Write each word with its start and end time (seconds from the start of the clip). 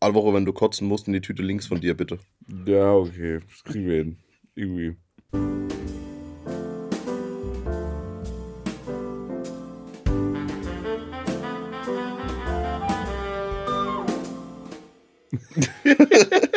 Woche, 0.00 0.32
wenn 0.32 0.44
du 0.44 0.52
kotzen 0.52 0.86
musst, 0.86 1.06
in 1.08 1.12
die 1.12 1.20
Tüte 1.20 1.42
links 1.42 1.66
von 1.66 1.80
dir, 1.80 1.96
bitte. 1.96 2.18
Ja, 2.66 2.92
okay. 2.92 3.40
Das 3.48 3.64
kriegen 3.64 3.86
wir 3.86 3.96
hin. 3.96 4.16
Irgendwie. 4.54 4.96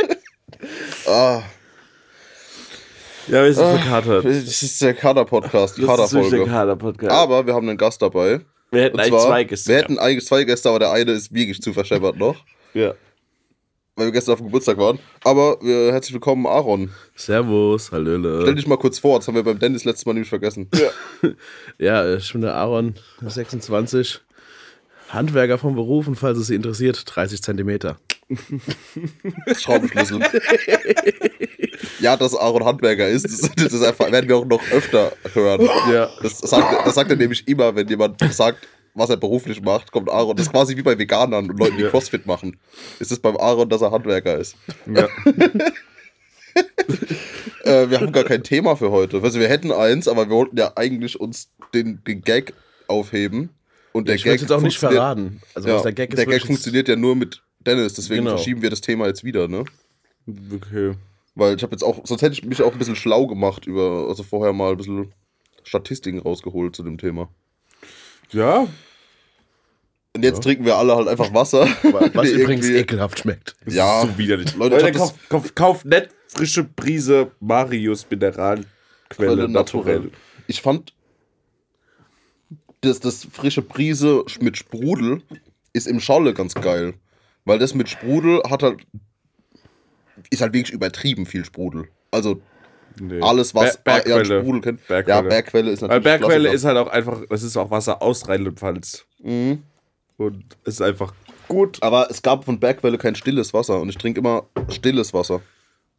Ah, 1.07 1.41
Ja, 3.27 3.43
wir 3.43 3.53
sind 3.53 3.63
ah, 3.63 3.77
verkatert. 3.77 4.25
das 4.25 4.63
ist 4.63 4.81
der 4.81 4.93
Kader-Podcast, 4.93 5.77
die 5.77 5.83
Kader-Folge. 5.83 6.45
Kader-Podcast. 6.45 7.11
Aber 7.11 7.45
wir 7.45 7.53
haben 7.53 7.67
einen 7.67 7.77
Gast 7.77 8.01
dabei. 8.01 8.41
wir 8.71 8.81
hätten 8.81 8.95
Und 8.95 8.99
eigentlich 9.01 9.19
zwar, 9.19 9.27
zwei 9.27 9.43
Gäste. 9.43 9.69
Wir 9.69 9.77
hätten 9.77 9.99
eigentlich 9.99 10.25
zwei 10.25 10.43
Gäste, 10.43 10.69
aber 10.69 10.79
der 10.79 10.91
eine 10.91 11.11
ist 11.11 11.33
wirklich 11.33 11.61
zu 11.61 11.73
verscheppert 11.73 12.17
noch, 12.17 12.45
ja. 12.73 12.93
Weil 14.01 14.07
wir 14.07 14.13
gestern 14.13 14.33
auf 14.33 14.39
dem 14.39 14.47
Geburtstag 14.47 14.79
waren. 14.79 14.97
Aber 15.23 15.59
wir, 15.61 15.91
herzlich 15.93 16.13
willkommen, 16.13 16.47
Aaron. 16.47 16.89
Servus, 17.15 17.87
Stell 17.87 17.99
Hallöle. 17.99 18.55
dich 18.55 18.65
mal 18.65 18.77
kurz 18.77 18.97
vor, 18.97 19.19
das 19.19 19.27
haben 19.27 19.35
wir 19.35 19.43
beim 19.43 19.59
Dennis 19.59 19.85
letztes 19.85 20.07
Mal 20.07 20.13
nämlich 20.13 20.29
vergessen. 20.29 20.67
Ja, 21.77 22.15
ich 22.15 22.31
bin 22.31 22.41
der 22.41 22.55
Aaron, 22.55 22.95
26, 23.23 24.21
Handwerker 25.09 25.59
vom 25.59 25.75
Beruf 25.75 26.07
und 26.07 26.15
falls 26.15 26.39
es 26.39 26.47
Sie 26.47 26.55
interessiert, 26.55 27.03
30 27.05 27.43
Zentimeter. 27.43 27.99
Schraubenschlüssel. 29.55 30.19
ja, 31.99 32.17
dass 32.17 32.35
Aaron 32.35 32.65
Handwerker 32.65 33.07
ist, 33.07 33.25
das, 33.25 33.51
das 33.55 33.71
ist 33.71 33.83
einfach, 33.83 34.11
werden 34.11 34.27
wir 34.27 34.37
auch 34.37 34.45
noch 34.45 34.63
öfter 34.71 35.11
hören. 35.33 35.61
Ja. 35.93 36.09
Das, 36.23 36.39
sagt, 36.39 36.87
das 36.87 36.95
sagt 36.95 37.11
er 37.11 37.17
nämlich 37.17 37.47
immer, 37.47 37.75
wenn 37.75 37.87
jemand 37.87 38.19
sagt, 38.33 38.67
was 38.93 39.09
er 39.09 39.17
beruflich 39.17 39.61
macht, 39.61 39.91
kommt 39.91 40.09
Aaron. 40.09 40.35
Das 40.35 40.47
ist 40.47 40.51
quasi 40.51 40.75
wie 40.77 40.81
bei 40.81 40.97
Veganern 40.97 41.49
und 41.49 41.59
Leuten, 41.59 41.77
die 41.77 41.83
Crossfit 41.85 42.25
machen. 42.25 42.59
Ist 42.99 43.11
es 43.11 43.19
beim 43.19 43.37
Aaron, 43.37 43.69
dass 43.69 43.81
er 43.81 43.91
Handwerker 43.91 44.37
ist. 44.37 44.55
ja. 44.93 45.07
Äh, 47.63 47.89
wir 47.91 47.99
haben 48.01 48.11
gar 48.11 48.23
kein 48.23 48.43
Thema 48.43 48.75
für 48.75 48.91
heute. 48.91 49.21
Also 49.21 49.39
wir 49.39 49.47
hätten 49.47 49.71
eins, 49.71 50.07
aber 50.07 50.27
wir 50.27 50.35
wollten 50.35 50.57
ja 50.57 50.73
eigentlich 50.75 51.19
uns 51.19 51.49
den, 51.73 52.03
den 52.05 52.21
Gag 52.21 52.53
aufheben. 52.87 53.49
Und 53.93 54.07
der 54.07 54.15
Ich 54.15 54.23
Gag 54.23 54.41
jetzt 54.41 54.51
auch 54.51 54.61
nicht 54.61 54.79
verraten. 54.79 55.41
Also 55.53 55.69
Ja, 55.69 55.81
der 55.81 55.93
Gag 55.93 56.15
der 56.15 56.25
Gag 56.25 56.41
funktioniert 56.45 56.87
ja 56.87 56.95
nur 56.95 57.15
mit 57.15 57.43
Dennis, 57.59 57.93
deswegen 57.93 58.23
Genau. 58.25 58.37
verschieben 58.37 58.61
wir 58.63 58.69
das 58.71 58.81
Thema 58.81 59.05
jetzt 59.07 59.23
wieder, 59.23 59.47
ne? 59.47 59.63
Okay. 60.53 60.95
Weil 61.35 61.55
ich 61.55 61.63
habe 61.63 61.73
jetzt 61.73 61.83
auch, 61.83 62.01
sonst 62.03 62.21
hätte 62.23 62.33
ich 62.33 62.43
mich 62.43 62.61
auch 62.63 62.71
ein 62.73 62.79
bisschen 62.79 62.95
schlau 62.95 63.27
gemacht 63.27 63.67
über, 63.67 64.07
also 64.09 64.23
vorher 64.23 64.53
mal 64.53 64.71
ein 64.71 64.77
bisschen 64.77 65.13
Statistiken 65.63 66.19
rausgeholt 66.19 66.75
zu 66.75 66.83
dem 66.83 66.97
Thema. 66.97 67.29
Ja. 68.31 68.67
Und 70.13 70.23
jetzt 70.23 70.43
trinken 70.43 70.65
wir 70.65 70.75
alle 70.77 70.95
halt 70.95 71.07
einfach 71.07 71.33
Wasser. 71.33 71.61
Was 72.13 72.29
übrigens 72.31 72.65
irgendwie- 72.65 72.75
ekelhaft 72.81 73.19
schmeckt. 73.19 73.55
Ja. 73.65 74.01
so 74.01 74.17
widerlich. 74.17 74.55
Leute, 74.55 74.75
Leute, 74.75 74.91
das- 74.91 75.13
kauf, 75.29 75.55
kauf, 75.55 75.85
nicht 75.85 76.09
frische 76.27 76.63
Prise 76.63 77.31
Marius 77.39 78.05
Mineralquelle 78.09 78.65
Quelle 79.09 79.49
naturell. 79.49 80.11
Ich 80.47 80.61
fand, 80.61 80.93
das, 82.81 82.99
das 82.99 83.25
frische 83.31 83.61
Prise 83.61 84.23
mit 84.39 84.57
Sprudel 84.57 85.21
ist 85.73 85.87
im 85.87 85.99
Scholle 85.99 86.33
ganz 86.33 86.53
geil. 86.53 86.93
Weil 87.45 87.59
das 87.59 87.73
mit 87.73 87.89
Sprudel 87.89 88.41
hat 88.49 88.63
halt, 88.63 88.81
ist 90.29 90.41
halt 90.41 90.53
wirklich 90.53 90.73
übertrieben 90.73 91.25
viel 91.25 91.43
Sprudel. 91.45 91.87
Also 92.11 92.41
Nee. 92.99 93.21
alles, 93.21 93.55
was 93.55 93.77
Ber- 93.77 94.01
Bergquelle. 94.01 94.41
Sprudel 94.41 94.61
kennt. 94.61 94.87
Bergquelle. 94.87 95.23
Ja, 95.23 95.29
Bergquelle 95.29 95.71
ist 95.71 95.81
Weil 95.81 95.89
natürlich 95.89 96.03
Bergquelle 96.03 96.49
Klassiker. 96.49 96.53
ist 96.55 96.65
halt 96.65 96.77
auch 96.77 96.87
einfach, 96.91 97.21
das 97.29 97.43
ist 97.43 97.57
auch 97.57 97.71
Wasser 97.71 98.01
aus 98.01 98.27
Rheinland-Pfalz. 98.27 99.05
Mhm. 99.23 99.63
Und 100.17 100.43
es 100.65 100.75
ist 100.75 100.81
einfach 100.81 101.13
gut. 101.47 101.77
Aber 101.81 102.07
es 102.09 102.21
gab 102.21 102.45
von 102.45 102.59
Bergquelle 102.59 102.97
kein 102.97 103.15
stilles 103.15 103.53
Wasser 103.53 103.79
und 103.81 103.89
ich 103.89 103.97
trinke 103.97 104.19
immer 104.19 104.43
stilles 104.69 105.13
Wasser. 105.13 105.41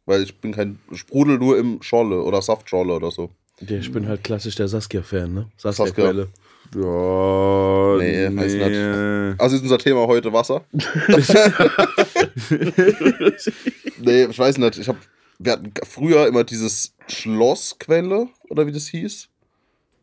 Weil 0.05 0.23
ich 0.23 0.39
bin 0.39 0.51
kein 0.53 0.79
Sprudel 0.93 1.37
nur 1.37 1.57
im 1.57 1.81
Scholle 1.81 2.21
oder 2.21 2.41
Saftschorle 2.41 2.93
oder 2.93 3.11
so. 3.11 3.29
Ja, 3.61 3.77
ich 3.77 3.91
bin 3.91 4.07
halt 4.07 4.23
klassisch 4.23 4.55
der 4.55 4.67
Saskia-Fan, 4.67 5.33
ne? 5.33 5.49
Saskia. 5.57 5.85
Saskia-Quelle. 5.85 6.27
Ja, 6.75 7.97
Nee, 7.99 8.35
weiß 8.35 8.53
nicht. 8.53 9.39
Also 9.39 9.55
ist 9.57 9.61
unser 9.61 9.77
Thema 9.77 10.07
heute 10.07 10.33
Wasser. 10.33 10.63
nee, 14.01 14.23
ich 14.25 14.39
weiß 14.39 14.57
nicht. 14.57 14.77
Ich 14.79 14.87
hab, 14.87 14.95
wir 15.43 15.51
hatten 15.53 15.73
früher 15.83 16.27
immer 16.27 16.43
dieses 16.43 16.95
Schlossquelle 17.07 18.29
oder 18.49 18.67
wie 18.67 18.71
das 18.71 18.87
hieß. 18.87 19.29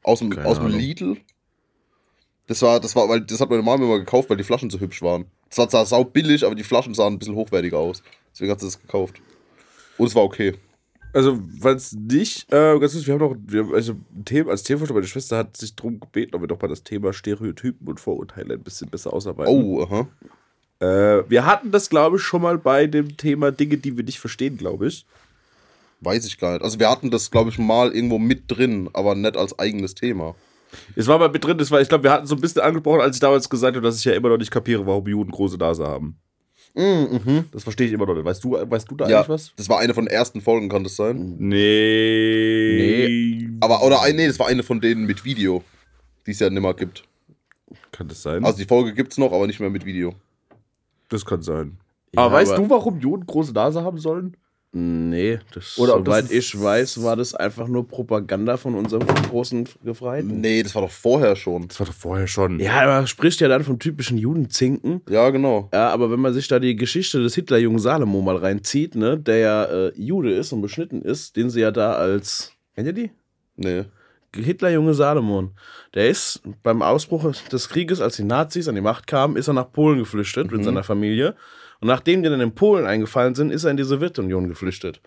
Aus 0.03 0.21
dem, 0.21 0.31
Keine 0.31 0.47
aus 0.47 0.59
dem 0.59 0.67
Ahnung. 0.67 0.79
Lidl. 0.79 1.17
Das 2.47 2.63
war, 2.63 2.81
das 2.81 2.97
war, 2.97 3.09
weil 3.09 3.21
das 3.21 3.41
hat 3.41 3.51
meine 3.51 3.63
Mama 3.63 3.85
immer 3.85 3.99
gekauft, 3.99 4.29
weil 4.31 4.37
die 4.37 4.45
Flaschen 4.45 4.71
so 4.71 4.81
hübsch 4.81 5.03
waren. 5.03 5.27
Es 5.49 5.59
war 5.59 5.69
zwar 5.69 5.87
sau 5.87 6.05
billig, 6.05 6.45
aber 6.45 6.55
die 6.55 6.65
Flaschen 6.65 6.95
sahen 6.95 7.15
ein 7.15 7.19
bisschen 7.19 7.35
hochwertiger 7.35 7.79
aus. 7.79 8.03
Deswegen 8.33 8.51
hat 8.51 8.61
sie 8.61 8.67
das 8.67 8.81
gekauft. 8.81 9.21
Und 9.99 10.07
es 10.07 10.15
war 10.15 10.23
okay. 10.23 10.55
Also, 11.13 11.41
falls 11.61 11.93
nicht, 11.93 12.53
äh, 12.53 12.79
ganz 12.79 12.93
kurz, 12.93 13.07
wir 13.07 13.15
haben 13.15 13.21
noch, 13.21 13.37
wir, 13.47 13.75
also, 13.75 13.97
ein 14.15 14.25
Thema, 14.25 14.53
als 14.53 14.63
Themenvorschlag, 14.63 14.95
meine 14.95 15.09
Schwester 15.09 15.39
hat 15.39 15.57
sich 15.57 15.75
darum 15.75 15.99
gebeten, 15.99 16.37
ob 16.37 16.43
wir 16.43 16.49
doch 16.49 16.61
mal 16.61 16.69
das 16.69 16.85
Thema 16.85 17.13
Stereotypen 17.13 17.89
und 17.89 17.99
Vorurteile 17.99 18.55
ein 18.55 18.63
bisschen 18.63 18.89
besser 18.89 19.13
ausarbeiten. 19.13 19.53
Oh, 19.53 19.83
aha. 19.83 20.09
Äh, 20.81 21.29
wir 21.29 21.47
hatten 21.47 21.73
das, 21.73 21.91
glaube 21.91 22.17
ich, 22.17 22.23
schon 22.23 22.43
mal 22.43 22.59
bei 22.59 22.87
dem 22.87 23.17
Thema 23.17 23.51
Dinge, 23.51 23.77
die 23.77 23.97
wir 23.97 24.05
nicht 24.05 24.21
verstehen, 24.21 24.57
glaube 24.57 24.87
ich. 24.87 25.05
Weiß 26.01 26.25
ich 26.27 26.39
gar 26.39 26.53
nicht. 26.55 26.63
Also 26.65 26.79
wir 26.79 26.89
hatten 26.91 27.11
das, 27.11 27.31
glaube 27.31 27.51
ich, 27.51 27.59
mal 27.59 27.93
irgendwo 27.93 28.19
mit 28.19 28.45
drin, 28.49 28.89
aber 28.93 29.15
nicht 29.15 29.37
als 29.37 29.59
eigenes 29.59 29.95
Thema. 29.95 30.35
Es 30.97 31.07
war 31.09 31.19
mal 31.19 31.29
mit 31.29 31.45
drin, 31.45 31.59
das 31.59 31.71
war, 31.71 31.81
ich 31.81 31.89
glaube, 31.89 32.05
wir 32.05 32.13
hatten 32.13 32.27
so 32.27 32.35
ein 32.37 32.41
bisschen 32.41 32.63
angesprochen, 32.63 33.01
als 33.01 33.17
ich 33.17 33.21
damals 33.21 33.49
gesagt 33.51 33.77
habe, 33.77 33.85
dass 33.87 33.99
ich 33.99 34.05
ja 34.05 34.13
immer 34.13 34.29
noch 34.29 34.39
nicht 34.39 34.53
kapiere, 34.53 34.87
warum 34.87 35.07
Juden 35.09 35.31
große 35.33 35.57
Nase 35.57 35.87
haben. 35.87 36.17
Mhm. 36.75 37.47
Das 37.51 37.65
verstehe 37.65 37.89
ich 37.89 37.93
immer 37.93 38.07
noch 38.07 38.15
nicht. 38.15 38.25
Weißt 38.25 38.45
du, 38.45 38.53
weißt 38.53 38.89
du 38.89 38.95
da 38.97 39.09
Ja, 39.09 39.19
eigentlich 39.19 39.29
was? 39.29 39.53
das 39.57 39.69
war 39.69 39.81
eine 39.81 39.93
von 39.93 40.05
den 40.05 40.15
ersten 40.15 40.41
Folgen, 40.41 40.69
kann 40.69 40.85
das 40.85 40.95
sein? 40.95 41.35
Nee. 41.39 43.49
Aber, 43.61 43.83
oder 43.83 44.03
ein, 44.03 44.17
nee, 44.17 44.27
das 44.27 44.39
war 44.39 44.47
eine 44.47 44.63
von 44.63 44.81
denen 44.81 45.05
mit 45.07 45.25
Video, 45.25 45.63
die 46.27 46.31
es 46.31 46.39
ja 46.39 46.49
nimmer 46.51 46.75
gibt. 46.75 47.05
Kann 47.93 48.09
das 48.09 48.23
sein? 48.23 48.45
Also 48.45 48.59
die 48.59 48.65
Folge 48.65 48.95
gibt's 48.95 49.19
noch, 49.19 49.33
aber 49.33 49.47
nicht 49.47 49.61
mehr 49.61 49.71
mit 49.71 49.85
Video. 49.85 50.15
das 51.09 51.25
kann 51.25 51.43
sein. 51.43 51.79
Ja, 52.15 52.23
aber 52.23 52.35
weißt 52.37 52.53
aber- 52.53 52.63
du, 52.63 52.71
warum 52.71 53.01
Juden 53.01 53.27
große 53.27 53.53
Nase 53.53 53.83
haben 53.83 53.99
sollen? 53.99 54.37
Nee, 54.73 55.41
das, 55.53 55.79
Oder 55.79 55.95
das 55.95 56.05
soweit 56.05 56.25
ist- 56.31 56.55
ich 56.55 56.61
weiß, 56.63 57.03
war 57.03 57.17
das 57.17 57.35
einfach 57.35 57.67
nur 57.67 57.89
Propaganda 57.89 58.57
von 58.57 58.77
unserem 58.77 59.05
großen 59.29 59.69
Gefreiten. 59.83 60.41
Nee, 60.41 60.63
das 60.63 60.75
war 60.77 60.83
doch 60.83 60.91
vorher 60.93 61.35
schon. 61.35 61.67
Das 61.67 61.81
war 61.81 61.87
doch 61.87 61.93
vorher 61.93 62.29
schon. 62.29 62.61
Ja, 62.61 62.87
man 62.87 63.09
spricht 63.09 63.41
ja 63.41 63.49
dann 63.49 63.65
vom 63.65 63.81
typischen 63.81 64.17
Judenzinken. 64.17 65.01
Ja, 65.09 65.31
genau. 65.31 65.69
Ja, 65.73 65.89
aber 65.91 66.13
wenn 66.13 66.21
man 66.21 66.33
sich 66.35 66.47
da 66.47 66.61
die 66.61 66.77
Geschichte 66.77 67.21
des 67.21 67.35
Hitlerjungen 67.35 67.81
Salomo 67.81 68.21
mal 68.23 68.37
reinzieht, 68.37 68.95
ne, 68.95 69.19
der 69.19 69.39
ja 69.39 69.65
äh, 69.65 69.93
Jude 69.97 70.33
ist 70.33 70.53
und 70.53 70.63
beschnitten 70.63 71.03
ist, 71.03 71.35
den 71.37 71.51
sie 71.51 71.61
ja 71.63 71.73
da 71.73 71.95
als. 71.95 72.53
Kennt 72.77 72.87
ihr 72.87 72.93
die? 72.93 73.11
Nee. 73.57 73.87
Hitlerjunge 74.33 74.95
Salomon. 74.95 75.51
Der 75.95 76.09
ist 76.09 76.41
beim 76.63 76.83
Ausbruch 76.83 77.33
des 77.51 77.69
Krieges, 77.69 78.01
als 78.01 78.15
die 78.15 78.23
Nazis 78.23 78.69
an 78.69 78.77
die 78.77 78.81
Macht 78.81 79.09
kamen, 79.09 79.35
ist 79.35 79.49
er 79.49 79.55
nach 79.55 79.73
Polen 79.73 79.99
geflüchtet 79.99 80.53
mit 80.53 80.63
seiner 80.63 80.85
Familie. 80.85 81.35
Und 81.81 81.89
nachdem 81.89 82.23
die 82.23 82.29
dann 82.29 82.41
in 82.41 82.55
Polen 82.55 82.87
eingefallen 82.87 83.35
sind, 83.35 83.51
ist 83.51 83.65
er 83.65 83.71
in 83.71 83.77
die 83.77 83.85
Sowjetunion 83.85 84.49
geflüchtet. 84.49 85.01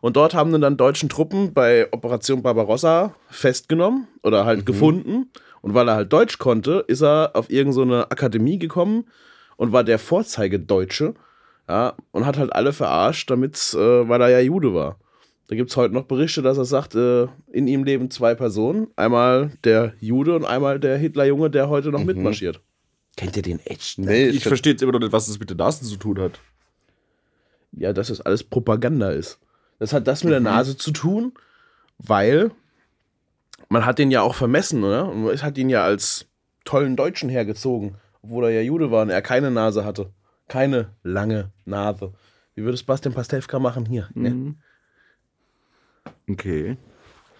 Und 0.00 0.16
dort 0.16 0.34
haben 0.34 0.52
dann, 0.52 0.60
dann 0.60 0.76
deutschen 0.76 1.08
Truppen 1.08 1.52
bei 1.54 1.92
Operation 1.92 2.42
Barbarossa 2.42 3.14
festgenommen 3.28 4.06
oder 4.22 4.44
halt 4.44 4.64
gefunden. 4.66 5.30
Und 5.60 5.74
weil 5.74 5.88
er 5.88 5.96
halt 5.96 6.12
Deutsch 6.12 6.38
konnte, 6.38 6.84
ist 6.86 7.02
er 7.02 7.32
auf 7.34 7.50
irgendeine 7.50 8.02
so 8.02 8.08
Akademie 8.08 8.58
gekommen 8.58 9.06
und 9.56 9.72
war 9.72 9.84
der 9.84 9.98
Vorzeigedeutsche. 9.98 11.14
Ja, 11.68 11.94
und 12.12 12.24
hat 12.24 12.38
halt 12.38 12.52
alle 12.54 12.72
verarscht, 12.72 13.30
damit's, 13.30 13.74
äh, 13.74 14.08
weil 14.08 14.22
er 14.22 14.28
ja 14.30 14.40
Jude 14.40 14.72
war. 14.72 14.98
Da 15.48 15.56
gibt 15.56 15.70
es 15.70 15.76
heute 15.76 15.92
noch 15.92 16.04
Berichte, 16.04 16.40
dass 16.40 16.56
er 16.56 16.64
sagt, 16.64 16.94
äh, 16.94 17.26
in 17.52 17.66
ihm 17.66 17.84
leben 17.84 18.10
zwei 18.10 18.34
Personen. 18.34 18.88
Einmal 18.96 19.52
der 19.64 19.92
Jude 20.00 20.36
und 20.36 20.44
einmal 20.44 20.78
der 20.78 20.96
Hitlerjunge, 20.96 21.50
der 21.50 21.68
heute 21.68 21.90
noch 21.90 22.04
mitmarschiert. 22.04 22.60
Kennt 23.18 23.36
ihr 23.36 23.42
den 23.42 23.58
echt? 23.66 23.98
Nee, 23.98 24.28
Ich 24.28 24.44
verstehe 24.44 24.72
jetzt 24.74 24.82
immer 24.82 24.92
noch 24.92 25.00
nicht, 25.00 25.10
was 25.10 25.26
das 25.26 25.40
mit 25.40 25.50
den 25.50 25.56
Nasen 25.56 25.84
zu 25.88 25.96
tun 25.96 26.20
hat. 26.20 26.38
Ja, 27.72 27.92
dass 27.92 28.06
das 28.06 28.20
alles 28.20 28.44
Propaganda 28.44 29.10
ist. 29.10 29.40
Das 29.80 29.92
hat 29.92 30.06
das 30.06 30.22
mit 30.22 30.32
der 30.32 30.38
Nase 30.38 30.76
zu 30.76 30.92
tun, 30.92 31.32
weil 31.98 32.52
man 33.68 33.84
hat 33.84 33.98
den 33.98 34.12
ja 34.12 34.22
auch 34.22 34.36
vermessen, 34.36 34.84
oder? 34.84 35.08
Und 35.08 35.24
man 35.24 35.42
hat 35.42 35.58
ihn 35.58 35.68
ja 35.68 35.82
als 35.82 36.26
tollen 36.64 36.94
Deutschen 36.94 37.28
hergezogen, 37.28 37.96
obwohl 38.22 38.44
er 38.44 38.50
ja 38.50 38.60
Jude 38.60 38.92
war 38.92 39.02
und 39.02 39.10
er 39.10 39.20
keine 39.20 39.50
Nase 39.50 39.84
hatte. 39.84 40.12
Keine 40.46 40.94
lange 41.02 41.50
Nase. 41.64 42.12
Wie 42.54 42.62
würde 42.62 42.74
es 42.74 42.84
Bastian 42.84 43.14
Pastewka 43.14 43.58
machen 43.58 43.84
hier? 43.84 44.08
Ne? 44.14 44.54
Okay. 46.30 46.76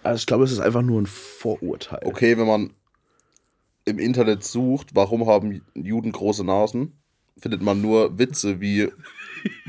Also 0.03 0.17
ich 0.17 0.25
glaube, 0.25 0.43
es 0.43 0.51
ist 0.51 0.59
einfach 0.59 0.81
nur 0.81 1.01
ein 1.01 1.05
Vorurteil. 1.05 2.01
Okay, 2.03 2.37
wenn 2.37 2.47
man 2.47 2.73
im 3.89 3.99
Internet 3.99 4.43
sucht, 4.43 4.89
warum 4.93 5.27
haben 5.27 5.61
Juden 5.75 6.11
große 6.11 6.43
Nasen, 6.43 7.01
findet 7.37 7.61
man 7.61 7.81
nur 7.81 8.17
Witze 8.17 8.61
wie, 8.61 8.89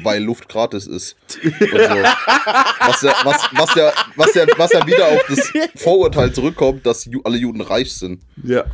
weil 0.02 0.22
Luft 0.22 0.48
gratis 0.48 0.86
ist. 0.86 1.16
Und 1.44 1.52
so. 1.60 1.78
Was, 1.78 3.02
ja, 3.02 3.14
was, 3.24 3.48
was, 3.52 3.74
ja, 3.74 3.92
was, 4.16 4.34
ja, 4.34 4.46
was 4.56 4.72
ja 4.72 4.86
wieder 4.86 5.08
auf 5.08 5.24
das 5.28 5.52
Vorurteil 5.82 6.32
zurückkommt, 6.32 6.86
dass 6.86 7.04
Ju 7.04 7.20
alle 7.24 7.38
Juden 7.38 7.60
reich 7.60 7.92
sind. 7.92 8.22
Ja. 8.42 8.64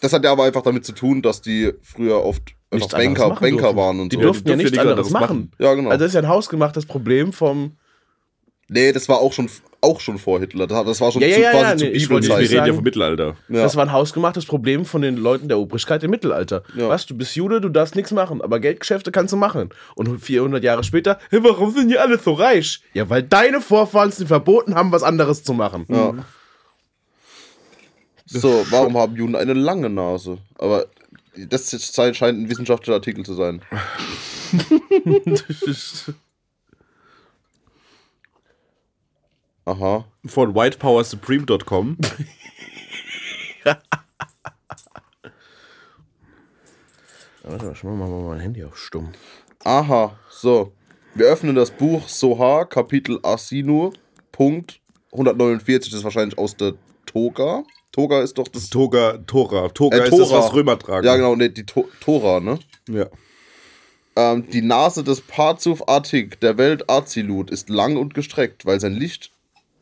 Das 0.00 0.12
hat 0.12 0.24
ja 0.24 0.32
aber 0.32 0.44
einfach 0.44 0.62
damit 0.62 0.84
zu 0.84 0.92
tun, 0.92 1.22
dass 1.22 1.40
die 1.40 1.72
früher 1.82 2.24
oft 2.24 2.42
nichts 2.72 2.92
Banker, 2.92 3.24
anderes 3.24 3.40
Banker 3.40 3.76
waren 3.76 4.00
und 4.00 4.12
die 4.12 4.16
so. 4.16 4.22
durften 4.22 4.48
ja 4.48 4.56
Die 4.56 4.62
durften 4.62 4.76
ja 4.76 4.82
anderes 4.82 5.06
nichts 5.06 5.12
machen. 5.12 5.38
machen. 5.38 5.52
Ja, 5.58 5.74
genau. 5.74 5.90
Also 5.90 6.00
das 6.04 6.08
ist 6.08 6.14
ja 6.14 6.22
ein 6.22 6.28
hausgemachtes 6.28 6.86
Problem 6.86 7.32
vom. 7.32 7.76
Nee, 8.68 8.92
das 8.92 9.08
war 9.08 9.18
auch 9.18 9.32
schon, 9.32 9.48
auch 9.82 10.00
schon 10.00 10.16
vor 10.18 10.40
Hitler. 10.40 10.66
Das 10.66 10.84
das 10.86 11.00
war 11.00 11.12
schon 11.12 11.20
Ja, 11.22 11.34
zu, 11.34 11.40
ja, 11.42 11.50
quasi 11.50 11.64
ja, 11.64 11.76
zu 11.76 11.84
nee, 11.84 11.90
ich 11.90 12.08
Wir 12.08 12.16
Bibelzeit. 12.20 12.38
reden 12.50 12.66
ja 12.66 12.72
vom 12.74 12.84
Mittelalter. 12.84 13.36
Ja. 13.48 13.62
Das 13.62 13.76
war 13.76 13.84
ein 13.84 13.92
hausgemachtes 13.92 14.46
Problem 14.46 14.84
von 14.84 15.02
den 15.02 15.16
Leuten 15.16 15.48
der 15.48 15.58
Obrigkeit 15.58 16.02
im 16.04 16.10
Mittelalter. 16.10 16.62
Ja. 16.76 16.88
Was, 16.88 17.04
du 17.06 17.16
bist 17.16 17.34
Jude, 17.36 17.60
du 17.60 17.68
darfst 17.68 17.94
nichts 17.96 18.12
machen, 18.12 18.40
aber 18.40 18.60
Geldgeschäfte 18.60 19.12
kannst 19.12 19.32
du 19.32 19.36
machen. 19.36 19.70
Und 19.96 20.18
400 20.20 20.62
Jahre 20.64 20.84
später, 20.84 21.18
hey, 21.30 21.42
warum 21.42 21.72
sind 21.74 21.88
die 21.90 21.98
alle 21.98 22.18
so 22.18 22.32
reich? 22.32 22.80
Ja, 22.94 23.10
weil 23.10 23.22
deine 23.22 23.60
Vorfahren 23.60 24.08
es 24.10 24.16
dir 24.16 24.26
verboten 24.26 24.74
haben, 24.74 24.92
was 24.92 25.02
anderes 25.02 25.42
zu 25.44 25.52
machen. 25.52 25.84
Ja. 25.88 26.14
So, 28.26 28.64
warum 28.70 28.96
haben 28.96 29.16
Juden 29.16 29.36
eine 29.36 29.52
lange 29.52 29.90
Nase? 29.90 30.38
Aber 30.58 30.86
das 31.36 31.72
ist- 31.72 31.94
scheint 31.96 32.38
ein 32.38 32.48
wissenschaftlicher 32.48 32.94
Artikel 32.94 33.24
zu 33.24 33.34
sein. 33.34 33.62
Aha. 39.64 40.04
Von 40.26 40.54
whitepowersupreme.com. 40.54 41.96
Warte 47.42 47.64
mal, 47.66 47.74
schau 47.74 47.88
mal, 47.88 48.08
mal 48.08 48.22
mein 48.28 48.40
Handy 48.40 48.64
auf 48.64 48.76
stumm. 48.78 49.12
Aha. 49.64 50.16
So. 50.30 50.72
Wir 51.14 51.26
öffnen 51.26 51.54
das 51.54 51.70
Buch 51.70 52.08
Sohar, 52.08 52.66
Kapitel 52.66 53.18
Asinu, 53.22 53.92
Punkt 54.30 54.80
149. 55.12 55.90
Das 55.90 55.98
ist 55.98 56.04
wahrscheinlich 56.04 56.38
aus 56.38 56.56
der 56.56 56.74
Toga. 57.04 57.64
Toga 57.90 58.22
ist 58.22 58.38
doch 58.38 58.48
das. 58.48 58.70
Toga, 58.70 59.18
Tora. 59.26 59.68
Toga 59.68 59.98
Äh, 59.98 60.04
ist 60.04 60.12
das, 60.18 60.28
Tora. 60.30 60.38
was 60.42 60.54
Römer 60.54 60.78
tragen. 60.78 61.06
Ja, 61.06 61.16
genau, 61.16 61.36
nee, 61.36 61.50
die 61.50 61.66
to 61.66 61.86
Tora, 62.00 62.40
ne? 62.40 62.58
Ja. 62.88 63.06
Ähm, 64.16 64.48
die 64.50 64.62
Nase 64.62 65.04
des 65.04 65.20
Parzuf 65.20 65.86
Atik 65.88 66.40
der 66.40 66.56
Welt 66.56 66.88
Azilut 66.88 67.50
ist 67.50 67.68
lang 67.68 67.96
und 67.98 68.14
gestreckt, 68.14 68.64
weil 68.64 68.80
sein 68.80 68.94
Licht 68.94 69.32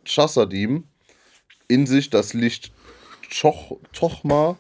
Chassadim 0.05 0.85
in 1.69 1.87
sich 1.87 2.11
das 2.11 2.35
Licht 2.35 2.73
Choch 3.31 3.79
Chochma 3.93 4.57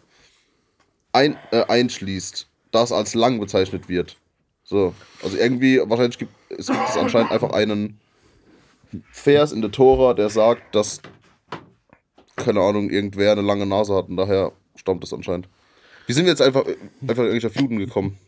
ein, 1.12 1.36
äh, 1.50 1.64
einschließt, 1.64 2.48
das 2.70 2.92
als 2.92 3.14
lang 3.14 3.40
bezeichnet 3.40 3.88
wird. 3.88 4.16
So, 4.64 4.94
also 5.22 5.36
irgendwie, 5.36 5.80
wahrscheinlich 5.84 6.18
gibt 6.18 6.32
es, 6.50 6.68
gibt 6.68 6.88
es 6.88 6.96
anscheinend 6.96 7.32
einfach 7.32 7.50
einen 7.50 7.98
Vers 9.10 9.52
in 9.52 9.62
der 9.62 9.72
Tora, 9.72 10.14
der 10.14 10.30
sagt, 10.30 10.74
dass, 10.74 11.00
keine 12.36 12.60
Ahnung, 12.60 12.90
irgendwer 12.90 13.32
eine 13.32 13.42
lange 13.42 13.66
Nase 13.66 13.94
hat 13.94 14.08
und 14.08 14.16
daher 14.16 14.52
stammt 14.76 15.02
es 15.02 15.12
anscheinend. 15.12 15.48
Wie 16.06 16.12
sind 16.12 16.24
wir 16.24 16.30
jetzt 16.30 16.42
einfach, 16.42 16.64
einfach 17.02 17.24
eigentlich 17.24 17.46
auf 17.46 17.56
Juden 17.56 17.78
gekommen? 17.78 18.18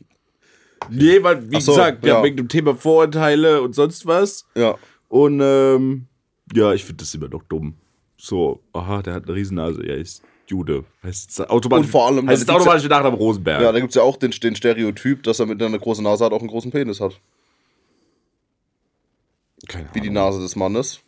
Nee, 0.90 1.22
weil, 1.22 1.50
wie 1.50 1.60
so, 1.60 1.72
gesagt, 1.72 2.04
ja, 2.04 2.16
ja. 2.16 2.24
wegen 2.24 2.36
dem 2.36 2.48
Thema 2.48 2.74
Vorurteile 2.74 3.62
und 3.62 3.74
sonst 3.74 4.06
was. 4.06 4.46
Ja. 4.54 4.76
Und 5.08 5.40
ähm, 5.40 6.06
ja, 6.54 6.72
ich 6.72 6.84
finde 6.84 7.02
das 7.04 7.14
immer 7.14 7.28
noch 7.28 7.42
dumm. 7.44 7.74
So, 8.16 8.60
aha, 8.72 9.02
der 9.02 9.14
hat 9.14 9.24
eine 9.24 9.34
Riesennase, 9.34 9.82
er 9.84 9.96
ist 9.96 10.22
Jude. 10.46 10.84
Heißt 11.02 11.30
es 11.30 11.40
automatisch, 11.40 11.86
Und 11.86 11.90
vor 11.90 12.06
allem, 12.06 12.28
heißt 12.28 12.42
es 12.42 12.48
automatisch 12.48 12.88
nach 12.88 13.02
dem 13.02 13.14
Rosenberg. 13.14 13.62
Ja, 13.62 13.72
da 13.72 13.80
gibt 13.80 13.90
es 13.90 13.96
ja 13.96 14.02
auch 14.02 14.16
den, 14.16 14.30
den 14.30 14.54
Stereotyp, 14.54 15.22
dass 15.22 15.40
er 15.40 15.46
mit 15.46 15.62
einer 15.62 15.78
großen 15.78 16.04
Nase 16.04 16.24
hat, 16.24 16.32
auch 16.32 16.40
einen 16.40 16.48
großen 16.48 16.70
Penis 16.70 17.00
hat. 17.00 17.18
Keine 19.68 19.88
Wie 19.92 20.00
die 20.00 20.08
Ahnung. 20.10 20.24
Nase 20.24 20.40
des 20.40 20.56
Mannes. 20.56 21.00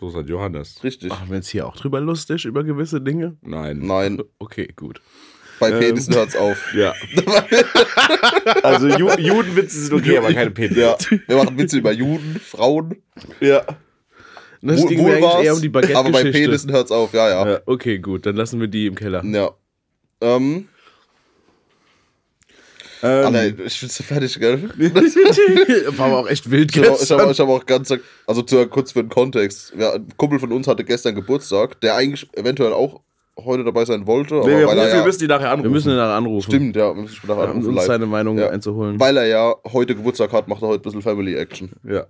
So 0.00 0.08
ist 0.08 0.14
halt 0.16 0.28
Johannes. 0.28 0.82
Richtig. 0.82 1.10
Machen 1.10 1.28
wir 1.30 1.36
jetzt 1.36 1.48
hier 1.48 1.66
auch 1.66 1.76
drüber 1.76 2.00
lustig, 2.00 2.44
über 2.44 2.64
gewisse 2.64 3.00
Dinge? 3.00 3.36
Nein. 3.40 3.78
Nein, 3.78 4.20
Okay, 4.40 4.68
gut. 4.74 5.00
bei 5.60 5.70
Ähm. 5.70 5.78
Penissen 5.78 6.14
hört's 6.14 6.34
auf. 6.36 6.58
Ja. 6.74 6.92
also 8.64 8.88
Ju 8.88 9.08
Judenwitze 9.16 9.78
sind 9.80 9.94
okay, 9.94 10.18
aber 10.18 10.32
keine 10.32 10.50
Penis. 10.50 10.76
Ja, 10.76 10.96
wir 11.28 11.36
machen 11.36 11.56
Witze 11.56 11.78
über 11.78 11.92
Juden, 11.92 12.40
Frauen. 12.40 12.96
ja. 13.40 13.62
Das 14.64 14.80
Wohl- 14.80 14.88
ging 14.88 15.02
mir 15.04 15.14
eigentlich 15.16 15.44
eher 15.44 15.54
um 15.54 15.60
die 15.60 15.94
Aber 15.94 16.10
bei. 16.10 16.30
Penissen 16.30 16.70
hört's 16.70 16.92
auf, 16.92 17.12
ja, 17.14 17.28
ja. 17.28 17.50
Ja. 17.54 17.60
Okay, 17.66 17.98
gut, 17.98 18.24
dann 18.26 18.36
lassen 18.36 18.60
wir 18.60 18.68
die 18.68 18.86
im 18.86 18.94
Keller. 18.94 19.24
Ja. 19.24 19.50
Ähm, 20.20 20.68
Ähm, 23.04 23.34
Alter, 23.34 23.64
ich 23.64 23.80
bin 23.80 23.88
so 23.88 24.04
fertig, 24.04 24.38
gell? 24.38 24.62
War 25.98 26.06
aber 26.06 26.18
auch 26.18 26.28
echt 26.28 26.48
wild 26.48 26.70
Ich 26.70 26.78
habe 26.80 26.96
gestern. 26.96 27.20
hab, 27.20 27.30
ich 27.32 27.40
hab 27.40 27.48
auch 27.48 27.66
ganz, 27.66 27.92
also 28.28 28.42
zu, 28.42 28.64
kurz 28.68 28.92
für 28.92 29.02
den 29.02 29.08
Kontext. 29.08 29.72
Ja, 29.76 29.94
ein 29.94 30.06
Kumpel 30.16 30.38
von 30.38 30.52
uns 30.52 30.68
hatte 30.68 30.84
gestern 30.84 31.16
Geburtstag, 31.16 31.80
der 31.80 31.96
eigentlich 31.96 32.28
eventuell 32.36 32.72
auch 32.72 33.00
heute 33.44 33.64
dabei 33.64 33.84
sein 33.86 34.06
wollte, 34.06 34.36
aber 34.36 34.46
nee, 34.46 34.58
wir, 34.58 34.66
weil 34.68 34.74
rufen, 34.76 34.78
er 34.78 34.92
wir 34.92 34.98
ja, 35.00 35.04
müssen 35.04 35.18
die 35.18 35.26
nachher 35.26 35.50
anrufen. 35.50 35.64
wir 35.64 35.70
müssen 35.70 35.90
ihn 35.90 35.96
nachher 35.96 36.14
anrufen. 36.14 36.46
stimmt, 36.48 36.76
ja, 36.76 36.94
wir 36.94 37.02
müssen 37.02 37.18
um 37.28 37.38
anrufen 37.40 37.66
uns 37.66 37.76
live. 37.76 37.86
seine 37.86 38.06
Meinung 38.06 38.38
Ja. 38.38 38.50
einzuholen. 38.50 39.00
Weil 39.00 39.16
er 39.16 39.26
ja 39.26 39.54
heute 39.72 39.96
Geburtstag 39.96 40.30
hat, 40.32 40.46
macht 40.46 40.62
er 40.62 40.68
heute 40.68 40.80
ein 40.80 40.84
bisschen 40.84 41.02
Family 41.02 41.34
Action. 41.34 41.72
Ja. 41.82 42.06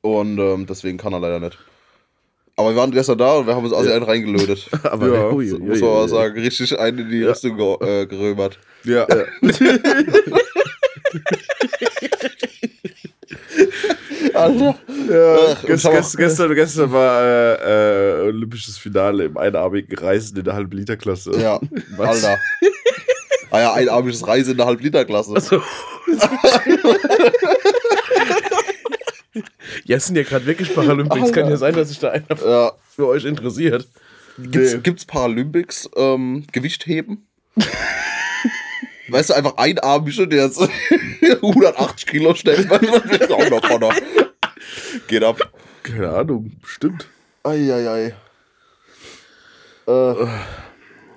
Und 0.00 0.38
ähm, 0.40 0.66
deswegen 0.66 0.98
kann 0.98 1.12
er 1.12 1.20
leider 1.20 1.38
nicht. 1.38 1.56
Aber 2.56 2.70
wir 2.70 2.76
waren 2.76 2.92
gestern 2.92 3.18
da 3.18 3.34
und 3.34 3.46
wir 3.48 3.56
haben 3.56 3.64
uns 3.64 3.72
also 3.74 3.90
einen 3.90 4.04
reingelötet. 4.04 4.68
aber 4.84 5.08
Ja, 5.08 5.30
ui, 5.30 5.52
ui, 5.52 5.58
muss 5.58 5.80
man 5.80 5.88
ui, 5.88 5.94
mal 5.94 6.02
ui. 6.02 6.08
sagen, 6.08 6.40
richtig 6.40 6.78
einen 6.78 6.98
in 7.00 7.10
die 7.10 7.22
Rüstung 7.24 7.56
ge 7.56 7.76
äh, 8.02 8.06
gerömert. 8.06 8.58
Ja. 8.84 9.06
Alter. 14.34 14.74
ja. 15.10 15.36
Ach, 15.52 15.64
Gest, 15.64 15.90
gest, 15.90 16.16
gestern, 16.16 16.54
gestern 16.54 16.92
war 16.92 17.22
äh, 17.22 18.20
äh, 18.20 18.26
olympisches 18.28 18.78
Finale 18.78 19.24
im 19.24 19.36
einarmigen 19.36 19.96
Reisen 19.96 20.36
in 20.38 20.44
der 20.44 20.54
halben 20.54 20.76
Liter 20.76 20.96
Klasse. 20.96 21.32
Ja, 21.40 21.60
Was? 21.96 22.24
Alter. 22.24 22.38
Ah 23.50 23.60
ja, 23.60 23.72
einarmiges 23.74 24.26
Reise 24.26 24.50
in 24.50 24.56
der 24.56 24.66
Halb-Liter-Klasse. 24.66 25.40
So. 25.40 25.62
ja, 29.84 29.96
es 29.96 30.06
sind 30.06 30.16
ja 30.16 30.22
gerade 30.22 30.46
wirklich 30.46 30.74
Paralympics. 30.74 31.32
Kann 31.32 31.48
ja 31.48 31.56
sein, 31.56 31.74
dass 31.74 31.88
sich 31.88 31.98
da 31.98 32.10
einer 32.10 32.26
Ja. 32.44 32.72
für 32.94 33.06
euch 33.08 33.24
interessiert. 33.24 33.88
Gibt's, 34.38 34.74
Nee. 34.74 34.80
gibt's 34.82 35.04
Paralympics 35.04 35.88
ähm, 35.96 36.46
Gewichtheben? 36.52 37.26
weißt 39.08 39.30
du, 39.30 39.34
einfach 39.34 39.56
einarmige, 39.56 40.26
der 40.26 40.46
jetzt 40.46 40.60
180 41.22 42.06
Kilo 42.06 42.34
stellt, 42.34 42.68
man 42.68 42.80
wird 42.82 43.30
auch 43.30 43.50
noch 43.50 43.64
vorne. 43.64 43.90
Geht 45.06 45.22
ab. 45.22 45.38
Keine 45.82 46.10
Ahnung, 46.10 46.52
stimmt. 46.64 47.06
Eieiei. 47.42 48.14
Äh, 49.86 50.14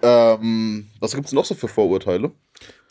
ähm, 0.04 0.88
was 1.00 1.16
gibt's 1.16 1.32
noch 1.32 1.46
so 1.46 1.56
für 1.56 1.68
Vorurteile? 1.70 2.32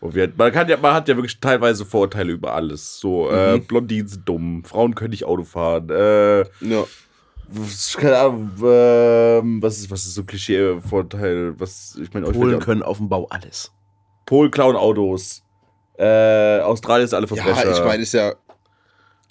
Und 0.00 0.14
wir, 0.14 0.30
man, 0.36 0.52
kann 0.52 0.68
ja, 0.68 0.76
man 0.76 0.92
hat 0.94 1.08
ja 1.08 1.16
wirklich 1.16 1.40
teilweise 1.40 1.84
Vorurteile 1.86 2.32
über 2.32 2.52
alles. 2.54 2.98
So, 3.00 3.30
äh, 3.30 3.56
Mhm. 3.56 3.64
Blondinen 3.66 4.08
sind 4.08 4.28
dumm, 4.28 4.62
Frauen 4.64 4.94
können 4.94 5.10
nicht 5.10 5.24
Auto 5.24 5.44
fahren. 5.44 5.88
Äh, 5.90 6.40
Ja. 6.60 6.84
was- 7.48 7.96
keine 7.98 8.18
Ahnung, 8.18 8.50
ähm, 8.62 9.62
was 9.62 9.78
ist, 9.78 9.90
was 9.90 10.04
ist 10.04 10.14
so 10.14 10.22
ein 10.22 10.26
Klischee-Vorteil? 10.26 11.54
Was, 11.58 11.98
ich 12.00 12.12
meine, 12.12 12.26
euch 12.26 12.34
Polen 12.36 12.58
können 12.60 12.82
auf 12.82 12.98
dem 12.98 13.08
Bau 13.08 13.26
alles. 13.30 13.72
Polen 14.26 14.50
klauen 14.50 14.76
Autos. 14.76 15.42
Äh, 15.98 16.60
Australien 16.60 17.06
ist 17.06 17.14
alle 17.14 17.26
Verbrecher. 17.26 17.64
Ja, 17.64 17.72
ich 17.78 17.84
meine, 17.84 18.02
ist 18.02 18.12
ja. 18.12 18.34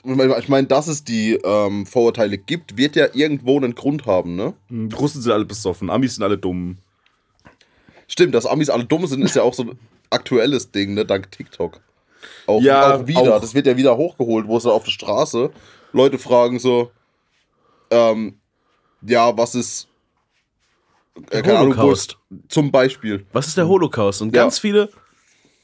Ich 0.08 0.16
meine, 0.16 0.36
mein, 0.48 0.68
dass 0.68 0.88
es 0.88 1.04
die 1.04 1.34
ähm, 1.44 1.86
Vorurteile 1.86 2.38
gibt, 2.38 2.78
wird 2.78 2.96
ja 2.96 3.08
irgendwo 3.14 3.58
einen 3.58 3.74
Grund 3.76 4.06
haben, 4.06 4.36
ne? 4.36 4.54
Hm, 4.70 4.90
Die 4.90 4.96
Russen 4.96 5.22
sind 5.22 5.32
alle 5.32 5.46
besoffen, 5.46 5.90
Amis 5.90 6.16
sind 6.16 6.24
alle 6.24 6.38
dumm. 6.38 6.78
Stimmt, 8.08 8.34
dass 8.36 8.46
Amis 8.46 8.70
alle 8.70 8.86
dumm 8.86 9.06
sind, 9.08 9.24
ist 9.24 9.36
ja 9.36 9.42
auch 9.42 9.54
so 9.54 9.66
aktuelles 10.16 10.72
Ding, 10.72 10.94
ne? 10.96 11.06
Dank 11.06 11.32
TikTok. 11.32 11.80
Auch, 12.48 12.62
Ja, 12.62 12.96
auch 12.96 13.08
wieder. 13.08 13.36
auch. 13.36 13.42
Das 13.42 13.54
wird 13.54 13.68
ja 13.68 13.78
wieder 13.78 13.96
hochgeholt, 13.98 14.48
wo 14.48 14.58
es 14.58 14.64
dann 14.64 14.72
auf 14.72 14.84
der 14.84 14.92
Straße 14.92 15.52
Leute 15.94 16.18
fragen 16.18 16.60
so, 16.60 16.92
ähm, 17.92 18.40
ja, 19.02 19.38
was 19.38 19.54
ist. 19.56 19.88
Äh, 21.30 21.42
keine 21.44 21.60
Ahnung, 21.60 21.78
Holocaust. 21.78 22.18
ist, 22.32 22.52
zum 22.52 22.72
Beispiel. 22.72 23.26
Was 23.32 23.48
ist 23.48 23.58
der 23.58 23.68
Holocaust? 23.68 24.22
Und 24.22 24.36
Ja. 24.36 24.44
ganz 24.44 24.60
viele. 24.60 24.90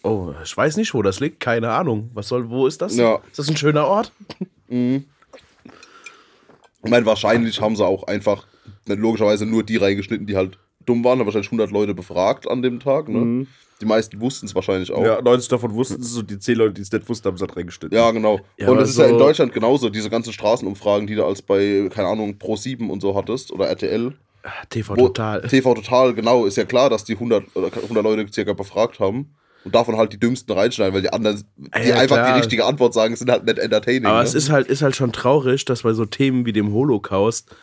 Oh, 0.04 0.34
ich 0.44 0.56
weiß 0.56 0.78
nicht, 0.78 0.94
wo 0.94 1.02
das 1.02 1.20
liegt. 1.20 1.40
Keine 1.40 1.72
Ahnung. 1.72 2.10
Was 2.14 2.28
soll, 2.30 2.50
wo 2.50 2.66
ist 2.68 2.82
das? 2.82 2.96
Ja. 2.96 3.16
Ist 3.30 3.38
das 3.40 3.50
ein 3.50 3.58
schöner 3.58 3.86
Ort? 3.88 4.12
Ich 6.84 6.90
meine, 6.90 7.06
wahrscheinlich 7.06 7.60
haben 7.62 7.76
sie 7.76 7.86
auch 7.86 8.04
einfach 8.04 8.48
nicht 8.88 9.00
logischerweise 9.00 9.46
nur 9.46 9.64
die 9.64 9.78
reingeschnitten, 9.78 10.26
die 10.26 10.36
halt 10.36 10.58
dumm 10.86 11.04
waren, 11.04 11.20
haben 11.20 11.26
wahrscheinlich 11.28 11.50
100 11.52 11.70
Leute 11.72 11.94
befragt 11.94 12.50
an 12.50 12.62
dem 12.62 12.80
Tag, 12.80 13.08
ne? 13.10 13.46
Die 13.82 13.86
meisten 13.86 14.22
wussten 14.22 14.46
es 14.46 14.54
wahrscheinlich 14.56 14.92
auch. 14.92 15.04
Ja, 15.04 15.22
90 15.22 15.50
davon 15.50 15.74
wussten 15.74 16.02
es 16.02 16.16
und 16.16 16.30
die 16.30 16.38
10 16.40 16.56
Leute, 16.56 16.74
die 16.76 16.82
es 16.82 16.92
nicht 16.92 17.10
wussten, 17.10 17.28
haben 17.28 17.36
es 17.36 17.42
halt 17.42 17.56
reingeschnitten. 17.58 17.98
Ja, 17.98 18.12
genau. 18.12 18.40
Ja, 18.58 18.70
und 18.70 18.78
das 18.78 18.90
ist 18.92 18.98
ja 19.00 19.06
in 19.06 19.14
so- 19.14 19.20
Deutschland 19.20 19.54
genauso, 19.54 19.90
diese 19.90 20.10
ganzen 20.10 20.32
Straßenumfragen, 20.34 21.08
die 21.08 21.16
du 21.16 21.26
als 21.26 21.42
bei, 21.42 21.90
keine 21.94 22.08
Ahnung, 22.10 22.36
Pro7 22.40 22.88
und 22.90 23.02
so 23.02 23.16
hattest 23.16 23.52
oder 23.52 23.68
RTL. 23.68 24.14
TV 24.70 24.96
Wo- 24.96 25.08
Total. 25.08 25.42
TV 25.42 25.74
Total, 25.74 26.14
genau, 26.14 26.46
ist 26.46 26.58
ja 26.58 26.66
klar, 26.66 26.90
dass 26.90 27.04
die 27.04 27.14
100, 27.16 27.44
oder 27.56 27.68
100 27.76 28.04
Leute 28.04 28.26
circa 28.32 28.54
befragt 28.54 29.00
haben 29.00 29.36
und 29.64 29.76
davon 29.76 29.98
halt 29.98 30.14
die 30.14 30.20
dümmsten 30.20 30.52
reinschneiden, 30.58 30.94
weil 30.96 31.02
die 31.04 31.14
anderen, 31.14 31.44
die 31.58 31.88
Ja, 31.90 31.96
einfach 31.98 32.16
klar. 32.16 32.34
die 32.34 32.40
richtige 32.40 32.66
Antwort 32.66 32.94
sagen, 32.94 33.16
sind 33.16 33.30
halt 33.30 33.46
nicht 33.46 33.60
entertaining. 33.60 34.06
Aber 34.08 34.20
ne? 34.20 34.24
es 34.24 34.34
ist 34.34 34.50
halt, 34.50 34.68
ist 34.68 34.82
halt 34.82 34.96
schon 34.96 35.12
traurig, 35.12 35.66
dass 35.66 35.84
bei 35.84 35.94
so 35.94 36.06
Themen 36.06 36.46
wie 36.46 36.54
dem 36.54 36.74
Holocaust 36.74 37.56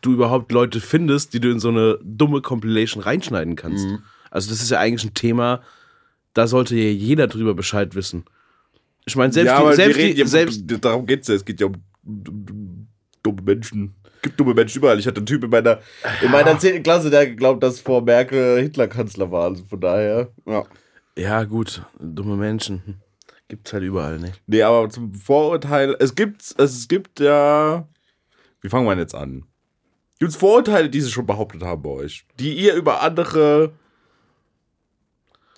du 0.00 0.12
überhaupt 0.12 0.52
Leute 0.52 0.80
findest, 0.80 1.34
die 1.34 1.40
du 1.40 1.50
in 1.50 1.58
so 1.60 1.68
eine 1.68 1.98
dumme 2.02 2.40
Compilation 2.40 3.02
reinschneiden 3.02 3.56
kannst. 3.56 3.86
Mhm. 3.86 3.98
Also 4.36 4.50
das 4.50 4.62
ist 4.62 4.70
ja 4.70 4.78
eigentlich 4.78 5.04
ein 5.04 5.14
Thema, 5.14 5.62
da 6.34 6.46
sollte 6.46 6.76
ja 6.76 6.90
jeder 6.90 7.26
drüber 7.26 7.54
Bescheid 7.54 7.94
wissen. 7.94 8.24
Ich 9.06 9.16
meine, 9.16 9.32
selbst 9.32 9.50
ja, 9.50 9.70
die, 9.70 9.76
selbst 9.76 9.98
die, 9.98 10.10
ja, 10.12 10.26
selbst, 10.26 10.62
darum 10.82 11.06
geht's 11.06 11.28
ja. 11.28 11.34
Es 11.34 11.44
geht 11.44 11.60
ja 11.60 11.66
um 11.66 11.74
um 12.04 12.88
dumme 13.22 13.42
Menschen. 13.42 13.94
Es 14.16 14.22
gibt 14.22 14.38
dumme 14.38 14.54
Menschen 14.54 14.78
überall. 14.78 14.98
Ich 14.98 15.06
hatte 15.06 15.18
einen 15.18 15.26
Typ 15.26 15.42
in 15.42 15.50
meiner, 15.50 15.80
in 16.22 16.30
meiner 16.30 16.58
10. 16.58 16.82
Klasse, 16.82 17.10
der 17.10 17.26
geglaubt, 17.26 17.62
dass 17.62 17.80
vor 17.80 18.02
Merkel 18.02 18.60
Hitler 18.60 18.88
Kanzler 18.88 19.30
war. 19.30 19.44
Also 19.44 19.64
von 19.64 19.80
daher. 19.80 20.30
Ja. 20.46 20.64
ja 21.16 21.44
gut, 21.44 21.82
dumme 21.98 22.36
Menschen 22.36 23.00
gibt's 23.48 23.72
halt 23.72 23.84
überall, 23.84 24.18
ne? 24.18 24.32
Nee, 24.46 24.62
aber 24.62 24.88
zum 24.88 25.14
Vorurteil. 25.14 25.96
Es 25.98 26.14
gibt, 26.14 26.54
es 26.58 26.88
gibt 26.88 27.20
ja. 27.20 27.88
Wie 28.60 28.68
fangen 28.68 28.86
wir 28.86 28.90
denn 28.90 29.00
jetzt 29.00 29.14
an? 29.14 29.44
Gibt 30.18 30.32
es 30.32 30.36
Vorurteile, 30.36 30.88
die 30.88 31.00
sie 31.00 31.10
schon 31.10 31.26
behauptet 31.26 31.62
haben 31.62 31.82
bei 31.82 31.90
euch? 31.90 32.26
Die 32.38 32.54
ihr 32.54 32.74
über 32.74 33.02
andere 33.02 33.72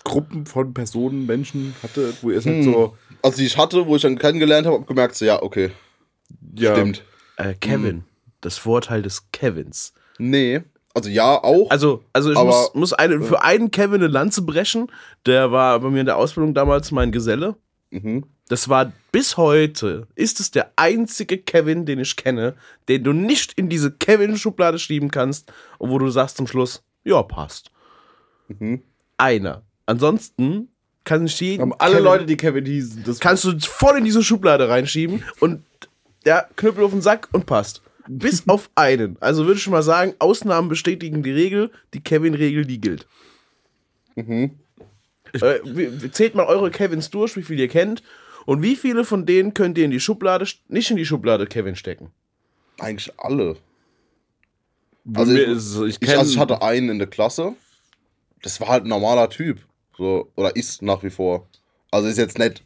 Gruppen 0.03 0.45
von 0.45 0.73
Personen, 0.73 1.25
Menschen 1.25 1.75
hattet, 1.83 2.21
wo 2.23 2.31
ihr 2.31 2.37
es 2.37 2.45
halt 2.45 2.63
so. 2.63 2.95
Also 3.21 3.37
die 3.37 3.45
ich 3.45 3.57
hatte, 3.57 3.85
wo 3.85 3.95
ich 3.95 4.01
dann 4.01 4.17
kennengelernt 4.17 4.65
habe, 4.65 4.77
habe 4.77 4.85
gemerkt, 4.85 5.15
so, 5.15 5.25
ja, 5.25 5.41
okay, 5.41 5.71
Ja, 6.55 6.73
stimmt. 6.75 7.03
Äh, 7.37 7.53
Kevin, 7.55 8.03
das 8.41 8.57
Vorteil 8.57 9.01
des 9.01 9.31
Kevins. 9.31 9.93
Nee. 10.17 10.61
Also 10.93 11.09
ja, 11.09 11.41
auch. 11.43 11.69
Also, 11.69 12.03
also 12.13 12.31
ich 12.31 12.37
Aber- 12.37 12.47
muss, 12.49 12.73
muss 12.73 12.93
einen, 12.93 13.21
für 13.23 13.41
einen 13.43 13.71
Kevin 13.71 13.95
eine 14.01 14.07
Lanze 14.07 14.41
brechen. 14.41 14.91
Der 15.25 15.51
war 15.51 15.79
bei 15.79 15.89
mir 15.89 15.99
in 16.01 16.05
der 16.05 16.17
Ausbildung 16.17 16.53
damals 16.53 16.91
mein 16.91 17.11
Geselle. 17.11 17.55
mhm. 17.91 18.25
Das 18.47 18.67
war 18.67 18.91
bis 19.11 19.37
heute, 19.37 20.07
ist 20.15 20.39
es 20.39 20.49
der 20.49 20.71
einzige 20.75 21.37
Kevin, 21.37 21.85
den 21.85 21.99
ich 21.99 22.15
kenne, 22.15 22.55
den 22.87 23.03
du 23.03 23.13
nicht 23.13 23.53
in 23.53 23.69
diese 23.69 23.91
Kevin-Schublade 23.91 24.79
schieben 24.79 25.11
kannst 25.11 25.53
und 25.77 25.91
wo 25.91 25.99
du 25.99 26.09
sagst 26.09 26.37
zum 26.37 26.47
Schluss, 26.47 26.81
ja, 27.03 27.21
passt. 27.21 27.69
Mhm. 28.47 28.81
Einer. 29.19 29.61
Ansonsten 29.89 30.69
kann 31.03 31.25
ich 31.25 31.39
jeden. 31.39 31.61
haben 31.61 31.73
alle 31.79 31.93
Kevin- 31.93 32.03
Leute, 32.03 32.25
die 32.27 32.37
Kevin 32.37 32.65
hießen, 32.65 33.03
das 33.05 33.19
kannst 33.19 33.43
du 33.43 33.57
voll 33.59 33.97
in 33.97 34.03
diese 34.05 34.21
Schublade 34.23 34.69
reinschieben 34.69 35.23
und 35.39 35.63
der 36.25 36.47
Knüppel 36.55 36.83
auf 36.83 36.91
den 36.91 37.01
Sack 37.01 37.27
und 37.31 37.45
passt. 37.47 37.81
Bis 38.07 38.43
auf 38.47 38.69
einen. 38.75 39.17
Also 39.19 39.45
würde 39.45 39.57
ich 39.57 39.63
schon 39.63 39.71
mal 39.73 39.81
sagen, 39.81 40.13
Ausnahmen 40.19 40.69
bestätigen 40.69 41.23
die 41.23 41.31
Regel, 41.31 41.71
die 41.95 42.01
Kevin-Regel, 42.01 42.65
die 42.65 42.79
gilt. 42.79 43.07
Mhm. 44.15 44.51
Äh, 45.33 45.59
wie- 45.63 46.03
wie- 46.03 46.11
zählt 46.11 46.35
mal 46.35 46.45
eure 46.45 46.69
Kevins 46.69 47.09
durch, 47.09 47.35
wie 47.35 47.43
viele 47.43 47.63
ihr 47.63 47.67
kennt. 47.67 48.03
Und 48.45 48.61
wie 48.61 48.75
viele 48.75 49.05
von 49.05 49.25
denen 49.25 49.53
könnt 49.55 49.77
ihr 49.77 49.85
in 49.85 49.91
die 49.91 49.99
Schublade, 49.99 50.45
nicht 50.67 50.91
in 50.91 50.97
die 50.97 51.05
Schublade 51.05 51.47
Kevin 51.47 51.75
stecken? 51.75 52.11
Eigentlich 52.79 53.11
alle. 53.17 53.57
Also 55.15 55.31
Also 55.31 55.85
ich, 55.85 55.95
ich- 56.01 56.09
ich, 56.09 56.17
also 56.17 56.31
ich 56.31 56.37
hatte 56.37 56.61
einen 56.61 56.89
in 56.89 56.99
der 56.99 57.07
Klasse. 57.07 57.53
Das 58.43 58.61
war 58.61 58.67
halt 58.69 58.85
ein 58.85 58.89
normaler 58.89 59.29
Typ. 59.29 59.65
So, 59.99 60.31
oder 60.37 60.55
ist 60.55 60.81
nach 60.81 61.03
wie 61.03 61.09
vor. 61.09 61.49
Also 61.91 62.07
ist 62.07 62.17
jetzt 62.17 62.39
nicht. 62.39 62.63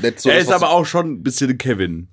nicht 0.00 0.20
so, 0.20 0.30
er 0.30 0.38
ist 0.38 0.50
aber 0.50 0.70
auch 0.70 0.86
schon 0.86 1.12
ein 1.12 1.22
bisschen 1.22 1.50
ein 1.50 1.58
Kevin. 1.58 2.08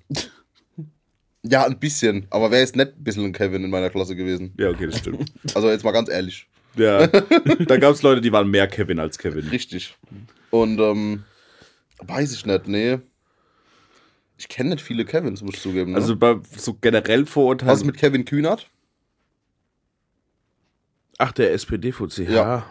Ja, 1.42 1.64
ein 1.64 1.78
bisschen. 1.78 2.26
Aber 2.28 2.50
wer 2.50 2.62
ist 2.62 2.76
nicht 2.76 2.88
ein 2.94 3.02
bisschen 3.02 3.24
ein 3.24 3.32
Kevin 3.32 3.64
in 3.64 3.70
meiner 3.70 3.88
Klasse 3.88 4.14
gewesen? 4.14 4.52
Ja, 4.58 4.68
okay, 4.68 4.86
das 4.86 4.98
stimmt. 4.98 5.32
Also 5.54 5.70
jetzt 5.70 5.82
mal 5.82 5.92
ganz 5.92 6.10
ehrlich. 6.10 6.46
ja. 6.76 7.06
Da 7.66 7.78
gab 7.78 7.94
es 7.94 8.02
Leute, 8.02 8.20
die 8.20 8.32
waren 8.32 8.50
mehr 8.50 8.68
Kevin 8.68 9.00
als 9.00 9.16
Kevin. 9.16 9.48
Richtig. 9.48 9.96
Und 10.50 10.78
ähm, 10.78 11.24
weiß 12.00 12.34
ich 12.34 12.44
nicht, 12.44 12.68
nee. 12.68 12.98
Ich 14.36 14.48
kenne 14.48 14.70
nicht 14.70 14.82
viele 14.82 15.06
Kevins, 15.06 15.40
muss 15.40 15.54
ich 15.54 15.62
zugeben. 15.62 15.92
Ne? 15.92 15.96
Also 15.96 16.16
bei 16.16 16.36
so 16.58 16.74
generell 16.74 17.24
Vorurteilen. 17.24 17.72
was 17.72 17.78
ist 17.80 17.86
mit 17.86 17.96
Kevin 17.96 18.26
Kühnert? 18.26 18.68
Ach, 21.16 21.32
der 21.32 21.52
SPD-Fuzzi, 21.54 22.24
ja. 22.24 22.66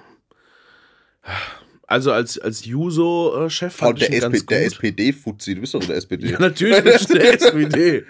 Also 1.88 2.12
als, 2.13 2.40
als 2.40 2.63
Juso-Chef 2.66 3.74
Oh, 3.82 3.86
fand 3.86 4.01
ich 4.01 4.08
der, 4.08 4.16
ihn 4.18 4.22
ganz 4.22 4.36
SP, 4.40 4.48
der 4.48 4.63
gut. 4.63 4.72
SPD-Fuzzi, 4.74 5.56
du 5.56 5.62
bist 5.62 5.74
doch 5.74 5.84
der 5.84 5.98
SPD. 5.98 6.30
Ja, 6.32 6.40
natürlich 6.40 6.78
der 7.08 7.34
SPD. 7.34 8.04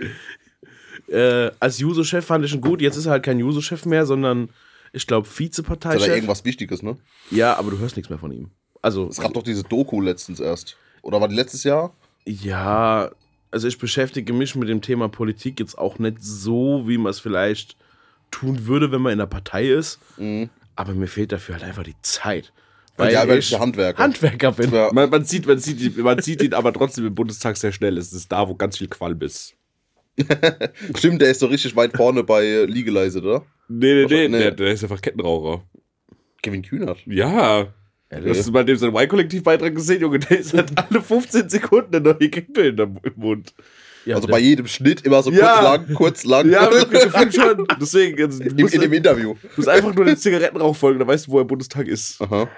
Äh, 1.10 1.52
als 1.60 1.80
Juso-Chef 1.80 2.26
fand 2.26 2.46
ich 2.46 2.54
ihn 2.54 2.62
gut. 2.62 2.82
Jetzt 2.82 2.96
ist 2.98 3.06
er 3.08 3.14
halt 3.14 3.24
kein 3.24 3.40
Juso-Chef 3.40 3.86
mehr, 3.86 4.06
sondern 4.06 4.50
ich 4.94 5.08
glaube 5.08 5.28
Vizeparteichef. 5.28 6.08
irgendwas 6.08 6.46
Wichtiges, 6.46 6.84
ne? 6.84 6.98
Ja, 7.32 7.56
aber 7.58 7.72
du 7.72 7.80
hörst 7.80 7.96
nichts 7.96 8.10
mehr 8.10 8.20
von 8.20 8.32
ihm. 8.32 8.52
Also, 8.82 9.08
Es 9.10 9.20
gab 9.20 9.34
doch 9.34 9.44
diese 9.44 9.64
Doku 9.64 10.00
letztens 10.02 10.40
erst. 10.40 10.78
Oder 11.02 11.20
war 11.20 11.28
die 11.28 11.36
letztes 11.36 11.64
Jahr? 11.64 11.94
ja, 12.26 13.10
also 13.50 13.68
ich 13.68 13.78
beschäftige 13.80 14.32
mich 14.32 14.56
mit 14.56 14.70
dem 14.70 14.82
Thema 14.82 15.10
Politik 15.10 15.60
jetzt 15.60 15.78
auch 15.78 16.00
nicht 16.00 16.18
so, 16.24 16.88
wie 16.88 16.98
man 16.98 17.10
es 17.10 17.20
vielleicht 17.20 17.76
tun 18.30 18.66
würde, 18.68 18.92
wenn 18.94 19.02
man 19.02 19.12
in 19.12 19.18
der 19.18 19.26
Partei 19.26 19.68
ist. 19.68 20.00
Mhm. 20.18 20.50
Aber 20.78 20.94
mir 20.94 21.08
fehlt 21.08 21.32
dafür 21.34 21.56
halt 21.56 21.64
einfach 21.66 21.84
die 21.84 21.96
Zeit. 22.02 22.54
Weil 22.98 23.14
ja, 23.14 23.24
ich 23.24 23.30
welche 23.30 23.60
Handwerker. 23.60 24.04
Handwerker 24.04 24.52
bin. 24.52 24.72
Ja. 24.72 24.90
man, 24.94 25.10
man, 25.10 25.24
sieht, 25.26 25.48
man, 25.48 25.58
sieht, 25.58 25.80
ihn- 25.82 26.02
man 26.04 26.20
sieht 26.22 26.42
ihn 26.44 26.54
aber 26.54 26.72
trotzdem 26.74 27.06
im 27.08 27.16
Bundestag 27.16 27.58
sehr 27.58 27.72
schnell. 27.72 27.98
Es 27.98 28.12
ist 28.14 28.32
da, 28.32 28.48
wo 28.48 28.56
ganz 28.56 28.78
viel 28.78 28.88
Qualm 28.88 29.20
ist. 29.22 29.54
Stimmt, 30.98 31.22
der 31.22 31.32
ist 31.32 31.40
so 31.40 31.48
richtig 31.48 31.76
weit 31.76 31.96
vorne 31.96 32.24
bei 32.24 32.66
Legalize, 32.68 33.20
oder? 33.20 33.46
Nee, 33.70 33.94
nee, 33.94 34.06
nee, 34.06 34.28
Nee. 34.28 34.40
Der, 34.40 34.52
der 34.52 34.68
ist 34.74 34.84
einfach 34.84 35.02
Kettenraucher. 35.02 35.64
Kevin 36.44 36.62
Kühnert. 36.64 36.98
Ja. 37.06 37.68
Hast 38.12 38.48
du 38.48 38.52
bei 38.52 38.64
dem 38.64 38.76
seinen 38.78 38.94
Y-Kollektiv-Beitrag 38.96 39.74
gesehen, 39.74 40.02
Junge? 40.02 40.20
Der 40.20 40.40
ist 40.40 40.54
halt 40.54 40.72
alle 40.76 41.02
15 41.02 41.50
Sekunden 41.50 41.96
eine 41.96 42.04
neue 42.14 42.30
Kippe 42.30 42.62
in 42.68 42.76
der- 42.78 42.88
im 42.88 43.14
Mund. 43.16 43.54
Ja, 44.06 44.16
Also 44.16 44.28
der- 44.28 44.34
bei 44.34 44.40
jedem 44.40 44.68
Schnitt 44.68 45.02
immer 45.06 45.24
so 45.24 45.32
Ja. 45.32 45.54
kurz 45.54 45.64
lang, 45.64 45.94
kurz 45.94 46.24
lang. 46.26 46.50
Ja, 46.52 46.70
wirklich, 46.72 47.04
gefühlt 47.12 47.34
schon. 47.36 47.68
Deswegen, 47.80 48.22
also, 48.22 48.40
du, 48.44 48.50
Im, 48.50 48.56
musst, 48.58 48.74
in 48.74 48.82
dem 48.82 48.92
du 48.92 48.98
Interview. 48.98 49.36
musst 49.56 49.70
einfach 49.70 49.94
nur 49.96 50.04
den 50.06 50.18
Zigarettenrauch 50.18 50.76
folgen, 50.76 51.00
dann 51.00 51.08
weißt 51.08 51.28
du, 51.28 51.32
wo 51.32 51.38
er 51.38 51.44
im 51.44 51.48
Bundestag 51.48 51.88
ist. 51.88 52.20
Aha. 52.22 52.50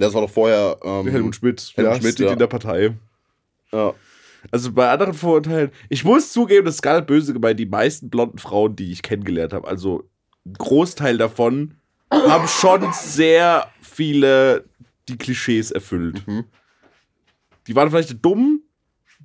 Das 0.00 0.14
war 0.14 0.22
doch 0.22 0.30
vorher. 0.30 0.78
Ähm, 0.82 1.06
Helmut 1.08 1.36
Schmidt. 1.36 1.72
Helmut 1.74 1.94
ja, 1.94 2.00
Schmidt, 2.00 2.14
steht 2.14 2.26
ja. 2.26 2.32
in 2.32 2.38
der 2.38 2.46
Partei. 2.46 2.94
Ja. 3.70 3.94
Also 4.50 4.72
bei 4.72 4.90
anderen 4.90 5.12
Vorurteilen, 5.12 5.70
ich 5.90 6.04
muss 6.04 6.32
zugeben, 6.32 6.64
das 6.64 6.76
ist 6.76 6.82
gar 6.82 6.96
nicht 6.96 7.06
böse 7.06 7.34
gemeint, 7.34 7.60
die 7.60 7.66
meisten 7.66 8.08
blonden 8.08 8.38
Frauen, 8.38 8.74
die 8.74 8.90
ich 8.90 9.02
kennengelernt 9.02 9.52
habe, 9.52 9.68
also 9.68 10.08
ein 10.46 10.54
Großteil 10.54 11.18
davon, 11.18 11.74
haben 12.10 12.48
schon 12.48 12.90
sehr 12.94 13.70
viele 13.82 14.64
die 15.10 15.18
Klischees 15.18 15.70
erfüllt. 15.70 16.26
Mhm. 16.26 16.44
Die 17.66 17.76
waren 17.76 17.90
vielleicht 17.90 18.24
dumm, 18.24 18.62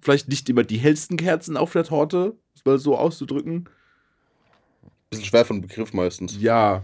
vielleicht 0.02 0.28
nicht 0.28 0.50
immer 0.50 0.64
die 0.64 0.78
hellsten 0.78 1.16
Kerzen 1.16 1.56
auf 1.56 1.72
der 1.72 1.86
Torte, 1.86 2.32
um 2.32 2.40
es 2.54 2.66
mal 2.66 2.78
so 2.78 2.98
auszudrücken. 2.98 3.70
Bisschen 5.10 5.26
schwer 5.26 5.46
von 5.46 5.62
Begriff 5.62 5.94
meistens. 5.94 6.36
Ja. 6.42 6.84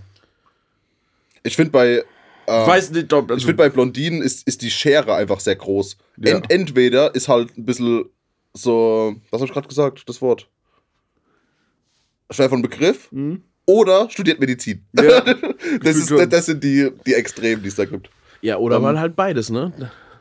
Ich 1.43 1.57
finde 1.57 1.71
bei. 1.71 2.05
Ich 2.47 2.53
Äh, 2.53 2.67
weiß 2.67 2.91
nicht, 2.91 3.11
ob. 3.13 3.25
ich 3.25 3.31
Also, 3.35 3.45
finde 3.47 3.57
bei 3.63 3.69
Blondinen 3.69 4.21
ist, 4.21 4.47
ist 4.47 4.61
die 4.61 4.71
Schere 4.71 5.13
einfach 5.15 5.39
sehr 5.39 5.55
groß. 5.55 5.97
Ja. 6.17 6.35
Ent, 6.37 6.51
entweder 6.51 7.13
ist 7.15 7.27
halt 7.27 7.57
ein 7.57 7.65
bisschen 7.65 8.05
so. 8.53 9.15
Was 9.29 9.39
habe 9.41 9.47
ich 9.47 9.53
gerade 9.53 9.67
gesagt? 9.67 10.03
Das 10.07 10.21
Wort. 10.21 10.47
Schwer 12.29 12.49
von 12.49 12.61
Begriff. 12.61 13.09
Hm? 13.11 13.43
Oder 13.65 14.09
studiert 14.09 14.39
Medizin. 14.39 14.85
Ja. 14.93 15.21
das, 15.83 15.95
ist, 15.95 16.11
das 16.11 16.45
sind 16.47 16.63
die, 16.63 16.89
die 17.05 17.13
Extremen, 17.13 17.61
die 17.61 17.69
es 17.69 17.75
da 17.75 17.85
gibt. 17.85 18.09
Ja, 18.41 18.57
oder 18.57 18.77
Ähm, 18.77 18.81
mal 18.81 18.99
halt 18.99 19.15
beides, 19.15 19.49
ne? 19.49 19.71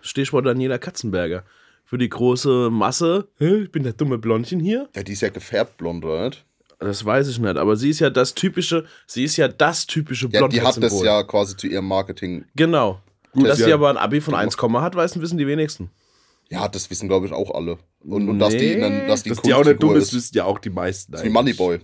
Stichwort 0.03 0.47
Daniela 0.47 0.79
Katzenberger. 0.79 1.45
Für 1.85 1.99
die 1.99 2.09
große 2.09 2.69
Masse, 2.71 3.29
"Hä, 3.39 3.63
ich 3.63 3.73
bin 3.73 3.83
der 3.83 3.95
dumme 3.95 4.19
Blondchen 4.19 4.61
hier. 4.61 4.89
Ja, 4.95 5.03
die 5.03 5.13
ist 5.13 5.23
ja 5.23 5.31
gefärbt 5.31 5.79
blond, 5.79 6.05
oder 6.05 6.27
nicht? 6.27 6.45
Das 6.81 7.05
weiß 7.05 7.29
ich 7.29 7.39
nicht, 7.39 7.57
aber 7.57 7.77
sie 7.77 7.91
ist 7.91 8.01
ja 8.01 8.09
das 8.09 8.35
typische, 8.35 8.87
sie 9.07 9.25
ist 9.25 9.37
ja 9.37 9.49
das 9.49 9.87
typische 9.87 10.29
Ja, 10.33 10.49
die 10.49 10.63
hat 10.63 10.83
das 10.83 11.03
ja 11.03 11.23
quasi 11.23 11.55
zu 11.57 11.67
ihrem 11.67 11.87
Marketing. 11.87 12.47
Genau. 12.57 13.01
Gut, 13.33 13.47
dass 13.47 13.59
ja. 13.59 13.67
sie 13.67 13.73
aber 13.73 13.91
ein 13.91 13.99
Abi 13.99 14.21
von 14.21 14.35
1, 14.35 14.57
hat, 14.57 14.95
weißen, 14.97 15.21
wissen 15.21 15.39
die 15.39 15.47
wenigsten. 15.47 15.91
Ja, 16.49 16.69
das 16.69 16.91
wissen, 16.91 17.07
glaube 17.09 17.27
ich, 17.27 17.33
auch 17.33 17.55
alle. 17.55 17.79
Und, 18.01 18.29
und 18.29 18.39
dass 18.39 18.57
die, 18.57 18.75
Nee. 18.77 19.07
dass 19.07 19.23
die, 19.23 19.29
dass 19.29 19.43
die 19.43 19.55
auch 19.55 19.59
nicht 19.59 19.67
Kunstfigur 19.79 19.91
dumm 19.91 19.97
ist, 19.97 20.09
ist. 20.09 20.15
wissen 20.15 20.37
ja 20.39 20.45
auch 20.45 20.59
die 20.59 20.71
meisten. 20.71 21.13
Wie 21.23 21.29
Moneyboy. 21.29 21.79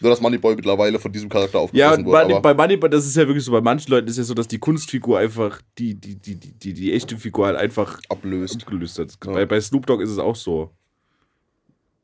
Nur, 0.00 0.10
dass 0.10 0.20
Moneyboy 0.20 0.54
mittlerweile 0.54 0.98
von 1.00 1.12
diesem 1.12 1.28
Charakter 1.28 1.58
Ja, 1.58 1.64
aufgegriffen 1.64 1.98
und 1.98 2.06
wurde. 2.06 2.28
bei, 2.28 2.34
aber 2.36 2.54
bei 2.54 2.54
Moneyball, 2.54 2.88
das 2.88 3.04
ist 3.04 3.16
ja 3.16 3.26
wirklich 3.26 3.44
so, 3.44 3.50
bei 3.52 3.60
manchen 3.60 3.90
Leuten 3.90 4.06
ist 4.08 4.16
ja 4.16 4.22
so, 4.22 4.32
dass 4.32 4.46
die 4.46 4.58
Kunstfigur 4.58 5.18
einfach 5.18 5.60
die, 5.76 5.94
die, 5.96 6.14
die, 6.14 6.36
die, 6.36 6.52
die, 6.52 6.72
die 6.72 6.92
echte 6.92 7.16
Figur 7.16 7.46
halt 7.46 7.56
einfach 7.56 7.98
ablöst. 8.08 8.62
abgelöst 8.62 8.98
hat. 9.00 9.14
Ja. 9.26 9.32
Bei, 9.32 9.44
bei 9.44 9.60
Snoop 9.60 9.86
Dogg 9.86 10.02
ist 10.02 10.10
es 10.10 10.18
auch 10.18 10.36
so. 10.36 10.70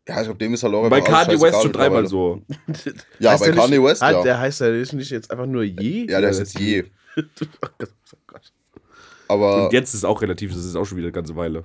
Ja, 0.06 0.18
ich 0.18 0.24
glaube, 0.24 0.38
dem 0.38 0.52
ist 0.52 0.62
halt 0.62 0.74
auch 0.74 0.88
Bei 0.90 1.00
Kanye 1.00 1.40
West 1.40 1.62
schon 1.62 1.72
dreimal 1.72 2.06
so. 2.06 2.42
Ja, 3.18 3.32
Heißt 3.32 3.44
bei 3.44 3.52
Kanye 3.52 3.82
West, 3.82 4.02
ja. 4.02 4.22
Der 4.22 4.38
heißt 4.38 4.60
ja 4.60 4.70
nicht 4.70 5.10
jetzt 5.10 5.30
einfach 5.30 5.46
nur 5.46 5.62
je? 5.62 6.06
Ja, 6.10 6.20
der 6.20 6.30
ist 6.30 6.38
jetzt 6.38 6.58
je. 6.58 6.84
Oh 7.16 7.22
Gott, 7.78 7.88
oh 8.12 8.16
Gott. 8.26 8.52
Aber 9.28 9.64
Und 9.66 9.72
jetzt 9.72 9.90
ist 9.90 10.00
es 10.00 10.04
auch 10.04 10.20
relativ, 10.20 10.52
das 10.52 10.64
ist 10.64 10.74
auch 10.76 10.84
schon 10.84 10.98
wieder 10.98 11.06
eine 11.06 11.12
ganze 11.12 11.34
Weile. 11.36 11.64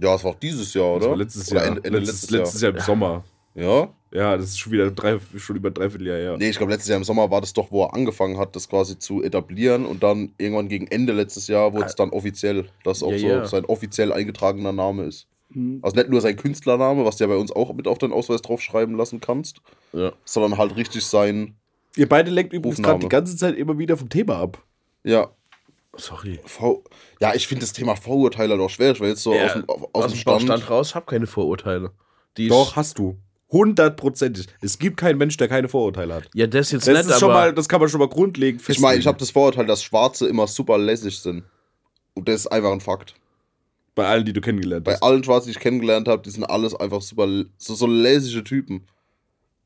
ja, 0.00 0.14
es 0.14 0.24
war 0.24 0.32
auch 0.32 0.38
dieses 0.38 0.74
Jahr, 0.74 0.94
Das 0.96 1.02
oder? 1.04 1.10
war 1.10 1.16
letztes 1.16 1.50
Oder 1.52 1.60
Jahr. 1.60 1.68
Ende, 1.68 1.84
Ende 1.84 1.98
letztes, 2.00 2.30
letztes, 2.30 2.60
Jahr 2.60 2.72
im 2.74 2.80
Sommer. 2.80 3.24
Jahr. 3.54 3.92
Ja? 4.12 4.20
Ja, 4.20 4.36
das 4.36 4.46
ist 4.46 4.58
schon 4.58 4.72
wieder 4.72 4.90
drei, 4.90 5.18
schon 5.36 5.56
über 5.56 5.70
dreiviertel 5.70 6.06
Jahr 6.08 6.16
her. 6.18 6.36
Nee, 6.38 6.48
ich 6.50 6.56
glaube, 6.56 6.72
letztes 6.72 6.88
Jahr 6.88 6.96
im 6.96 7.04
Sommer 7.04 7.30
war 7.30 7.40
das 7.40 7.52
doch, 7.52 7.70
wo 7.70 7.84
er 7.84 7.94
angefangen 7.94 8.38
hat, 8.38 8.56
das 8.56 8.68
quasi 8.68 8.98
zu 8.98 9.22
etablieren. 9.22 9.84
Und 9.86 10.02
dann 10.02 10.32
irgendwann 10.38 10.68
gegen 10.68 10.86
Ende 10.88 11.12
letztes 11.12 11.46
Jahr 11.46 11.72
wurde 11.72 11.86
es 11.86 11.94
dann 11.94 12.10
offiziell, 12.10 12.66
dass 12.84 13.02
auch 13.02 13.12
Ja, 13.12 13.18
so 13.18 13.26
ja. 13.28 13.46
sein 13.46 13.64
offiziell 13.66 14.12
eingetragener 14.12 14.72
Name 14.72 15.04
ist. 15.04 15.26
Mhm. 15.58 15.78
Also 15.82 15.96
nicht 15.96 16.08
nur 16.10 16.20
sein 16.20 16.36
Künstlername, 16.36 17.04
was 17.04 17.16
du 17.16 17.24
ja 17.24 17.28
bei 17.28 17.36
uns 17.36 17.52
auch 17.52 17.72
mit 17.74 17.86
auf 17.88 17.98
deinen 17.98 18.12
Ausweis 18.12 18.42
draufschreiben 18.42 18.96
lassen 18.96 19.20
kannst, 19.20 19.60
Ja. 19.92 20.12
sondern 20.24 20.58
halt 20.58 20.76
richtig 20.76 21.04
sein, 21.04 21.54
Ihr 21.96 22.08
beide 22.08 22.30
lenkt 22.30 22.52
übrigens 22.52 22.80
gerade 22.82 23.00
die 23.00 23.08
ganze 23.08 23.36
Zeit 23.36 23.56
immer 23.56 23.76
wieder 23.78 23.96
vom 23.96 24.08
Thema 24.08 24.36
ab. 24.36 24.62
ja, 25.04 25.28
Sorry. 25.96 26.38
V 26.44 26.84
ja, 27.20 27.34
ich 27.34 27.48
finde 27.48 27.62
das 27.62 27.72
Thema 27.72 27.96
Vorurteile 27.96 28.56
doch 28.56 28.68
schwer. 28.70 28.92
Ich 28.92 29.00
will 29.00 29.08
jetzt 29.08 29.22
so 29.24 29.32
aus, 29.34 29.52
dem, 29.54 29.68
aus, 29.68 29.82
aus 29.92 30.12
dem 30.12 30.16
Stand. 30.16 30.42
Stand 30.42 30.70
raus, 30.70 30.90
ich 30.90 30.94
habe 30.94 31.06
keine 31.06 31.26
Vorurteile. 31.26 31.90
Die 32.36 32.46
Doch, 32.48 32.76
hast 32.76 32.98
du. 33.00 33.16
Hundertprozentig. 33.50 34.46
Es 34.60 34.78
gibt 34.78 34.96
keinen 34.96 35.18
Mensch, 35.18 35.36
der 35.38 35.48
keine 35.48 35.68
Vorurteile 35.68 36.14
hat. 36.14 36.30
Ja, 36.34 36.46
das 36.46 36.70
jetzt 36.70 36.86
Das, 36.86 36.96
nicht, 37.06 37.10
ist 37.14 37.18
schon 37.18 37.30
aber 37.30 37.40
mal, 37.40 37.52
das 37.54 37.68
kann 37.68 37.80
man 37.80 37.88
schon 37.88 37.98
mal 37.98 38.08
grundlegend 38.08 38.62
Ich 38.68 38.78
meine, 38.78 39.00
ich 39.00 39.06
habe 39.08 39.18
das 39.18 39.30
Vorurteil, 39.30 39.66
dass 39.66 39.82
Schwarze 39.82 40.28
immer 40.28 40.46
super 40.46 40.78
lässig 40.78 41.18
sind. 41.18 41.42
Und 42.14 42.28
das 42.28 42.42
ist 42.42 42.46
einfach 42.46 42.70
ein 42.70 42.80
Fakt. 42.80 43.14
Bei 43.98 44.06
allen, 44.06 44.24
die 44.24 44.32
du 44.32 44.40
kennengelernt 44.40 44.84
Bei 44.84 44.92
hast. 44.92 45.02
allen 45.02 45.24
Schwarzen, 45.24 45.46
die 45.48 45.50
ich 45.50 45.58
kennengelernt 45.58 46.06
habe, 46.06 46.22
die 46.22 46.30
sind 46.30 46.44
alles 46.44 46.72
einfach 46.72 47.02
super, 47.02 47.26
so, 47.56 47.74
so 47.74 47.88
lässige 47.88 48.44
Typen. 48.44 48.86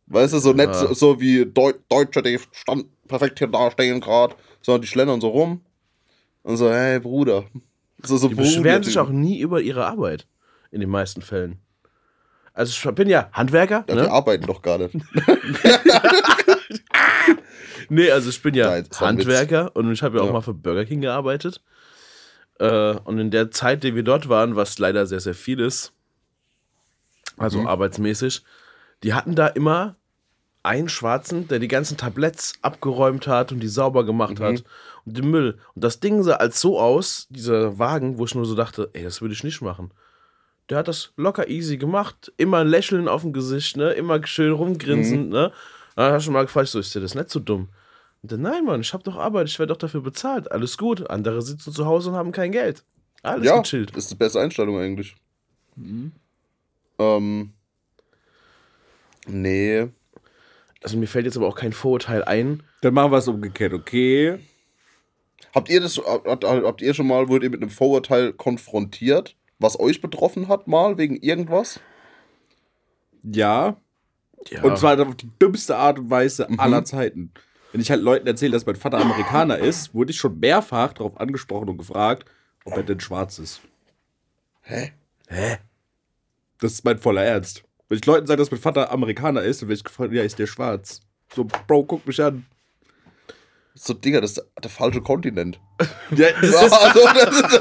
Weißt 0.07 0.33
du, 0.33 0.39
so 0.39 0.55
nicht 0.55 0.75
so, 0.75 0.95
so 0.95 1.21
wie 1.21 1.45
Deu 1.45 1.75
Deutsche, 1.91 2.23
die 2.23 2.39
stand 2.53 2.87
perfekt 3.07 3.39
hier 3.41 3.49
dastehen 3.49 4.01
gerade, 4.01 4.35
sondern 4.63 4.81
die 4.81 4.89
schlendern 4.89 5.21
so 5.21 5.29
rum 5.29 5.61
und 6.45 6.57
so, 6.57 6.71
hey 6.73 6.99
Bruder. 6.99 7.45
So, 8.03 8.17
so 8.17 8.29
die 8.29 8.35
beschweren 8.35 8.83
sich 8.83 8.99
auch 8.99 9.11
nie 9.11 9.39
über 9.39 9.61
ihre 9.61 9.85
Arbeit. 9.85 10.27
In 10.71 10.81
den 10.81 10.89
meisten 10.89 11.21
Fällen. 11.21 11.59
Also 12.55 12.89
ich 12.89 12.95
bin 12.95 13.11
ja 13.11 13.29
Handwerker, 13.33 13.85
Ja, 13.87 13.95
die 13.95 14.01
ne? 14.01 14.11
arbeiten 14.11 14.47
doch 14.47 14.63
gar 14.63 14.79
nicht. 14.79 14.95
Nee, 17.89 18.11
also 18.11 18.31
ich 18.31 18.41
bin 18.41 18.55
ja 18.55 18.71
Nein. 18.71 18.89
Handwerker 18.99 19.77
und 19.77 19.93
ich 19.93 20.03
habe 20.03 20.17
ja 20.17 20.23
auch 20.23 20.29
Ja. 20.29 20.33
mal 20.33 20.41
für 20.41 20.55
Burger 20.55 20.87
King 20.87 21.03
gearbeitet. 21.03 21.61
Äh, 22.63 22.99
und 23.05 23.19
in 23.19 23.31
der 23.31 23.51
Zeit, 23.51 23.83
die 23.83 23.95
wir 23.95 24.03
dort 24.03 24.29
waren, 24.29 24.57
was 24.57 24.79
leider 24.79 25.07
sehr, 25.07 25.21
sehr 25.21 25.35
viel 25.35 25.59
ist, 25.61 25.93
also 27.37 27.61
Mhm. 27.61 27.67
arbeitsmäßig, 27.67 28.43
die 29.03 29.15
hatten 29.15 29.35
da 29.35 29.49
immer 29.49 29.97
einen 30.63 30.89
Schwarzen, 30.89 31.49
der 31.49 31.59
die 31.59 31.67
ganzen 31.67 31.97
Tabletts 31.97 32.53
abgeräumt 32.63 33.27
hat 33.27 33.51
und 33.51 33.59
die 33.61 33.69
sauber 33.69 34.05
gemacht 34.05 34.39
Mhm. 34.39 34.45
hat 34.45 34.65
und 35.05 35.17
den 35.19 35.29
Müll. 35.31 35.59
Und 35.75 35.83
das 35.83 35.99
Ding 35.99 36.23
sah 36.23 36.35
als 36.37 36.61
so 36.61 36.79
aus, 36.79 37.27
dieser 37.31 37.79
Wagen, 37.81 38.19
wo 38.19 38.25
ich 38.27 38.35
nur 38.37 38.47
so 38.47 38.55
dachte, 38.55 38.89
ey, 38.93 39.03
das 39.03 39.21
würde 39.21 39.35
ich 39.35 39.43
nicht 39.43 39.61
machen. 39.61 39.91
Der 40.69 40.79
hat 40.79 40.87
das 40.87 41.13
locker 41.17 41.49
easy 41.49 41.77
gemacht, 41.79 42.33
immer 42.37 42.59
ein 42.59 42.69
Lächeln 42.69 43.09
auf 43.09 43.23
dem 43.23 43.33
Gesicht, 43.33 43.77
ne? 43.77 43.91
immer 43.95 44.25
schön 44.25 44.53
rumgrinsen. 44.53 45.31
Ne? 45.31 45.51
Dann 45.97 46.13
hast 46.13 46.23
du 46.23 46.27
schon 46.27 46.35
mal 46.35 46.43
gefragt, 46.45 46.69
so 46.69 46.79
ist 46.79 46.95
dir 46.95 47.01
das 47.01 47.17
nicht 47.17 47.31
so 47.31 47.41
dumm? 47.41 47.69
Und 48.23 48.31
dann, 48.33 48.43
nein, 48.43 48.65
Mann, 48.65 48.81
ich 48.81 48.93
habe 48.93 49.03
doch 49.03 49.17
Arbeit, 49.17 49.49
ich 49.49 49.59
werde 49.59 49.73
doch 49.73 49.79
dafür 49.79 50.01
bezahlt. 50.01 50.51
Alles 50.53 50.79
gut. 50.79 51.11
Andere 51.11 51.43
sitzen 51.43 51.73
zu 51.73 51.87
Hause 51.87 52.11
und 52.11 52.17
haben 52.17 52.33
kein 52.33 52.53
Geld. 52.53 52.85
Alles 53.23 53.47
ja, 53.47 53.59
gechillt. 53.59 53.91
das 53.91 54.05
ist 54.05 54.11
die 54.13 54.17
beste 54.17 54.41
Einstellung 54.41 54.79
eigentlich. 54.79 55.17
Mhm. 55.77 56.13
Ähm, 56.99 57.53
nee. 59.27 59.89
Also 60.83 60.97
mir 60.99 61.07
fällt 61.07 61.27
jetzt 61.27 61.37
aber 61.37 61.47
auch 61.49 61.57
kein 61.57 61.73
Vorurteil 61.73 62.25
ein. 62.25 62.63
Dann 62.81 62.95
machen 62.95 63.13
wir 63.13 63.19
es 63.19 63.29
umgekehrt, 63.29 63.73
okay? 63.73 64.39
Habt 65.55 65.69
ihr 65.69 65.81
das, 65.81 65.99
habt, 65.99 66.45
habt 66.45 66.83
ihr 66.83 66.95
schon 66.95 67.07
mal, 67.07 67.29
wurdet 67.29 67.45
ihr 67.45 67.51
mit 67.51 67.61
einem 67.63 67.71
Vorurteil 67.71 68.33
konfrontiert, 68.33 69.37
was 69.59 69.79
euch 69.79 70.01
betroffen 70.01 70.49
hat, 70.49 70.67
mal 70.67 70.99
wegen 70.99 71.17
irgendwas? 71.17 71.81
Ja. 73.23 73.77
Ja. 74.49 74.63
Und 74.63 74.79
zwar 74.79 74.99
auf 75.01 75.15
die 75.15 75.31
dümmste 75.41 75.77
Art 75.77 75.99
und 75.99 76.11
Weise 76.11 76.47
Mhm. 76.49 76.59
aller 76.59 76.85
Zeiten. 76.85 77.33
Wenn 77.73 77.81
ich 77.81 77.91
halt 77.91 78.03
Leuten 78.03 78.27
erzähle, 78.27 78.53
dass 78.53 78.67
mein 78.67 78.77
Vater 78.77 78.99
Amerikaner 78.99 79.57
ist, 79.59 79.95
wurde 79.95 80.11
ich 80.11 80.19
schon 80.19 80.39
mehrfach 80.39 80.93
darauf 80.93 81.19
angesprochen 81.19 81.71
und 81.71 81.79
gefragt, 81.79 82.29
ob 82.65 82.77
er 82.77 82.83
denn 82.83 83.01
schwarz 83.01 83.39
ist. 83.39 83.63
Hä? 84.61 84.93
Hä? 85.29 85.57
Das 86.61 86.73
ist 86.73 86.85
mein 86.85 86.99
voller 86.99 87.25
Ernst. 87.25 87.65
Wenn 87.89 87.99
ich 87.99 88.07
Leuten 88.07 88.27
sage, 88.27 88.39
dass 88.39 88.51
mein 88.51 88.61
Vater 88.61 88.93
Amerikaner 88.93 89.43
ist, 89.43 89.63
dann 89.63 89.69
werde 89.69 89.79
ich 89.79 89.85
gefragt, 89.85 90.13
ja, 90.13 90.23
ist 90.23 90.39
der 90.39 90.47
schwarz? 90.47 91.01
So, 91.35 91.45
Bro, 91.45 91.85
guck 91.85 92.07
mich 92.07 92.23
an. 92.23 92.47
So, 93.75 93.95
Digga, 93.95 94.21
das 94.21 94.33
ist 94.33 94.37
der, 94.37 94.45
der 94.63 94.71
falsche 94.71 95.01
Kontinent. 95.01 95.59
Ja, 96.11 96.29
das 96.41 96.51
ist, 96.51 96.73
also, 96.73 97.01
das 97.15 97.41
ist, 97.41 97.61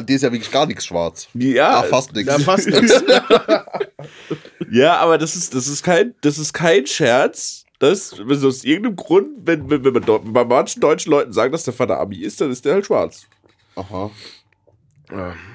An 0.00 0.06
dir 0.06 0.16
ist 0.16 0.22
ja 0.22 0.32
wirklich 0.32 0.50
gar 0.50 0.66
nichts 0.66 0.86
schwarz. 0.86 1.28
ja, 1.34 1.80
Ah, 1.80 1.82
fast 1.84 2.12
nichts. 2.14 2.32
Ja, 2.32 2.38
fast 2.38 2.66
nichts. 2.70 3.02
ja, 4.70 4.96
aber 4.98 5.18
das 5.18 5.36
ist, 5.36 5.54
das 5.54 5.68
ist 5.68 5.82
kein, 5.82 6.14
das 6.22 6.38
ist 6.38 6.52
kein 6.52 6.86
Scherz. 6.86 7.64
Das, 7.78 8.14
wenn 8.18 8.38
so 8.38 8.48
aus 8.48 8.64
irgendeinem 8.64 8.96
Grund, 8.96 9.28
wenn, 9.46 9.68
wenn, 9.70 9.84
wenn 9.84 9.92
man 9.94 10.04
dort, 10.04 10.30
bei 10.32 10.44
manchen 10.44 10.80
deutschen 10.80 11.10
Leuten 11.10 11.32
sagt, 11.32 11.54
dass 11.54 11.64
der 11.64 11.72
Vater 11.74 11.98
Ami 11.98 12.16
ist, 12.18 12.40
dann 12.40 12.50
ist 12.50 12.64
der 12.64 12.74
halt 12.74 12.86
schwarz. 12.86 13.26
Aha. 13.76 14.10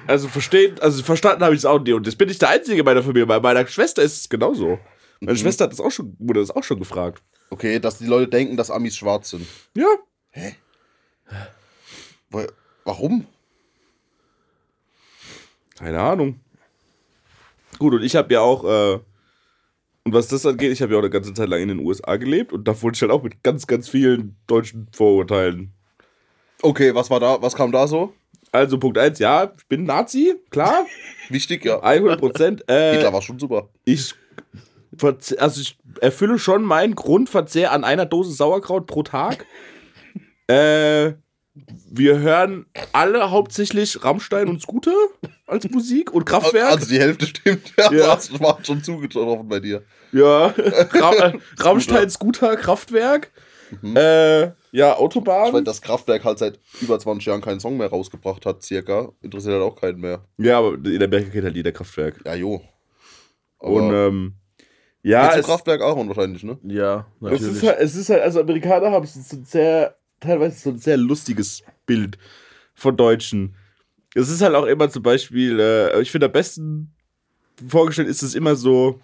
Also 0.06 0.28
verstehen, 0.28 0.78
also 0.80 1.02
verstanden 1.02 1.42
habe 1.44 1.54
ich 1.54 1.60
es 1.60 1.64
auch 1.64 1.78
nicht. 1.80 1.94
Und 1.94 2.04
jetzt 2.06 2.18
bin 2.18 2.28
ich 2.28 2.38
der 2.38 2.50
Einzige 2.50 2.80
in 2.80 2.84
meiner 2.84 3.02
Familie. 3.02 3.26
Bei 3.26 3.40
meiner 3.40 3.66
Schwester 3.66 4.02
ist 4.02 4.16
es 4.20 4.28
genauso. 4.28 4.78
Meine 5.20 5.38
Schwester 5.38 5.64
hat 5.64 5.72
das 5.72 5.80
auch 5.80 5.90
schon, 5.90 6.14
wurde 6.18 6.40
das 6.40 6.50
auch 6.50 6.62
schon 6.64 6.78
gefragt. 6.78 7.22
Okay, 7.50 7.78
dass 7.80 7.98
die 7.98 8.06
Leute 8.06 8.28
denken, 8.28 8.56
dass 8.56 8.70
Amis 8.70 8.96
schwarz 8.96 9.30
sind. 9.30 9.46
Ja. 9.74 9.86
Wo- 12.30 12.46
Warum? 12.84 13.26
Keine 15.78 16.00
Ahnung. 16.00 16.40
Gut, 17.78 17.94
und 17.94 18.02
ich 18.02 18.16
habe 18.16 18.32
ja 18.32 18.40
auch, 18.40 18.64
äh, 18.64 18.98
und 20.04 20.12
was 20.12 20.28
das 20.28 20.46
angeht, 20.46 20.72
ich 20.72 20.80
habe 20.82 20.92
ja 20.92 20.98
auch 20.98 21.02
eine 21.02 21.10
ganze 21.10 21.34
Zeit 21.34 21.48
lang 21.48 21.60
in 21.60 21.68
den 21.68 21.80
USA 21.80 22.16
gelebt 22.16 22.52
und 22.52 22.66
da 22.66 22.80
wurde 22.80 22.94
ich 22.94 23.02
halt 23.02 23.12
auch 23.12 23.22
mit 23.22 23.42
ganz, 23.42 23.66
ganz 23.66 23.88
vielen 23.88 24.36
deutschen 24.46 24.88
Vorurteilen. 24.92 25.72
Okay, 26.62 26.94
was 26.94 27.10
war 27.10 27.20
da? 27.20 27.42
Was 27.42 27.54
kam 27.54 27.72
da 27.72 27.86
so? 27.86 28.14
Also 28.52 28.78
Punkt 28.78 28.96
1, 28.96 29.18
ja, 29.18 29.52
ich 29.58 29.66
bin 29.66 29.84
Nazi, 29.84 30.34
klar, 30.50 30.86
Wichtig, 31.28 31.64
ja. 31.64 31.82
100 31.82 32.20
Prozent. 32.20 32.60
Hitler 32.60 33.08
Äh, 33.08 33.12
war 33.12 33.22
schon 33.22 33.38
super. 33.38 33.68
ich, 33.84 34.14
also 35.38 35.60
ich 35.60 35.76
erfülle 36.00 36.38
schon 36.38 36.62
meinen 36.62 36.94
Grundverzehr 36.94 37.72
an 37.72 37.84
einer 37.84 38.06
Dose 38.06 38.32
Sauerkraut 38.32 38.86
pro 38.86 39.02
Tag. 39.02 39.44
äh, 40.46 41.14
wir 41.90 42.18
hören 42.18 42.66
alle 42.92 43.30
hauptsächlich 43.30 44.04
Rammstein 44.04 44.48
und 44.48 44.60
Scooter 44.60 44.94
als 45.46 45.68
Musik 45.70 46.12
und 46.12 46.24
Kraftwerk. 46.26 46.72
Also 46.72 46.88
die 46.88 46.98
Hälfte 47.00 47.26
stimmt. 47.26 47.72
Ja, 47.78 47.92
Ja. 47.92 48.14
Das 48.14 48.38
war 48.40 48.58
schon 48.62 48.82
zugetroffen 48.82 49.48
bei 49.48 49.60
dir. 49.60 49.82
Ja, 50.12 50.46
Ra 50.56 51.12
äh, 51.14 51.32
Rammstein, 51.58 52.10
Scooter, 52.10 52.56
Kraftwerk. 52.56 53.32
Äh, 53.82 54.40
ja, 54.42 54.52
Ich 54.70 54.74
meine, 54.74 54.96
Autobahn. 54.98 55.64
dass 55.64 55.82
Kraftwerk 55.82 56.24
halt 56.24 56.38
seit 56.38 56.60
über 56.80 56.98
20 56.98 57.26
Jahren 57.26 57.40
keinen 57.40 57.58
Song 57.60 57.76
mehr 57.76 57.88
rausgebracht 57.88 58.46
hat, 58.46 58.62
circa. 58.62 59.10
Interessiert 59.22 59.54
halt 59.54 59.64
auch 59.64 59.80
keinen 59.80 60.00
mehr. 60.00 60.24
Ja, 60.38 60.58
aber 60.58 60.74
in 60.74 61.02
Amerika 61.02 61.30
kennt 61.30 61.44
halt 61.44 61.56
jeder 61.56 61.72
Kraftwerk. 61.72 62.20
Ja, 62.24 62.34
jo. 62.34 62.60
Aber 63.58 63.70
Und 63.72 63.92
ähm, 63.92 64.34
ja, 65.02 65.34
es, 65.34 65.46
Kraftwerk 65.46 65.80
Aaron 65.80 66.08
wahrscheinlich, 66.08 66.42
ne? 66.44 66.58
Ja, 66.64 67.06
es, 67.16 67.22
natürlich. 67.22 67.56
ist 67.56 67.62
halt, 67.66 67.78
es 67.80 67.94
ist 67.96 68.08
halt, 68.10 68.22
also 68.22 68.40
Amerikaner 68.40 68.90
haben 68.90 69.04
ein 69.04 69.44
sehr, 69.44 69.96
teilweise 70.20 70.58
so 70.58 70.70
ein 70.70 70.78
sehr 70.78 70.96
lustiges 70.96 71.62
Bild 71.86 72.18
von 72.74 72.96
Deutschen. 72.96 73.54
Es 74.14 74.28
ist 74.30 74.40
halt 74.42 74.54
auch 74.54 74.64
immer 74.66 74.88
zum 74.90 75.02
Beispiel, 75.02 75.58
äh, 75.60 76.00
ich 76.00 76.10
finde 76.10 76.26
am 76.26 76.32
besten 76.32 76.94
vorgestellt 77.68 78.08
ist 78.08 78.22
es 78.22 78.34
immer 78.34 78.54
so, 78.56 79.00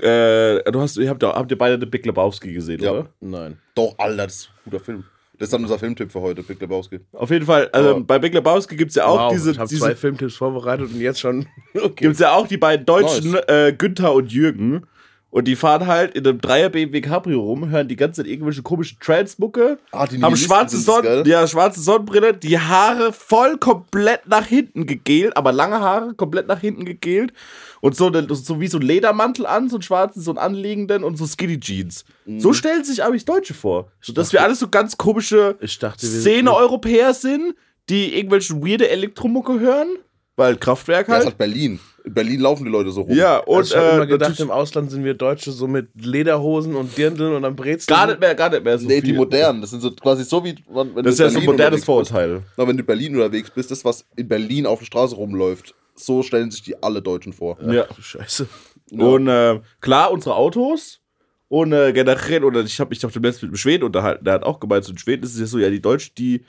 äh, 0.00 0.62
du 0.70 0.80
hast, 0.80 0.96
ihr 0.98 1.08
habt, 1.08 1.22
habt 1.22 1.50
ihr 1.50 1.58
beide 1.58 1.78
The 1.80 1.86
Big 1.86 2.04
Lebowski 2.04 2.52
gesehen, 2.52 2.80
Ja. 2.82 2.92
oder? 2.92 3.08
Nein. 3.20 3.58
Doch, 3.74 3.94
Alter, 3.98 4.24
das 4.26 4.34
ist 4.36 4.48
ein 4.48 4.70
guter 4.70 4.84
Film. 4.84 5.04
Das 5.38 5.46
ist 5.48 5.52
dann 5.54 5.62
unser 5.62 5.78
Filmtipp 5.78 6.12
für 6.12 6.20
heute, 6.20 6.42
Big 6.42 6.60
Lebowski. 6.60 7.00
Auf 7.12 7.30
jeden 7.30 7.46
Fall, 7.46 7.68
also 7.72 7.90
Aber- 7.96 8.00
bei 8.04 8.18
Big 8.18 8.34
Lebowski 8.34 8.76
gibt 8.76 8.90
es 8.90 8.96
ja 8.96 9.06
auch 9.06 9.18
wow, 9.18 9.32
diese, 9.32 9.52
ich 9.52 9.58
habe 9.58 9.68
diese 9.68 9.80
zwei 9.80 9.94
Filmtipps 9.96 10.34
vorbereitet 10.36 10.90
und 10.92 11.00
jetzt 11.00 11.20
schon. 11.20 11.46
Okay. 11.74 12.04
gibt 12.04 12.14
es 12.14 12.20
ja 12.20 12.32
auch 12.34 12.46
die 12.46 12.58
beiden 12.58 12.84
Deutschen, 12.86 13.32
Nice. 13.32 13.44
äh, 13.48 13.72
Günther 13.72 14.12
und 14.12 14.30
Jürgen. 14.30 14.86
Und 15.34 15.48
die 15.48 15.56
fahren 15.56 15.86
halt 15.86 16.14
in 16.14 16.26
einem 16.26 16.42
Dreier 16.42 16.68
BMW 16.68 17.00
Cabrio 17.00 17.40
rum, 17.40 17.70
hören 17.70 17.88
die 17.88 17.96
ganze 17.96 18.20
Zeit 18.22 18.30
irgendwelche 18.30 18.60
komischen 18.60 18.98
Trance-Mucke, 19.00 19.78
Ah, 19.90 20.06
die 20.06 20.20
haben 20.22 20.36
schwarze, 20.36 20.76
sind's, 20.76 20.84
Sonn 20.84 21.02
gell? 21.02 21.26
ja, 21.26 21.46
schwarze 21.48 21.80
Sonnenbrille, 21.80 22.34
die 22.34 22.58
Haare 22.58 23.14
voll 23.14 23.56
komplett 23.56 24.28
nach 24.28 24.44
hinten 24.44 24.84
gegelt, 24.84 25.34
aber 25.34 25.50
lange 25.52 25.80
Haare 25.80 26.12
komplett 26.12 26.48
nach 26.48 26.60
hinten 26.60 26.84
gegelt. 26.84 27.32
Und 27.80 27.96
so, 27.96 28.08
eine- 28.08 28.26
so 28.34 28.60
wie 28.60 28.66
so 28.68 28.76
ein 28.76 28.82
Ledermantel 28.82 29.46
an, 29.46 29.70
so 29.70 29.76
einen 29.76 29.82
schwarzen, 29.82 30.20
so 30.20 30.32
einen 30.32 30.38
anliegenden 30.38 31.02
und 31.02 31.16
so 31.16 31.26
Skinny 31.26 31.58
Jeans. 31.58 32.04
Mhm. 32.26 32.38
So 32.38 32.52
stellen 32.52 32.84
sich 32.84 33.02
Amis 33.02 33.24
Deutsche 33.24 33.54
vor. 33.54 33.90
So, 34.02 34.12
dass 34.12 34.34
wir 34.34 34.42
alles 34.42 34.58
so 34.58 34.68
ganz 34.68 34.98
komische 34.98 35.56
dachte, 35.80 36.06
Szene-Europäer 36.06 37.14
sind, 37.14 37.54
die 37.88 38.18
irgendwelche 38.18 38.54
weirde 38.62 38.90
Elektromucke 38.90 39.58
hören, 39.58 39.88
weil 40.36 40.56
Kraftwerk 40.56 41.08
Ja, 41.08 41.14
das 41.14 41.24
halt. 41.24 41.26
halt 41.28 41.38
Berlin. 41.38 41.80
In 42.04 42.14
Berlin 42.14 42.40
laufen 42.40 42.64
die 42.64 42.70
Leute 42.70 42.90
so 42.90 43.02
rum. 43.02 43.16
Ja, 43.16 43.38
und 43.38 43.56
Und 43.58 43.66
ich 43.66 43.76
habe 43.76 43.86
äh, 43.86 43.94
immer 43.96 44.06
gedacht, 44.06 44.38
im 44.40 44.50
Ausland 44.50 44.90
sind 44.90 45.04
wir 45.04 45.14
Deutsche 45.14 45.52
so 45.52 45.68
mit 45.68 45.88
Lederhosen 45.94 46.74
und 46.74 46.96
Dirndln 46.98 47.32
und 47.34 47.42
dann 47.42 47.54
Brezeln. 47.54 47.94
gar 47.96 48.06
nicht 48.08 48.18
mehr, 48.20 48.34
gar 48.34 48.50
nicht 48.50 48.64
mehr 48.64 48.76
so 48.78 48.86
Nee, 48.88 48.94
viel. 49.00 49.02
die 49.02 49.12
modernen. 49.12 49.60
Das 49.60 49.70
sind 49.70 49.80
so 49.82 49.90
quasi 49.92 50.24
so 50.24 50.42
wie, 50.44 50.56
wenn 50.68 50.94
Das 51.04 51.12
ist 51.12 51.20
du 51.20 51.24
ja 51.24 51.30
so 51.30 51.38
ein 51.38 51.44
Berlin 51.44 51.46
modernes 51.46 51.48
unterwegs 51.48 51.76
bist. 51.76 51.84
Vorurteil. 51.86 52.42
Na, 52.56 52.66
wenn 52.66 52.76
du 52.76 52.82
in 52.82 52.86
Berlin 52.86 53.14
unterwegs 53.14 53.50
bist, 53.50 53.70
das, 53.70 53.84
was 53.84 54.04
in 54.16 54.26
Berlin 54.28 54.66
auf 54.66 54.80
der 54.80 54.86
Straße 54.86 55.14
rumläuft, 55.14 55.74
so 55.94 56.22
stellen 56.24 56.50
sich 56.50 56.62
die 56.62 56.82
alle 56.82 57.02
Deutschen 57.02 57.32
vor. 57.32 57.56
Ja. 57.70 57.86
Ach, 57.88 58.02
Scheiße. 58.02 58.48
Ja. 58.90 59.04
Und 59.04 59.28
äh, 59.28 59.60
klar, 59.80 60.10
unsere 60.10 60.34
Autos 60.34 61.00
und 61.48 61.72
äh, 61.72 61.92
generell, 61.92 62.42
oder 62.44 62.62
ich 62.62 62.80
habe 62.80 62.88
mich 62.90 62.98
doch 62.98 63.12
demnächst 63.12 63.42
mit 63.42 63.50
einem 63.50 63.56
Schweden 63.56 63.84
unterhalten, 63.84 64.24
der 64.24 64.34
hat 64.34 64.42
auch 64.42 64.58
gemeint, 64.58 64.84
so 64.84 64.90
in 64.92 64.98
Schweden 64.98 65.22
ist 65.22 65.34
es 65.34 65.40
ja 65.40 65.46
so, 65.46 65.58
ja, 65.58 65.70
die 65.70 65.80
Deutschen, 65.82 66.14
die, 66.18 66.44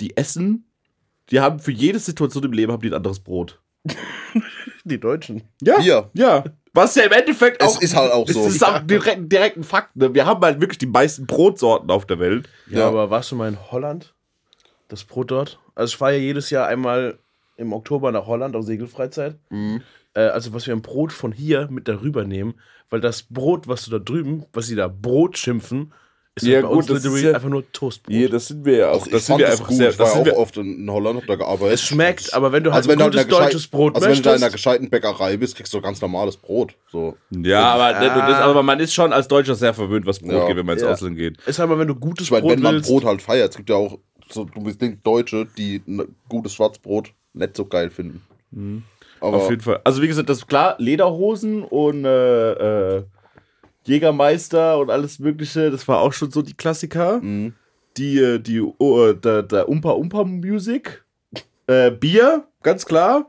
die 0.00 0.16
essen, 0.16 0.66
die 1.30 1.40
haben 1.40 1.58
für 1.60 1.72
jede 1.72 1.98
Situation 2.00 2.42
im 2.44 2.52
Leben 2.52 2.72
haben 2.72 2.82
die 2.82 2.88
ein 2.88 2.94
anderes 2.94 3.20
Brot. 3.20 3.60
Die 4.88 5.00
Deutschen. 5.00 5.42
Ja. 5.60 5.78
Bier. 5.78 6.10
Ja. 6.14 6.44
Was 6.72 6.94
ja 6.94 7.04
im 7.04 7.12
Endeffekt 7.12 7.60
Es 7.62 7.76
auch. 7.76 7.82
ist 7.82 7.96
halt 7.96 8.12
auch 8.12 8.28
so. 8.28 8.46
Es 8.46 8.54
ist 8.56 8.64
auch 8.64 8.78
direkt, 8.80 9.32
direkt 9.32 9.56
ein 9.56 9.64
Fakt. 9.64 9.96
Ne? 9.96 10.14
Wir 10.14 10.26
haben 10.26 10.40
halt 10.44 10.60
wirklich 10.60 10.78
die 10.78 10.86
meisten 10.86 11.26
Brotsorten 11.26 11.90
auf 11.90 12.06
der 12.06 12.18
Welt. 12.18 12.48
Ja, 12.70 12.80
Ja. 12.80 12.88
aber 12.88 13.10
warst 13.10 13.30
du 13.32 13.36
mal 13.36 13.48
in 13.48 13.58
Holland? 13.72 14.14
Das 14.88 15.02
Brot 15.04 15.30
dort? 15.32 15.58
Also 15.74 15.92
ich 15.92 15.96
fahre 15.96 16.12
ja 16.12 16.18
jedes 16.18 16.50
Jahr 16.50 16.68
einmal 16.68 17.18
im 17.56 17.72
Oktober 17.72 18.12
nach 18.12 18.26
Holland 18.26 18.54
auf 18.54 18.64
Segelfreizeit. 18.64 19.36
Mhm. 19.50 19.82
Äh, 20.14 20.20
also 20.20 20.52
was 20.52 20.66
wir 20.66 20.74
ein 20.74 20.82
Brot 20.82 21.12
von 21.12 21.32
hier 21.32 21.66
mit 21.70 21.88
darüber 21.88 22.24
nehmen, 22.24 22.54
weil 22.90 23.00
das 23.00 23.22
Brot, 23.22 23.66
was 23.66 23.84
du 23.86 23.90
da 23.90 23.98
drüben, 23.98 24.44
was 24.52 24.66
sie 24.66 24.76
da 24.76 24.86
Brot 24.86 25.36
schimpfen, 25.38 25.92
ist 26.36 26.46
Ja, 26.46 26.60
bei 26.60 26.68
gut, 26.68 26.76
uns 26.76 26.86
das 27.02 27.04
ist 27.04 27.22
ja- 27.22 27.32
einfach 27.32 27.48
nur 27.48 27.64
Toastbrot. 27.72 28.14
Ja, 28.14 28.28
das 28.28 28.46
sind 28.48 28.64
wir 28.64 28.76
ja 28.76 28.88
auch. 28.90 28.94
Also 29.00 29.10
das 29.10 29.20
ich 29.22 29.26
sind 29.26 29.38
wir 29.38 29.46
das 29.46 29.52
einfach 29.54 29.68
gut. 29.68 29.76
sehr. 29.78 29.88
ich 29.90 29.98
war 29.98 30.06
Das 30.06 30.14
ja 30.14 30.22
sind 30.22 30.32
auch 30.32 30.36
wir, 30.36 30.40
oft 30.42 30.56
in 30.58 30.90
Holland, 30.90 31.20
hab 31.20 31.26
da 31.26 31.34
gearbeitet. 31.36 31.74
es 31.74 31.82
schmeckt, 31.82 32.34
aber 32.34 32.52
wenn 32.52 32.62
du 32.62 32.70
halt 32.72 32.76
also 32.76 32.90
wenn 32.90 33.00
halt 33.02 33.12
gutes 33.14 33.26
deutsches 33.28 33.66
Brot 33.68 33.94
also 33.94 34.06
wenn 34.06 34.16
du 34.16 34.22
da 34.22 34.30
in 34.30 34.34
einer 34.36 34.40
möchtest, 34.46 34.52
gescheiten 34.64 34.90
Bäckerei 34.90 35.36
bist, 35.38 35.56
kriegst 35.56 35.72
du 35.72 35.80
ganz 35.80 36.00
normales 36.02 36.36
Brot. 36.36 36.74
So. 36.92 37.16
ja, 37.30 37.62
aber, 37.64 37.92
das, 37.98 38.38
aber 38.40 38.62
man 38.62 38.80
ist 38.80 38.92
schon 38.92 39.12
als 39.14 39.28
Deutscher 39.28 39.54
sehr 39.54 39.72
verwöhnt, 39.72 40.04
was 40.06 40.18
Brot 40.20 40.32
Ja. 40.32 40.46
geht, 40.46 40.56
wenn 40.56 40.66
man 40.66 40.74
ins 40.74 40.82
Ja. 40.82 40.90
Ausland 40.92 41.16
geht. 41.16 41.38
ist 41.46 41.58
halt 41.58 41.70
mal, 41.70 41.78
wenn 41.78 41.88
du 41.88 41.94
gutes 41.94 42.26
Ich 42.26 42.30
meine, 42.30 42.42
Brot 42.42 42.52
wenn 42.52 42.62
man 42.62 42.74
willst. 42.74 42.88
Brot 42.90 43.04
halt 43.04 43.22
feiert, 43.22 43.50
es 43.50 43.56
gibt 43.56 43.70
ja 43.70 43.76
auch 43.76 43.98
so 44.30 44.46
unbedingt 44.54 45.06
Deutsche, 45.06 45.46
die 45.56 45.80
ein 45.88 46.02
gutes 46.28 46.52
Schwarzbrot 46.52 47.12
nicht 47.32 47.56
so 47.56 47.64
geil 47.64 47.88
finden. 47.90 48.22
Aber 49.20 49.38
Auf 49.38 49.48
jeden 49.50 49.62
Fall. 49.62 49.80
Also 49.84 50.02
wie 50.02 50.08
gesagt, 50.08 50.28
das 50.28 50.38
ist 50.38 50.46
klar, 50.46 50.74
Lederhosen 50.78 51.62
und 51.62 52.04
äh, 52.04 52.96
äh, 52.98 53.02
Jägermeister 53.86 54.78
und 54.78 54.90
alles 54.90 55.18
mögliche, 55.18 55.70
das 55.70 55.86
war 55.88 56.00
auch 56.00 56.12
schon 56.12 56.30
so 56.30 56.42
die 56.42 56.54
Klassiker. 56.54 57.20
Mhm. 57.22 57.54
Die, 57.96 58.18
äh, 58.18 58.38
die, 58.38 58.60
oh, 58.60 59.06
äh, 59.06 59.14
der, 59.16 59.42
der 59.42 59.68
Umpa 59.68 59.90
Umpa 59.92 60.24
Music. 60.24 61.04
Äh, 61.66 61.90
Bier, 61.90 62.44
ganz 62.62 62.84
klar. 62.84 63.26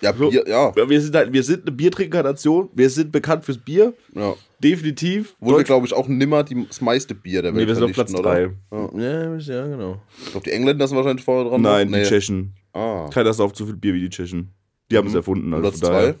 ja, 0.00 0.12
so- 0.14 0.30
Bier, 0.30 0.44
ja, 0.48 0.74
Wir 0.74 1.00
sind 1.00 1.14
halt, 1.14 1.32
wir 1.32 1.42
sind 1.42 1.62
eine 1.62 1.72
Biertrinkernation. 1.72 2.70
Wir 2.74 2.88
sind 2.90 3.12
bekannt 3.12 3.44
fürs 3.44 3.58
Bier. 3.58 3.92
ja. 4.14 4.34
Definitiv. 4.62 5.34
Wurde, 5.40 5.64
glaube 5.64 5.86
ich, 5.86 5.92
auch 5.92 6.06
nimmer 6.06 6.44
die, 6.44 6.66
das 6.68 6.80
meiste 6.80 7.16
Bier 7.16 7.42
der 7.42 7.50
nee, 7.50 7.58
Welt 7.58 7.66
wir 7.68 7.74
sind 7.74 7.82
auf 7.82 7.92
Platz 7.92 8.12
vernichten, 8.12 8.56
3. 8.70 8.76
oder? 8.86 9.02
Ja, 9.02 9.36
ja, 9.36 9.66
genau. 9.66 10.00
Ich 10.24 10.30
glaube, 10.30 10.44
die 10.44 10.52
Engländer 10.52 10.86
sind 10.86 10.96
wahrscheinlich 10.96 11.24
vorne 11.24 11.50
dran. 11.50 11.62
Nein, 11.62 11.90
nee. 11.90 12.04
die 12.04 12.08
Tschechen. 12.08 12.54
Ah, 12.72 13.10
Keiner 13.12 13.32
sauft 13.32 13.56
so 13.56 13.66
viel 13.66 13.74
Bier 13.74 13.92
wie 13.94 14.02
die 14.02 14.08
Tschechen. 14.10 14.52
Die 14.88 14.96
haben 14.96 15.08
es 15.08 15.14
Mhm. 15.14 15.16
erfunden. 15.16 15.52
Also 15.52 15.62
Platz 15.68 15.80
von 15.80 15.90
daher. 15.92 16.12
zwei. 16.12 16.18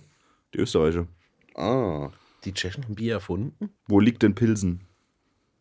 Die 0.54 0.58
Österreicher. 0.58 1.06
Ah, 1.54 2.08
Die 2.44 2.52
Tschechen 2.52 2.84
haben 2.84 2.94
Bier 2.94 3.14
erfunden? 3.14 3.70
Wo 3.86 4.00
liegt 4.00 4.22
denn 4.22 4.34
Pilsen? 4.34 4.80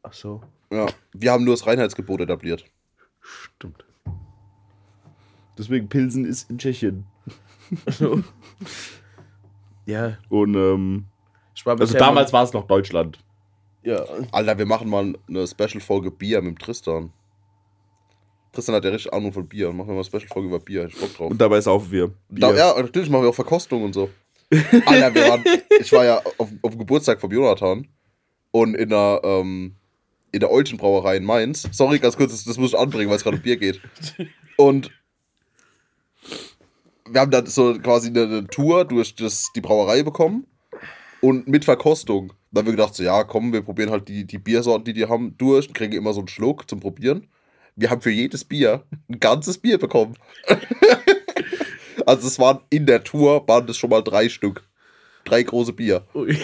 Ach 0.03 0.13
so, 0.13 0.41
ja. 0.71 0.87
Wir 1.13 1.31
haben 1.31 1.43
nur 1.43 1.53
das 1.53 1.67
Reinheitsgebot 1.67 2.21
etabliert. 2.21 2.65
stimmt. 3.21 3.85
Deswegen 5.57 5.89
Pilsen 5.89 6.25
ist 6.25 6.49
in 6.49 6.57
Tschechien. 6.57 7.05
Ja, 9.85 10.17
Und 10.29 10.55
ähm, 10.55 11.05
also 11.65 11.97
damals 11.97 12.31
war 12.33 12.43
es 12.43 12.53
noch 12.53 12.65
Deutschland. 12.65 13.19
Ja, 13.83 14.03
Alter, 14.31 14.57
wir 14.57 14.65
machen 14.65 14.89
mal 14.89 15.13
eine 15.27 15.47
Special-Folge 15.47 16.11
Bier 16.11 16.41
mit 16.41 16.59
Tristan. 16.59 17.11
Tristan 18.53 18.75
hat 18.75 18.85
ja 18.85 18.91
richtig 18.91 19.13
Ahnung 19.13 19.33
von 19.33 19.47
Bier. 19.47 19.69
Machen 19.71 19.87
wir 19.89 19.93
mal 19.93 19.99
eine 19.99 20.03
Special-Folge 20.05 20.47
über 20.49 20.59
Bier. 20.59 20.85
Ich 20.87 20.99
Bock 20.99 21.15
drauf. 21.15 21.31
Und 21.31 21.39
dabei 21.41 21.61
saufen 21.61 21.91
wir. 21.91 22.11
Da, 22.29 22.49
Bier. 22.49 22.57
ja, 22.57 22.81
natürlich 22.81 23.09
machen 23.09 23.23
wir 23.23 23.29
auch 23.29 23.35
Verkostung 23.35 23.83
und 23.83 23.93
so. 23.93 24.09
Alter, 24.85 25.15
wir 25.15 25.29
waren, 25.29 25.43
ich 25.79 25.91
war 25.91 26.05
ja 26.05 26.21
auf, 26.37 26.49
auf 26.61 26.71
dem 26.71 26.79
Geburtstag 26.79 27.21
von 27.21 27.31
Jonathan 27.31 27.87
und 28.51 28.75
in 28.75 28.89
der, 28.89 29.21
ähm, 29.23 29.75
in 30.31 30.39
der 30.39 30.51
Eulchen 30.51 30.77
Brauerei 30.77 31.17
in 31.17 31.23
Mainz. 31.23 31.67
Sorry, 31.71 31.99
ganz 31.99 32.17
kurz, 32.17 32.31
das, 32.31 32.43
das 32.43 32.57
muss 32.57 32.73
ich 32.73 32.79
anbringen, 32.79 33.09
weil 33.09 33.17
es 33.17 33.23
gerade 33.23 33.37
um 33.37 33.43
Bier 33.43 33.57
geht. 33.57 33.81
Und 34.57 34.91
wir 37.09 37.21
haben 37.21 37.31
dann 37.31 37.45
so 37.45 37.77
quasi 37.79 38.09
eine, 38.09 38.23
eine 38.23 38.47
Tour 38.47 38.85
durch 38.85 39.15
das, 39.15 39.51
die 39.55 39.61
Brauerei 39.61 40.03
bekommen 40.03 40.45
und 41.21 41.47
mit 41.47 41.65
Verkostung. 41.65 42.33
Dann 42.51 42.61
haben 42.61 42.67
wir 42.67 42.75
gedacht, 42.75 42.95
so, 42.95 43.03
ja, 43.03 43.23
komm, 43.23 43.53
wir 43.53 43.61
probieren 43.61 43.91
halt 43.91 44.07
die, 44.07 44.25
die 44.25 44.37
Biersorten, 44.37 44.83
die 44.83 44.93
die 44.93 45.07
haben, 45.07 45.37
durch 45.37 45.67
und 45.67 45.73
kriegen 45.73 45.93
immer 45.93 46.13
so 46.13 46.19
einen 46.19 46.27
Schluck 46.27 46.69
zum 46.69 46.79
Probieren. 46.79 47.27
Wir 47.75 47.89
haben 47.89 48.01
für 48.01 48.11
jedes 48.11 48.43
Bier 48.43 48.83
ein 49.09 49.19
ganzes 49.19 49.57
Bier 49.57 49.77
bekommen. 49.77 50.17
Also 52.11 52.27
es 52.27 52.39
waren 52.39 52.59
in 52.69 52.85
der 52.85 53.05
Tour, 53.05 53.47
waren 53.47 53.65
das 53.65 53.77
schon 53.77 53.89
mal 53.89 54.01
drei 54.01 54.27
Stück. 54.27 54.63
Drei 55.23 55.43
große 55.43 55.71
Bier. 55.71 56.05
Ui. 56.13 56.37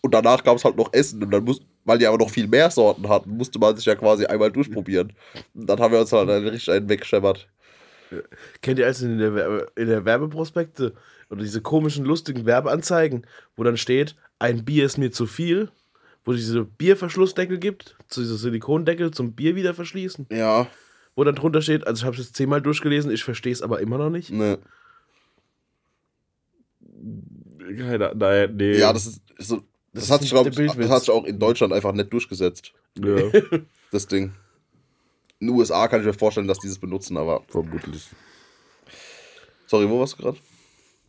Und 0.00 0.12
danach 0.12 0.42
gab 0.42 0.56
es 0.56 0.64
halt 0.64 0.76
noch 0.76 0.92
Essen. 0.92 1.22
Und 1.22 1.30
dann 1.30 1.44
muss, 1.44 1.60
weil 1.84 1.98
die 1.98 2.06
aber 2.08 2.18
noch 2.18 2.30
viel 2.30 2.48
mehr 2.48 2.68
Sorten 2.68 3.08
hatten, 3.08 3.30
musste 3.30 3.60
man 3.60 3.76
sich 3.76 3.84
ja 3.84 3.94
quasi 3.94 4.26
einmal 4.26 4.50
durchprobieren. 4.50 5.12
Und 5.54 5.66
dann 5.68 5.78
haben 5.78 5.92
wir 5.92 6.00
uns 6.00 6.12
halt 6.12 6.28
einen 6.28 6.48
richtig 6.48 6.74
einen 6.74 6.88
weggeschämmert. 6.88 7.48
Kennt 8.60 8.80
ihr 8.80 8.86
also 8.86 9.06
in 9.06 9.18
der, 9.18 9.36
Werbe, 9.36 9.66
in 9.76 9.86
der 9.86 10.04
Werbeprospekte 10.04 10.94
oder 11.30 11.42
diese 11.42 11.60
komischen, 11.60 12.04
lustigen 12.04 12.44
Werbeanzeigen, 12.44 13.28
wo 13.54 13.62
dann 13.62 13.76
steht, 13.76 14.16
ein 14.40 14.64
Bier 14.64 14.84
ist 14.84 14.98
mir 14.98 15.12
zu 15.12 15.26
viel, 15.26 15.70
wo 16.24 16.32
diese 16.32 16.64
Bierverschlussdeckel 16.64 17.58
gibt, 17.58 17.96
zu 18.08 18.20
dieser 18.20 18.34
Silikondeckel 18.34 19.12
zum 19.12 19.34
Bier 19.34 19.54
wieder 19.54 19.74
verschließen, 19.74 20.26
Ja, 20.32 20.66
wo 21.16 21.24
dann 21.24 21.34
drunter 21.34 21.62
steht, 21.62 21.86
also 21.86 22.00
ich 22.00 22.04
habe 22.04 22.16
es 22.16 22.26
jetzt 22.26 22.36
zehnmal 22.36 22.62
durchgelesen, 22.62 23.10
ich 23.10 23.24
verstehe 23.24 23.52
es 23.52 23.62
aber 23.62 23.80
immer 23.80 23.98
noch 23.98 24.10
nicht. 24.10 24.30
ne. 24.30 24.58
Keine, 27.78 28.12
nein, 28.14 28.56
nee. 28.56 28.78
Ja, 28.78 28.92
das 28.92 29.06
ist 29.06 29.22
so. 29.38 29.62
Das, 29.92 30.04
Das 30.04 30.10
hat 30.12 30.20
sich, 30.22 30.30
glaube 30.30 30.50
ich, 30.50 30.54
das 30.56 30.88
hat 30.90 31.00
sich 31.00 31.10
auch 31.10 31.24
in 31.24 31.38
Deutschland 31.38 31.72
einfach 31.72 31.92
nicht 31.92 32.12
durchgesetzt, 32.12 32.72
ja, 32.96 33.30
das 33.90 34.06
Ding. 34.06 34.32
In 35.40 35.48
den 35.48 35.56
USA 35.56 35.88
kann 35.88 36.00
ich 36.00 36.06
mir 36.06 36.12
vorstellen, 36.12 36.46
dass 36.46 36.58
die 36.58 36.68
das 36.68 36.78
benutzen, 36.78 37.16
aber. 37.16 37.42
vermutlich. 37.48 38.08
Sorry, 39.66 39.88
wo 39.88 39.98
warst 40.00 40.14
du 40.18 40.22
gerade? 40.22 40.38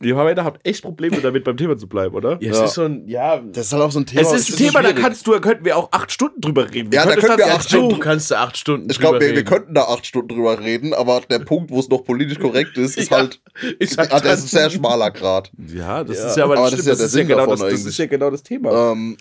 Die 0.04 0.14
Männer 0.14 0.44
haben 0.44 0.58
echt 0.64 0.82
Probleme 0.82 1.22
damit, 1.22 1.44
beim 1.44 1.58
Thema 1.58 1.78
zu 1.78 1.88
bleiben, 1.88 2.16
oder? 2.16 2.38
Ja, 2.42 2.52
es 2.52 2.58
Ja. 2.58 2.66
ist 2.66 2.74
so 2.74 2.84
ein, 2.84 3.08
ja, 3.08 3.40
Das 3.40 3.68
ist 3.68 3.74
halt 3.74 3.84
auch 3.84 3.92
so 3.92 4.00
ein 4.00 4.06
Thema. 4.06 4.22
Es 4.22 4.32
ist 4.34 4.52
ein 4.52 4.58
Thema, 4.58 4.82
da 4.82 4.94
kannst 4.94 5.26
du, 5.28 5.32
da 5.34 5.40
könnten 5.40 5.64
wir 5.66 5.78
auch 5.78 5.90
acht 5.92 6.12
Stunden 6.12 6.42
drüber 6.42 6.72
reden. 6.72 6.92
Ja, 6.92 7.04
da 7.06 7.12
könnten 7.12 7.28
können 7.28 7.38
das 7.40 7.48
wir 7.48 7.54
acht 7.56 7.66
du 7.66 7.78
Stunden- 7.78 8.00
kannst 8.00 8.32
da 8.32 8.42
acht 8.44 8.58
Stunden 8.58 8.90
Ich 8.90 9.00
glaube, 9.00 9.20
drüber 9.20 9.26
wir, 9.28 9.32
wir 9.34 9.38
reden. 9.40 9.48
könnten 9.50 9.74
da 9.74 9.84
acht 9.84 10.06
Stunden 10.06 10.30
drüber 10.30 10.60
reden, 10.60 10.94
aber 10.94 11.22
der 11.30 11.40
Punkt, 11.40 11.72
wo 11.72 11.80
es 11.80 11.90
noch 11.90 12.04
politisch 12.04 12.40
korrekt 12.40 12.78
ist, 12.78 12.98
ist 12.98 13.12
Ja, 13.12 13.18
halt. 13.18 13.40
ist 13.80 13.98
halt 13.98 14.12
ah, 14.12 14.20
der 14.20 14.34
ist 14.34 14.44
ein 14.44 14.48
sehr 14.48 14.70
schmaler 14.70 15.12
Grad. 15.12 15.52
Ja, 15.58 16.04
das 16.04 16.18
Ja. 16.18 16.28
ist 16.30 16.38
ja 16.38 16.44
aber, 16.46 16.58
Aber 16.58 16.72
das, 16.72 16.72
das 16.72 16.80
ist 16.82 16.86
ja 16.88 16.94
stimmt, 16.96 17.00
der 17.02 17.08
Sinn 17.10 17.28
genau 17.28 17.46
das, 17.48 17.60
das 17.60 17.86
ist 17.86 17.98
ja 17.98 18.06
genau 18.08 18.30
das 18.30 18.44
Thema. 18.44 18.92
Ähm, 18.92 19.18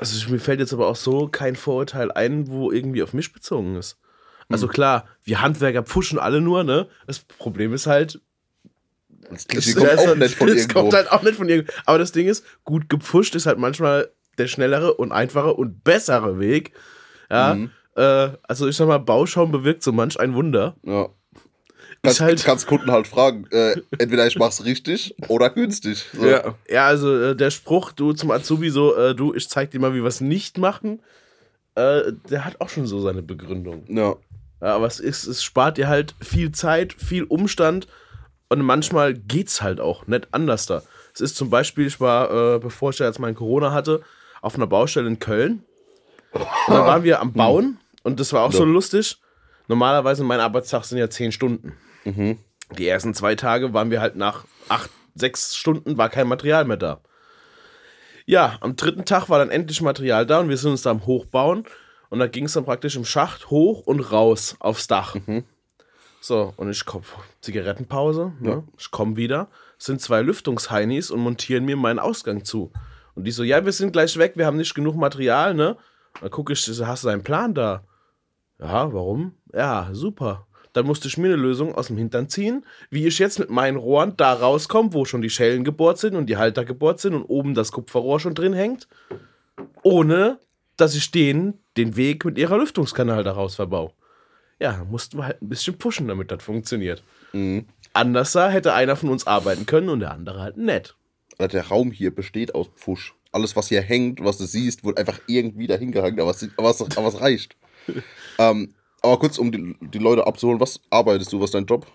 Also 0.00 0.16
ich- 0.16 0.28
mir 0.28 0.38
fällt 0.38 0.60
jetzt 0.60 0.72
aber 0.72 0.86
auch 0.86 0.96
so 0.96 1.28
kein 1.28 1.56
Vorurteil 1.56 2.12
ein, 2.12 2.48
wo 2.48 2.70
irgendwie 2.70 3.02
auf 3.02 3.14
mich 3.14 3.32
bezogen 3.32 3.74
ist. 3.76 3.96
Also 4.50 4.66
Hm. 4.66 4.72
klar, 4.72 5.04
wir 5.24 5.40
Handwerker 5.42 5.82
pfuschen 5.82 6.18
alle 6.18 6.40
nur, 6.40 6.64
ne? 6.64 6.88
Das 7.06 7.18
Problem 7.20 7.72
ist 7.74 7.86
halt, 7.86 8.20
das 9.30 9.40
es 9.40 9.46
Klischee 9.48 9.72
kommt 9.74 9.90
auch 9.98 10.06
halt- 10.06 10.18
nicht 10.18 10.34
von 10.36 10.48
irgendwo. 10.48 10.72
kommt 10.80 10.94
halt 10.94 11.12
auch 11.12 11.22
nicht 11.22 11.36
von 11.36 11.48
irgendwo. 11.48 11.72
Aber 11.86 11.98
das 11.98 12.12
Ding 12.12 12.28
ist, 12.28 12.44
gut 12.64 12.88
gepfuscht 12.88 13.34
ist 13.34 13.46
halt 13.46 13.58
manchmal 13.58 14.10
der 14.38 14.46
schnellere 14.46 14.94
und 14.94 15.12
einfache 15.12 15.52
und 15.54 15.84
bessere 15.84 16.38
Weg. 16.38 16.72
Ja, 17.30 17.54
Mhm. 17.54 17.70
äh, 17.96 18.30
also 18.44 18.66
ich 18.68 18.76
sag 18.76 18.88
mal, 18.88 18.98
Bauschaum 18.98 19.52
bewirkt 19.52 19.82
so 19.82 19.92
manch 19.92 20.18
ein 20.18 20.34
Wunder. 20.34 20.76
Ja. 20.82 21.08
Kannst, 22.02 22.20
halt- 22.20 22.44
kannst 22.44 22.66
Kunden 22.68 22.90
halt 22.92 23.08
fragen, 23.08 23.46
äh, 23.50 23.74
entweder 23.98 24.26
ich 24.26 24.38
mach's 24.38 24.64
richtig 24.64 25.14
oder 25.26 25.50
günstig. 25.50 26.06
So. 26.14 26.24
ja. 26.26 26.54
Ja, 26.70 26.86
also 26.86 27.14
äh, 27.20 27.36
der 27.36 27.50
Spruch, 27.50 27.90
du 27.92 28.12
zum 28.12 28.30
Azubi 28.30 28.70
so, 28.70 28.94
äh, 28.96 29.14
du, 29.16 29.34
ich 29.34 29.48
zeig 29.48 29.72
dir 29.72 29.80
mal, 29.80 29.92
wie 29.94 30.00
wir 30.00 30.06
es 30.06 30.20
nicht 30.20 30.58
machen, 30.58 31.02
äh, 31.74 32.12
der 32.30 32.44
hat 32.44 32.60
auch 32.60 32.68
schon 32.68 32.86
so 32.86 33.00
seine 33.00 33.20
Begründung. 33.22 33.84
ja. 33.88 34.14
Ja, 34.60 34.74
aber 34.74 34.86
es, 34.86 35.00
ist, 35.00 35.26
es 35.26 35.42
spart 35.42 35.78
dir 35.78 35.88
halt 35.88 36.14
viel 36.20 36.52
Zeit, 36.52 36.92
viel 36.92 37.24
Umstand 37.24 37.86
und 38.48 38.60
manchmal 38.62 39.14
geht's 39.14 39.62
halt 39.62 39.80
auch 39.80 40.06
nicht 40.06 40.28
anders 40.32 40.66
da. 40.66 40.82
Es 41.14 41.20
ist 41.20 41.36
zum 41.36 41.50
Beispiel, 41.50 41.86
ich 41.86 42.00
war, 42.00 42.54
äh, 42.54 42.58
bevor 42.58 42.90
ich 42.90 42.98
jetzt 42.98 43.18
mein 43.18 43.34
Corona 43.34 43.72
hatte, 43.72 44.02
auf 44.40 44.54
einer 44.54 44.66
Baustelle 44.66 45.06
in 45.08 45.18
Köln. 45.18 45.64
Und 46.32 46.46
dann 46.74 46.86
waren 46.86 47.02
wir 47.04 47.20
am 47.20 47.32
Bauen 47.32 47.78
und 48.02 48.20
das 48.20 48.32
war 48.32 48.42
auch 48.42 48.52
so 48.52 48.64
lustig. 48.64 49.18
Normalerweise 49.66 50.24
mein 50.24 50.40
Arbeitstag 50.40 50.84
sind 50.84 50.98
ja 50.98 51.10
zehn 51.10 51.32
Stunden. 51.32 51.72
Die 52.76 52.86
ersten 52.88 53.14
zwei 53.14 53.34
Tage 53.34 53.72
waren 53.72 53.90
wir 53.90 54.00
halt 54.00 54.16
nach 54.16 54.44
acht, 54.68 54.90
sechs 55.14 55.56
Stunden, 55.56 55.98
war 55.98 56.08
kein 56.08 56.28
Material 56.28 56.64
mehr 56.64 56.76
da. 56.76 57.00
Ja, 58.26 58.58
am 58.60 58.76
dritten 58.76 59.04
Tag 59.04 59.28
war 59.30 59.38
dann 59.38 59.50
endlich 59.50 59.80
Material 59.80 60.26
da 60.26 60.40
und 60.40 60.48
wir 60.50 60.56
sind 60.58 60.72
uns 60.72 60.82
da 60.82 60.90
am 60.90 61.06
Hochbauen. 61.06 61.64
Und 62.10 62.18
da 62.18 62.26
ging 62.26 62.44
es 62.44 62.54
dann 62.54 62.64
praktisch 62.64 62.96
im 62.96 63.04
Schacht 63.04 63.50
hoch 63.50 63.86
und 63.86 64.00
raus 64.00 64.56
aufs 64.60 64.86
Dach. 64.86 65.16
So, 66.20 66.52
und 66.56 66.70
ich 66.70 66.84
komme, 66.84 67.04
Zigarettenpause, 67.40 68.32
ne? 68.40 68.64
ich 68.76 68.90
komme 68.90 69.16
wieder, 69.16 69.48
es 69.78 69.86
sind 69.86 70.00
zwei 70.00 70.20
Lüftungsheinis 70.20 71.10
und 71.10 71.20
montieren 71.20 71.64
mir 71.64 71.76
meinen 71.76 71.98
Ausgang 71.98 72.44
zu. 72.44 72.72
Und 73.14 73.24
die 73.24 73.30
so, 73.30 73.44
ja, 73.44 73.64
wir 73.64 73.72
sind 73.72 73.92
gleich 73.92 74.16
weg, 74.18 74.32
wir 74.34 74.46
haben 74.46 74.56
nicht 74.56 74.74
genug 74.74 74.96
Material, 74.96 75.54
ne? 75.54 75.76
Dann 76.20 76.30
gucke 76.30 76.52
ich, 76.52 76.66
hast 76.66 77.04
du 77.04 77.08
einen 77.08 77.22
Plan 77.22 77.54
da? 77.54 77.84
Ja, 78.58 78.92
warum? 78.92 79.34
Ja, 79.52 79.88
super. 79.92 80.46
Dann 80.72 80.86
musste 80.86 81.08
ich 81.08 81.18
mir 81.18 81.28
eine 81.28 81.36
Lösung 81.36 81.74
aus 81.74 81.88
dem 81.88 81.96
Hintern 81.96 82.28
ziehen, 82.28 82.64
wie 82.90 83.06
ich 83.06 83.18
jetzt 83.18 83.38
mit 83.38 83.50
meinen 83.50 83.76
Rohren 83.76 84.16
da 84.16 84.32
rauskomme, 84.32 84.92
wo 84.92 85.04
schon 85.04 85.22
die 85.22 85.30
Schellen 85.30 85.64
gebohrt 85.64 85.98
sind 85.98 86.14
und 86.14 86.26
die 86.26 86.36
Halter 86.36 86.64
gebohrt 86.64 87.00
sind 87.00 87.14
und 87.14 87.24
oben 87.24 87.54
das 87.54 87.72
Kupferrohr 87.72 88.20
schon 88.20 88.34
drin 88.34 88.52
hängt, 88.52 88.88
ohne 89.82 90.38
dass 90.80 90.94
ich 90.94 91.10
denen 91.10 91.58
den 91.76 91.96
Weg 91.96 92.24
mit 92.24 92.38
ihrer 92.38 92.56
Lüftungskanal 92.58 93.24
da 93.24 93.32
raus 93.32 93.56
verbau. 93.56 93.92
Ja, 94.60 94.84
mussten 94.88 95.18
wir 95.18 95.26
halt 95.26 95.42
ein 95.42 95.48
bisschen 95.48 95.78
pushen, 95.78 96.08
damit 96.08 96.30
das 96.30 96.42
funktioniert. 96.42 97.02
Mhm. 97.32 97.66
Anders 97.92 98.32
sah, 98.32 98.48
hätte 98.48 98.72
einer 98.72 98.96
von 98.96 99.10
uns 99.10 99.26
arbeiten 99.26 99.66
können 99.66 99.88
und 99.88 100.00
der 100.00 100.12
andere 100.12 100.40
halt 100.40 100.56
nett. 100.56 100.96
Alter, 101.38 101.58
Der 101.58 101.68
Raum 101.68 101.92
hier 101.92 102.14
besteht 102.14 102.54
aus 102.54 102.68
Pfusch. 102.76 103.14
Alles, 103.30 103.54
was 103.54 103.68
hier 103.68 103.82
hängt, 103.82 104.24
was 104.24 104.38
du 104.38 104.46
siehst, 104.46 104.84
wird 104.84 104.98
einfach 104.98 105.20
irgendwie 105.26 105.66
dahin 105.66 105.92
gehangen, 105.92 106.18
aber 106.20 106.30
es, 106.30 106.48
aber 106.56 106.70
es, 106.70 106.80
aber 106.80 107.08
es 107.08 107.20
reicht. 107.20 107.56
ähm, 108.38 108.74
aber 109.02 109.18
kurz, 109.18 109.38
um 109.38 109.52
die, 109.52 109.76
die 109.80 109.98
Leute 109.98 110.26
abzuholen, 110.26 110.60
was 110.60 110.80
arbeitest 110.90 111.32
du, 111.32 111.40
was 111.40 111.46
ist 111.46 111.54
dein 111.54 111.66
Job? 111.66 111.86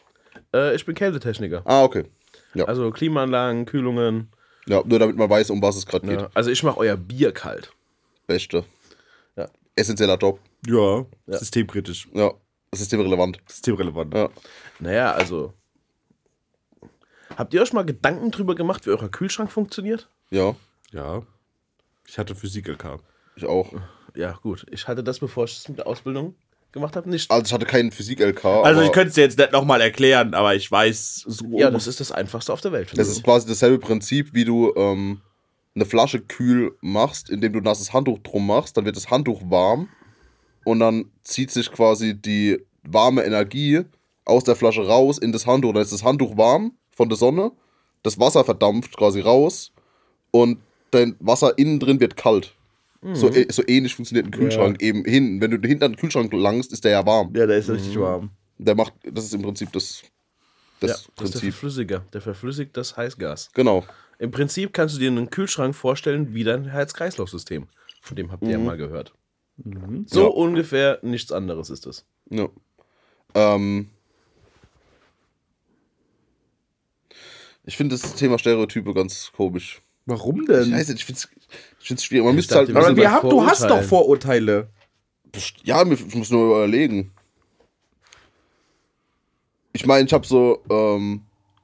Äh, 0.53 0.75
ich 0.75 0.85
bin 0.85 0.95
Kältetechniker. 0.95 1.63
Ah, 1.65 1.83
okay. 1.83 2.05
Ja. 2.53 2.65
Also 2.65 2.91
Klimaanlagen, 2.91 3.65
Kühlungen. 3.65 4.29
Ja, 4.67 4.81
nur 4.85 4.99
damit 4.99 5.17
man 5.17 5.29
weiß, 5.29 5.49
um 5.49 5.61
was 5.61 5.75
es 5.75 5.85
gerade 5.85 6.07
geht. 6.07 6.21
Ja. 6.21 6.29
Also 6.33 6.49
ich 6.51 6.63
mache 6.63 6.77
euer 6.77 6.95
Bier 6.95 7.31
kalt. 7.31 7.73
Beste. 8.27 8.63
Essentieller 9.75 10.17
Job. 10.17 10.39
Ja, 10.65 11.05
Ja. 11.27 11.37
systemkritisch, 11.37 12.07
Ja. 12.13 12.31
Systemrelevant. 12.73 13.39
systemrelevant. 13.47 14.13
Ja. 14.13 14.29
Naja, 14.79 15.11
also. 15.13 15.53
Habt 17.35 17.53
ihr 17.53 17.61
euch 17.61 17.73
mal 17.73 17.83
Gedanken 17.85 18.31
drüber 18.31 18.55
gemacht, 18.55 18.85
wie 18.85 18.91
euer 18.91 19.09
Kühlschrank 19.09 19.51
funktioniert? 19.51 20.07
Ja, 20.29 20.55
Ja. 20.91 21.23
Ich 22.07 22.17
hatte 22.17 22.35
Physik 22.35 22.67
LK. 22.67 22.99
ich 23.35 23.45
auch. 23.45 23.73
Ja, 24.15 24.33
gut. 24.43 24.65
Ich 24.69 24.87
hatte 24.87 25.03
das, 25.03 25.19
bevor 25.19 25.45
ich 25.45 25.55
das 25.55 25.67
mit 25.69 25.79
der 25.79 25.87
Ausbildung 25.87 26.35
gemacht 26.71 26.95
habe, 26.95 27.09
nicht. 27.09 27.31
Also 27.31 27.45
ich 27.45 27.53
hatte 27.53 27.65
keinen 27.65 27.91
Physik-LK. 27.91 28.45
Also 28.63 28.81
ich 28.81 28.91
könnte 28.91 29.09
es 29.09 29.13
dir 29.15 29.21
jetzt 29.21 29.37
nicht 29.39 29.51
nochmal 29.51 29.79
erklären, 29.81 30.33
aber 30.35 30.53
ich 30.53 30.69
weiß 30.69 31.23
so. 31.27 31.57
Ja, 31.57 31.71
das 31.71 31.87
ist 31.87 31.99
das 31.99 32.11
Einfachste 32.11 32.51
auf 32.53 32.61
der 32.61 32.71
Welt. 32.73 32.91
Das 32.95 33.07
ist 33.07 33.23
quasi 33.23 33.47
dasselbe 33.47 33.79
Prinzip, 33.79 34.33
wie 34.33 34.43
du 34.45 34.73
ähm, 34.75 35.21
eine 35.75 35.85
Flasche 35.85 36.19
kühl 36.19 36.75
machst, 36.81 37.29
indem 37.29 37.53
du 37.53 37.59
ein 37.59 37.63
nasses 37.63 37.93
Handtuch 37.93 38.19
drum 38.19 38.45
machst, 38.47 38.77
dann 38.77 38.85
wird 38.85 38.95
das 38.95 39.09
Handtuch 39.09 39.41
warm 39.49 39.89
und 40.65 40.79
dann 40.79 41.05
zieht 41.23 41.51
sich 41.51 41.71
quasi 41.71 42.13
die 42.19 42.59
warme 42.83 43.23
Energie 43.23 43.81
aus 44.25 44.43
der 44.43 44.55
Flasche 44.55 44.85
raus 44.87 45.17
in 45.17 45.31
das 45.31 45.45
Handtuch. 45.47 45.73
Dann 45.73 45.81
ist 45.81 45.91
das 45.93 46.03
Handtuch 46.03 46.37
warm 46.37 46.73
von 46.91 47.09
der 47.09 47.17
Sonne, 47.17 47.51
das 48.03 48.19
Wasser 48.19 48.43
verdampft 48.45 48.95
quasi 48.97 49.19
raus 49.19 49.71
und 50.31 50.59
dein 50.91 51.15
Wasser 51.19 51.57
innen 51.57 51.79
drin 51.79 51.99
wird 51.99 52.15
kalt. 52.15 52.53
So, 53.13 53.27
Mhm. 53.27 53.33
ä- 53.33 53.51
so 53.51 53.63
ähnlich 53.67 53.95
funktioniert 53.95 54.27
ein 54.27 54.31
Kühlschrank 54.31 54.81
eben 54.81 55.03
hin. 55.03 55.41
Wenn 55.41 55.51
du 55.51 55.67
hinten 55.67 55.83
an 55.83 55.91
den 55.93 55.97
Kühlschrank 55.97 56.31
langst, 56.31 56.71
ist 56.71 56.85
der 56.85 56.91
ja 56.91 57.05
warm. 57.05 57.33
ja, 57.35 57.45
der 57.45 57.57
ist 57.57 57.69
richtig 57.69 57.99
warm. 57.99 58.29
Der 58.59 58.75
macht, 58.75 58.93
das 59.03 59.25
ist 59.25 59.33
im 59.33 59.41
Prinzip 59.41 59.73
das, 59.73 60.03
das 60.79 60.89
ja, 60.89 60.95
das 60.95 60.99
ist 60.99 61.07
der 61.07 61.13
Prinzip. 61.23 61.41
Verflüssiger. 61.53 62.05
Der 62.13 62.21
verflüssigt 62.21 62.77
das 62.77 62.95
Heißgas. 62.95 63.49
Genau. 63.53 63.83
Im 64.19 64.31
Prinzip 64.31 64.73
kannst 64.73 64.95
du 64.95 64.99
dir 64.99 65.09
einen 65.09 65.29
Kühlschrank 65.29 65.75
vorstellen 65.75 66.33
wie 66.33 66.43
dein 66.43 66.65
Herz-Kreislauf-System. 66.65 67.67
Von 68.01 68.15
dem 68.15 68.31
habt 68.31 68.43
ihr 68.43 68.51
ja 68.51 68.57
mal 68.59 68.77
gehört. 68.77 69.13
So 70.07 70.21
Ja. 70.21 70.27
ungefähr 70.27 70.99
nichts 71.03 71.31
anderes 71.31 71.69
ist 71.69 71.85
es. 71.85 72.05
Ja. 72.29 72.47
Ähm, 73.35 73.89
ich 77.65 77.77
finde 77.77 77.95
das 77.95 78.15
Thema 78.15 78.37
Stereotype 78.39 78.93
ganz 78.93 79.31
komisch. 79.35 79.81
Warum 80.05 80.41
Ich 80.41 80.47
denn? 80.47 80.71
weiß 80.73 80.89
nicht, 80.89 80.99
ich 80.99 81.05
finde 81.05 81.19
es 81.19 81.29
ich 81.79 81.87
find's 81.87 82.03
schwierig. 82.03 82.25
Man 82.25 82.35
müsste 82.35 82.55
halt. 82.55 82.69
aber 82.75 82.95
wir 82.95 83.11
haben, 83.11 83.29
du 83.29 83.45
hast 83.45 83.63
doch. 83.63 83.81
Vorurteile. 83.83 84.69
Ja, 85.63 85.83
ich 85.89 86.15
muss 86.15 86.29
nur 86.29 86.45
überlegen. 86.57 87.11
Ich 89.71 89.85
meine, 89.85 90.05
ich 90.05 90.13
habe 90.13 90.25
so. 90.27 90.61
Ähm, 90.69 91.21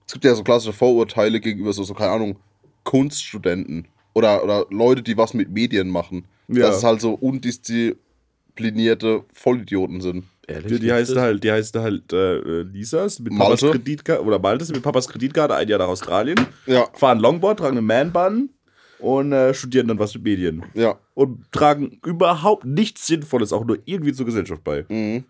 es 0.10 0.14
gibt 0.14 0.26
ja 0.26 0.34
so 0.34 0.44
klassische 0.44 0.74
Vorurteile 0.74 1.40
gegenüber 1.40 1.72
so, 1.72 1.84
so 1.84 1.94
keine 1.94 2.10
Ahnung, 2.10 2.38
Kunststudenten 2.84 3.88
oder, 4.16 4.44
oder 4.44 4.66
Leute, 4.72 5.04
die 5.04 5.16
was 5.16 5.36
mit 5.36 5.52
Medien 5.52 5.88
machen. 5.88 6.26
Ja. 6.48 6.66
Dass 6.66 6.78
es 6.78 6.84
halt 6.84 7.00
so 7.00 7.14
undisziplinierte 7.14 9.24
Vollidioten 9.32 10.02
sind. 10.02 10.24
Ehrlich? 10.48 10.72
Die, 10.72 10.80
die 10.80 10.92
heißt 10.92 11.16
halt, 11.16 11.44
die 11.44 11.52
heißt 11.52 11.76
halt 11.76 12.12
äh, 12.12 12.64
Lisas 12.64 13.20
mit 13.20 13.38
Papas. 13.38 13.62
Kreditkarte 13.62 14.24
oder 14.24 14.40
Maltes 14.40 14.72
mit 14.72 14.82
Papas 14.82 15.08
Kreditkarte 15.08 15.54
ein 15.54 15.68
Jahr 15.68 15.78
nach 15.78 15.90
Australien, 15.90 16.40
Ja, 16.66 16.88
fahren 16.94 17.20
Longboard, 17.20 17.60
tragen 17.60 17.78
einen 17.78 17.86
Man-Bun 17.86 18.50
und 18.98 19.32
äh, 19.32 19.54
studieren 19.54 19.88
dann 19.88 20.00
was 20.00 20.16
mit 20.16 20.24
Medien. 20.24 20.66
ja. 20.74 20.98
Und 21.14 21.52
tragen 21.52 22.00
überhaupt 22.04 22.66
nichts 22.66 23.06
Sinnvolles, 23.06 23.54
auch 23.54 23.64
nur 23.64 23.78
irgendwie 23.86 24.14
zur 24.14 24.26
Gesellschaft 24.26 24.64
bei. 24.64 24.88
Mhm. 24.90 25.26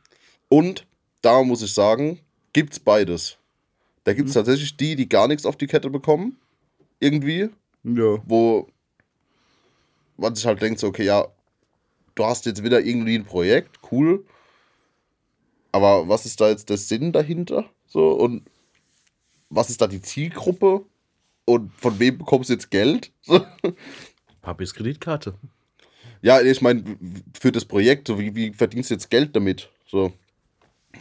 Und 0.47 0.87
da 1.21 1.43
muss 1.43 1.61
ich 1.63 1.73
sagen, 1.73 2.21
gibt's 2.53 2.79
beides. 2.79 3.38
Da 4.03 4.13
gibt's 4.13 4.33
tatsächlich 4.33 4.75
die, 4.77 4.95
die 4.95 5.09
gar 5.09 5.27
nichts 5.27 5.45
auf 5.45 5.55
die 5.55 5.67
Kette 5.67 5.89
bekommen. 5.89 6.37
Irgendwie. 6.99 7.49
Ja. 7.83 8.17
Wo 8.25 8.67
man 10.17 10.35
sich 10.35 10.45
halt 10.45 10.61
denkt, 10.61 10.79
so, 10.79 10.87
okay, 10.87 11.05
ja, 11.05 11.27
du 12.15 12.25
hast 12.25 12.45
jetzt 12.45 12.63
wieder 12.63 12.81
irgendwie 12.81 13.15
ein 13.15 13.25
Projekt, 13.25 13.79
cool. 13.91 14.25
Aber 15.71 16.07
was 16.07 16.25
ist 16.25 16.41
da 16.41 16.49
jetzt 16.49 16.69
der 16.69 16.77
Sinn 16.77 17.11
dahinter? 17.11 17.69
So, 17.87 18.11
und 18.11 18.43
was 19.49 19.69
ist 19.69 19.81
da 19.81 19.87
die 19.87 20.01
Zielgruppe? 20.01 20.85
Und 21.45 21.73
von 21.73 21.97
wem 21.99 22.17
bekommst 22.17 22.49
du 22.49 22.53
jetzt 22.53 22.69
Geld? 22.69 23.11
So. 23.21 23.43
Papis 24.41 24.73
Kreditkarte. 24.73 25.33
Ja, 26.21 26.41
ich 26.41 26.61
meine, 26.61 26.83
für 27.39 27.51
das 27.51 27.65
Projekt, 27.65 28.07
so 28.07 28.19
wie, 28.19 28.35
wie 28.35 28.53
verdienst 28.53 28.89
du 28.89 28.95
jetzt 28.95 29.09
Geld 29.09 29.35
damit? 29.35 29.69
So. 29.87 30.13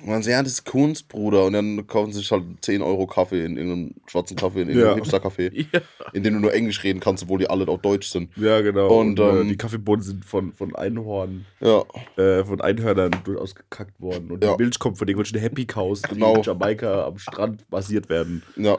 Und 0.02 0.10
dann 0.10 0.22
so, 0.22 0.30
ja, 0.30 0.42
das 0.42 0.52
ist 0.52 0.64
Kunst, 0.66 1.08
Bruder. 1.08 1.44
Und 1.46 1.54
dann 1.54 1.86
kaufen 1.86 2.12
sie 2.12 2.20
sich 2.20 2.30
halt 2.30 2.44
10 2.60 2.82
Euro 2.82 3.06
Kaffee 3.06 3.44
in 3.44 3.56
irgendeinem 3.56 3.94
schwarzen 4.06 4.36
Kaffee, 4.36 4.62
in 4.62 4.68
irgendeinem 4.68 4.98
Ja. 4.98 5.04
Hipster-Café, 5.04 5.66
Ja. 5.72 5.80
in 6.12 6.22
dem 6.22 6.34
du 6.34 6.40
nur 6.40 6.52
Englisch 6.54 6.84
reden 6.84 7.00
kannst, 7.00 7.22
obwohl 7.24 7.38
die 7.38 7.48
alle 7.50 7.66
auch 7.68 7.78
Deutsch 7.80 8.08
sind. 8.08 8.30
Ja, 8.36 8.60
genau. 8.60 8.88
Und, 9.00 9.18
Und, 9.18 9.36
äh, 9.36 9.40
ähm, 9.40 9.48
die 9.48 9.56
Kaffeebohnen 9.56 10.02
sind 10.02 10.24
von, 10.24 10.52
von 10.52 10.74
Einhorn, 10.76 11.46
Ja, 11.60 11.82
äh, 12.16 12.44
von 12.44 12.60
Einhörnern 12.60 13.10
durchaus 13.24 13.54
gekackt 13.54 13.98
worden. 14.00 14.30
Und 14.30 14.44
Ja. 14.44 14.56
die 14.56 14.62
Milch 14.62 14.78
kommt 14.78 14.98
von 14.98 15.08
irgendwelchen 15.08 15.40
Happy 15.40 15.64
Cows, 15.66 16.02
Genau. 16.02 16.34
die 16.34 16.38
in 16.40 16.44
Jamaika 16.44 17.06
am 17.06 17.18
Strand 17.18 17.68
basiert 17.70 18.08
werden. 18.08 18.42
ja. 18.56 18.78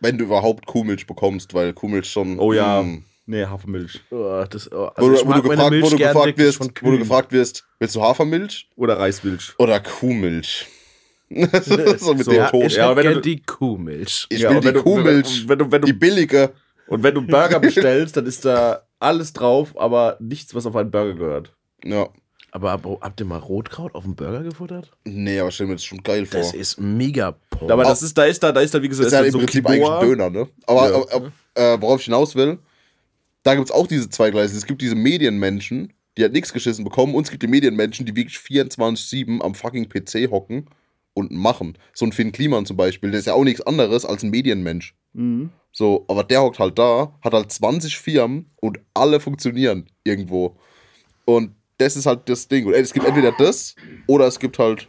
Wenn 0.00 0.18
du 0.18 0.24
überhaupt 0.24 0.66
Kuhmilch 0.66 1.06
bekommst, 1.06 1.54
weil 1.54 1.72
Kuhmilch 1.72 2.06
schon. 2.10 2.38
Oh 2.40 2.52
ja. 2.52 2.82
mm. 2.82 3.04
Nee, 3.26 3.44
Hafermilch. 3.46 4.00
Oh, 4.10 4.44
das, 4.50 4.70
oh, 4.72 4.86
also 4.94 5.10
Wo, 5.10 5.14
du, 5.14 5.26
wo, 5.26 5.42
gefragt, 5.42 5.72
wo, 5.82 5.90
du 6.26 6.36
wirst, 6.38 6.58
von 6.58 6.66
wo 6.66 6.70
du 6.70 6.72
Kühen. 6.74 6.98
gefragt 6.98 7.32
wirst, 7.32 7.64
willst 7.78 7.94
du 7.94 8.02
Hafermilch 8.02 8.68
Oder 8.76 8.98
Reismilch. 8.98 9.52
oder 9.58 9.78
Kuhmilch? 9.80 10.66
so 11.30 12.14
mit 12.14 12.24
So, 12.24 12.30
dem 12.30 12.34
Ja, 12.34 12.50
Ton. 12.50 12.62
ich 12.62 12.76
Ja, 12.76 12.94
wenn 12.96 13.06
du- 13.14 13.20
die 13.20 13.40
Kuhmilch. 13.42 14.26
Ich 14.28 14.40
Ja, 14.40 14.50
will 14.62 14.72
die 14.72 14.78
Kuhmilch, 14.80 15.48
wenn 15.48 15.58
du- 15.58 15.70
wenn 15.70 15.80
du- 15.82 15.86
die 15.86 15.92
billige. 15.92 16.50
Und 16.88 17.02
wenn 17.02 17.14
du 17.14 17.20
einen 17.20 17.28
Burger 17.28 17.58
bestellst, 17.60 18.16
dann 18.16 18.26
ist 18.26 18.44
da 18.44 18.82
alles 18.98 19.32
drauf, 19.32 19.72
aber 19.78 20.16
nichts, 20.20 20.54
was 20.54 20.66
auf 20.66 20.76
einen 20.76 20.90
Burger 20.90 21.14
gehört. 21.14 21.52
Ja. 21.84 22.08
Aber 22.50 22.70
hab, 22.72 22.84
habt 22.84 23.18
ihr 23.18 23.24
mal 23.24 23.38
Rotkraut 23.38 23.94
auf 23.94 24.02
dem 24.04 24.14
Burger 24.14 24.42
gefuttert? 24.42 24.90
Nee, 25.04 25.40
aber 25.40 25.50
stell 25.50 25.68
mir 25.68 25.72
das 25.76 25.84
schon 25.84 26.02
geil 26.02 26.26
vor. 26.26 26.38
Das 26.40 26.52
ist 26.52 26.78
mega 26.78 27.34
porn. 27.48 27.70
Aber 27.70 27.84
das 27.84 28.02
ist, 28.02 28.18
da 28.18 28.24
ist 28.24 28.42
da, 28.42 28.52
da 28.52 28.60
ist 28.60 28.74
da, 28.74 28.82
wie 28.82 28.88
gesagt, 28.90 29.06
Das 29.06 29.12
ist 29.12 29.16
ja 29.16 29.20
da 29.20 29.26
im 29.26 29.32
so 29.32 29.38
Prinzip 29.38 29.66
eigentlich 29.66 29.88
ein 29.88 30.00
Döner, 30.06 30.28
ne? 30.28 30.48
Aber, 30.66 30.90
Ja. 30.90 30.96
aber, 30.96 31.12
aber 31.14 31.32
äh, 31.54 31.80
worauf 31.80 32.00
ich 32.00 32.04
hinaus 32.06 32.34
will, 32.34 32.58
da 33.42 33.54
gibt 33.54 33.68
es 33.68 33.74
auch 33.74 33.86
diese 33.86 34.08
zwei 34.08 34.30
Gleise. 34.30 34.56
Es 34.56 34.66
gibt 34.66 34.82
diese 34.82 34.94
Medienmenschen, 34.94 35.92
die 36.16 36.22
halt 36.22 36.32
nichts 36.32 36.52
geschissen 36.52 36.84
bekommen, 36.84 37.14
und 37.14 37.24
es 37.24 37.30
gibt 37.30 37.42
die 37.42 37.48
Medienmenschen, 37.48 38.06
die 38.06 38.14
wirklich 38.14 38.36
24-7 38.36 39.40
am 39.40 39.54
fucking 39.54 39.88
PC 39.88 40.30
hocken 40.30 40.66
und 41.14 41.30
machen. 41.30 41.76
So 41.94 42.04
ein 42.06 42.12
Finn 42.12 42.32
Kliman 42.32 42.66
zum 42.66 42.76
Beispiel, 42.76 43.10
der 43.10 43.20
ist 43.20 43.26
ja 43.26 43.34
auch 43.34 43.44
nichts 43.44 43.62
anderes 43.62 44.04
als 44.04 44.22
ein 44.22 44.30
Medienmensch. 44.30 44.94
Mhm. 45.12 45.50
So, 45.72 46.04
aber 46.08 46.22
der 46.24 46.42
hockt 46.42 46.58
halt 46.58 46.78
da, 46.78 47.18
hat 47.22 47.32
halt 47.32 47.50
20 47.50 47.96
Firmen 47.96 48.46
und 48.60 48.78
alle 48.92 49.20
funktionieren 49.20 49.86
irgendwo. 50.04 50.56
Und 51.24 51.54
das 51.78 51.96
ist 51.96 52.06
halt 52.06 52.28
das 52.28 52.46
Ding. 52.48 52.66
Und 52.66 52.74
es 52.74 52.92
gibt 52.92 53.06
entweder 53.06 53.32
das 53.32 53.74
oder 54.06 54.26
es 54.26 54.38
gibt 54.38 54.58
halt 54.58 54.86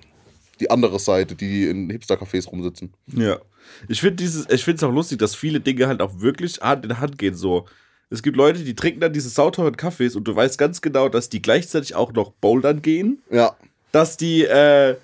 die 0.59 0.69
andere 0.69 0.99
Seite, 0.99 1.35
die 1.35 1.65
in 1.65 1.89
Hipster-Cafés 1.89 2.49
rumsitzen. 2.49 2.93
Ja. 3.07 3.39
Ich 3.87 4.01
finde 4.01 4.17
dieses, 4.17 4.47
ich 4.49 4.63
finde 4.63 4.77
es 4.77 4.83
auch 4.83 4.93
lustig, 4.93 5.19
dass 5.19 5.35
viele 5.35 5.61
Dinge 5.61 5.87
halt 5.87 6.01
auch 6.01 6.19
wirklich 6.19 6.59
Hand 6.59 6.85
in 6.85 6.99
Hand 6.99 7.17
gehen. 7.17 7.33
So, 7.33 7.65
es 8.13 8.21
gibt 8.23 8.37
Leute, 8.37 8.59
die 8.63 8.75
trinken 8.75 8.99
dann 9.01 9.11
diese 9.13 9.29
sauteuren 9.29 9.75
Kaffees 9.75 10.15
und 10.15 10.23
du 10.27 10.35
weißt 10.35 10.57
ganz 10.57 10.81
genau, 10.81 11.09
dass 11.09 11.29
die 11.29 11.41
gleichzeitig 11.41 11.95
auch 11.95 12.13
noch 12.13 12.31
bouldern 12.31 12.81
gehen, 12.81 13.21
Ja, 13.31 13.55
dass 13.91 14.17
die 14.17 14.43
äh, 14.45 14.95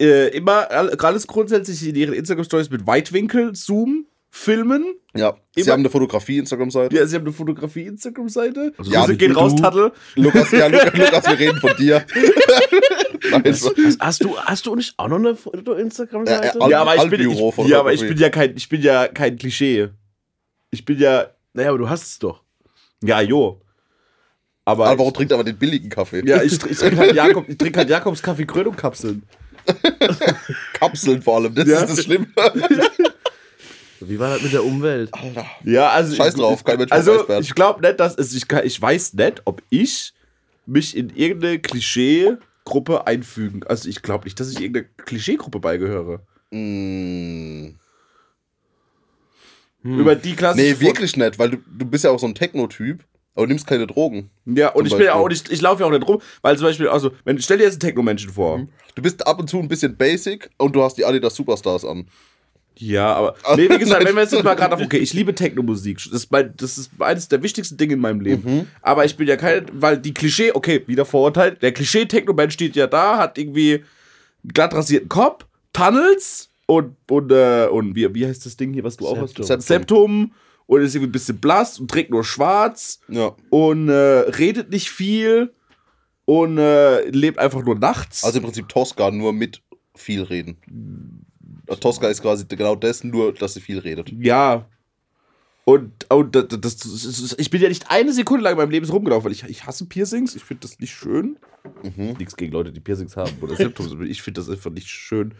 äh, 0.00 0.28
immer 0.36 0.70
all- 0.70 0.94
alles 0.96 1.26
grundsätzlich 1.26 1.86
in 1.88 1.94
ihren 1.94 2.14
Instagram 2.14 2.44
Stories 2.44 2.70
mit 2.70 2.86
Weitwinkel 2.86 3.54
Zoom 3.54 4.06
filmen. 4.30 4.84
ja. 5.14 5.36
Sie 5.54 5.60
Immer- 5.60 5.72
haben 5.74 5.80
eine 5.82 5.90
Fotografie-Instagram-Seite. 5.90 6.96
Ja, 6.96 7.06
sie 7.06 7.14
haben 7.14 7.22
eine 7.24 7.32
Fotografie-Instagram-Seite. 7.32 8.72
Also 8.76 8.90
Ja, 8.90 9.06
gehen 9.06 9.32
du- 9.32 9.38
raus, 9.38 9.54
Taddel. 9.54 9.92
Lukas, 10.16 10.50
ja, 10.50 10.66
Lukas, 10.66 10.92
Lukas, 10.98 11.26
wir 11.28 11.38
reden 11.38 11.60
von 11.60 11.76
dir. 11.76 12.04
Nein, 13.30 13.42
hast, 13.46 13.74
hast, 14.00 14.24
du, 14.24 14.36
hast 14.36 14.66
du 14.66 14.74
nicht 14.74 14.94
auch 14.98 15.06
noch 15.08 15.18
eine 15.18 15.36
Foto-Instagram-Seite? 15.36 16.58
Ja, 16.58 16.68
ja, 16.68 16.80
aber 16.82 16.96
ich 16.96 17.08
bin, 17.10 17.30
ich, 17.30 17.54
von 17.54 17.68
ja, 17.68 17.78
aber 17.80 17.92
ich 17.92 18.00
bin 18.00 18.16
ja 18.18 18.28
kein, 18.30 18.56
ich 18.56 18.68
bin 18.68 18.82
ja 18.82 19.06
kein 19.08 19.36
Klischee. 19.36 19.88
Ich 20.72 20.84
bin 20.84 20.98
ja, 20.98 21.28
naja, 21.54 21.70
aber 21.70 21.78
du 21.78 21.88
hast 21.88 22.02
es 22.02 22.18
doch. 22.18 22.42
ja, 23.02 23.20
jo. 23.20 23.60
Aber, 24.66 24.86
Alvaro 24.88 25.10
trinkt 25.10 25.30
aber 25.32 25.44
den 25.44 25.58
billigen 25.58 25.90
Kaffee. 25.90 26.22
ja, 26.26 26.42
ich, 26.42 26.52
ich 26.64 26.78
trinke 26.78 26.96
halt, 26.96 27.14
Jakob, 27.16 27.46
ich 27.48 27.58
trink 27.58 27.76
halt 27.76 27.90
Jakobs 27.90 28.22
Kaffee 28.22 28.46
Krönung 28.46 28.74
Kapseln. 28.76 29.22
Kapseln 30.72 31.20
vor 31.22 31.36
allem, 31.36 31.54
das 31.54 31.68
Ja. 31.68 31.80
ist 31.82 31.90
das 31.98 32.04
Schlimme. 32.04 32.26
Wie 34.00 34.18
war 34.18 34.30
das 34.34 34.42
mit 34.42 34.52
der 34.52 34.64
Umwelt? 34.64 35.12
Alter. 35.12 35.46
Ja, 35.64 35.90
also 35.90 36.14
Scheiß 36.14 36.34
ich, 36.34 36.40
drauf, 36.40 36.64
kein 36.64 36.78
Mensch 36.78 36.92
Also 36.92 37.26
ich 37.40 37.54
glaube 37.54 37.80
nicht, 37.80 38.00
dass 38.00 38.14
es, 38.16 38.34
ich, 38.34 38.50
ich 38.50 38.80
weiß 38.80 39.14
nicht, 39.14 39.42
ob 39.44 39.62
ich 39.70 40.12
mich 40.66 40.96
in 40.96 41.10
irgendeine 41.10 41.58
Klischee 41.58 42.36
Gruppe 42.64 43.06
einfügen. 43.06 43.62
Also 43.66 43.88
ich 43.88 44.00
glaube 44.02 44.24
nicht, 44.24 44.40
dass 44.40 44.50
ich 44.50 44.60
irgendeiner 44.60 44.86
Klischeegruppe 45.04 45.60
beigehöre. 45.60 46.20
Mm. 46.50 47.74
Über 49.84 50.16
die 50.16 50.34
Klasse. 50.34 50.58
Nee, 50.58 50.80
wirklich 50.80 51.16
nicht, 51.16 51.38
weil 51.38 51.50
du, 51.50 51.56
du 51.58 51.84
bist 51.84 52.04
ja 52.04 52.10
auch 52.10 52.18
so 52.18 52.26
ein 52.26 52.34
Techno-Typ, 52.34 53.04
aber 53.34 53.46
du 53.46 53.50
nimmst 53.50 53.66
keine 53.66 53.86
Drogen. 53.86 54.30
Ja, 54.46 54.70
und 54.70 54.86
ich 54.86 54.92
bin 54.92 55.04
ja 55.04 55.12
Beispiel. 55.12 55.22
auch 55.22 55.28
nicht, 55.28 55.52
ich 55.52 55.60
laufe 55.60 55.82
ja 55.82 55.86
auch 55.86 55.92
nicht 55.92 56.08
rum, 56.08 56.22
weil 56.40 56.56
zum 56.56 56.66
Beispiel, 56.66 56.88
also, 56.88 57.10
wenn, 57.24 57.38
stell 57.38 57.58
dir 57.58 57.64
jetzt 57.64 57.74
einen 57.74 57.80
Techno-Menschen 57.80 58.32
vor. 58.32 58.66
Du 58.94 59.02
bist 59.02 59.26
ab 59.26 59.38
und 59.38 59.50
zu 59.50 59.58
ein 59.58 59.68
bisschen 59.68 59.96
basic 59.96 60.48
und 60.56 60.74
du 60.74 60.82
hast 60.82 60.96
die 60.96 61.04
Adidas 61.04 61.34
Superstars 61.34 61.84
an. 61.84 62.06
Ja, 62.76 63.12
aber. 63.14 63.34
Nee, 63.56 63.68
wie 63.68 63.78
gesagt, 63.78 64.04
wenn 64.04 64.14
wir 64.14 64.22
jetzt 64.22 64.42
mal 64.42 64.54
gerade 64.54 64.74
auf. 64.74 64.80
Okay, 64.80 64.98
ich 64.98 65.12
liebe 65.12 65.34
Techno-Musik. 65.34 65.98
Das, 65.98 66.12
ist 66.12 66.32
mein, 66.32 66.54
das 66.56 66.78
ist 66.78 66.90
eines 66.98 67.28
der 67.28 67.42
wichtigsten 67.42 67.76
Dinge 67.76 67.94
in 67.94 68.00
meinem 68.00 68.20
Leben. 68.20 68.68
Aber 68.82 69.04
ich 69.04 69.16
bin 69.16 69.28
ja 69.28 69.36
kein. 69.36 69.66
Weil 69.72 69.98
die 69.98 70.14
Klischee. 70.14 70.52
Okay, 70.52 70.82
wieder 70.86 71.04
Vorurteil. 71.04 71.52
Der 71.56 71.72
Klischee-Techno-Mensch 71.72 72.54
steht 72.54 72.74
ja 72.74 72.86
da, 72.86 73.18
hat 73.18 73.38
irgendwie 73.38 73.74
einen 73.74 74.52
glatt 74.52 74.74
rasierten 74.74 75.08
Kopf, 75.08 75.44
Tunnels 75.72 76.50
und. 76.66 76.96
Und, 77.10 77.30
äh, 77.32 77.66
und 77.70 77.94
wie, 77.94 78.14
wie 78.14 78.26
heißt 78.26 78.44
das 78.46 78.56
Ding 78.56 78.72
hier, 78.72 78.84
was 78.84 78.96
du 78.96 79.06
auch 79.06 79.18
hast? 79.18 79.36
Septum. 79.36 79.60
Septum. 79.60 80.32
Und 80.66 80.80
ist 80.80 80.94
irgendwie 80.94 81.10
ein 81.10 81.12
bisschen 81.12 81.38
blass 81.38 81.78
und 81.78 81.90
trägt 81.90 82.10
nur 82.10 82.24
schwarz 82.24 82.98
Ja. 83.08 83.36
und 83.50 83.90
äh, 83.90 83.92
redet 83.92 84.70
nicht 84.70 84.88
viel 84.90 85.52
und 86.24 86.56
äh, 86.56 87.06
lebt 87.10 87.38
einfach 87.38 87.62
nur 87.62 87.74
nachts. 87.78 88.24
Also 88.24 88.38
im 88.38 88.44
Prinzip 88.44 88.68
Tosca, 88.70 89.10
nur 89.10 89.34
mit 89.34 89.60
viel 89.94 90.22
reden. 90.22 90.56
Tosca 91.80 92.08
ist 92.08 92.22
quasi 92.22 92.46
genau 92.48 92.76
das, 92.76 93.04
nur 93.04 93.34
dass 93.34 93.54
sie 93.54 93.60
viel 93.60 93.78
redet. 93.78 94.10
Ja. 94.18 94.66
Und, 95.66 96.10
und 96.10 96.34
das, 96.34 96.48
das, 96.48 96.76
das, 96.78 97.34
ich 97.38 97.50
bin 97.50 97.60
ja 97.60 97.68
nicht 97.68 97.90
eine 97.90 98.12
Sekunde 98.12 98.44
lang 98.44 98.52
in 98.52 98.58
meinem 98.58 98.70
Leben 98.70 98.84
so 98.84 98.92
rumgelaufen, 98.92 99.24
weil 99.24 99.32
ich, 99.32 99.44
ich 99.44 99.66
hasse 99.66 99.86
Piercings. 99.86 100.34
Ich 100.34 100.44
finde 100.44 100.62
das 100.62 100.78
nicht 100.78 100.94
schön. 100.94 101.38
Nichts 101.96 102.36
gegen 102.36 102.52
Leute, 102.52 102.70
die 102.72 102.80
Piercings 102.80 103.16
haben 103.16 103.32
oder 103.40 103.56
Symptome. 103.56 104.04
ich 104.06 104.20
finde 104.22 104.40
das 104.40 104.50
einfach 104.50 104.70
nicht 104.70 104.88
schön. 104.88 105.34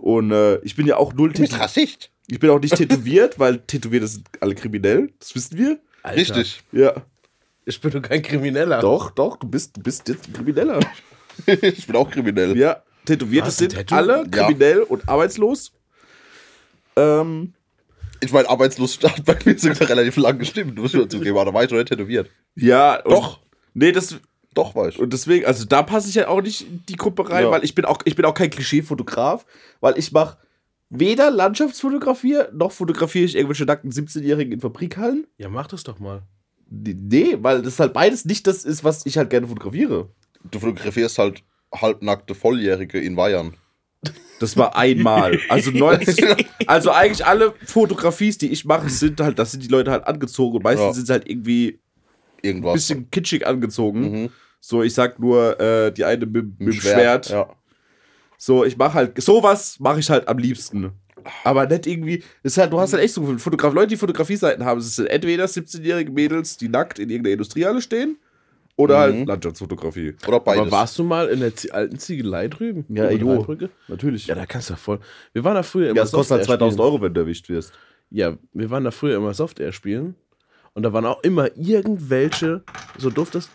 Und 0.00 0.30
äh, 0.32 0.56
ich 0.62 0.76
bin 0.76 0.86
ja 0.86 0.96
auch 0.96 1.12
null 1.12 1.32
tätowiert. 1.32 1.60
Rassist. 1.60 2.10
Ich 2.26 2.38
bin 2.38 2.48
auch 2.50 2.60
nicht 2.60 2.74
tätowiert, 2.76 3.38
weil 3.38 3.58
Tätowierte 3.58 4.06
sind 4.06 4.26
alle 4.40 4.54
kriminell. 4.54 5.12
Das 5.18 5.34
wissen 5.34 5.58
wir. 5.58 5.78
Alter, 6.02 6.18
Richtig. 6.20 6.62
Ja. 6.72 6.94
Ich 7.66 7.80
bin 7.80 7.90
doch 7.90 8.00
kein 8.02 8.22
Krimineller. 8.22 8.80
Doch, 8.80 9.10
doch, 9.10 9.36
du 9.36 9.46
bist, 9.48 9.76
du 9.76 9.82
bist 9.82 10.08
jetzt 10.08 10.26
ein 10.28 10.32
Krimineller. 10.32 10.80
ich 11.46 11.86
bin 11.86 11.96
auch 11.96 12.10
kriminell. 12.10 12.56
Ja, 12.56 12.82
Tätowierte 13.04 13.48
Was, 13.48 13.58
sind 13.58 13.72
Tattoo? 13.74 13.94
alle 13.94 14.24
Ja. 14.34 14.46
kriminell 14.46 14.80
und 14.80 15.08
arbeitslos. 15.08 15.72
Ähm, 16.96 17.52
Ich 18.22 18.32
meine, 18.32 18.48
Arbeitslosigkeit 18.48 19.24
bei 19.24 19.36
mir 19.44 19.58
sogar 19.58 19.88
relativ 19.88 20.16
lang 20.16 20.38
gestimmt. 20.38 20.76
Du 20.76 20.82
musst 20.82 20.94
schon 20.94 21.08
zugeben, 21.08 21.36
aber 21.36 21.46
da 21.50 21.54
war 21.54 21.64
ich 21.64 21.70
noch 21.70 21.78
nicht 21.78 21.88
tätowiert. 21.88 22.30
ja. 22.54 23.00
Doch. 23.02 23.40
Nee, 23.74 23.92
das, 23.92 24.16
Doch, 24.54 24.74
ich. 24.86 24.98
Und 24.98 25.12
deswegen, 25.12 25.46
also 25.46 25.64
da 25.64 25.82
passe 25.82 26.08
ich 26.08 26.16
ja 26.16 26.28
auch 26.28 26.42
nicht 26.42 26.62
in 26.62 26.82
die 26.88 26.96
Gruppe 26.96 27.28
rein, 27.30 27.44
Ja. 27.44 27.50
weil 27.50 27.64
ich 27.64 27.74
bin 27.74 27.84
auch, 27.84 28.00
ich 28.04 28.16
bin 28.16 28.24
auch 28.24 28.34
kein 28.34 28.50
Klischee-Fotograf, 28.50 29.46
weil 29.80 29.96
ich 29.98 30.10
mache 30.12 30.38
weder 30.88 31.30
Landschaftsfotografie, 31.30 32.38
noch 32.52 32.72
fotografiere 32.72 33.24
ich 33.24 33.36
irgendwelche 33.36 33.64
nackten 33.64 33.92
17-Jährigen 33.92 34.52
in 34.54 34.60
Fabrikhallen. 34.60 35.26
Ja, 35.38 35.48
mach 35.48 35.68
das 35.68 35.84
doch 35.84 36.00
mal. 36.00 36.22
Nee, 36.68 37.36
weil 37.40 37.62
das 37.62 37.78
halt 37.78 37.92
beides 37.92 38.24
nicht 38.24 38.46
das 38.46 38.64
ist, 38.64 38.82
was 38.84 39.06
ich 39.06 39.16
halt 39.18 39.30
gerne 39.30 39.46
fotografiere. 39.46 40.08
Du 40.50 40.58
fotografierst 40.58 41.18
halt 41.18 41.44
halbnackte 41.72 42.34
Volljährige 42.34 42.98
in 43.00 43.16
Weihern. 43.16 43.54
Das 44.40 44.56
war 44.56 44.74
einmal. 44.76 45.38
Also 45.48 45.70
90, 45.70 46.46
also 46.66 46.90
eigentlich 46.90 47.24
alle 47.26 47.54
Fotografies, 47.66 48.38
die 48.38 48.48
ich 48.50 48.64
mache, 48.64 48.88
sind 48.88 49.20
halt, 49.20 49.38
das 49.38 49.52
sind 49.52 49.62
die 49.62 49.68
Leute 49.68 49.90
halt 49.90 50.06
angezogen 50.06 50.56
und 50.56 50.64
meistens 50.64 50.86
Ja. 50.86 50.92
sind 50.94 51.06
sie 51.06 51.12
halt 51.12 51.28
irgendwie 51.28 51.78
Irgendwas. 52.42 52.74
bisschen 52.74 53.10
kitschig 53.10 53.46
angezogen. 53.46 54.00
Mhm. 54.22 54.28
So, 54.60 54.82
ich 54.82 54.92
sag 54.94 55.18
nur, 55.18 55.58
äh, 55.60 55.90
die 55.92 56.04
eine 56.04 56.26
mit, 56.26 56.58
mit 56.60 56.60
dem 56.60 56.72
Schwert. 56.72 57.30
Ja. 57.30 57.48
So, 58.36 58.64
ich 58.64 58.76
mache 58.76 58.94
halt, 58.94 59.20
sowas 59.22 59.78
mache 59.80 60.00
ich 60.00 60.08
halt 60.10 60.28
am 60.28 60.38
liebsten. 60.38 60.92
Aber 61.44 61.66
nicht 61.66 61.86
irgendwie, 61.86 62.22
ist 62.42 62.56
halt, 62.56 62.72
du 62.72 62.80
hast 62.80 62.92
halt 62.94 63.02
echt 63.02 63.12
so 63.14 63.36
Fotograf, 63.38 63.74
Leute, 63.74 63.88
die 63.88 63.96
Fotografieseiten 63.96 64.64
haben, 64.64 64.80
es 64.80 64.96
sind 64.96 65.06
entweder 65.08 65.44
17-jährige 65.44 66.10
Mädels, 66.10 66.56
die 66.56 66.68
nackt 66.68 66.98
in 66.98 67.10
irgendeiner 67.10 67.34
Industriehalle 67.34 67.82
stehen, 67.82 68.16
oder 68.76 69.08
Mhm. 69.08 69.16
halt 69.18 69.28
Landschaftsfotografie. 69.28 70.14
Oder 70.26 70.40
beides. 70.40 70.62
Aber 70.62 70.70
warst 70.72 70.98
du 70.98 71.04
mal 71.04 71.28
in 71.28 71.40
der 71.40 71.54
Z- 71.54 71.72
alten 71.72 71.98
Ziegelei 71.98 72.48
drüben? 72.48 72.86
Ja, 72.88 73.10
jo. 73.10 73.46
Natürlich. 73.88 74.26
Ja, 74.28 74.34
da 74.34 74.46
kannst 74.46 74.70
du 74.70 74.72
ja 74.72 74.78
voll. 74.78 75.00
Wir 75.34 75.44
waren 75.44 75.54
da 75.56 75.62
früher 75.62 75.90
immer 75.90 75.98
Ja, 75.98 76.04
es 76.04 76.12
kostet 76.12 76.38
halt 76.38 76.40
Software 76.46 76.58
2000 76.58 76.78
spielen. 76.80 76.86
Euro, 76.92 77.02
wenn 77.02 77.12
du 77.12 77.20
erwischt 77.20 77.48
wirst. 77.50 77.72
Ja, 78.08 78.38
wir 78.54 78.70
waren 78.70 78.84
da 78.84 78.90
früher 78.90 79.16
immer 79.16 79.34
Software 79.34 79.72
spielen. 79.72 80.14
Und 80.74 80.82
da 80.82 80.92
waren 80.92 81.06
auch 81.06 81.22
immer 81.22 81.56
irgendwelche, 81.56 82.62
so 82.96 83.10
doof 83.10 83.30
das 83.30 83.48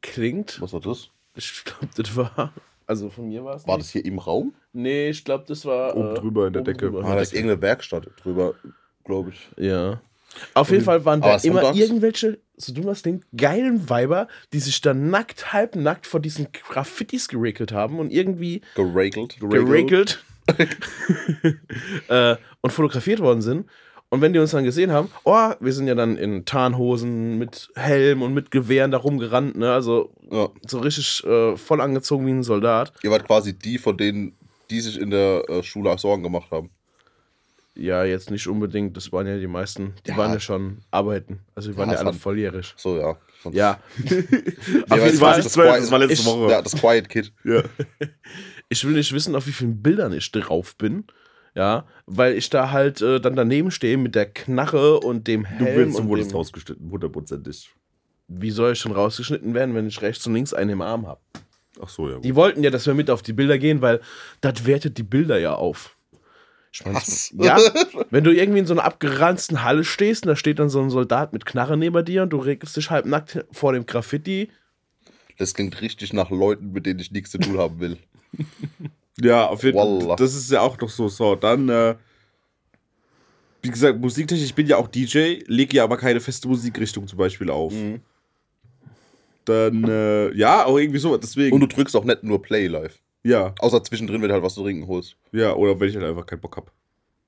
klingt. 0.00 0.60
Was 0.60 0.72
war 0.72 0.80
das? 0.80 1.10
Ich 1.34 1.64
glaube, 1.64 1.88
das 1.96 2.16
war. 2.16 2.52
Also 2.86 3.10
von 3.10 3.28
mir 3.28 3.44
war 3.44 3.56
es. 3.56 3.66
War 3.66 3.76
nicht. 3.76 3.86
das 3.86 3.92
hier 3.92 4.04
im 4.04 4.18
Raum? 4.18 4.54
Nee, 4.72 5.10
ich 5.10 5.24
glaube, 5.24 5.44
das 5.46 5.64
war. 5.64 5.96
Oben 5.96 6.14
drüber 6.14 6.46
in 6.46 6.52
der 6.52 6.62
Decke. 6.62 6.86
drüber. 6.86 7.04
Ah, 7.04 7.14
da 7.14 7.20
ist 7.20 7.32
irgendeine 7.32 7.62
Werkstatt 7.62 8.08
drüber, 8.22 8.54
glaube 9.04 9.30
ich. 9.30 9.48
Ja. 9.56 10.00
Auf 10.54 10.70
jeden 10.70 10.84
Fall 10.84 11.04
waren 11.04 11.20
da 11.20 11.36
immer 11.38 11.60
sonntags? 11.62 11.78
irgendwelche, 11.78 12.38
so 12.56 12.72
dumm 12.72 12.86
das 12.86 13.02
klingt, 13.02 13.24
geilen 13.36 13.88
Weiber, 13.90 14.28
die 14.52 14.60
sich 14.60 14.80
dann 14.80 15.10
nackt, 15.10 15.52
halbnackt 15.52 16.06
vor 16.06 16.20
diesen 16.20 16.52
Graffitis 16.52 17.28
geregelt 17.28 17.72
haben 17.72 17.98
und 17.98 18.12
irgendwie 18.12 18.60
Geregelt. 18.76 19.38
geregelt 19.40 20.24
äh, 22.08 22.36
und 22.60 22.70
fotografiert 22.70 23.20
worden 23.20 23.42
sind. 23.42 23.68
Und 24.12 24.20
wenn 24.20 24.32
die 24.32 24.40
uns 24.40 24.50
dann 24.50 24.64
gesehen 24.64 24.90
haben, 24.90 25.08
oh, 25.24 25.50
wir 25.60 25.72
sind 25.72 25.86
ja 25.86 25.94
dann 25.94 26.16
in 26.16 26.44
Tarnhosen 26.44 27.38
mit 27.38 27.70
Helm 27.76 28.22
und 28.22 28.34
mit 28.34 28.50
Gewehren 28.50 28.90
da 28.90 28.98
rumgerannt, 28.98 29.56
ne? 29.56 29.72
Also 29.72 30.10
Ja. 30.30 30.48
so 30.66 30.80
richtig 30.80 31.24
äh, 31.24 31.56
voll 31.56 31.80
angezogen 31.80 32.26
wie 32.26 32.32
ein 32.32 32.42
Soldat. 32.42 32.92
Ihr 33.04 33.10
wart 33.12 33.24
quasi 33.26 33.56
die, 33.56 33.78
von 33.78 33.96
denen, 33.96 34.32
die 34.68 34.80
sich 34.80 35.00
in 35.00 35.10
der 35.10 35.48
äh, 35.48 35.62
Schule 35.62 35.96
Sorgen 35.98 36.24
gemacht 36.24 36.50
haben. 36.50 36.70
Ja, 37.76 38.02
jetzt 38.04 38.32
nicht 38.32 38.48
unbedingt, 38.48 38.96
das 38.96 39.12
waren 39.12 39.28
ja 39.28 39.38
die 39.38 39.46
meisten, 39.46 39.94
die 40.04 40.10
Ja. 40.10 40.16
waren 40.16 40.32
ja 40.32 40.40
schon 40.40 40.78
arbeiten. 40.90 41.38
Also 41.54 41.70
die 41.70 41.76
waren 41.78 41.88
Ja, 41.88 41.94
ja, 41.94 41.98
alle 42.00 42.06
waren- 42.06 42.18
volljährig. 42.18 42.74
So, 42.76 42.98
ja. 42.98 43.16
Ja, 43.52 43.78
Nee, 43.96 44.10
Auf 44.90 44.98
jeden 44.98 45.18
Fall 45.18 45.20
war 45.20 45.36
nicht 45.36 45.46
das 45.46 45.52
12, 45.52 45.68
Quiet- 45.70 45.82
das 45.82 45.90
war 45.92 45.98
letzte 46.00 46.14
ich- 46.14 46.26
Woche. 46.26 46.50
Ja, 46.50 46.60
das 46.62 46.72
Quiet 46.76 47.08
Kid. 47.08 47.32
Ja. 47.44 47.62
ich 48.68 48.84
will 48.84 48.94
nicht 48.94 49.12
wissen, 49.12 49.36
auf 49.36 49.46
wie 49.46 49.52
vielen 49.52 49.80
Bildern 49.80 50.12
ich 50.12 50.30
drauf 50.32 50.74
bin. 50.76 51.04
Ja, 51.54 51.86
weil 52.06 52.34
ich 52.34 52.48
da 52.48 52.70
halt 52.70 53.00
äh, 53.00 53.20
dann 53.20 53.34
daneben 53.34 53.70
stehe 53.70 53.96
mit 53.96 54.14
der 54.14 54.26
Knarre 54.26 55.00
und 55.00 55.26
dem 55.26 55.42
Du 55.42 55.48
Helm. 55.64 55.76
willst, 55.76 55.98
du 55.98 56.02
und 56.02 56.08
wurdest 56.08 56.34
rausgeschnitten, 56.34 56.90
hundertprozentig. 56.90 57.70
Wie 58.28 58.50
soll 58.50 58.72
ich 58.72 58.78
schon 58.78 58.92
rausgeschnitten 58.92 59.52
werden, 59.54 59.74
wenn 59.74 59.88
ich 59.88 60.00
rechts 60.00 60.24
und 60.26 60.34
links 60.34 60.54
einen 60.54 60.70
im 60.70 60.80
Arm 60.82 61.06
habe? 61.08 61.20
Ach 61.82 61.88
so, 61.88 62.08
ja. 62.08 62.18
Die 62.20 62.36
wollten 62.36 62.62
ja, 62.62 62.70
dass 62.70 62.86
wir 62.86 62.94
mit 62.94 63.10
auf 63.10 63.22
die 63.22 63.32
Bilder 63.32 63.58
gehen, 63.58 63.80
weil 63.80 64.00
das 64.40 64.64
wertet 64.66 64.98
die 64.98 65.02
Bilder 65.02 65.38
ja 65.38 65.54
auf. 65.54 65.96
Ich 66.72 66.84
mein, 66.84 66.94
Was? 66.94 67.32
Ja, 67.36 67.58
wenn 68.10 68.22
du 68.22 68.30
irgendwie 68.32 68.60
in 68.60 68.66
so 68.66 68.74
einer 68.74 68.84
abgeranzten 68.84 69.64
Halle 69.64 69.82
stehst 69.82 70.24
und 70.24 70.28
da 70.28 70.36
steht 70.36 70.60
dann 70.60 70.68
so 70.68 70.80
ein 70.80 70.90
Soldat 70.90 71.32
mit 71.32 71.46
Knarre 71.46 71.76
neben 71.76 72.04
dir 72.04 72.22
und 72.22 72.30
du 72.30 72.36
regelst 72.36 72.76
dich 72.76 72.90
halb 72.90 73.06
nackt 73.06 73.44
vor 73.50 73.72
dem 73.72 73.86
Graffiti. 73.86 74.50
Das 75.38 75.54
klingt 75.54 75.80
richtig 75.80 76.12
nach 76.12 76.30
Leuten, 76.30 76.70
mit 76.72 76.86
denen 76.86 77.00
ich 77.00 77.10
nichts 77.10 77.30
zu 77.30 77.38
tun 77.38 77.58
haben 77.58 77.80
will. 77.80 77.96
Ja, 79.22 79.46
auf 79.48 79.62
jeden 79.62 79.78
Fall. 79.78 80.16
Das 80.16 80.34
ist 80.34 80.50
ja 80.50 80.60
auch 80.60 80.78
noch 80.78 80.88
so. 80.90 81.08
So, 81.08 81.34
dann, 81.34 81.68
äh, 81.68 81.94
wie 83.62 83.70
gesagt, 83.70 83.98
musiktechnisch, 84.00 84.46
ich 84.46 84.54
bin 84.54 84.66
ja 84.66 84.76
auch 84.78 84.88
DJ, 84.88 85.40
lege 85.46 85.76
ja 85.76 85.84
aber 85.84 85.96
keine 85.96 86.20
feste 86.20 86.48
Musikrichtung 86.48 87.06
zum 87.06 87.18
Beispiel 87.18 87.50
auf. 87.50 87.72
Mhm. 87.72 88.00
Dann, 89.44 89.84
äh, 89.84 90.32
ja, 90.36 90.64
auch 90.64 90.78
irgendwie 90.78 90.98
so, 90.98 91.16
deswegen. 91.16 91.54
Und 91.54 91.60
du 91.60 91.66
drückst 91.66 91.96
auch 91.96 92.04
nicht 92.04 92.22
nur 92.22 92.40
Play 92.40 92.66
live. 92.68 92.98
ja, 93.22 93.54
Außer 93.58 93.82
zwischendrin, 93.82 94.20
wenn 94.22 94.28
du 94.28 94.34
halt 94.34 94.44
was 94.44 94.54
zu 94.54 94.62
trinken 94.62 94.86
holst. 94.86 95.16
ja, 95.32 95.54
oder 95.54 95.78
wenn 95.78 95.88
ich 95.88 95.96
halt 95.96 96.06
einfach 96.06 96.26
keinen 96.26 96.40
Bock 96.40 96.56
hab. 96.56 96.70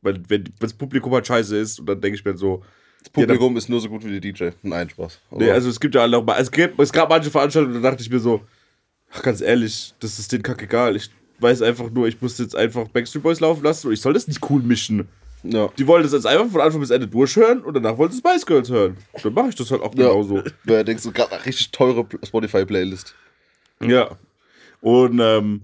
Weil, 0.03 0.21
wenn 0.29 0.45
das 0.59 0.73
Publikum 0.75 1.13
halt 1.15 1.27
scheiße 1.27 1.57
ist, 1.57 1.81
und 1.81 1.87
dann 1.87 2.01
denke 2.01 2.17
ich 2.19 2.25
mir 2.25 2.37
so, 2.37 2.63
Das 3.01 3.11
Publikum 3.11 3.57
ist 3.57 3.69
nur 3.69 3.81
so 3.81 3.89
gut 3.89 4.05
wie 4.05 4.19
der 4.19 4.21
DJ. 4.21 4.51
Nein, 4.63 4.89
Spaß. 4.91 5.21
nee, 5.33 5.51
also 5.51 5.69
es 5.69 5.79
gibt 5.81 5.95
ja 5.95 6.03
alle 6.03 6.17
auch 6.19 6.25
mal, 6.25 6.41
es, 6.41 6.51
gibt, 6.51 6.79
es 6.81 6.93
gab 6.93 7.09
manche 7.09 7.31
Veranstaltungen, 7.31 7.83
da 7.83 7.91
dachte 7.91 8.03
ich 8.03 8.11
mir 8.11 8.19
so, 8.21 8.41
ach, 9.13 9.23
ganz 9.23 9.41
ehrlich, 9.41 9.95
das 10.01 10.19
ist 10.19 10.33
denen 10.33 10.43
kackegal. 10.43 10.97
Ich 10.97 11.11
weiß 11.43 11.63
einfach 11.63 11.91
nur, 11.91 12.07
ich 12.09 12.21
muss 12.23 12.39
jetzt 12.39 12.57
einfach 12.57 12.89
Backstreet 12.89 13.23
Boys 13.23 13.41
laufen 13.41 13.63
lassen 13.65 13.89
und 13.89 13.93
ich 13.93 14.01
soll 14.01 14.13
das 14.15 14.29
nicht 14.29 14.49
cool 14.51 14.63
mischen. 14.63 15.09
ja. 15.43 15.69
Die 15.77 15.87
wollen 15.87 16.03
das 16.05 16.13
jetzt 16.13 16.27
einfach 16.27 16.47
von 16.49 16.61
Anfang 16.61 16.81
bis 16.81 16.91
Ende 16.91 17.09
durchhören 17.09 17.63
und 17.63 17.75
danach 17.75 17.99
wollen 17.99 18.11
sie 18.13 18.19
Spice 18.19 18.47
Girls 18.47 18.71
hören. 18.71 18.97
Dann 19.23 19.35
mache 19.35 19.49
ich 19.49 19.55
das 19.57 19.71
halt 19.71 19.83
auch 19.83 19.95
Ja. 19.95 20.09
genauso. 20.09 20.43
Wer 20.65 20.85
denkst 20.85 21.03
du, 21.03 21.13
gerade 21.13 21.33
eine 21.33 21.45
richtig 21.45 21.71
teure 21.73 22.07
Spotify-Playlist. 22.25 23.15
Ja. 23.83 24.17
Und, 24.81 25.19
ähm, 25.21 25.63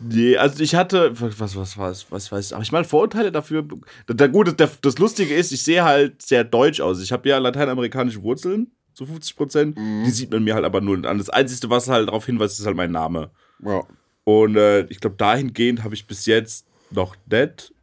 nee, 0.00 0.36
also 0.36 0.62
ich 0.62 0.74
hatte, 0.74 1.12
was, 1.20 1.56
was, 1.56 1.78
was, 1.78 2.10
was, 2.10 2.32
weiß 2.32 2.46
ich, 2.46 2.54
aber 2.54 2.62
ich 2.62 2.72
mal 2.72 2.84
Vorurteile 2.84 3.30
dafür. 3.32 3.64
Der, 4.08 4.28
gut, 4.28 4.58
das, 4.60 4.80
das 4.80 4.98
Lustige 4.98 5.34
ist, 5.34 5.52
ich 5.52 5.62
sehe 5.62 5.84
halt 5.84 6.22
sehr 6.22 6.44
deutsch 6.44 6.80
aus. 6.80 7.00
Ich 7.02 7.12
habe 7.12 7.28
ja 7.28 7.38
lateinamerikanische 7.38 8.22
Wurzeln, 8.22 8.70
zu 8.94 9.06
50 9.06 9.36
Prozent. 9.36 9.78
Die 9.78 10.10
sieht 10.10 10.30
man 10.32 10.42
mir 10.44 10.54
halt 10.54 10.64
aber 10.64 10.80
null 10.80 11.06
an. 11.06 11.18
Das 11.18 11.30
Einzige, 11.30 11.70
was 11.70 11.88
halt 11.88 12.08
darauf 12.08 12.26
hinweist, 12.26 12.58
ist 12.58 12.66
halt 12.66 12.76
mein 12.76 12.90
Name. 12.92 13.30
Ja. 13.64 13.82
Und 14.30 14.56
äh, 14.56 14.82
ich 14.86 15.00
glaube, 15.00 15.16
dahingehend 15.16 15.82
habe 15.82 15.94
ich 15.94 16.06
bis 16.06 16.24
jetzt 16.26 16.64
noch 16.90 17.16
nicht 17.28 17.74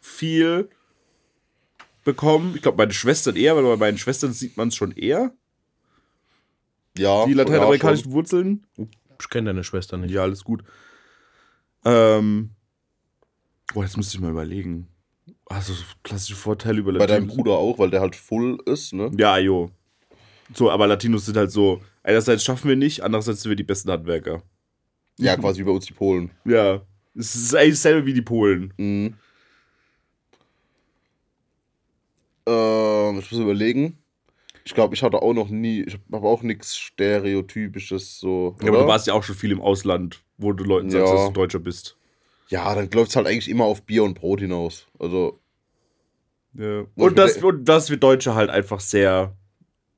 viel 0.00 0.68
bekommen. 2.04 2.54
Ich 2.54 2.62
glaube, 2.62 2.78
meine 2.78 2.92
Schwestern 2.92 3.34
eher, 3.34 3.56
weil 3.56 3.64
bei 3.64 3.76
meinen 3.76 3.98
Schwestern 3.98 4.32
sieht 4.32 4.56
man 4.56 4.68
es 4.68 4.76
schon 4.76 4.92
eher. 4.92 5.32
Ja. 6.96 7.24
Die 7.24 7.32
ja, 7.32 7.36
lateinamerikanischen 7.36 8.12
Wurzeln. 8.12 8.66
Ich 9.20 9.28
kenne 9.28 9.50
deine 9.50 9.64
Schwester 9.64 9.96
nicht. 9.96 10.12
Ja, 10.12 10.22
alles 10.22 10.44
gut. 10.44 10.62
Ähm. 11.84 12.50
Boah, 13.74 13.84
jetzt 13.84 13.96
müsste 13.96 14.16
ich 14.16 14.20
mal 14.20 14.30
überlegen. 14.30 14.88
Also, 15.46 15.72
so 15.72 15.82
klassische 16.04 16.36
Vorteile 16.36 16.78
über 16.78 16.92
Bei 16.92 17.06
deinem 17.06 17.24
Latinos. 17.24 17.36
Bruder 17.36 17.52
auch, 17.52 17.78
weil 17.78 17.90
der 17.90 18.00
halt 18.00 18.14
full 18.14 18.58
ist, 18.66 18.92
ne? 18.92 19.10
Ja, 19.16 19.38
jo. 19.38 19.70
So, 20.54 20.70
aber 20.70 20.86
Latinos 20.86 21.26
sind 21.26 21.36
halt 21.36 21.50
so. 21.50 21.82
Einerseits 22.04 22.44
schaffen 22.44 22.68
wir 22.68 22.76
nicht, 22.76 23.02
andererseits 23.02 23.42
sind 23.42 23.50
wir 23.50 23.56
die 23.56 23.64
besten 23.64 23.90
Handwerker. 23.90 24.42
Ja, 25.20 25.36
quasi 25.36 25.60
über 25.60 25.72
uns 25.72 25.86
die 25.86 25.92
Polen. 25.92 26.30
Ja. 26.44 26.80
Es 27.14 27.34
ist 27.34 27.54
eigentlich 27.54 27.74
dasselbe 27.74 28.06
wie 28.06 28.14
die 28.14 28.22
Polen. 28.22 28.72
Mhm. 28.76 29.14
Ähm, 32.46 33.18
ich 33.18 33.30
muss 33.30 33.40
überlegen. 33.40 33.98
Ich 34.64 34.74
glaube, 34.74 34.94
ich 34.94 35.02
hatte 35.02 35.20
auch 35.22 35.32
noch 35.32 35.48
nie, 35.48 35.82
ich 35.82 35.98
habe 36.12 36.26
auch 36.26 36.42
nichts 36.42 36.76
Stereotypisches 36.76 38.18
so. 38.20 38.56
Ja, 38.62 38.68
aber 38.68 38.82
du 38.82 38.86
warst 38.86 39.06
ja 39.06 39.14
auch 39.14 39.22
schon 39.22 39.34
viel 39.34 39.50
im 39.52 39.60
Ausland, 39.60 40.22
wo 40.38 40.52
du 40.52 40.64
Leuten 40.64 40.90
sagst, 40.90 41.08
Ja. 41.08 41.14
dass 41.16 41.26
du 41.28 41.32
Deutscher 41.32 41.58
bist. 41.58 41.96
Ja, 42.48 42.74
dann 42.74 42.90
läuft 42.90 43.10
es 43.10 43.16
halt 43.16 43.26
eigentlich 43.26 43.48
immer 43.48 43.64
auf 43.64 43.82
Bier 43.82 44.04
und 44.04 44.14
Brot 44.14 44.40
hinaus. 44.40 44.86
Also, 44.98 45.38
Ja. 46.54 46.84
Und 46.96 47.18
dass, 47.18 47.36
und 47.42 47.64
dass 47.64 47.90
wir 47.90 47.96
Deutsche 47.96 48.34
halt 48.34 48.50
einfach 48.50 48.80
sehr. 48.80 49.36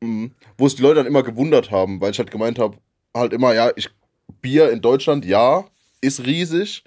mhm. 0.00 0.32
wo 0.58 0.66
es 0.66 0.74
die 0.76 0.82
Leute 0.82 0.96
dann 0.96 1.06
immer 1.06 1.22
gewundert 1.22 1.70
haben, 1.70 2.00
weil 2.00 2.10
ich 2.10 2.18
halt 2.18 2.30
gemeint 2.30 2.58
habe, 2.58 2.76
halt 3.14 3.32
immer, 3.32 3.54
ja, 3.54 3.70
ich, 3.76 3.88
Bier 4.40 4.70
in 4.70 4.80
Deutschland, 4.80 5.24
ja, 5.24 5.64
ist 6.00 6.24
riesig, 6.26 6.84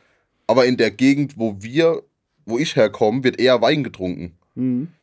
aber 0.47 0.65
in 0.65 0.77
der 0.77 0.91
Gegend, 0.91 1.37
wo 1.37 1.55
wir, 1.59 2.03
wo 2.45 2.57
ich 2.57 2.75
herkomme, 2.75 3.23
wird 3.23 3.39
eher 3.39 3.61
Wein 3.61 3.83
getrunken. 3.83 4.37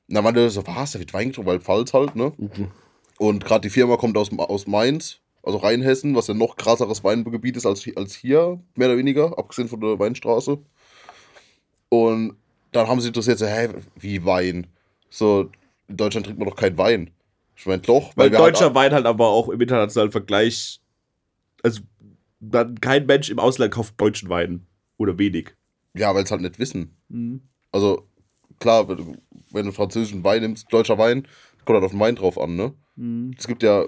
Und 0.08 0.14
dann 0.14 0.24
waren 0.24 0.34
die 0.34 0.48
so, 0.50 0.66
was, 0.66 0.92
da 0.92 0.98
wird 0.98 1.14
Wein 1.14 1.28
getrunken, 1.28 1.50
weil 1.50 1.60
Pfalz 1.60 1.92
halt, 1.92 2.16
ne? 2.16 2.32
Und 3.18 3.44
gerade 3.44 3.62
die 3.62 3.70
Firma 3.70 3.96
kommt 3.96 4.16
aus, 4.16 4.30
aus 4.36 4.66
Mainz, 4.66 5.18
also 5.42 5.58
Rheinhessen, 5.58 6.14
was 6.14 6.28
ja 6.28 6.34
noch 6.34 6.56
krasseres 6.56 7.02
Weingebiet 7.04 7.56
ist 7.56 7.66
als, 7.66 7.86
als 7.96 8.14
hier, 8.14 8.60
mehr 8.74 8.88
oder 8.88 8.98
weniger, 8.98 9.38
abgesehen 9.38 9.68
von 9.68 9.80
der 9.80 9.98
Weinstraße. 9.98 10.58
Und 11.88 12.36
dann 12.72 12.88
haben 12.88 13.00
sie 13.00 13.08
interessiert, 13.08 13.38
so, 13.38 13.46
hä, 13.46 13.68
wie 13.96 14.24
Wein? 14.24 14.66
So, 15.10 15.50
in 15.88 15.96
Deutschland 15.96 16.26
trinkt 16.26 16.38
man 16.38 16.48
doch 16.48 16.56
keinen 16.56 16.78
Wein. 16.78 17.10
Ich 17.56 17.66
meine, 17.66 17.82
doch, 17.82 18.16
Weil 18.16 18.30
wir 18.32 18.38
deutscher 18.38 18.66
halt, 18.66 18.74
Wein 18.74 18.92
halt 18.92 19.06
aber 19.06 19.28
auch 19.28 19.48
im 19.48 19.60
internationalen 19.60 20.10
Vergleich. 20.10 20.80
Also, 21.62 21.82
dann 22.42 22.80
kein 22.80 23.06
Mensch 23.06 23.30
im 23.30 23.38
Ausland 23.38 23.72
kauft 23.72 24.00
deutschen 24.00 24.28
Wein. 24.28 24.66
Oder 24.98 25.18
wenig. 25.18 25.54
Ja, 25.94 26.14
weil 26.14 26.24
es 26.24 26.30
halt 26.30 26.40
nicht 26.42 26.58
wissen. 26.58 26.96
Also, 27.70 28.06
klar, 28.60 28.88
wenn 28.88 28.96
du, 28.98 29.16
wenn 29.52 29.66
du 29.66 29.72
französischen 29.72 30.24
Wein 30.24 30.42
nimmst, 30.42 30.72
deutscher 30.72 30.98
Wein, 30.98 31.26
kommt 31.64 31.76
halt 31.76 31.84
auf 31.84 31.90
den 31.92 32.00
Wein 32.00 32.16
drauf 32.16 32.38
an, 32.38 32.56
ne? 32.56 32.72
Es 33.38 33.46
gibt 33.46 33.62
ja, 33.62 33.84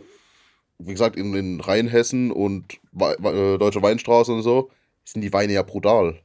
wie 0.79 0.93
gesagt, 0.93 1.17
in, 1.17 1.35
in 1.35 1.61
Rheinhessen 1.61 2.31
und 2.31 2.79
Wei- 2.93 3.15
äh, 3.15 3.59
Deutsche 3.59 3.83
Weinstraße 3.83 4.33
und 4.33 4.43
so, 4.43 4.71
sind 5.05 5.23
die 5.23 5.33
Weine 5.33 5.53
ja 5.53 5.63
brutal. 5.63 6.21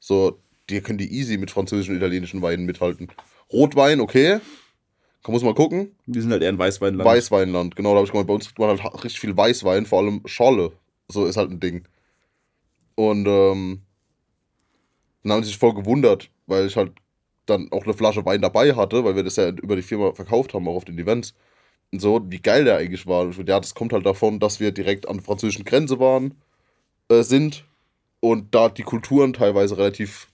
So, 0.00 0.40
die 0.70 0.80
können 0.80 0.98
die 0.98 1.12
easy 1.12 1.36
mit 1.38 1.50
französischen 1.50 1.92
und 1.92 1.98
italienischen 1.98 2.42
Weinen 2.42 2.64
mithalten. 2.66 3.08
Rotwein, 3.52 4.00
okay. 4.00 4.40
Kann 5.22 5.32
muss 5.32 5.42
mal 5.42 5.54
gucken. 5.54 5.96
Wir 6.06 6.22
sind 6.22 6.30
halt 6.30 6.42
eher 6.42 6.48
ein 6.50 6.58
Weißweinland. 6.58 7.08
Weißweinland, 7.08 7.76
genau, 7.76 7.90
da 7.90 7.96
habe 7.96 8.06
ich 8.06 8.12
gemeint, 8.12 8.28
bei 8.28 8.34
uns 8.34 8.46
kriegt 8.46 8.58
man 8.58 8.68
halt 8.68 8.82
ha- 8.84 8.96
richtig 8.98 9.20
viel 9.20 9.36
Weißwein, 9.36 9.86
vor 9.86 10.00
allem 10.00 10.22
Scholle. 10.26 10.72
So 11.08 11.26
ist 11.26 11.36
halt 11.36 11.50
ein 11.50 11.60
Ding. 11.60 11.84
Und 12.94 13.26
ähm, 13.26 13.82
dann 15.22 15.32
haben 15.32 15.42
sie 15.42 15.48
sich 15.48 15.58
voll 15.58 15.74
gewundert, 15.74 16.30
weil 16.46 16.66
ich 16.66 16.76
halt 16.76 16.92
dann 17.46 17.70
auch 17.72 17.84
eine 17.84 17.94
Flasche 17.94 18.24
Wein 18.24 18.42
dabei 18.42 18.74
hatte, 18.74 19.04
weil 19.04 19.16
wir 19.16 19.24
das 19.24 19.36
ja 19.36 19.48
über 19.48 19.76
die 19.76 19.82
Firma 19.82 20.12
verkauft 20.12 20.52
haben, 20.54 20.68
auch 20.68 20.76
auf 20.76 20.84
den 20.84 20.98
Events. 20.98 21.34
Und 21.92 22.00
so, 22.00 22.20
wie 22.28 22.40
geil 22.40 22.64
der 22.64 22.76
eigentlich 22.76 23.06
war. 23.06 23.22
Und 23.22 23.30
ich 23.38 23.48
ja, 23.48 23.58
das 23.60 23.74
kommt 23.74 23.92
halt 23.92 24.04
davon, 24.04 24.38
dass 24.40 24.60
wir 24.60 24.72
direkt 24.72 25.08
an 25.08 25.16
der 25.16 25.24
französischen 25.24 25.64
Grenze 25.64 25.98
waren, 25.98 26.34
äh, 27.08 27.22
sind 27.22 27.64
und 28.20 28.54
da 28.54 28.68
die 28.68 28.82
Kulturen 28.82 29.32
teilweise 29.32 29.78
relativ 29.78 30.28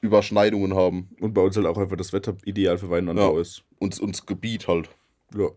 Überschneidungen 0.00 0.74
haben. 0.74 1.08
Und 1.20 1.34
bei 1.34 1.40
uns 1.42 1.56
halt 1.56 1.66
auch 1.66 1.76
einfach 1.76 1.96
das 1.96 2.12
Wetter 2.12 2.36
ideal 2.44 2.78
für 2.78 2.90
Weinanbau 2.90 3.34
Ja. 3.34 3.40
ist. 3.40 3.64
Und, 3.78 3.98
und 4.00 4.14
das 4.14 4.24
Gebiet 4.26 4.68
halt. 4.68 4.88
Ja. 5.36 5.48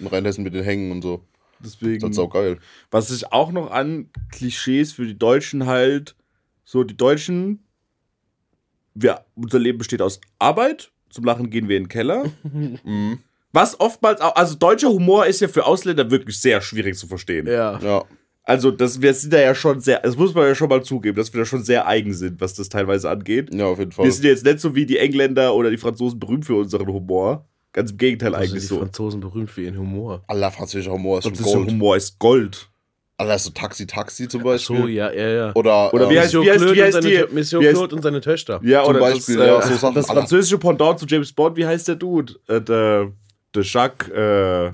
In 0.00 0.06
Rheinhessen 0.08 0.42
mit 0.44 0.54
den 0.54 0.64
Hängen 0.64 0.90
und 0.90 1.02
so. 1.02 1.22
Das 1.66 1.74
ist 1.74 1.82
Deswegen. 1.82 2.02
halt 2.04 2.14
saugeil. 2.14 2.58
Was 2.90 3.08
sich 3.08 3.32
auch 3.32 3.50
noch 3.50 3.70
an 3.70 4.10
Klischees 4.30 4.92
für 4.92 5.06
die 5.06 5.18
Deutschen 5.18 5.66
halt, 5.66 6.14
so 6.64 6.84
die 6.84 6.96
Deutschen, 6.96 7.64
wir, 8.94 9.24
unser 9.34 9.58
Leben 9.58 9.78
besteht 9.78 10.00
aus 10.00 10.20
Arbeit, 10.38 10.92
zum 11.10 11.24
Lachen 11.24 11.50
gehen 11.50 11.68
wir 11.68 11.76
in 11.76 11.84
den 11.84 11.88
Keller. 11.88 12.30
Mhm. 12.84 13.18
Was 13.52 13.80
oftmals 13.80 14.20
auch, 14.20 14.36
also 14.36 14.54
deutscher 14.54 14.90
Humor 14.90 15.24
ist 15.24 15.40
ja 15.40 15.48
für 15.48 15.64
Ausländer 15.64 16.10
wirklich 16.10 16.38
sehr 16.38 16.60
schwierig 16.60 16.98
zu 16.98 17.06
verstehen. 17.06 17.46
Ja. 17.46 17.78
Ja. 17.78 18.04
Also 18.42 18.70
das, 18.70 19.00
wir 19.00 19.14
sind 19.14 19.32
da 19.32 19.40
ja 19.40 19.54
schon 19.54 19.80
sehr, 19.80 20.00
das 20.00 20.16
muss 20.16 20.34
man 20.34 20.46
ja 20.46 20.54
schon 20.54 20.68
mal 20.68 20.84
zugeben, 20.84 21.16
dass 21.16 21.32
wir 21.32 21.40
da 21.40 21.46
schon 21.46 21.64
sehr 21.64 21.86
eigen 21.86 22.12
sind, 22.12 22.40
was 22.40 22.52
das 22.52 22.68
teilweise 22.68 23.08
angeht. 23.08 23.54
Ja, 23.54 23.66
auf 23.66 23.78
jeden 23.78 23.92
Fall. 23.92 24.04
Wir 24.04 24.12
sind 24.12 24.26
jetzt 24.26 24.44
nicht 24.44 24.60
so 24.60 24.74
wie 24.74 24.84
die 24.84 24.98
Engländer 24.98 25.54
oder 25.54 25.70
die 25.70 25.78
Franzosen 25.78 26.20
berühmt 26.20 26.44
für 26.44 26.54
unseren 26.56 26.86
Humor. 26.86 27.48
Ganz 27.76 27.90
im 27.92 27.98
Gegenteil 27.98 28.34
Also 28.34 28.50
eigentlich 28.52 28.62
die 28.62 28.66
so. 28.68 28.78
Franzosen 28.78 29.20
berühmt 29.20 29.50
für 29.50 29.60
ihren 29.62 29.78
Humor. 29.78 30.24
Aller 30.26 30.50
französischer 30.50 30.92
Humor 30.92 31.18
ist 31.18 31.24
schon 31.24 31.34
Französischer 31.34 31.58
Gold. 31.58 31.70
Humor 31.70 31.96
ist 31.96 32.18
Gold. 32.18 32.68
Aller 33.18 33.38
so 33.38 33.50
Taxi 33.50 33.86
Taxi 33.86 34.28
zum 34.28 34.42
Beispiel. 34.42 34.76
So, 34.78 34.86
ja, 34.88 35.12
ja, 35.12 35.28
ja. 35.28 35.54
Oder, 35.54 35.92
Oder 35.94 36.08
wie 36.10 36.14
ähm, 36.16 36.20
heißt- 36.22 36.24
Monsieur 36.24 36.42
wie 36.42 36.50
heißt- 36.50 36.56
Claude 36.58 36.74
wie 36.74 36.80
und 36.80 36.84
heißt 36.86 36.92
seine, 36.94 37.08
die- 37.28 37.34
Monsieur 37.34 37.60
wie 37.62 37.66
heißt- 37.66 37.72
Claude 37.74 37.94
und 37.96 38.02
seine 38.02 38.20
Töchter. 38.22 38.60
Ja, 38.64 38.82
Zum 38.82 38.90
oder 38.90 39.00
Beispiel, 39.00 39.36
das, 39.36 39.46
ja, 39.46 39.58
äh, 39.58 39.68
so 39.68 39.74
Sachen, 39.76 39.94
das 39.94 40.06
französische 40.06 40.58
Pendant 40.58 40.98
zu 40.98 41.06
James 41.06 41.32
Bond, 41.32 41.56
wie 41.56 41.66
heißt 41.66 41.86
der 41.88 41.94
Dude? 41.96 42.34
Äh, 42.48 42.60
der, 42.62 43.12
der 43.54 43.62
Jacques, 43.62 44.08
äh, 44.08 44.72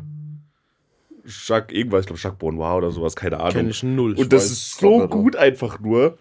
Jacques 1.25 1.77
irgendwas, 1.77 2.01
ich 2.01 2.07
glaube 2.07 2.21
Jacques 2.23 2.39
Bonoir 2.39 2.77
oder 2.77 2.91
sowas, 2.91 3.15
keine 3.15 3.39
Ahnung. 3.39 3.53
Kenn 3.53 3.71
ich 3.71 3.83
null. 3.83 4.15
Und 4.15 4.33
das 4.33 4.45
weiß 4.45 4.51
ist 4.53 4.79
so 4.79 5.07
gut 5.09 5.37
einfach 5.37 5.79
nur. 5.81 6.19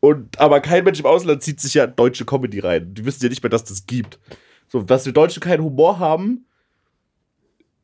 Und, 0.00 0.38
aber 0.40 0.60
kein 0.60 0.84
Mensch 0.84 0.98
im 1.00 1.06
Ausland 1.06 1.42
zieht 1.42 1.60
sich 1.60 1.74
ja 1.74 1.86
deutsche 1.86 2.24
Comedy 2.24 2.58
rein. 2.58 2.92
Die 2.94 3.04
wissen 3.04 3.22
ja 3.22 3.28
nicht 3.28 3.42
mehr, 3.42 3.50
dass 3.50 3.64
das 3.64 3.86
gibt. 3.86 4.18
So, 4.72 4.80
dass 4.80 5.04
wir 5.04 5.12
Deutsche 5.12 5.38
keinen 5.38 5.62
Humor 5.62 5.98
haben, 5.98 6.46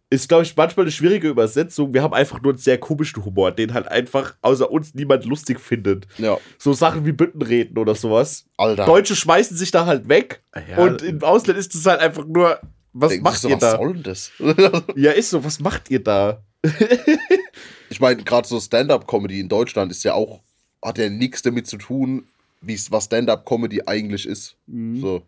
ist, 0.09 0.27
glaube 0.27 0.45
ich, 0.45 0.57
manchmal 0.57 0.85
eine 0.85 0.91
schwierige 0.91 1.29
Übersetzung. 1.29 1.93
Wir 1.93 2.03
haben 2.03 2.15
einfach 2.15 2.41
nur 2.41 2.53
einen 2.53 2.59
sehr 2.59 2.79
komischen 2.79 3.23
Humor, 3.27 3.53
den 3.53 3.75
halt 3.75 3.89
einfach 3.89 4.37
außer 4.41 4.71
uns 4.71 4.95
niemand 4.95 5.27
lustig 5.27 5.61
findet. 5.61 6.07
ja, 6.17 6.39
So 6.57 6.73
Sachen 6.73 7.05
wie 7.05 7.13
Büttenreden 7.13 7.77
oder 7.77 7.95
sowas. 7.95 8.47
Alter. 8.57 8.87
Deutsche 8.87 9.15
schmeißen 9.15 9.55
sich 9.55 9.71
da 9.71 9.85
halt 9.85 10.09
weg. 10.09 10.43
Ja, 10.71 10.79
und 10.79 11.03
im 11.03 11.23
Ausland 11.23 11.59
ist 11.59 11.75
es 11.75 11.85
halt 11.85 12.01
einfach 12.01 12.25
nur, 12.25 12.59
was 12.95 13.19
macht 13.19 13.45
du, 13.45 13.49
ihr 13.49 13.57
was 13.57 13.61
da? 13.61 13.77
soll 13.77 13.93
denn 13.93 14.03
das? 14.05 14.33
Ja, 14.97 15.11
ist 15.11 15.29
so, 15.29 15.45
was 15.45 15.61
macht 15.61 15.91
ihr 15.91 16.03
da? 16.03 16.43
ich 17.91 18.01
meine, 18.01 18.25
gerade 18.25 18.49
so 18.49 18.59
Stand-Up-Comedy 18.59 19.41
in 19.41 19.51
Deutschland 19.51 19.93
ist 19.93 20.05
ja 20.05 20.15
auch, 20.15 20.41
hat 20.83 20.97
ja 20.97 21.11
nichts 21.11 21.43
damit 21.43 21.67
zu 21.67 21.77
tun, 21.77 22.27
was 22.63 23.05
Stand-Up-Comedy 23.05 23.83
eigentlich 23.85 24.27
ist. 24.27 24.57
Mhm. 24.67 25.01
So. 25.03 25.23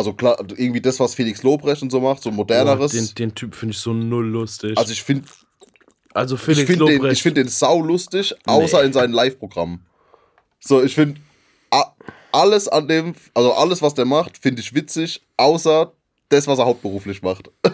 Also 0.00 0.12
klar, 0.14 0.36
irgendwie 0.56 0.80
das, 0.80 0.98
was 0.98 1.14
Felix 1.14 1.42
Lobrecht 1.42 1.82
und 1.82 1.90
so 1.90 2.00
macht, 2.00 2.22
so 2.22 2.30
Oh, 2.30 2.32
moderneres. 2.32 2.92
den, 2.92 3.14
den 3.16 3.34
Typ 3.34 3.54
finde 3.54 3.72
ich 3.74 3.78
so 3.78 3.92
null 3.92 4.26
lustig. 4.26 4.76
also 4.76 4.92
ich 4.92 5.02
finde 5.02 5.28
also 6.12 6.34
ich 6.34 6.40
Felix 6.40 6.66
find 6.66 6.80
den, 6.80 6.96
Lobrecht. 6.96 7.12
ich 7.12 7.22
find 7.22 7.36
den 7.36 7.48
sau 7.48 7.80
lustig, 7.82 8.34
außer 8.46 8.80
Nee. 8.80 8.86
in 8.86 8.92
seinen 8.92 9.12
Live-Programmen. 9.12 9.86
So, 10.58 10.82
ich 10.82 10.94
finde 10.94 11.20
alles 12.32 12.68
an 12.68 12.88
dem, 12.88 13.14
also 13.34 13.52
alles, 13.54 13.82
was 13.82 13.94
der 13.94 14.04
macht, 14.04 14.38
finde 14.38 14.60
ich 14.60 14.74
witzig, 14.74 15.22
außer 15.36 15.92
das, 16.28 16.46
was 16.46 16.58
er 16.58 16.66
hauptberuflich 16.66 17.22
macht. 17.22 17.50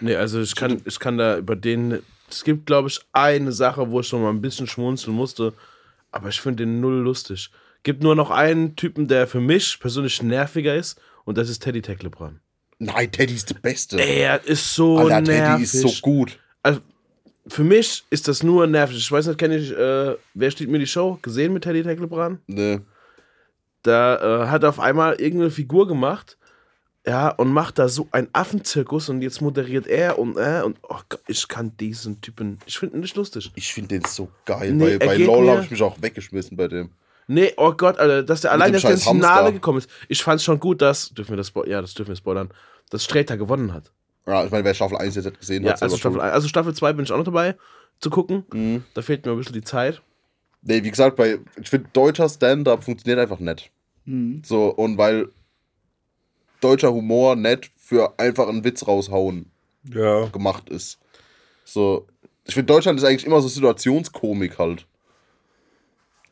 Nee, 0.00 0.14
also 0.14 0.40
ich 0.40 0.54
kann, 0.54 0.80
ich 0.84 1.00
kann 1.00 1.18
da 1.18 1.36
über 1.38 1.56
den. 1.56 2.02
Es 2.30 2.44
gibt, 2.44 2.66
glaube 2.66 2.86
ich, 2.86 3.00
eine 3.12 3.50
Sache, 3.50 3.90
wo 3.90 3.98
ich 3.98 4.06
schon 4.06 4.22
mal 4.22 4.30
ein 4.30 4.40
bisschen 4.40 4.68
schmunzeln 4.68 5.16
musste. 5.16 5.54
Aber 6.12 6.28
ich 6.28 6.40
finde 6.40 6.64
den 6.64 6.80
null 6.80 6.98
lustig. 7.02 7.50
Gibt 7.82 8.04
nur 8.04 8.14
noch 8.14 8.30
einen 8.30 8.76
Typen, 8.76 9.08
der 9.08 9.26
für 9.26 9.40
mich 9.40 9.80
persönlich 9.80 10.22
nerviger 10.22 10.76
ist. 10.76 11.00
Und 11.28 11.36
das 11.36 11.50
ist 11.50 11.62
Teddy 11.62 11.82
Tecklebrand. 11.82 12.40
Nein, 12.78 13.12
Teddy 13.12 13.34
ist 13.34 13.50
der 13.50 13.56
Beste. 13.56 14.00
Er 14.00 14.42
ist 14.46 14.74
so 14.74 14.96
Alter, 14.96 15.20
nervig. 15.20 15.70
Teddy 15.70 15.84
ist 15.84 15.98
so 15.98 16.00
gut. 16.00 16.38
Also, 16.62 16.80
für 17.48 17.64
mich 17.64 18.02
ist 18.08 18.28
das 18.28 18.42
nur 18.42 18.66
nervig. 18.66 18.96
Ich 18.96 19.12
weiß 19.12 19.26
nicht, 19.26 19.38
kenne 19.38 19.58
ich, 19.58 19.70
äh, 19.70 20.16
wer 20.32 20.50
steht 20.50 20.70
mir 20.70 20.78
die 20.78 20.86
Show? 20.86 21.18
Gesehen 21.20 21.52
mit 21.52 21.64
Teddy 21.64 21.82
Tecklebrand? 21.82 22.40
Ne. 22.48 22.80
Da 23.82 24.44
äh, 24.44 24.46
hat 24.46 24.62
er 24.62 24.70
auf 24.70 24.80
einmal 24.80 25.20
irgendeine 25.20 25.50
Figur 25.50 25.86
gemacht. 25.86 26.38
Ja, 27.06 27.28
und 27.28 27.52
macht 27.52 27.78
da 27.78 27.90
so 27.90 28.08
einen 28.10 28.28
Affenzirkus 28.32 29.10
und 29.10 29.20
jetzt 29.20 29.42
moderiert 29.42 29.86
er 29.86 30.18
und 30.18 30.38
äh, 30.38 30.62
und 30.64 30.78
oh 30.82 30.96
Gott, 31.10 31.20
ich 31.26 31.46
kann 31.46 31.76
diesen 31.76 32.22
Typen, 32.22 32.58
ich 32.64 32.78
finde 32.78 32.96
ihn 32.96 33.00
nicht 33.00 33.16
lustig. 33.16 33.52
Ich 33.54 33.74
finde 33.74 33.98
den 33.98 34.04
so 34.06 34.30
geil. 34.46 34.72
Nee, 34.72 34.96
bei 34.96 35.06
bei 35.06 35.16
LOL 35.18 35.50
habe 35.50 35.62
ich 35.62 35.70
mich 35.70 35.82
auch 35.82 36.00
weggeschmissen 36.00 36.56
bei 36.56 36.68
dem. 36.68 36.88
Nee, 37.30 37.52
oh 37.58 37.72
Gott, 37.72 37.98
Alter, 37.98 38.22
dass 38.22 38.40
der 38.40 38.52
allein 38.52 38.68
dem 38.72 38.74
dass 38.74 38.82
der 38.82 38.92
ins 38.92 39.04
Finale 39.06 39.52
gekommen 39.52 39.78
ist. 39.78 39.90
Ich 40.08 40.22
fand's 40.22 40.42
schon 40.42 40.58
gut, 40.58 40.80
dass, 40.82 41.10
dürfen 41.10 41.30
wir 41.32 41.36
das, 41.36 41.52
ja, 41.66 41.80
das 41.80 41.94
dürfen 41.94 42.08
wir 42.08 42.16
spoilern, 42.16 42.48
dass 42.90 43.04
Sträter 43.04 43.36
gewonnen 43.36 43.72
hat. 43.72 43.92
Ja, 44.26 44.44
ich 44.44 44.50
meine, 44.50 44.64
wer 44.64 44.74
Staffel 44.74 44.96
1 44.96 45.14
jetzt 45.14 45.38
gesehen 45.38 45.62
Ja, 45.62 45.72
hat, 45.72 45.82
also 45.82 45.96
selber 45.96 46.14
Staffel. 46.14 46.20
1, 46.26 46.32
also 46.34 46.48
Staffel 46.48 46.74
2 46.74 46.92
bin 46.94 47.04
ich 47.04 47.12
auch 47.12 47.18
noch 47.18 47.24
dabei 47.24 47.56
zu 48.00 48.08
gucken. 48.10 48.44
Mhm. 48.52 48.84
Da 48.94 49.02
fehlt 49.02 49.24
mir 49.26 49.32
ein 49.32 49.38
bisschen 49.38 49.52
die 49.52 49.62
Zeit. 49.62 50.00
Nee, 50.62 50.82
wie 50.82 50.90
gesagt, 50.90 51.16
bei, 51.16 51.38
ich 51.60 51.68
finde, 51.70 51.88
deutscher 51.92 52.28
Stand-Up 52.28 52.82
funktioniert 52.82 53.20
einfach 53.20 53.38
nett. 53.38 53.70
So, 54.42 54.68
und 54.74 54.96
weil 54.96 55.28
deutscher 56.62 56.92
Humor 56.92 57.36
nett 57.36 57.70
für 57.76 58.18
einfach 58.18 58.48
einen 58.48 58.64
Witz 58.64 58.86
raushauen 58.86 59.50
Ja. 59.84 60.26
gemacht 60.28 60.70
ist. 60.70 60.98
So, 61.64 62.06
ich 62.44 62.54
finde, 62.54 62.72
Deutschland 62.72 62.98
ist 62.98 63.04
eigentlich 63.04 63.26
immer 63.26 63.42
so 63.42 63.48
Situationskomik 63.48 64.58
halt. 64.58 64.86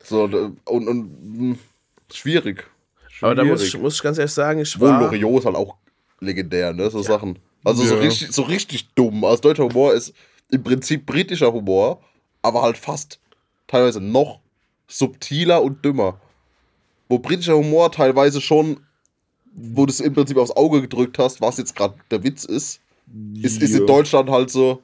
So, 0.09 0.25
und, 0.25 0.59
und 0.89 1.49
mh, 1.51 1.57
schwierig. 2.13 2.65
Aber 3.21 3.35
da 3.35 3.45
muss 3.45 3.63
ich, 3.63 3.71
Schwierig. 3.71 3.83
muss 3.83 3.95
ich 3.97 4.03
ganz 4.03 4.19
ehrlich 4.19 4.33
sagen, 4.33 4.61
ich 4.61 4.79
Wohl 4.79 4.89
war. 4.91 5.01
Loriot 5.01 5.41
ist 5.41 5.47
halt 5.47 5.57
auch 5.57 5.77
legendär, 6.21 6.73
ne? 6.73 6.91
So 6.91 7.03
Sachen. 7.03 7.39
Also 7.65 7.83
so 7.83 7.95
Ja. 7.95 8.01
richtig, 8.01 8.31
so 8.33 8.43
richtig 8.43 8.89
dumm. 8.95 9.25
Also 9.25 9.43
deutscher 9.43 9.65
Humor 9.65 9.95
ist 9.95 10.13
im 10.51 10.63
Prinzip 10.63 11.07
britischer 11.07 11.53
Humor, 11.53 12.01
aber 12.43 12.63
halt 12.63 12.79
fast 12.79 13.19
teilweise 13.67 14.01
noch 14.01 14.41
subtiler 14.87 15.63
und 15.63 15.85
dümmer. 15.85 16.21
Wo 17.09 17.19
britischer 17.19 17.57
Humor 17.57 17.91
teilweise 17.91 18.41
schon, 18.41 18.81
wo 19.53 19.87
du 19.87 19.91
es 19.91 20.01
im 20.01 20.13
Prinzip 20.15 20.37
aufs 20.37 20.51
Auge 20.53 20.81
gedrückt 20.83 21.19
hast, 21.19 21.41
was 21.41 21.57
jetzt 21.59 21.75
gerade 21.75 21.95
der 22.11 22.23
Witz 22.23 22.45
ist, 22.45 22.81
ist, 23.43 23.63
ist 23.63 23.75
in 23.75 23.81
Ja. 23.81 23.87
Deutschland 23.87 24.31
halt 24.31 24.51
so, 24.51 24.83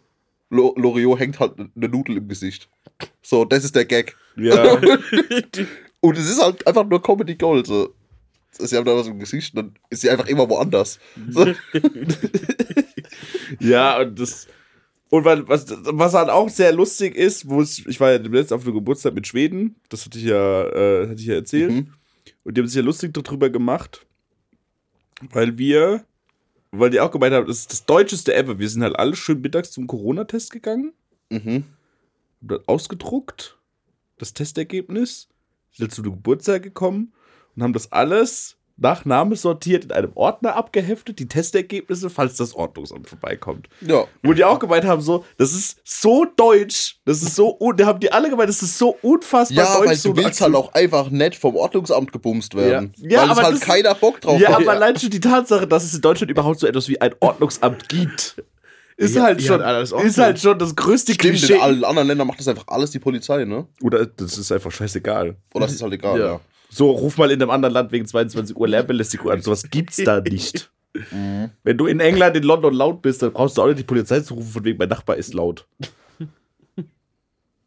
Lo- 0.51 0.75
Loriot 0.77 1.19
hängt 1.21 1.39
halt 1.41 1.55
eine 1.59 1.89
Nudel 1.89 2.17
im 2.17 2.29
Gesicht. 2.29 2.69
So, 3.23 3.45
das 3.45 3.65
ist 3.65 3.75
der 3.75 3.85
Gag. 3.85 4.17
Ja. 4.37 4.75
Und 6.01 6.19
es 6.19 6.29
ist 6.29 6.43
halt 6.43 6.67
einfach 6.67 6.85
nur 6.87 7.03
Comedy 7.03 7.37
Gold. 7.37 7.67
So. 7.67 7.95
Sie 8.51 8.77
haben 8.77 8.85
da 8.85 8.95
was 8.97 9.07
im 9.07 9.19
Gesicht, 9.19 9.57
dann 9.57 9.75
ist 9.89 10.03
sie 10.03 10.11
einfach 10.11 10.27
immer 10.27 10.49
woanders. 10.49 10.99
So. 11.31 11.47
Ja, 13.61 14.01
und 14.01 14.19
das. 14.19 14.47
Und 15.11 15.25
was, 15.27 15.41
was 15.47 16.15
halt 16.15 16.31
auch 16.31 16.49
sehr 16.49 16.73
lustig 16.73 17.15
ist, 17.15 17.49
wo 17.49 17.61
es, 17.61 17.85
ich 17.87 18.01
war 18.01 18.13
ja 18.13 18.17
letztens 18.17 18.53
auf 18.53 18.65
einem 18.65 18.75
Geburtstag 18.75 19.13
mit 19.13 19.27
Schweden, 19.27 19.77
das 19.91 20.07
hatte 20.07 20.19
ich 20.19 20.25
ja, 20.25 20.65
äh, 20.69 21.09
hatte 21.09 21.21
ich 21.21 21.27
ja 21.27 21.35
erzählt. 21.35 21.71
Mhm. 21.71 21.93
Und 22.45 22.57
die 22.57 22.61
haben 22.63 22.67
sich 22.69 22.77
ja 22.77 22.83
lustig 22.83 23.13
darüber 23.13 23.51
gemacht, 23.51 24.07
weil 25.31 25.59
wir, 25.59 26.05
weil 26.71 26.89
die 26.89 26.99
auch 27.01 27.11
gemeint 27.11 27.35
haben, 27.35 27.47
das 27.47 27.59
ist 27.59 27.73
das 27.73 27.85
Deutscheste 27.85 28.35
ever. 28.35 28.59
Wir 28.59 28.71
sind 28.71 28.83
halt 28.83 28.97
alle 28.97 29.15
schön 29.15 29.43
mittags 29.43 29.71
zum 29.71 29.87
Corona-Test 29.87 30.51
gegangen, 30.51 30.93
Mhm. 31.29 31.65
Ausgedruckt, 32.67 33.59
das 34.19 34.33
Testergebnis, 34.35 35.29
sind 35.73 35.93
zu 35.93 36.03
dem 36.03 36.13
Geburtstag 36.13 36.63
gekommen 36.63 37.13
und 37.57 37.63
haben 37.63 37.73
das 37.73 37.91
alles 37.93 38.57
nach 38.79 39.05
Name 39.05 39.37
sortiert 39.37 39.85
in 39.85 39.93
einem 39.93 40.11
Ordner 40.17 40.57
abgeheftet, 40.57 41.19
die 41.19 41.29
Testergebnisse, 41.29 42.11
falls 42.11 42.37
das 42.37 42.55
Ordnungsamt 42.55 43.09
vorbeikommt. 43.09 43.69
Ja. 43.83 44.07
Wo 44.23 44.33
die 44.33 44.45
auch 44.45 44.59
gemeint 44.59 44.85
haben, 44.85 45.03
so, 45.03 45.25
das 45.37 45.53
ist 45.53 45.79
so 45.85 46.25
deutsch, 46.37 46.99
das 47.05 47.23
ist 47.23 47.37
so, 47.37 47.59
da 47.77 47.87
haben 47.87 48.01
die 48.01 48.11
alle 48.11 48.29
gemeint, 48.31 48.49
das 48.49 48.63
ist 48.63 48.79
so 48.79 48.97
unfassbar 49.03 49.65
Ja, 49.65 49.77
deutsch. 49.79 49.89
weil 49.89 49.97
so 49.97 50.13
du 50.13 50.23
willst 50.25 50.41
halt 50.41 50.55
auch 50.55 50.73
einfach 50.73 51.11
nett 51.11 51.37
vom 51.37 51.55
Ordnungsamt 51.55 52.13
gebumst 52.13 52.55
werden. 52.57 52.93
Ja. 52.97 53.11
Ja, 53.11 53.19
weil 53.21 53.25
es 53.27 53.31
aber 53.31 53.43
halt 53.43 53.55
das- 53.57 53.61
keiner 53.63 53.95
Bock 53.95 54.21
drauf 54.21 54.41
Ja, 54.41 54.49
hat. 54.49 54.63
aber 54.63 54.73
allein 54.73 54.99
schon 54.99 55.11
die 55.11 55.21
Tatsache, 55.21 55.67
dass 55.67 55.85
es 55.85 55.95
in 55.95 56.01
Deutschland 56.01 56.31
überhaupt 56.31 56.59
so 56.59 56.67
etwas 56.67 56.89
wie 56.89 57.01
ein 57.01 57.15
Ordnungsamt 57.21 57.89
gibt, 57.89 58.43
ist 58.97 59.15
Ja, 59.15 59.23
halt 59.25 59.43
schon, 59.43 59.61
ist 60.05 60.19
halt 60.19 60.39
schon 60.39 60.59
das 60.59 60.75
größte 60.77 61.13
Stimmt, 61.15 61.37
Klischee. 61.37 61.55
in 61.55 61.61
allen 61.61 61.85
anderen 61.85 62.09
Ländern 62.09 62.27
macht 62.27 62.41
das 62.41 62.49
einfach 62.49 62.65
alles 62.69 62.91
die 62.91 62.99
Polizei, 62.99 63.45
ne? 63.45 63.67
Oder 63.83 64.07
das 64.07 64.39
ist 64.39 64.51
einfach 64.53 64.71
scheißegal. 64.71 65.37
Oder 65.55 65.67
ist 65.67 65.73
es 65.75 65.83
halt 65.83 65.93
egal, 65.95 66.19
Ja. 66.19 66.27
ja. 66.27 66.41
So, 66.71 66.91
ruf 66.91 67.19
mal 67.19 67.31
in 67.31 67.43
einem 67.43 67.51
anderen 67.51 67.75
Land 67.75 67.93
wegen 67.93 68.07
22 68.07 68.57
Uhr 68.57 68.67
Lärmbelästigung 68.67 69.31
an. 69.31 69.43
Sowas 69.43 69.65
gibt's 69.71 69.99
da 70.03 70.21
nicht. 70.23 70.71
Wenn 71.65 71.77
du 71.79 71.87
in 71.87 72.01
England, 72.01 72.37
in 72.37 72.43
London 72.45 72.73
laut 72.75 73.03
bist, 73.03 73.23
dann 73.23 73.33
brauchst 73.33 73.57
du 73.59 73.63
auch 73.63 73.67
nicht 73.67 73.79
die 73.81 73.85
Polizei 73.85 74.21
zu 74.21 74.35
rufen, 74.35 74.51
von 74.53 74.65
wegen 74.65 74.79
mein 74.79 74.89
Nachbar 74.89 75.17
ist 75.17 75.35
laut. 75.35 75.67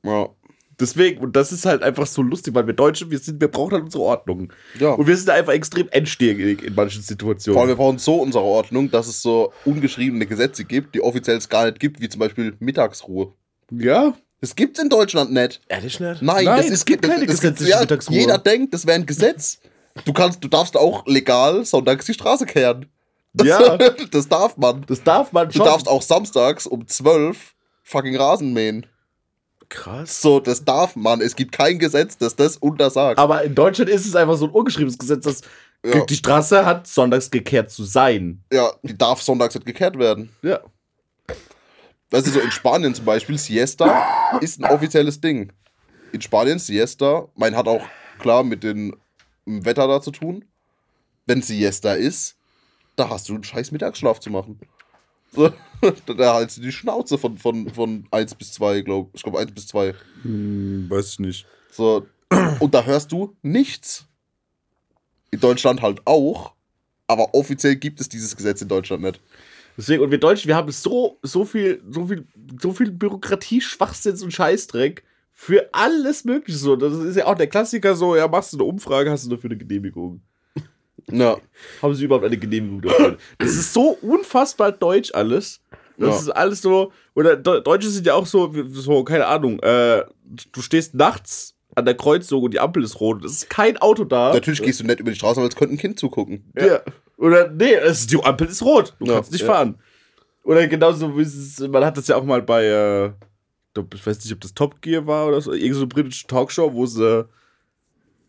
Ja. 0.04 0.30
Deswegen, 0.80 1.22
und 1.22 1.36
das 1.36 1.52
ist 1.52 1.66
halt 1.66 1.84
einfach 1.84 2.06
so 2.06 2.22
lustig, 2.22 2.54
weil 2.54 2.68
wir 2.68 2.74
Deutsche, 2.74 3.10
wir 3.10 3.20
sind, 3.20 3.40
wir 3.40 3.48
brauchen 3.48 3.74
halt 3.74 3.84
unsere 3.86 4.04
Ordnung. 4.04 4.52
Ja. 4.80 4.90
Und 4.92 5.08
wir 5.08 5.16
sind 5.16 5.30
einfach 5.30 5.54
extrem 5.54 5.88
endstehig 5.90 6.64
in 6.64 6.76
manchen 6.76 6.76
Vor 6.76 6.86
allem, 7.02 7.04
Situationen. 7.04 7.68
wir 7.70 7.76
brauchen 7.76 7.98
so 7.98 8.16
unsere 8.16 8.44
Ordnung, 8.44 8.92
dass 8.92 9.08
es 9.08 9.22
so 9.22 9.54
ungeschriebene 9.64 10.26
Gesetze 10.26 10.66
gibt, 10.66 10.94
die 10.96 11.02
offiziell 11.02 11.38
es 11.38 11.48
gar 11.48 11.66
nicht 11.66 11.80
gibt, 11.80 12.02
wie 12.02 12.10
zum 12.10 12.20
Beispiel 12.20 12.56
Mittagsruhe. 12.60 13.34
Ja? 13.72 14.16
Das 14.42 14.56
gibt's 14.56 14.80
in 14.80 14.90
Deutschland 14.90 15.32
nicht. 15.32 15.62
Ehrlich 15.70 16.00
nicht? 16.00 16.22
Nein, 16.22 16.46
Nein, 16.46 16.58
das 16.58 16.66
es 16.66 16.72
ist, 16.74 16.86
gibt 16.86 17.04
keine 17.04 17.26
das- 17.26 17.36
gesetzliche 17.40 17.72
ja, 17.72 17.80
Mittagsruhe. 17.80 18.18
Jeder 18.18 18.38
denkt, 18.38 18.74
das 18.74 18.86
wäre 18.86 18.96
ein 19.00 19.06
Gesetz. 19.06 19.60
Du 20.04 20.12
kannst, 20.12 20.44
du 20.44 20.50
darfst 20.50 20.76
auch 20.76 21.06
legal 21.08 21.64
sonntags 21.64 22.06
die 22.06 22.14
Straße 22.14 22.46
kehren. 22.46 22.88
Ja. 23.42 23.78
das 24.12 24.28
darf 24.28 24.58
man. 24.58 24.84
Das 24.88 25.04
darf 25.04 25.32
man 25.32 25.48
Du 25.48 25.56
schon. 25.56 25.66
darfst 25.66 25.88
auch 25.88 26.02
samstags 26.02 26.68
um 26.68 26.86
12 26.86 27.54
fucking 27.84 28.16
Rasen 28.18 28.52
mähen. 28.54 28.86
Krass. 29.76 30.22
So, 30.22 30.40
das 30.40 30.64
darf 30.64 30.96
man. 30.96 31.20
Es 31.22 31.36
gibt 31.36 31.52
kein 31.52 31.78
Gesetz, 31.80 32.18
das 32.18 32.36
das 32.36 32.58
untersagt. 32.58 33.20
Aber 33.20 33.44
in 33.44 33.54
Deutschland 33.56 33.90
ist 33.90 34.06
es 34.06 34.16
einfach 34.16 34.36
so 34.38 34.46
ein 34.46 34.52
ungeschriebenes 34.52 34.98
Gesetz, 34.98 35.24
dass 35.26 35.42
Ja. 35.86 36.04
die 36.06 36.16
Straße 36.16 36.66
hat 36.66 36.88
sonntags 36.88 37.30
gekehrt 37.30 37.70
zu 37.70 37.84
sein. 37.84 38.44
Ja, 38.52 38.72
die 38.84 38.98
darf 38.98 39.22
sonntags 39.22 39.54
nicht 39.54 39.66
gekehrt 39.68 40.00
werden. 40.00 40.30
Ja. 40.42 40.62
Weißt 42.10 42.28
du, 42.28 42.32
so 42.32 42.40
in 42.40 42.52
Spanien 42.52 42.96
zum 42.96 43.06
Beispiel, 43.06 43.38
Siesta 43.38 44.38
ist 44.42 44.60
ein 44.64 44.72
offizielles 44.72 45.20
Ding. 45.20 45.52
In 46.14 46.22
Spanien, 46.22 46.58
Siesta, 46.60 47.28
mein 47.36 47.56
hat 47.58 47.68
auch 47.68 47.82
klar 48.20 48.44
mit 48.44 48.64
dem 48.64 48.96
Wetter 49.46 49.88
da 49.88 50.02
zu 50.02 50.12
tun. 50.12 50.46
Wenn 51.26 51.42
Siesta 51.42 51.94
ist, 51.94 52.36
da 52.96 53.10
hast 53.10 53.28
du 53.28 53.34
einen 53.34 53.44
scheiß 53.44 53.72
Mittagsschlaf 53.72 54.20
zu 54.20 54.30
machen. 54.30 54.60
So, 55.36 55.52
da 56.14 56.40
hältst 56.40 56.58
du 56.58 56.62
die 56.62 56.72
Schnauze 56.72 57.18
von, 57.18 57.38
von, 57.38 57.70
von 57.70 58.08
1 58.12 58.36
bis 58.36 58.54
2, 58.54 58.82
glaube 58.82 59.10
ich. 59.14 59.18
Ich 59.18 59.24
glaube 59.24 59.40
1 59.40 59.52
bis 59.52 59.68
2. 59.68 59.94
Hm, 60.24 60.90
weiß 60.90 61.12
ich 61.12 61.20
nicht. 61.20 61.46
So, 61.72 62.08
und 62.60 62.74
da 62.74 62.84
hörst 62.84 63.12
du 63.12 63.36
nichts. 63.42 64.06
In 65.32 65.40
Deutschland 65.40 65.82
halt 65.82 66.02
auch, 66.06 66.54
aber 67.08 67.34
offiziell 67.34 67.76
gibt 67.76 68.00
es 68.00 68.08
dieses 68.08 68.36
Gesetz 68.36 68.62
in 68.62 68.70
Deutschland 68.70 69.04
nicht. 69.04 69.20
Deswegen, 69.78 70.02
und 70.04 70.12
wir 70.12 70.20
Deutschen, 70.20 70.48
wir 70.48 70.56
haben 70.56 70.72
so, 70.72 71.20
so 71.22 71.44
viel, 71.44 71.84
so 71.90 72.08
viel, 72.08 72.26
so 72.62 72.72
viel 72.72 72.92
Bürokratie, 72.92 73.60
Schwachsinn 73.60 74.18
und 74.22 74.32
Scheißdreck 74.32 75.04
für 75.34 75.70
alles 75.74 76.24
Mögliche. 76.24 76.58
So, 76.58 76.78
das 76.78 76.94
ist 76.94 77.18
ja 77.18 77.26
auch 77.26 77.36
der 77.36 77.48
Klassiker 77.48 77.96
so, 77.96 78.16
ja, 78.16 78.28
machst 78.28 78.54
du 78.54 78.58
eine 78.58 78.64
Umfrage, 78.64 79.12
hast 79.12 79.26
du 79.26 79.30
dafür 79.30 79.50
eine 79.50 79.58
Genehmigung. 79.58 80.22
Ja, 81.12 81.38
Haben 81.82 81.94
sie 81.94 82.06
überhaupt 82.06 82.26
eine 82.26 82.38
Genehmigung 82.38 82.82
dafür? 82.82 83.18
Das 83.38 83.52
ist 83.52 83.74
so 83.74 83.98
unfassbar 84.02 84.72
deutsch 84.72 85.12
alles. 85.14 85.62
Das 85.98 86.10
Ja. 86.10 86.16
ist 86.22 86.30
alles 86.30 86.62
so, 86.62 86.92
oder 87.14 87.36
De- 87.38 87.62
Deutsche 87.62 87.90
sind 87.90 88.06
ja 88.06 88.16
auch 88.16 88.26
so, 88.26 88.52
so, 88.72 89.04
keine 89.04 89.28
Ahnung, 89.28 89.60
äh, 89.62 90.04
du 90.52 90.62
stehst 90.62 90.94
nachts 90.96 91.54
an 91.76 91.86
der 91.86 91.96
Kreuzung 91.96 92.44
und 92.44 92.54
die 92.54 92.60
Ampel 92.60 92.84
ist 92.84 93.00
rot. 93.00 93.24
Es 93.24 93.32
ist 93.34 93.50
kein 93.50 93.78
Auto 93.78 94.04
da. 94.04 94.34
natürlich 94.34 94.62
gehst 94.62 94.80
du 94.80 94.84
nicht 94.86 95.00
über 95.00 95.12
die 95.12 95.16
Straße, 95.18 95.40
weil 95.42 95.48
es 95.48 95.56
könnte 95.56 95.76
ein 95.76 95.78
Kind 95.78 96.00
zugucken. 96.00 96.52
Ja. 96.58 96.82
Oder, 97.18 97.50
nee, 97.50 97.74
es 97.76 98.08
die 98.08 98.22
Ampel 98.22 98.48
ist 98.48 98.62
rot. 98.64 98.94
Du 99.00 99.06
Ja, 99.06 99.14
kannst 99.16 99.32
nicht 99.32 99.42
ja. 99.42 99.48
fahren. 99.48 99.78
Oder 100.44 100.68
genauso 100.68 101.18
wie 101.18 101.22
es, 101.22 101.60
man 101.60 101.86
hat 101.86 101.98
das 101.98 102.08
ja 102.08 102.18
auch 102.18 102.24
mal 102.26 102.42
bei, 102.42 102.66
äh, 102.66 103.12
ich 103.94 104.06
weiß 104.08 104.24
nicht, 104.24 104.34
ob 104.34 104.42
das 104.42 104.54
Top 104.54 104.82
Gear 104.82 105.06
war 105.08 105.28
oder 105.28 105.40
so, 105.42 105.52
irgendeine 105.52 105.76
so 105.80 105.88
britische 105.88 106.28
Talkshow, 106.28 106.74
wo 106.74 106.86
sie, 106.86 107.26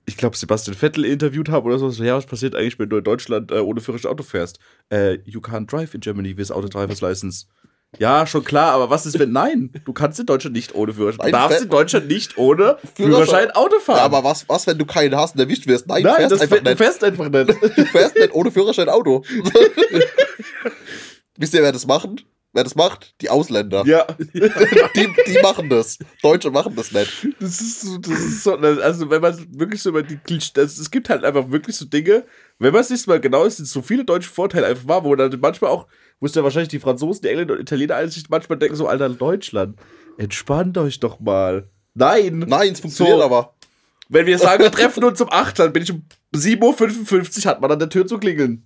ich 0.07 0.17
glaube, 0.17 0.37
Sebastian 0.37 0.77
Vettel 0.77 1.05
interviewt 1.05 1.49
haben 1.49 1.67
oder 1.67 1.79
so. 1.79 1.91
so. 1.91 2.03
Ja, 2.03 2.17
was 2.17 2.27
passiert 2.27 2.55
eigentlich, 2.55 2.79
wenn 2.79 2.89
du 2.89 2.97
in 2.97 3.05
Deutschland 3.05 3.51
äh, 3.51 3.59
ohne 3.59 3.81
Führerschein 3.81 4.11
Auto 4.11 4.23
fährst? 4.23 4.59
Äh, 4.89 5.19
you 5.25 5.41
can't 5.41 5.67
drive 5.67 5.95
in 5.95 6.01
Germany 6.01 6.37
with 6.37 6.51
auto 6.51 6.69
driver's 6.69 7.01
license. 7.01 7.47
Ja, 7.99 8.27
schon 8.27 8.45
klar, 8.45 8.73
aber 8.73 8.91
was 8.91 9.07
ist, 9.07 9.19
wenn 9.19 9.33
nein? 9.33 9.71
Du 9.85 9.93
kannst 9.93 10.21
in 10.21 10.27
Deutschland 10.27 10.55
nicht 10.55 10.75
ohne 10.75 10.93
Führerschein. 10.93 11.27
Du 11.27 11.33
darfst 11.33 11.63
in 11.63 11.69
Deutschland 11.69 12.09
nicht 12.09 12.37
ohne 12.37 12.79
Führerschein. 12.95 13.51
Auto 13.53 13.79
fahren. 13.79 13.99
Ja, 13.99 14.05
aber 14.05 14.23
was, 14.23 14.49
was, 14.49 14.67
wenn 14.67 14.79
du 14.79 14.85
keinen 14.85 15.17
hast 15.17 15.35
und 15.35 15.41
erwischt 15.41 15.67
wirst? 15.67 15.87
Nein, 15.87 16.03
nein, 16.03 16.29
fährst 16.29 16.43
einfach 16.43 16.63
nicht. 16.63 16.77
fährst 16.77 17.05
einfach 17.05 17.29
nicht. 17.29 17.49
Du 17.49 17.85
fährst 17.87 18.17
nicht 18.17 18.35
ohne 18.35 18.51
Führerschein 18.51 18.89
Auto. 18.89 19.25
Wisst 21.37 21.55
ihr, 21.55 21.63
wer 21.63 21.73
das 21.73 21.87
macht? 21.87 22.25
Wer 22.57 22.65
das 22.65 22.75
macht? 22.75 23.15
Die 23.21 23.29
Ausländer. 23.29 23.85
ja. 23.87 24.07
Die, 24.33 25.09
die 25.27 25.39
machen 25.43 25.69
das. 25.69 25.99
Deutsche 26.23 26.51
machen 26.51 26.75
das 26.75 26.91
nicht. 26.91 27.29
Das 27.39 27.61
ist 27.61 27.83
so, 27.83 27.99
das 27.99 28.19
ist 28.19 28.45
so, 28.45 28.55
also 28.55 29.11
wenn 29.11 29.21
man 29.21 29.37
wirklich 29.51 29.83
so 29.83 29.91
über 29.91 30.03
die 30.03 30.17
Klisch, 30.17 30.55
das, 30.55 30.79
es 30.79 30.91
gibt 30.91 31.11
halt 31.11 31.23
einfach 31.23 31.51
wirklich 31.51 31.77
so 31.77 31.85
Dinge, 31.85 32.25
wenn 32.59 32.73
man 32.73 32.81
es 32.81 32.89
sich 32.89 33.07
mal 33.07 33.21
genau 33.21 33.45
ist, 33.45 33.59
sind 33.59 33.69
so 33.69 33.83
viele 33.83 34.07
deutsche 34.07 34.31
Vorteile 34.31 34.69
einfach 34.69 34.89
wahr, 34.89 35.05
wo 35.05 35.15
dann 35.15 35.39
manchmal 35.39 35.71
auch, 35.71 35.87
wo 36.19 36.25
es 36.25 36.35
ja 36.35 36.43
wahrscheinlich 36.43 36.71
die 36.71 36.79
Franzosen, 36.79 37.21
die 37.21 37.29
Engländer 37.29 37.53
und 37.53 37.61
Italiener 37.61 38.09
sich 38.09 38.31
manchmal 38.31 38.59
denken, 38.59 38.75
so, 38.77 38.87
Alter, 38.87 39.11
Deutschland, 39.11 39.79
entspannt 40.17 40.79
euch 40.79 40.99
doch 40.99 41.21
mal. 41.21 41.69
Nein. 41.93 42.39
Nein, 42.49 42.73
es 42.73 42.81
funktioniert 42.81 43.19
So. 43.19 43.23
aber. 43.23 43.55
Wenn 44.09 44.25
wir 44.25 44.39
sagen, 44.39 44.63
wir 44.63 44.71
treffen 44.71 45.05
uns 45.05 45.21
um 45.21 45.29
8, 45.31 45.59
dann 45.59 45.73
bin 45.75 45.83
ich 45.83 45.93
um 45.93 46.07
7.55 46.35 47.45
Uhr, 47.45 47.51
hat 47.51 47.61
man 47.61 47.71
an 47.73 47.79
der 47.81 47.91
Tür 47.91 48.07
zu 48.07 48.17
klingeln. 48.19 48.66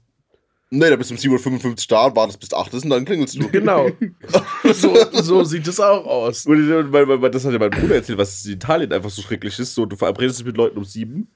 Nee, 0.73 0.89
da 0.89 0.95
bist 0.95 1.11
du 1.11 1.15
um 1.15 1.21
7.55 1.21 1.67
Uhr 1.67 1.75
da 1.89 2.07
und 2.07 2.17
wartest 2.17 2.39
bis 2.39 2.55
8 2.55 2.75
ist 2.75 2.85
und 2.85 2.91
dann 2.91 3.05
klingelst 3.05 3.35
du. 3.35 3.49
Genau. 3.49 3.89
so, 4.73 4.95
so 5.13 5.43
sieht 5.43 5.67
es 5.67 5.81
auch 5.81 6.07
aus. 6.07 6.47
Und, 6.47 6.71
und 6.71 6.93
weil, 6.93 7.09
weil, 7.09 7.31
das 7.31 7.45
hat 7.45 7.53
ja 7.53 7.59
mein 7.59 7.71
Bruder 7.71 7.97
erzählt, 7.97 8.19
was 8.19 8.45
in 8.47 8.53
Italien 8.53 8.93
einfach 8.93 9.11
so 9.11 9.21
schrecklich 9.21 9.59
ist. 9.59 9.75
So, 9.75 9.85
du 9.85 9.97
verabredest 9.97 10.39
dich 10.39 10.47
mit 10.47 10.57
Leuten 10.57 10.79
um 10.79 10.85
7 10.85 11.27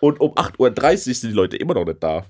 und 0.00 0.20
um 0.20 0.32
8.30 0.34 1.08
Uhr 1.08 1.14
sind 1.14 1.30
die 1.30 1.36
Leute 1.36 1.56
immer 1.56 1.74
noch 1.74 1.84
nicht 1.84 2.00
da. 2.00 2.26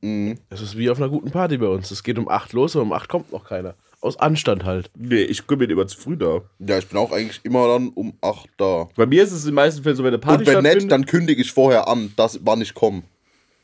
Mhm. 0.00 0.38
Es 0.50 0.60
ist 0.60 0.76
wie 0.76 0.90
auf 0.90 0.98
einer 0.98 1.08
guten 1.08 1.30
Party 1.30 1.56
bei 1.56 1.68
uns. 1.68 1.90
Es 1.92 2.02
geht 2.02 2.18
um 2.18 2.28
8 2.28 2.52
los, 2.52 2.74
aber 2.74 2.82
um 2.82 2.92
8 2.92 3.08
kommt 3.08 3.32
noch 3.32 3.44
keiner. 3.44 3.74
Aus 4.00 4.18
Anstand 4.18 4.64
halt. 4.64 4.90
Nee, 4.96 5.22
ich 5.22 5.46
bin 5.46 5.60
immer 5.70 5.86
zu 5.86 5.98
früh 5.98 6.16
da. 6.16 6.42
Ja, 6.58 6.78
ich 6.78 6.88
bin 6.88 6.98
auch 6.98 7.10
eigentlich 7.10 7.40
immer 7.44 7.68
dann 7.68 7.88
um 7.90 8.12
8 8.20 8.50
da. 8.58 8.88
Bei 8.96 9.06
mir 9.06 9.22
ist 9.22 9.32
es 9.32 9.44
in 9.44 9.50
den 9.50 9.54
meisten 9.54 9.82
Fällen 9.82 9.96
so, 9.96 10.02
wenn 10.02 10.08
eine 10.08 10.18
Party 10.18 10.44
Und 10.44 10.64
wenn 10.64 10.74
nicht, 10.74 10.90
dann 10.90 11.06
kündige 11.06 11.40
ich 11.40 11.52
vorher 11.52 11.88
an, 11.88 12.12
dass 12.16 12.40
wann 12.42 12.60
ich 12.60 12.74
komme. 12.74 13.04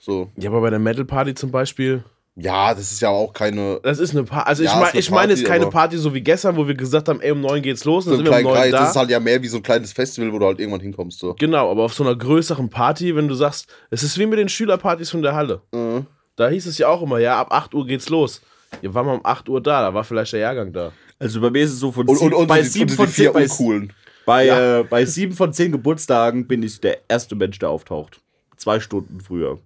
So. 0.02 0.30
Ja, 0.36 0.48
aber 0.50 0.62
bei 0.62 0.70
der 0.70 0.78
Metal 0.78 1.04
Party 1.04 1.34
zum 1.34 1.50
Beispiel, 1.50 2.02
Ja, 2.36 2.72
das 2.72 2.90
ist 2.90 3.00
ja 3.02 3.10
auch 3.10 3.32
keine. 3.34 3.80
Das 3.82 3.98
ist 3.98 4.12
eine 4.12 4.24
Party. 4.24 4.48
Also 4.48 4.62
Ja, 4.62 4.70
ich 4.70 4.76
eine 4.90 4.98
ich 4.98 5.10
meine, 5.10 5.32
es 5.34 5.40
ist 5.40 5.46
Party, 5.46 5.60
keine 5.60 5.70
Party 5.70 5.98
so 5.98 6.14
wie 6.14 6.22
gestern, 6.22 6.56
wo 6.56 6.66
wir 6.66 6.74
gesagt 6.74 7.08
haben, 7.08 7.20
ey, 7.20 7.32
um 7.32 7.40
neun 7.42 7.60
geht's 7.60 7.84
los, 7.84 8.04
So 8.06 8.12
dann 8.12 8.20
ein 8.20 8.24
sind 8.24 8.32
wir 8.32 8.38
um 8.38 8.44
neun 8.44 8.54
Kreis. 8.54 8.70
da. 8.72 8.78
Das 8.80 8.90
ist 8.90 8.96
halt 8.96 9.10
ja 9.10 9.20
mehr 9.20 9.42
wie 9.42 9.48
so 9.48 9.58
ein 9.58 9.62
kleines 9.62 9.92
Festival, 9.92 10.32
wo 10.32 10.38
du 10.38 10.46
halt 10.46 10.58
irgendwann 10.58 10.80
hinkommst. 10.80 11.18
So. 11.18 11.34
Genau, 11.38 11.70
aber 11.70 11.82
auf 11.84 11.92
so 11.92 12.02
einer 12.02 12.16
größeren 12.16 12.70
Party, 12.70 13.14
wenn 13.14 13.28
du 13.28 13.34
sagst, 13.34 13.66
es 13.90 14.02
ist 14.02 14.16
wie 14.18 14.24
mit 14.26 14.38
den 14.38 14.48
Schülerpartys 14.48 15.10
von 15.10 15.20
der 15.20 15.34
Halle. 15.34 15.60
Mhm. 15.72 16.06
Da 16.36 16.48
hieß 16.48 16.64
es 16.66 16.78
ja 16.78 16.88
auch 16.88 17.02
immer, 17.02 17.18
ja, 17.18 17.38
ab 17.38 17.48
8 17.52 17.74
Uhr 17.74 17.86
geht's 17.86 18.08
los. 18.08 18.40
Ihr 18.80 18.94
waren 18.94 19.04
mal 19.04 19.14
um 19.16 19.20
8 19.26 19.48
Uhr 19.50 19.60
da, 19.60 19.82
da 19.82 19.92
war 19.92 20.04
vielleicht 20.04 20.32
der 20.32 20.40
Jahrgang 20.40 20.72
da. 20.72 20.92
Also 21.18 21.40
bei 21.42 21.50
mir 21.50 21.62
ist 21.64 21.72
es 21.72 21.80
so 21.80 21.92
von 21.92 22.04
Und, 22.08 22.14
und, 22.14 22.18
sieben, 22.20 22.34
und, 22.34 22.46
bei 22.46 22.62
sieben 22.62 22.88
von 22.88 23.08
zehn, 23.08 23.32
bei, 23.34 23.42
uncoolen. 23.42 23.92
bei, 24.24 24.46
Ja. 24.46 24.78
äh, 24.78 24.84
bei 24.84 25.04
sieben 25.04 25.34
von 25.34 25.52
zehn 25.52 25.72
Geburtstagen 25.72 26.46
bin 26.46 26.62
ich 26.62 26.80
der 26.80 26.98
erste 27.08 27.34
Mensch, 27.34 27.58
der 27.58 27.68
auftaucht. 27.68 28.20
Zwei 28.56 28.80
Stunden 28.80 29.20
früher. 29.20 29.58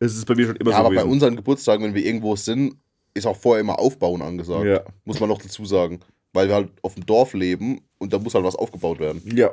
Es 0.00 0.14
ist 0.16 0.26
bei 0.26 0.34
mir 0.34 0.46
schon 0.46 0.56
immer 0.56 0.70
Ja, 0.70 0.76
so 0.76 0.80
aber 0.80 0.88
bei 0.90 0.94
gewesen. 0.96 1.12
unseren 1.12 1.36
Geburtstagen, 1.36 1.84
wenn 1.84 1.94
wir 1.94 2.04
irgendwo 2.04 2.36
sind, 2.36 2.76
ist 3.14 3.26
auch 3.26 3.36
vorher 3.36 3.60
immer 3.60 3.78
Aufbauen 3.78 4.22
angesagt. 4.22 4.64
Ja. 4.64 4.82
Muss 5.04 5.18
man 5.20 5.28
noch 5.28 5.40
dazu 5.42 5.64
sagen. 5.64 6.00
Weil 6.32 6.48
wir 6.48 6.54
halt 6.54 6.70
auf 6.82 6.94
dem 6.94 7.04
Dorf 7.06 7.32
leben 7.34 7.80
und 7.98 8.12
da 8.12 8.18
muss 8.18 8.34
halt 8.34 8.44
was 8.44 8.54
aufgebaut 8.54 9.00
werden. 9.00 9.22
Ja. 9.34 9.50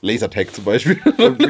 Lasertag 0.00 0.54
zum 0.54 0.64
Beispiel. 0.64 1.00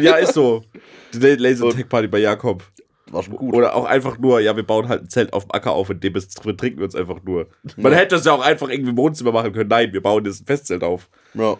ja, 0.00 0.16
ist 0.16 0.34
so. 0.34 0.64
Die 1.12 1.18
Laser 1.18 1.70
Tech 1.70 1.88
Party 1.88 2.06
bei 2.08 2.18
Jakob. 2.20 2.62
War 3.10 3.22
schon 3.22 3.36
gut. 3.36 3.54
Oder 3.54 3.74
auch 3.74 3.84
einfach 3.84 4.18
nur, 4.18 4.40
ja, 4.40 4.56
wir 4.56 4.62
bauen 4.66 4.88
halt 4.88 5.02
ein 5.02 5.08
Zelt 5.08 5.32
auf 5.32 5.44
dem 5.44 5.52
Acker 5.52 5.72
auf, 5.72 5.90
in 5.90 6.00
dem 6.00 6.16
es 6.16 6.28
drin 6.28 6.56
trinken 6.56 6.78
wir 6.78 6.84
uns 6.86 6.94
einfach 6.94 7.22
nur. 7.22 7.48
Man 7.76 7.92
hätte 7.92 8.16
das 8.16 8.24
ja 8.24 8.32
auch 8.32 8.40
einfach 8.40 8.68
irgendwie 8.68 8.90
im 8.90 8.96
Wohnzimmer 8.96 9.32
machen 9.32 9.52
können. 9.52 9.68
Nein, 9.68 9.92
wir 9.92 10.02
bauen 10.02 10.24
jetzt 10.24 10.40
ein 10.42 10.46
Festzelt 10.46 10.82
auf. 10.82 11.08
Ja. 11.34 11.56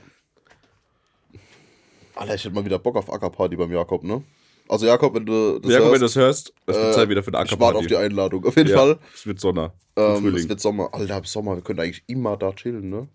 Alter, 2.15 2.35
ich 2.35 2.45
hätte 2.45 2.55
mal 2.55 2.65
wieder 2.65 2.79
Bock 2.79 2.97
auf 2.97 3.13
Ackerparty 3.13 3.57
beim 3.57 3.71
Jakob, 3.73 4.03
ne? 4.03 4.23
Also 4.69 4.87
Jakob, 4.87 5.15
wenn 5.15 5.27
du 5.27 5.59
das 5.59 5.71
Jakob, 5.73 5.93
wenn 5.93 6.01
du 6.01 6.01
hörst, 6.01 6.17
das 6.17 6.17
hörst, 6.17 6.53
das 6.67 6.77
wird 6.77 6.89
äh, 6.89 6.93
Zeit 6.93 7.09
wieder 7.09 7.23
für 7.23 7.33
eine 7.37 7.47
ich 7.47 7.59
warte 7.61 7.79
auf 7.79 7.87
die 7.87 7.97
Einladung. 7.97 8.45
Auf 8.45 8.57
jeden 8.57 8.71
ja, 8.71 8.77
Fall. 8.77 8.99
Es 9.15 9.27
wird 9.27 9.39
Sonne. 9.41 9.73
im 9.97 10.03
Ähm, 10.03 10.35
es 10.35 10.49
wird 10.49 10.61
Sommer. 10.61 10.93
Alter, 10.93 11.17
ab 11.17 11.27
Sommer. 11.27 11.55
Wir 11.57 11.63
können 11.63 11.81
eigentlich 11.81 12.03
immer 12.07 12.37
da 12.37 12.53
chillen, 12.53 12.89
ne? 12.89 13.09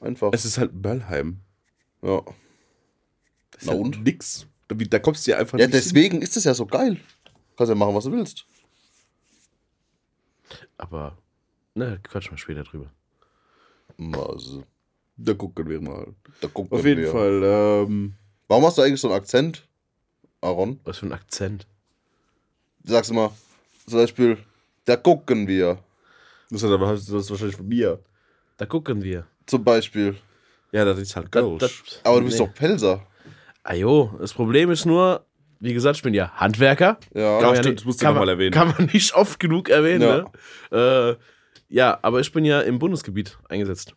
Einfach. 0.00 0.30
Es 0.32 0.44
ist 0.44 0.58
halt 0.58 0.72
Möllheim. 0.74 1.40
ja. 2.02 2.22
Das 3.50 3.62
ist 3.62 3.66
Na 3.66 3.72
halt 3.72 3.80
und? 3.84 4.04
nix. 4.04 4.46
Da, 4.68 4.74
da 4.74 4.98
kommst 4.98 5.26
du 5.26 5.30
ja 5.30 5.38
einfach 5.38 5.58
ja, 5.58 5.66
nicht 5.66 5.74
hin. 5.74 5.82
deswegen 5.84 6.22
ist 6.22 6.36
es 6.36 6.44
ja 6.44 6.54
so 6.54 6.66
geil. 6.66 7.00
Kannst 7.56 7.70
ja 7.70 7.74
machen, 7.74 7.94
was 7.94 8.04
du 8.04 8.12
willst. 8.12 8.44
Aber, 10.78 11.16
ne, 11.74 11.98
quatsch 12.02 12.30
mal 12.30 12.36
später 12.36 12.64
drüber. 12.64 12.90
Also, 14.12 14.64
Da 15.16 15.32
gucken 15.34 15.68
wir 15.68 15.80
mal. 15.80 16.14
da 16.40 16.48
gucken 16.48 16.76
Auf 16.78 16.84
jeden 16.84 17.02
wir. 17.02 17.10
Fall. 17.10 17.42
Ähm, 17.44 18.14
Warum 18.48 18.64
hast 18.66 18.78
du 18.78 18.82
eigentlich 18.82 19.00
so 19.00 19.08
einen 19.08 19.16
Akzent, 19.16 19.65
Aaron? 20.46 20.80
Was 20.84 20.98
für 20.98 21.06
ein 21.06 21.12
Akzent. 21.12 21.66
Du 22.84 22.92
sagst 22.92 23.10
immer, 23.10 23.32
zum 23.86 23.98
Beispiel, 23.98 24.38
da 24.84 24.96
gucken 24.96 25.46
wir. 25.48 25.78
das, 26.50 26.62
ist, 26.62 26.70
aber- 26.70 26.92
das 26.92 27.08
ist 27.08 27.30
wahrscheinlich 27.30 27.56
von 27.56 27.68
mir. 27.68 27.98
Da 28.56 28.66
gucken 28.66 29.02
wir. 29.02 29.26
Zum 29.46 29.64
Beispiel. 29.64 30.16
Ja, 30.72 30.84
das 30.84 30.98
ist 30.98 31.14
halt 31.16 31.28
da, 31.34 31.40
Aber 31.40 31.58
du 32.20 32.24
bist 32.26 32.38
nee. 32.38 32.46
doch 32.46 32.54
Pelzer. 32.54 33.06
Ajo, 33.62 34.14
das 34.20 34.32
Problem 34.32 34.70
ist 34.70 34.84
nur, 34.86 35.24
wie 35.60 35.72
gesagt, 35.74 35.96
ich 35.96 36.02
bin 36.02 36.14
ja 36.14 36.30
Handwerker. 36.32 36.98
Ja. 37.14 37.40
Ja, 37.40 37.46
man 37.46 37.56
stimmt, 37.56 37.78
das 37.80 37.84
musst 37.84 38.00
du 38.00 38.04
kann 38.04 38.14
noch 38.14 38.20
mal 38.20 38.26
man- 38.26 38.34
erwähnen. 38.34 38.52
Kann 38.52 38.68
man 38.76 38.86
nicht 38.92 39.14
oft 39.14 39.40
genug 39.40 39.68
erwähnen, 39.68 40.02
Ja. 40.02 40.30
ne? 40.70 41.16
Äh, 41.18 41.74
ja, 41.74 41.98
aber 42.02 42.20
ich 42.20 42.32
bin 42.32 42.44
ja 42.44 42.60
im 42.60 42.78
Bundesgebiet 42.78 43.38
eingesetzt. 43.48 43.94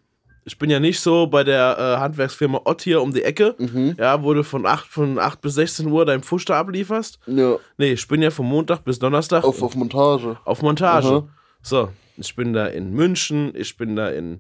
Ich 0.50 0.58
bin 0.58 0.72
ja 0.72 0.80
nicht 0.80 1.00
so 1.00 1.28
bei 1.28 1.44
der 1.44 1.78
äh, 1.78 2.00
Handwerksfirma 2.00 2.62
Ott 2.66 2.82
hier 2.82 3.04
um 3.04 3.14
die 3.14 3.22
Ecke, 3.24 3.54
Mhm. 3.60 3.94
ja, 4.00 4.24
wo 4.24 4.34
du 4.34 4.44
von 4.44 4.66
8, 4.66 4.88
von 4.88 5.20
8 5.20 5.40
bis 5.42 5.54
16 5.54 5.86
Uhr 5.86 6.06
deinen 6.08 6.24
Fusch 6.24 6.44
da 6.46 6.60
ablieferst. 6.60 7.20
Ja. 7.28 7.58
Nee, 7.78 7.92
ich 7.94 8.08
bin 8.08 8.24
ja 8.24 8.32
von 8.32 8.48
Montag 8.48 8.84
bis 8.84 8.98
Donnerstag 8.98 9.44
Auf, 9.44 9.62
auf 9.62 9.76
Montage. 9.76 10.38
auf 10.46 10.64
Montage. 10.64 11.08
Aha. 11.08 11.28
So, 11.62 11.90
ich 12.18 12.36
bin 12.36 12.54
da 12.54 12.66
in 12.66 12.92
München, 12.94 13.54
ich 13.56 13.78
bin 13.78 13.96
da 13.96 14.10
in 14.10 14.40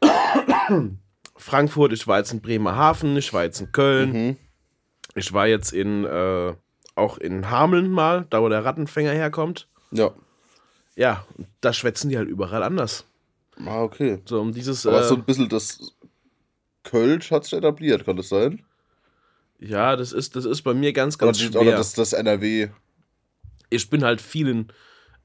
Frankfurt, 1.36 1.92
ich 1.92 2.06
war 2.06 2.18
jetzt 2.18 2.32
in 2.32 2.40
Bremerhaven, 2.40 3.16
ich 3.16 3.32
war 3.32 3.44
jetzt 3.44 3.60
in 3.60 3.72
Köln, 3.72 4.12
Mhm. 4.12 4.36
ich 5.14 5.32
war 5.32 5.46
jetzt 5.46 5.72
in 5.72 6.04
äh, 6.04 6.54
auch 6.94 7.18
in 7.18 7.50
Hameln 7.50 7.90
mal, 7.90 8.26
da 8.30 8.40
wo 8.42 8.48
der 8.48 8.64
Rattenfänger 8.64 9.12
herkommt. 9.12 9.68
Ja. 9.90 10.10
Ja, 10.96 11.24
da 11.60 11.72
schwätzen 11.72 12.08
die 12.10 12.16
halt 12.18 12.28
überall 12.28 12.62
anders. 12.62 13.04
Ah, 13.66 13.82
okay. 13.82 14.18
So 14.24 14.40
um 14.40 14.52
dieses 14.52 14.86
Aber 14.86 15.00
äh, 15.00 15.04
so 15.04 15.14
ein 15.16 15.24
bisschen 15.24 15.48
das 15.48 15.78
Kölsch 16.84 17.30
hat 17.30 17.44
sich 17.44 17.52
etabliert, 17.54 18.04
kann 18.04 18.16
das 18.16 18.28
sein? 18.28 18.62
ja, 19.58 19.94
das 19.96 20.12
ist 20.12 20.36
das 20.36 20.46
ist 20.46 20.62
bei 20.62 20.72
mir 20.72 20.92
ganz 20.92 21.16
Oder, 21.16 21.26
ganz 21.26 21.38
die, 21.38 21.44
schwer. 21.46 21.60
oder 21.60 21.72
das, 21.72 21.92
das 21.92 22.12
NRW. 22.14 22.68
ich 23.68 23.90
bin 23.90 24.02
halt 24.04 24.20
vielen 24.22 24.72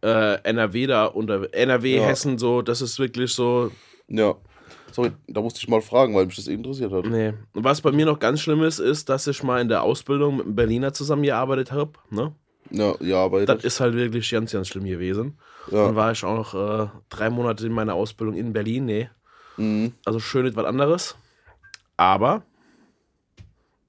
äh, 0.04 0.36
NRW 0.44 0.88
da 0.88 1.06
unter 1.06 1.54
NRW 1.54 1.96
Ja. 1.98 2.04
Hessen 2.04 2.38
so, 2.38 2.62
das 2.62 2.82
ist 2.82 3.00
wirklich 3.00 3.32
so 3.34 3.72
Ja. 4.08 4.36
Sorry, 4.92 5.12
da 5.28 5.42
musste 5.42 5.60
ich 5.60 5.68
mal 5.68 5.82
fragen, 5.82 6.16
weil 6.16 6.26
mich 6.26 6.36
das 6.38 6.48
eh 6.48 6.54
interessiert 6.54 6.92
hat. 6.94 7.06
Nee. 7.06 7.34
Was 7.54 7.82
bei 7.82 7.92
mir 7.92 8.06
noch 8.06 8.18
ganz 8.20 8.40
schlimm 8.40 8.64
ist, 8.64 8.80
ist, 8.80 9.10
dass 9.10 9.28
ich 9.28 9.44
mal 9.44 9.60
in 9.62 9.68
der 9.68 9.84
Ausbildung 9.84 10.38
mit 10.38 10.46
einem 10.46 10.56
Berliner 10.56 10.94
zusammengearbeitet 10.94 11.72
habe. 11.74 11.92
Ne? 12.12 12.34
Ja, 12.72 12.96
ja, 13.00 13.18
aber 13.18 13.46
Das 13.46 13.64
ist 13.64 13.80
halt 13.80 13.94
wirklich 13.94 14.30
ganz, 14.32 14.52
ganz 14.52 14.68
schlimm 14.68 14.86
gewesen. 14.86 15.38
Dann 15.70 15.80
ja. 15.80 15.96
war 15.96 16.12
ich 16.12 16.24
auch 16.24 16.36
noch 16.36 16.54
äh, 16.54 16.90
drei 17.10 17.30
Monate 17.30 17.66
in 17.66 17.74
meiner 17.74 17.94
Ausbildung 17.94 18.36
in 18.36 18.54
Berlin. 18.54 18.86
Nee. 18.86 19.10
Mhm. 19.58 19.94
Also 20.06 20.20
schön 20.20 20.46
etwas 20.46 20.66
anderes. 20.66 21.16
Aber 21.98 22.44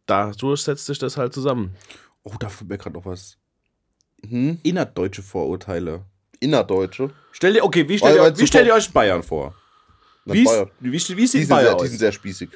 dadurch 0.07 0.63
setzt 0.63 0.87
sich 0.87 0.99
das 0.99 1.17
halt 1.17 1.33
zusammen. 1.33 1.75
Oh, 2.23 2.35
da 2.39 2.49
fällt 2.49 2.71
mir 2.71 2.79
gerade 2.79 2.97
noch 2.97 3.07
was. 3.07 3.37
Hm? 4.27 4.59
Innerdeutsche 4.63 5.23
Vorurteile. 5.23 6.05
Innerdeutsche. 6.41 7.11
Stell 7.33 7.55
dir, 7.55 7.65
okay, 7.65 7.89
wie 7.89 7.99
stellt, 7.99 8.17
ihr, 8.17 8.39
wie 8.39 8.47
stellt 8.47 8.67
ihr 8.67 8.75
euch 8.75 8.91
Bayern 8.93 9.23
vor? 9.23 9.55
Na, 10.25 10.35
Wie 10.35 10.43
ist, 10.43 10.49
Bayern. 10.51 10.71
wie, 10.81 10.93
wie, 10.93 10.93
wie 10.93 10.99
Die 10.99 11.27
sieht 11.27 11.31
sind, 11.31 11.49
Bayern 11.49 11.65
sehr, 11.67 11.77
aus? 11.77 11.83
die 11.83 11.89
sind 11.89 11.99
sehr 11.99 12.13
spießig. 12.13 12.51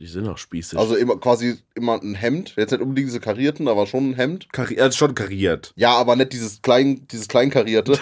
Die 0.00 0.06
sind 0.06 0.26
auch 0.26 0.38
spießig. 0.38 0.78
Also 0.78 0.96
immer 0.96 1.20
quasi 1.20 1.58
immer 1.74 2.00
ein 2.00 2.14
Hemd. 2.14 2.54
Jetzt 2.56 2.70
nicht 2.70 2.80
unbedingt 2.80 3.08
diese 3.08 3.20
karierten, 3.20 3.68
aber 3.68 3.86
schon 3.86 4.10
ein 4.10 4.14
Hemd. 4.14 4.50
Kari 4.50 4.80
also 4.80 4.96
schon 4.96 5.14
kariert. 5.14 5.74
Ja, 5.76 5.92
aber 5.92 6.16
nicht 6.16 6.32
dieses 6.32 6.62
klein, 6.62 7.06
dieses 7.08 7.28
kleinkarierte. 7.28 7.92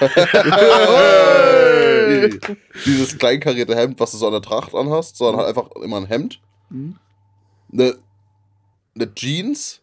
dieses 2.87 3.19
kleinkarierte 3.19 3.75
Hemd, 3.75 3.99
was 3.99 4.13
du 4.13 4.19
so 4.19 4.27
an 4.27 4.33
der 4.33 4.43
Tracht 4.43 4.77
anhast, 4.77 5.17
sondern 5.17 5.39
halt 5.39 5.49
einfach 5.49 5.73
immer 5.83 5.97
ein 5.97 6.07
Hemd. 6.07 6.41
Eine, 7.73 7.97
eine 8.95 9.15
Jeans, 9.17 9.81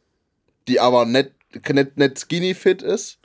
die 0.70 0.80
aber 0.80 1.05
nicht, 1.05 1.32
nicht, 1.68 1.97
nicht 1.97 2.18
skinny 2.18 2.53
fit 2.53 2.82
ist, 2.82 3.18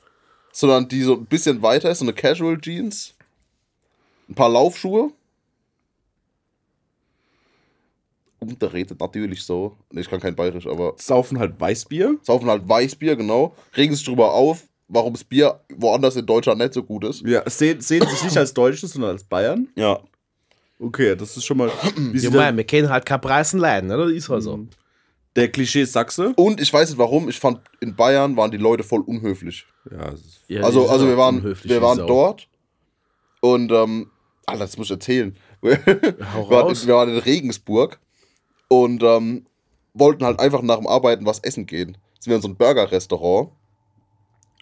sondern 0.53 0.89
die 0.89 1.03
so 1.03 1.15
ein 1.15 1.27
bisschen 1.27 1.63
weiter 1.63 1.93
ist, 1.93 2.01
so 2.01 2.05
eine 2.05 2.13
Casual 2.13 2.61
Jeans. 2.61 3.15
Ein 4.29 4.35
paar 4.35 4.51
Laufschuhe. 4.51 5.13
Und 8.41 8.61
der 8.63 8.73
redet 8.73 8.99
natürlich 8.99 9.45
so. 9.45 9.77
Ich 9.93 10.09
kann 10.09 10.19
kein 10.21 10.35
Bayerisch, 10.35 10.67
aber 10.67 10.95
Saufen 10.97 11.39
halt 11.39 11.61
Weißbier. 11.61 12.17
saufen 12.23 12.49
halt 12.49 12.69
Weißbier, 12.69 13.15
genau. 13.17 13.55
Regen 13.77 13.95
sich 13.95 14.05
drüber 14.05 14.33
auf, 14.33 14.65
warum 14.89 15.13
das 15.13 15.25
Bier 15.25 15.61
woanders 15.77 16.17
in 16.17 16.25
Deutschland 16.27 16.59
nicht 16.59 16.73
so 16.75 16.83
gut 16.83 17.05
ist. 17.05 17.21
Ja, 17.27 17.43
sehen, 17.49 17.81
sehen 17.81 18.07
sich 18.09 18.25
nicht 18.25 18.37
als 18.39 18.55
Deutsche, 18.55 18.87
sondern 18.87 19.11
als 19.13 19.25
Bayern. 19.25 19.69
Ja. 19.77 20.01
Okay, 20.79 21.15
das 21.15 21.37
ist 21.37 21.45
schon 21.45 21.59
mal. 21.59 21.71
Wie 21.97 22.19
ja, 22.19 22.31
mein, 22.31 22.57
wir 22.57 22.65
kennen 22.65 22.89
halt 22.89 23.05
keine 23.05 23.19
Preisen 23.21 23.61
leiden, 23.61 23.89
ne? 23.89 23.99
Das 23.99 24.11
ist 24.11 24.29
halt 24.31 24.43
so. 24.43 24.67
der 25.37 25.49
Klischee 25.51 25.85
Sachse? 25.85 26.33
Und 26.37 26.59
ich 26.61 26.73
weiß 26.73 26.89
nicht 26.89 26.99
warum, 26.99 27.29
ich 27.29 27.39
fand, 27.39 27.61
in 27.81 27.95
Bayern 27.95 28.35
waren 28.39 28.51
die 28.51 28.57
Leute 28.57 28.83
voll 28.83 29.03
unhöflich. 29.03 29.67
Ja, 29.91 30.11
das 30.11 30.21
ist- 30.21 30.41
Ja, 30.49 30.63
also, 30.63 30.89
also 30.89 31.07
wir 31.07 31.19
waren, 31.19 31.45
wir 31.45 31.83
waren 31.83 31.99
dort 31.99 32.49
und, 33.41 33.71
ähm, 33.71 34.11
Alter, 34.47 34.65
das 34.65 34.79
muss 34.79 34.87
ich 34.87 34.93
erzählen. 34.93 35.37
Wir, 35.63 35.79
waren, 36.49 36.75
wir 36.87 36.95
waren 36.95 37.11
in 37.11 37.19
Regensburg 37.19 38.01
und 38.71 39.03
ähm, 39.03 39.45
wollten 39.95 40.25
halt 40.25 40.39
einfach 40.39 40.63
nach 40.63 40.77
dem 40.77 40.87
Arbeiten 40.87 41.27
was 41.27 41.41
essen 41.41 41.67
gehen. 41.67 41.99
Sind 42.21 42.31
wir 42.31 42.37
in 42.37 42.43
so 42.43 42.49
ein 42.49 42.57
Burger-Restaurant 42.57 43.51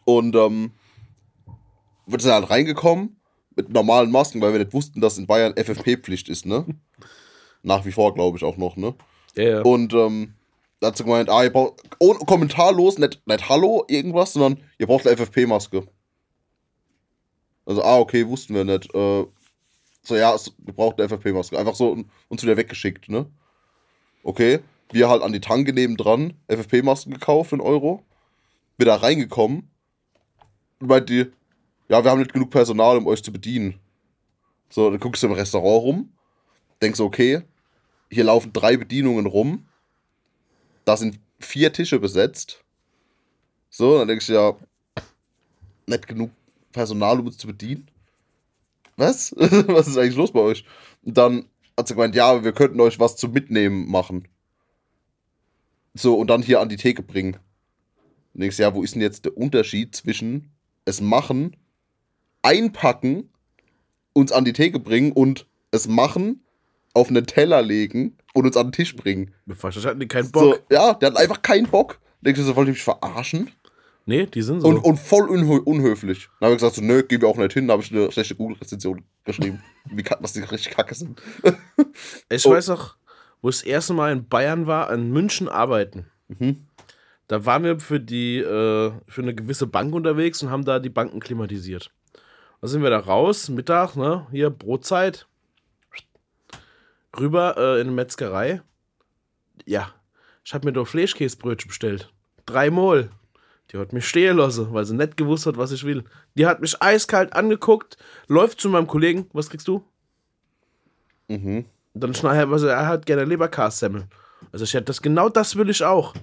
und 0.04 0.34
ähm, 0.34 0.72
wir 2.06 2.18
sind 2.18 2.32
halt 2.32 2.48
reingekommen 2.48 3.20
mit 3.54 3.68
normalen 3.70 4.10
Masken, 4.10 4.40
weil 4.40 4.52
wir 4.52 4.60
nicht 4.60 4.72
wussten, 4.72 5.00
dass 5.00 5.18
in 5.18 5.26
Bayern 5.26 5.54
FFP-Pflicht 5.56 6.28
ist, 6.28 6.46
ne? 6.46 6.64
Nach 7.62 7.84
wie 7.84 7.92
vor, 7.92 8.14
glaube 8.14 8.38
ich, 8.38 8.44
auch 8.44 8.56
noch, 8.56 8.76
ne? 8.76 8.94
Ja, 9.36 9.42
ja. 9.44 9.60
Und 9.62 9.92
ähm, 9.92 10.34
da 10.80 10.86
hat 10.88 10.96
sie 10.96 11.04
gemeint, 11.04 11.28
ah, 11.28 11.42
ihr 11.44 11.52
braucht, 11.52 11.82
ohne 11.98 12.20
kommentarlos, 12.20 12.98
nicht, 12.98 13.20
nicht 13.26 13.48
Hallo, 13.48 13.84
irgendwas, 13.88 14.32
sondern 14.32 14.62
ihr 14.78 14.86
braucht 14.86 15.06
eine 15.06 15.16
FFP-Maske. 15.16 15.86
Also, 17.66 17.82
ah, 17.82 17.98
okay, 17.98 18.26
wussten 18.26 18.54
wir 18.54 18.64
nicht. 18.64 18.94
Äh, 18.94 19.26
so, 20.02 20.16
ja, 20.16 20.34
es, 20.34 20.50
ihr 20.66 20.72
braucht 20.72 20.98
eine 20.98 21.08
FFP-Maske. 21.08 21.58
Einfach 21.58 21.74
so 21.74 21.90
und- 21.90 22.08
uns 22.28 22.42
wieder 22.42 22.56
weggeschickt, 22.56 23.10
ne? 23.10 23.26
Okay, 24.28 24.60
wir 24.90 25.08
halt 25.08 25.22
an 25.22 25.32
die 25.32 25.40
Tanke 25.40 25.72
nebendran, 25.72 26.34
FFP-Masken 26.48 27.14
gekauft, 27.14 27.54
in 27.54 27.62
Euro. 27.62 28.04
Wieder 28.76 28.96
reingekommen. 28.96 29.70
Und 30.80 30.86
meint 30.86 31.08
die, 31.08 31.32
ja, 31.88 32.04
wir 32.04 32.10
haben 32.10 32.18
nicht 32.18 32.34
genug 32.34 32.50
Personal, 32.50 32.98
um 32.98 33.06
euch 33.06 33.24
zu 33.24 33.32
bedienen. 33.32 33.80
So, 34.68 34.90
dann 34.90 35.00
guckst 35.00 35.22
du 35.22 35.28
im 35.28 35.32
Restaurant 35.32 35.82
rum, 35.82 36.12
denkst, 36.82 37.00
okay, 37.00 37.40
hier 38.10 38.24
laufen 38.24 38.52
drei 38.52 38.76
Bedienungen 38.76 39.24
rum. 39.24 39.66
Da 40.84 40.98
sind 40.98 41.18
vier 41.40 41.72
Tische 41.72 41.98
besetzt. 41.98 42.62
So, 43.70 43.96
dann 43.96 44.08
denkst 44.08 44.26
du 44.26 44.34
ja, 44.34 44.54
nicht 45.86 46.06
genug 46.06 46.32
Personal, 46.72 47.18
um 47.18 47.28
uns 47.28 47.38
zu 47.38 47.46
bedienen? 47.46 47.90
Was? 48.98 49.34
was 49.38 49.88
ist 49.88 49.96
eigentlich 49.96 50.16
los 50.16 50.32
bei 50.32 50.40
euch? 50.40 50.66
Und 51.02 51.16
dann 51.16 51.46
hat 51.78 51.88
sie 51.88 51.94
gemeint, 51.94 52.14
ja, 52.14 52.44
wir 52.44 52.52
könnten 52.52 52.80
euch 52.80 52.98
was 53.00 53.16
zum 53.16 53.32
Mitnehmen 53.32 53.88
machen. 53.90 54.28
So, 55.94 56.14
und 56.18 56.28
dann 56.28 56.42
hier 56.42 56.60
an 56.60 56.68
die 56.68 56.76
Theke 56.76 57.02
bringen. 57.02 57.38
Und 58.34 58.40
denkst, 58.42 58.58
ja, 58.58 58.74
wo 58.74 58.82
ist 58.82 58.94
denn 58.94 59.02
jetzt 59.02 59.24
der 59.24 59.36
Unterschied 59.36 59.94
zwischen 59.96 60.52
es 60.84 61.00
machen, 61.00 61.56
einpacken, 62.42 63.30
uns 64.12 64.32
an 64.32 64.44
die 64.44 64.52
Theke 64.52 64.78
bringen 64.80 65.12
und 65.12 65.46
es 65.70 65.88
machen, 65.88 66.44
auf 66.94 67.08
einen 67.08 67.26
Teller 67.26 67.62
legen 67.62 68.16
und 68.34 68.46
uns 68.46 68.56
an 68.56 68.68
den 68.68 68.72
Tisch 68.72 68.96
bringen? 68.96 69.32
Wahrscheinlich 69.46 69.86
hatten 69.86 70.00
die 70.00 70.08
keinen 70.08 70.24
So, 70.26 70.50
Bock. 70.50 70.62
ja, 70.70 70.94
der 70.94 71.10
hat 71.10 71.16
einfach 71.16 71.42
keinen 71.42 71.68
Bock. 71.68 72.00
Denkst 72.20 72.40
du, 72.40 72.44
so, 72.46 72.56
wollt 72.56 72.68
ihr 72.68 72.72
mich 72.72 72.82
verarschen? 72.82 73.50
Nee, 74.08 74.24
die 74.24 74.40
sind 74.40 74.62
so. 74.62 74.68
Und, 74.68 74.78
und 74.78 74.98
voll 74.98 75.28
unhö 75.28 75.58
unhöflich. 75.58 76.30
Dann 76.40 76.46
habe 76.46 76.54
ich 76.54 76.60
gesagt, 76.62 76.76
so, 76.76 76.82
nö, 76.82 77.02
gehen 77.02 77.20
wir 77.20 77.28
auch 77.28 77.36
nicht 77.36 77.52
hin. 77.52 77.68
Da 77.68 77.74
habe 77.74 77.82
ich 77.82 77.92
eine 77.92 78.10
schlechte 78.10 78.34
Google-Rezension 78.36 79.04
geschrieben, 79.24 79.62
wie, 79.84 80.02
was 80.20 80.32
die 80.32 80.40
richtig 80.40 80.74
kacke 80.74 80.94
sind. 80.94 81.20
ich 82.30 82.46
oh. 82.46 82.52
weiß 82.52 82.68
noch, 82.68 82.96
wo 83.42 83.50
ich 83.50 83.56
das 83.56 83.66
erste 83.66 83.92
Mal 83.92 84.12
in 84.12 84.26
Bayern 84.26 84.66
war, 84.66 84.90
in 84.90 85.10
München 85.10 85.46
arbeiten. 85.46 86.06
Mhm. 86.28 86.64
Da 87.26 87.44
waren 87.44 87.64
wir 87.64 87.80
für, 87.80 88.00
die, 88.00 88.38
äh, 88.38 88.92
für 89.06 89.20
eine 89.20 89.34
gewisse 89.34 89.66
Bank 89.66 89.94
unterwegs 89.94 90.42
und 90.42 90.48
haben 90.48 90.64
da 90.64 90.78
die 90.78 90.88
Banken 90.88 91.20
klimatisiert. 91.20 91.90
Da 92.62 92.68
sind 92.68 92.82
wir 92.82 92.88
da 92.88 93.00
raus, 93.00 93.50
Mittag, 93.50 93.94
ne? 93.94 94.26
Hier, 94.30 94.48
Brotzeit. 94.48 95.26
Rüber 97.20 97.58
äh, 97.58 97.80
in 97.82 97.88
eine 97.88 97.92
Metzgerei. 97.94 98.62
Ja, 99.66 99.92
ich 100.46 100.54
habe 100.54 100.66
mir 100.66 100.72
doch 100.72 100.88
Fleischkäsebrötchen 100.88 101.68
bestellt. 101.68 102.10
Drei 102.46 102.70
Mol. 102.70 103.10
Die 103.70 103.78
hat 103.78 103.92
mich 103.92 104.06
stehen 104.06 104.38
lassen, 104.38 104.72
weil 104.72 104.84
sie 104.84 104.94
nicht 104.94 105.16
gewusst 105.16 105.46
hat, 105.46 105.56
was 105.58 105.72
ich 105.72 105.84
will. 105.84 106.04
Die 106.36 106.46
hat 106.46 106.60
mich 106.60 106.80
eiskalt 106.80 107.34
angeguckt, 107.34 107.98
läuft 108.26 108.60
zu 108.60 108.68
meinem 108.70 108.86
Kollegen. 108.86 109.28
Was 109.32 109.50
kriegst 109.50 109.68
du? 109.68 109.84
Mhm. 111.28 111.66
Und 111.92 112.04
dann 112.04 112.14
schnell, 112.14 112.50
also 112.50 112.66
er 112.66 112.86
hat 112.86 113.06
gerne 113.06 113.24
Leberkassemmel. 113.24 114.06
Also 114.52 114.64
ich 114.64 114.72
ja, 114.72 114.80
das 114.80 115.02
genau 115.02 115.28
das 115.28 115.56
will 115.56 115.68
ich 115.68 115.84
auch. 115.84 116.14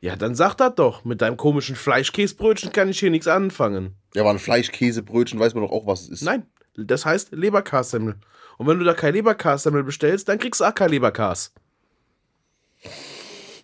Ja, 0.00 0.16
dann 0.16 0.34
sag 0.34 0.54
das 0.54 0.74
doch. 0.74 1.04
Mit 1.04 1.20
deinem 1.20 1.36
komischen 1.36 1.76
Fleischkäsebrötchen 1.76 2.72
kann 2.72 2.88
ich 2.88 3.00
hier 3.00 3.10
nichts 3.10 3.26
anfangen. 3.26 3.96
Ja, 4.14 4.22
aber 4.22 4.30
ein 4.30 4.38
Fleischkäsebrötchen 4.38 5.38
weiß 5.38 5.54
man 5.54 5.64
doch 5.64 5.72
auch, 5.72 5.86
was 5.86 6.02
es 6.02 6.08
ist. 6.08 6.22
Nein, 6.22 6.46
das 6.76 7.04
heißt 7.04 7.32
Leberkassemmel. 7.32 8.16
Und 8.56 8.66
wenn 8.66 8.78
du 8.78 8.84
da 8.84 8.94
kein 8.94 9.14
Leberkassemmel 9.14 9.82
bestellst, 9.82 10.28
dann 10.28 10.38
kriegst 10.38 10.60
du 10.60 10.64
auch 10.64 10.74
kein 10.74 10.90
Leberkas. 10.90 11.52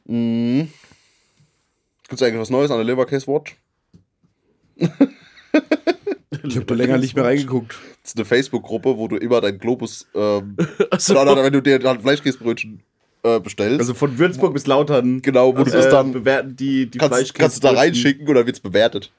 Mhm. 0.04 0.70
Gibt 2.10 2.20
es 2.20 2.26
eigentlich 2.26 2.40
was 2.40 2.50
Neues 2.50 2.72
an 2.72 2.78
der 2.78 2.84
Leberkäse-Watch? 2.86 3.56
Ich 6.42 6.56
habe 6.56 6.64
da 6.66 6.74
länger 6.74 6.98
nicht 6.98 7.14
mehr 7.14 7.24
reingeguckt. 7.24 7.78
Das 8.02 8.12
ist 8.12 8.16
eine 8.16 8.24
Facebook-Gruppe, 8.24 8.98
wo 8.98 9.06
du 9.06 9.16
immer 9.16 9.40
dein 9.40 9.58
Globus, 9.58 10.08
ähm, 10.14 10.56
Also, 10.90 11.12
oder, 11.18 11.32
oder 11.32 11.44
wenn 11.44 11.52
du 11.52 11.62
dir 11.62 11.78
dann 11.78 12.00
Fleischkäsebrötchen 12.00 12.82
äh, 13.22 13.38
bestellst, 13.38 13.78
Also 13.78 13.94
von 13.94 14.18
Würzburg 14.18 14.52
bis 14.54 14.66
Lautern. 14.66 15.22
genau, 15.22 15.56
wo 15.56 15.62
du 15.62 15.70
das 15.70 15.86
äh, 15.86 15.90
dann 15.90 16.10
bewerten 16.12 16.56
die, 16.56 16.86
die 16.90 16.98
kannst, 16.98 17.32
kannst 17.34 17.58
du 17.58 17.60
da 17.68 17.74
reinschicken 17.74 18.26
und 18.26 18.34
dann 18.34 18.44
wird 18.46 18.56
es 18.56 18.60
bewertet. 18.60 19.12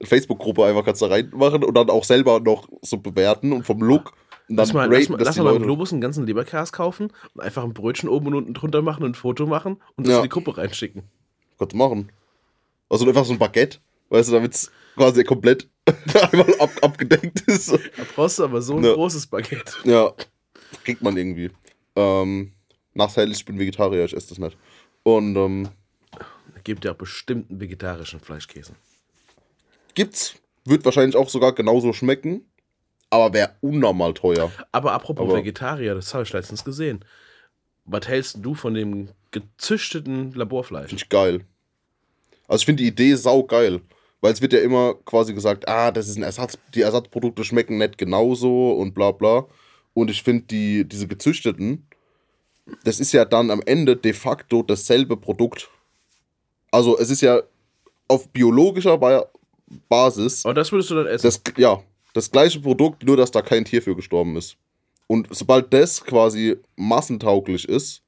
Eine 0.00 0.06
Facebook-Gruppe 0.08 0.66
einfach 0.66 0.84
kannst 0.84 1.00
du 1.00 1.06
da 1.06 1.14
reinmachen 1.14 1.64
und 1.64 1.74
dann 1.74 1.88
auch 1.88 2.04
selber 2.04 2.40
noch 2.40 2.68
so 2.82 2.98
bewerten 2.98 3.52
und 3.54 3.64
vom 3.64 3.80
Look. 3.80 4.12
Und 4.50 4.56
dann 4.56 4.66
lass 4.66 4.72
mal, 4.74 4.90
lass 4.90 5.08
raten 5.10 5.24
lass 5.24 5.34
die 5.36 5.40
mal 5.40 5.44
beim 5.46 5.54
Leute. 5.54 5.64
Globus 5.64 5.92
einen 5.92 6.02
ganzen 6.02 6.26
Leberkas 6.26 6.72
kaufen 6.72 7.10
und 7.34 7.40
einfach 7.40 7.64
ein 7.64 7.72
Brötchen 7.72 8.10
oben 8.10 8.26
und 8.26 8.34
unten 8.34 8.52
drunter 8.52 8.82
machen 8.82 9.02
und 9.04 9.12
ein 9.12 9.14
Foto 9.14 9.46
machen 9.46 9.78
und 9.96 10.06
das 10.06 10.12
Ja. 10.12 10.18
in 10.18 10.24
die 10.24 10.28
Gruppe 10.28 10.58
reinschicken. 10.58 11.04
Kannst 11.58 11.72
du 11.72 11.76
machen. 11.78 12.10
Also 12.94 13.08
einfach 13.08 13.24
so 13.24 13.32
ein 13.32 13.38
Baguette, 13.38 13.78
weißt 14.10 14.28
du, 14.28 14.34
damit 14.34 14.54
es 14.54 14.70
quasi 14.94 15.24
komplett 15.24 15.68
einmal 16.30 16.54
ab, 16.60 16.70
abgedeckt 16.82 17.40
ist. 17.42 17.72
Da 17.72 17.78
brauchst 18.14 18.38
du 18.38 18.44
aber 18.44 18.62
so 18.62 18.76
ein 18.76 18.84
Ja. 18.84 18.92
großes 18.94 19.26
Baguette. 19.26 19.72
Ja, 19.84 20.12
kriegt 20.84 21.02
man 21.02 21.16
irgendwie. 21.16 21.50
Ähm, 21.96 22.52
Nachteil 22.94 23.30
ist, 23.32 23.38
ich 23.38 23.44
bin 23.44 23.58
Vegetarier, 23.58 24.04
ich 24.04 24.14
esse 24.14 24.28
das 24.28 24.38
nicht. 24.38 24.56
Und 25.02 25.34
ähm, 25.36 25.68
gibt 26.62 26.84
ja 26.84 26.92
auch 26.92 26.96
bestimmt 26.96 27.50
einen 27.50 27.60
vegetarischen 27.60 28.20
Fleischkäse. 28.20 28.74
gibt's, 29.94 30.36
wird 30.64 30.84
wahrscheinlich 30.84 31.16
auch 31.16 31.28
sogar 31.28 31.52
genauso 31.52 31.92
schmecken, 31.92 32.48
aber 33.10 33.32
wäre 33.34 33.56
unnormal 33.60 34.14
teuer. 34.14 34.50
Aber 34.72 34.92
apropos 34.92 35.28
Aber- 35.28 35.38
Vegetarier, 35.38 35.94
das 35.94 36.14
habe 36.14 36.22
ich 36.22 36.32
letztens 36.32 36.64
gesehen. 36.64 37.04
Was 37.84 38.06
hältst 38.08 38.38
du 38.40 38.54
von 38.54 38.72
dem 38.74 39.08
gezüchteten 39.30 40.32
Laborfleisch? 40.34 40.88
Finde 40.88 41.02
ich 41.02 41.08
geil. 41.10 41.44
Also 42.48 42.60
ich 42.62 42.66
finde 42.66 42.82
die 42.82 42.88
Idee 42.88 43.14
sau 43.14 43.42
geil. 43.42 43.80
Weil 44.20 44.32
es 44.32 44.40
wird 44.40 44.54
ja 44.54 44.60
immer 44.60 44.94
quasi 45.04 45.34
gesagt, 45.34 45.68
ah, 45.68 45.90
das 45.90 46.08
ist 46.08 46.16
ein 46.16 46.22
Ersatz, 46.22 46.56
die 46.74 46.80
Ersatzprodukte 46.80 47.44
schmecken 47.44 47.76
nicht 47.76 47.98
genauso 47.98 48.72
und 48.72 48.94
bla 48.94 49.10
bla. 49.12 49.46
Und 49.92 50.10
ich 50.10 50.22
finde 50.22 50.44
die, 50.44 50.88
diese 50.88 51.06
gezüchteten, 51.06 51.86
das 52.84 53.00
ist 53.00 53.12
ja 53.12 53.26
dann 53.26 53.50
am 53.50 53.60
Ende 53.66 53.96
de 53.96 54.14
facto 54.14 54.62
dasselbe 54.62 55.16
Produkt. 55.18 55.68
Also 56.70 56.98
es 56.98 57.10
ist 57.10 57.20
ja 57.20 57.42
auf 58.08 58.28
biologischer 58.30 58.96
Ba- 58.96 59.28
Basis 59.88 60.44
Aber 60.44 60.54
das 60.54 60.72
würdest 60.72 60.90
du 60.90 60.94
dann 60.94 61.06
essen. 61.06 61.26
das, 61.26 61.42
ja, 61.58 61.82
das 62.14 62.30
gleiche 62.30 62.60
Produkt, 62.60 63.02
nur 63.04 63.16
dass 63.18 63.30
da 63.30 63.42
kein 63.42 63.64
Tier 63.66 63.82
für 63.82 63.94
gestorben 63.94 64.36
ist. 64.36 64.56
Und 65.06 65.28
sobald 65.30 65.72
das 65.72 66.02
quasi 66.02 66.56
massentauglich 66.76 67.68
ist 67.68 68.02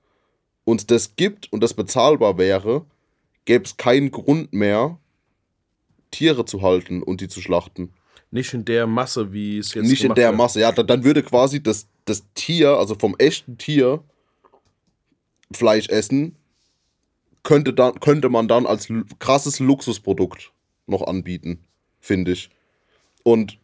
und 0.64 0.90
das 0.90 1.14
gibt 1.14 1.52
und 1.52 1.62
das 1.62 1.74
bezahlbar 1.74 2.38
wäre, 2.38 2.86
gäbe 3.46 3.64
es 3.64 3.76
keinen 3.78 4.10
Grund 4.10 4.52
mehr, 4.52 4.98
Tiere 6.10 6.44
zu 6.44 6.62
halten 6.62 7.02
und 7.02 7.20
die 7.20 7.28
zu 7.28 7.40
schlachten. 7.40 7.92
Nicht 8.30 8.52
in 8.52 8.64
der 8.64 8.86
Masse, 8.86 9.32
wie 9.32 9.58
es 9.58 9.72
jetzt 9.72 9.88
Nicht 9.88 10.04
in 10.04 10.14
der 10.14 10.28
wird. 10.28 10.36
Masse. 10.36 10.60
Ja, 10.60 10.72
dann, 10.72 10.86
dann 10.86 11.04
würde 11.04 11.22
quasi 11.22 11.62
das, 11.62 11.86
das 12.04 12.24
Tier, 12.34 12.76
also 12.76 12.94
vom 12.94 13.16
echten 13.18 13.56
Tier, 13.56 14.02
Fleisch 15.52 15.88
essen, 15.88 16.36
könnte, 17.44 17.72
dann, 17.72 17.98
könnte 18.00 18.28
man 18.28 18.48
dann 18.48 18.66
als 18.66 18.88
krasses 19.20 19.60
Luxusprodukt 19.60 20.52
noch 20.86 21.02
anbieten, 21.06 21.64
finde 22.00 22.32
ich. 22.32 22.50
Und 23.22 23.58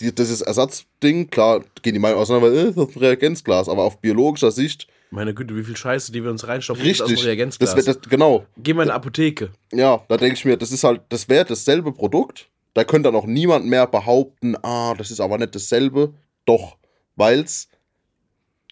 die, 0.00 0.14
das 0.14 0.30
ist 0.30 0.42
Ersatzding, 0.42 1.28
klar, 1.30 1.64
gehen 1.82 1.94
die 1.94 2.00
Meinungen 2.00 2.22
auseinander, 2.22 2.52
weil 2.52 2.68
äh, 2.68 2.72
das 2.72 2.88
ist 2.88 2.96
ein 2.96 3.00
Reagenzglas, 3.00 3.68
aber 3.68 3.82
auf 3.82 4.00
biologischer 4.00 4.52
Sicht 4.52 4.86
Meine 5.12 5.34
Güte, 5.34 5.54
wie 5.54 5.62
viel 5.62 5.76
Scheiße, 5.76 6.10
die 6.10 6.24
wir 6.24 6.30
uns 6.30 6.46
reinstopfen, 6.48 6.84
ist 6.86 7.02
aus 7.02 7.08
richtig. 7.10 7.24
dem 7.24 7.28
Reagenzglas. 7.28 7.74
Das, 7.74 7.86
wär- 7.86 7.94
das, 7.94 8.08
genau, 8.08 8.46
Geh 8.56 8.72
mal 8.72 8.82
in 8.84 8.88
eine 8.88 8.96
Apotheke. 8.96 9.50
ja, 9.72 10.02
da 10.08 10.16
denke 10.16 10.34
ich 10.36 10.44
mir, 10.44 10.56
das 10.56 10.72
ist 10.72 10.84
halt, 10.84 11.02
das 11.10 11.28
wäre 11.28 11.44
dasselbe 11.44 11.92
Produkt. 11.92 12.48
Da 12.74 12.84
könnte 12.84 13.08
dann 13.10 13.16
auch 13.16 13.26
niemand 13.26 13.66
mehr 13.66 13.86
behaupten, 13.86 14.56
ah, 14.62 14.94
das 14.96 15.10
ist 15.10 15.20
aber 15.20 15.36
nicht 15.36 15.54
dasselbe. 15.54 16.14
Doch, 16.46 16.78
weil 17.16 17.40
es 17.40 17.68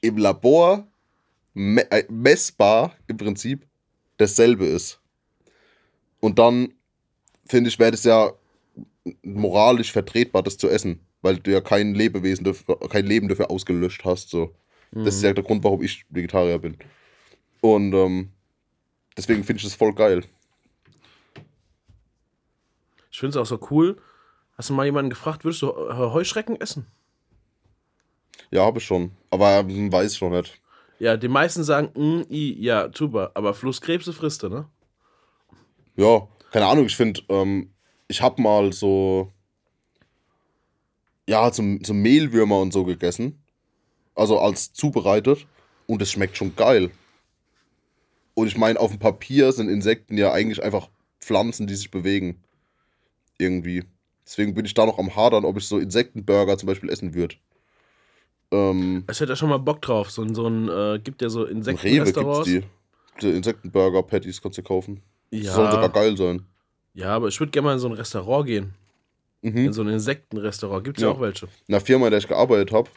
im 0.00 0.16
Labor 0.16 0.86
me 1.52 1.88
äh, 1.90 2.04
messbar 2.08 2.94
im 3.06 3.18
Prinzip 3.18 3.66
dasselbe 4.16 4.64
ist. 4.64 4.98
Und 6.20 6.38
dann, 6.38 6.72
finde 7.46 7.68
ich, 7.68 7.78
wäre 7.78 7.90
das 7.90 8.04
ja 8.04 8.30
moralisch 9.22 9.92
vertretbar, 9.92 10.42
das 10.42 10.56
zu 10.56 10.68
essen. 10.70 11.00
Weil 11.22 11.36
du 11.36 11.50
ja 11.50 11.60
kein 11.60 11.94
Lebewesen, 11.94 12.44
dafür, 12.44 12.78
kein 12.88 13.04
Leben 13.04 13.28
dafür 13.28 13.50
ausgelöscht 13.50 14.04
hast. 14.06 14.30
So. 14.30 14.54
Das 14.92 15.14
ist 15.14 15.22
ja 15.22 15.32
der 15.32 15.44
Grund, 15.44 15.62
warum 15.62 15.82
ich 15.82 16.04
Vegetarier 16.08 16.58
bin. 16.58 16.76
Und 17.60 17.92
ähm, 17.94 18.30
deswegen 19.16 19.44
finde 19.44 19.58
ich 19.58 19.64
das 19.64 19.74
voll 19.74 19.94
geil. 19.94 20.24
Ich 23.12 23.18
finde 23.18 23.30
es 23.30 23.36
auch 23.36 23.46
so 23.46 23.60
cool. 23.70 23.96
Hast 24.56 24.70
du 24.70 24.74
mal 24.74 24.84
jemanden 24.84 25.10
gefragt, 25.10 25.44
würdest 25.44 25.62
du 25.62 25.68
Heuschrecken 25.68 26.60
essen? 26.60 26.86
Ja, 28.50 28.64
habe 28.64 28.78
ich 28.78 28.84
schon. 28.84 29.12
Aber 29.30 29.58
ähm, 29.58 29.92
weiß 29.92 30.16
schon 30.16 30.32
nicht. 30.32 30.60
Ja, 30.98 31.16
die 31.16 31.28
meisten 31.28 31.64
sagen, 31.64 31.90
mm, 31.94 32.22
i, 32.30 32.62
ja, 32.62 32.90
super. 32.92 33.30
Aber 33.34 33.54
Flusskrebse 33.54 34.12
frisst 34.12 34.42
du, 34.42 34.48
ne? 34.48 34.68
Ja, 35.96 36.28
keine 36.50 36.66
Ahnung, 36.66 36.86
ich 36.86 36.96
finde, 36.96 37.22
ähm, 37.28 37.72
ich 38.08 38.20
habe 38.20 38.42
mal 38.42 38.72
so, 38.72 39.32
ja, 41.28 41.50
so, 41.52 41.62
so 41.82 41.94
Mehlwürmer 41.94 42.60
und 42.60 42.72
so 42.72 42.84
gegessen. 42.84 43.39
Also 44.20 44.38
als 44.38 44.72
zubereitet. 44.74 45.46
Und 45.86 46.02
es 46.02 46.10
schmeckt 46.12 46.36
schon 46.36 46.54
geil. 46.54 46.90
Und 48.34 48.46
ich 48.46 48.56
meine, 48.56 48.78
auf 48.78 48.90
dem 48.90 49.00
Papier 49.00 49.50
sind 49.52 49.68
Insekten 49.68 50.16
ja 50.18 50.32
eigentlich 50.32 50.62
einfach 50.62 50.88
Pflanzen, 51.20 51.66
die 51.66 51.74
sich 51.74 51.90
bewegen. 51.90 52.42
Irgendwie. 53.38 53.84
Deswegen 54.26 54.54
bin 54.54 54.64
ich 54.66 54.74
da 54.74 54.86
noch 54.86 54.98
am 54.98 55.16
Hadern, 55.16 55.44
ob 55.44 55.56
ich 55.56 55.66
so 55.66 55.78
Insektenburger 55.78 56.56
zum 56.58 56.66
Beispiel 56.68 56.90
essen 56.90 57.14
würde. 57.14 57.34
Ähm, 58.52 59.04
Ich 59.10 59.18
hätte 59.20 59.32
ja 59.32 59.36
schon 59.36 59.48
mal 59.48 59.58
Bock 59.58 59.80
drauf. 59.82 60.10
So, 60.10 60.22
ein- 60.22 60.34
so 60.34 60.46
ein, 60.46 60.68
äh, 60.68 60.98
gibt 61.02 61.22
ja 61.22 61.28
so 61.28 61.44
im 61.46 61.62
Rewe 61.62 61.72
gibt's 61.72 61.86
Insektenrestaurants. 61.86 62.48
die. 62.48 62.62
Die 63.22 63.30
Insektenburger-Patties 63.30 64.40
kannst 64.40 64.58
du 64.58 64.62
kaufen. 64.62 65.02
Ja. 65.32 65.52
sollen 65.52 65.70
sogar 65.70 65.88
geil 65.90 66.16
sein. 66.16 66.44
Ja, 66.94 67.14
aber 67.16 67.28
ich 67.28 67.38
würde 67.38 67.50
gerne 67.52 67.66
mal 67.66 67.72
in 67.74 67.78
so 67.78 67.86
ein 67.88 67.92
Restaurant 67.94 68.46
gehen. 68.46 68.74
Mhm. 69.42 69.56
In 69.66 69.72
so 69.72 69.82
ein 69.82 69.88
Insektenrestaurant. 69.88 70.84
Gibt 70.84 70.98
es 70.98 71.02
ja. 71.02 71.08
Ja. 71.08 71.14
auch 71.14 71.20
welche. 71.20 71.46
in 71.46 71.72
der 71.72 71.80
Firma, 71.80 72.06
in 72.06 72.10
der 72.10 72.18
ich 72.18 72.28
gearbeitet 72.28 72.72
habe, 72.72 72.90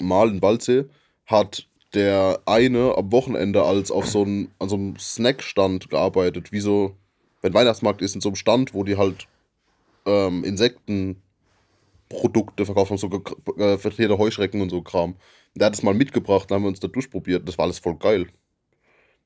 mal 0.00 0.28
in 0.28 0.42
Waldsee, 0.42 0.84
hat 1.26 1.66
der 1.94 2.40
eine 2.46 2.96
am 2.96 3.12
Wochenende 3.12 3.62
als 3.62 3.90
auf 3.90 4.06
so 4.06 4.22
einem, 4.22 4.50
an 4.58 4.68
so 4.68 4.76
einem 4.76 4.98
Snackstand 4.98 5.88
gearbeitet, 5.88 6.52
wie 6.52 6.60
so, 6.60 6.96
wenn 7.42 7.54
Weihnachtsmarkt 7.54 8.02
ist, 8.02 8.14
in 8.14 8.20
so 8.20 8.28
einem 8.28 8.36
Stand, 8.36 8.74
wo 8.74 8.84
die 8.84 8.96
halt 8.96 9.26
ähm, 10.04 10.44
Insektenprodukte 10.44 12.64
verkauft 12.64 12.90
haben, 12.90 12.98
so 12.98 13.08
äh, 13.58 14.18
Heuschrecken 14.18 14.60
und 14.60 14.70
so 14.70 14.82
Kram. 14.82 15.16
Der 15.54 15.66
hat 15.66 15.74
es 15.74 15.82
mal 15.82 15.94
mitgebracht, 15.94 16.50
dann 16.50 16.56
haben 16.56 16.64
wir 16.64 16.68
uns 16.68 16.80
da 16.80 16.88
durchprobiert. 16.88 17.48
Das 17.48 17.56
war 17.56 17.64
alles 17.64 17.78
voll 17.78 17.96
geil. 17.96 18.26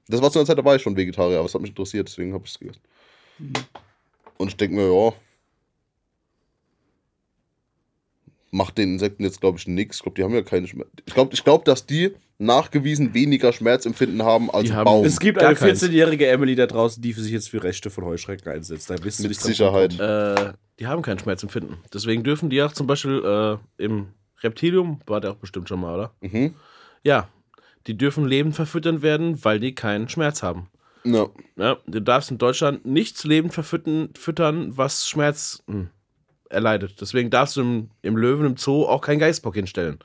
Das 0.08 0.22
war 0.22 0.30
zu 0.30 0.38
einer 0.38 0.46
Zeit 0.46 0.58
dabei 0.58 0.78
schon 0.78 0.96
Vegetarier, 0.96 1.38
aber 1.38 1.46
es 1.46 1.54
hat 1.54 1.60
mich 1.60 1.70
interessiert, 1.70 2.08
deswegen 2.08 2.34
habe 2.34 2.44
ich 2.44 2.52
es 2.52 2.58
gegessen. 2.58 2.80
Und 4.38 4.48
ich 4.48 4.56
denke 4.56 4.76
mir, 4.76 4.92
ja. 4.92 5.12
Macht 8.52 8.78
den 8.78 8.94
Insekten 8.94 9.22
jetzt, 9.22 9.40
glaube 9.40 9.58
ich, 9.58 9.68
nichts. 9.68 9.96
Ich 9.98 10.02
glaube, 10.02 10.16
die 10.16 10.24
haben 10.24 10.34
ja 10.34 10.42
keine 10.42 10.66
Schmerz. 10.66 10.88
Ich 11.06 11.14
glaube, 11.14 11.32
ich 11.34 11.44
glaub, 11.44 11.64
dass 11.64 11.86
die 11.86 12.14
nachgewiesen 12.38 13.14
weniger 13.14 13.52
Schmerzempfinden 13.52 14.22
haben 14.24 14.50
als 14.50 14.64
Die 14.68 14.72
haben- 14.72 14.86
Baum. 14.86 15.04
Es 15.04 15.20
gibt 15.20 15.38
Gar 15.38 15.50
eine 15.50 15.56
keins. 15.58 15.82
14-jährige 15.82 16.26
Emily 16.26 16.54
da 16.56 16.66
draußen, 16.66 17.00
die 17.02 17.12
für 17.12 17.20
sich 17.20 17.32
jetzt 17.32 17.50
für 17.50 17.62
Rechte 17.62 17.90
von 17.90 18.04
Heuschrecken 18.04 18.50
einsetzt. 18.50 18.90
Da 18.90 18.96
bist 18.96 19.20
Mit 19.22 19.34
Sicherheit. 19.36 19.98
Äh, 20.00 20.52
die 20.80 20.86
haben 20.86 21.02
kein 21.02 21.18
Schmerzempfinden. 21.18 21.76
Deswegen 21.92 22.24
dürfen 22.24 22.50
die 22.50 22.62
auch 22.62 22.72
zum 22.72 22.86
Beispiel 22.86 23.22
äh, 23.78 23.82
im 23.84 24.08
Reptilium, 24.42 25.00
war 25.06 25.20
der 25.20 25.32
auch 25.32 25.36
bestimmt 25.36 25.68
schon 25.68 25.80
mal, 25.80 25.94
oder? 25.94 26.14
Mhm. 26.22 26.54
Ja, 27.04 27.28
die 27.86 27.96
dürfen 27.96 28.26
lebend 28.26 28.56
verfüttert 28.56 29.02
werden, 29.02 29.44
weil 29.44 29.60
die 29.60 29.74
keinen 29.74 30.08
Schmerz 30.08 30.42
haben. 30.42 30.68
Ja. 31.04 31.28
Ja, 31.56 31.76
du 31.86 32.00
darfst 32.00 32.30
in 32.30 32.38
Deutschland 32.38 32.84
nichts 32.84 33.24
lebend 33.24 33.52
verfüttern, 33.54 34.10
füttern, 34.18 34.76
was 34.76 35.08
Schmerz 35.08 35.62
hm, 35.66 35.88
erleidet. 36.50 37.00
Deswegen 37.00 37.30
darfst 37.30 37.56
du 37.56 37.62
im, 37.62 37.90
im 38.02 38.16
Löwen, 38.16 38.46
im 38.46 38.56
Zoo 38.56 38.84
auch 38.86 39.00
keinen 39.00 39.18
Geißbock 39.18 39.54
hinstellen. 39.54 39.98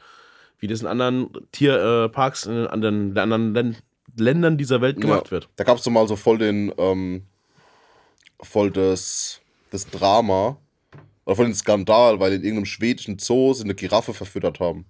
Wie 0.60 0.68
das 0.68 0.82
in 0.82 0.88
anderen 0.88 1.30
Tierparks, 1.52 2.14
Parks 2.14 2.46
in 2.46 2.68
anderen, 2.68 3.18
anderen 3.18 3.54
Län 3.54 3.76
Ländern 4.18 4.58
dieser 4.58 4.80
Welt 4.80 5.02
gemacht 5.02 5.26
ja. 5.26 5.32
wird. 5.32 5.50
Da 5.58 5.66
gab 5.66 5.78
es 5.78 5.90
mal 5.90 6.08
so 6.08 6.16
voll 6.16 6.38
den, 6.38 6.72
ähm, 6.78 7.24
voll 8.42 8.72
das, 8.72 9.42
das 9.72 9.90
Drama 9.90 10.58
oder 11.26 11.36
voll 11.36 11.46
den 11.48 11.56
Skandal, 11.56 12.20
weil 12.20 12.34
in 12.34 12.44
irgendeinem 12.44 12.66
schwedischen 12.66 13.20
Zoo 13.20 13.54
sie 13.54 13.66
eine 13.66 13.76
Giraffe 13.76 14.14
verfüttert 14.14 14.62
haben. 14.62 14.86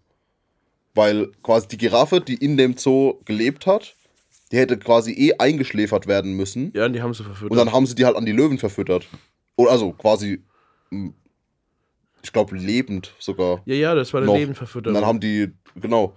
Weil 0.94 1.32
quasi 1.42 1.68
die 1.68 1.78
Giraffe, 1.78 2.22
die 2.22 2.36
in 2.36 2.56
dem 2.56 2.78
Zoo 2.78 3.16
gelebt 3.26 3.66
hat, 3.66 3.96
die 4.52 4.58
hätte 4.58 4.78
quasi 4.78 5.12
eh 5.12 5.34
eingeschläfert 5.38 6.08
werden 6.08 6.34
müssen. 6.34 6.72
Ja, 6.76 6.86
und 6.86 6.94
die 6.94 7.02
haben 7.02 7.14
sie 7.14 7.24
verfüttert. 7.24 7.52
Und 7.52 7.58
dann 7.58 7.72
haben 7.72 7.86
sie 7.86 7.96
die 7.96 8.06
halt 8.06 8.16
an 8.16 8.26
die 8.26 8.32
Löwen 8.32 8.58
verfüttert. 8.58 9.08
Oder 9.56 9.72
also 9.72 9.92
quasi, 9.94 10.44
ich 12.26 12.34
glaube, 12.34 12.56
lebend 12.58 13.14
sogar. 13.20 13.62
ja, 13.66 13.76
ja, 13.76 13.96
das 13.96 14.14
war 14.14 14.20
eine 14.22 14.28
noch. 14.28 14.36
Lebendverfütterung. 14.38 14.96
Und 14.96 15.02
dann 15.02 15.08
haben 15.08 15.20
die, 15.20 15.52
genau. 15.76 16.14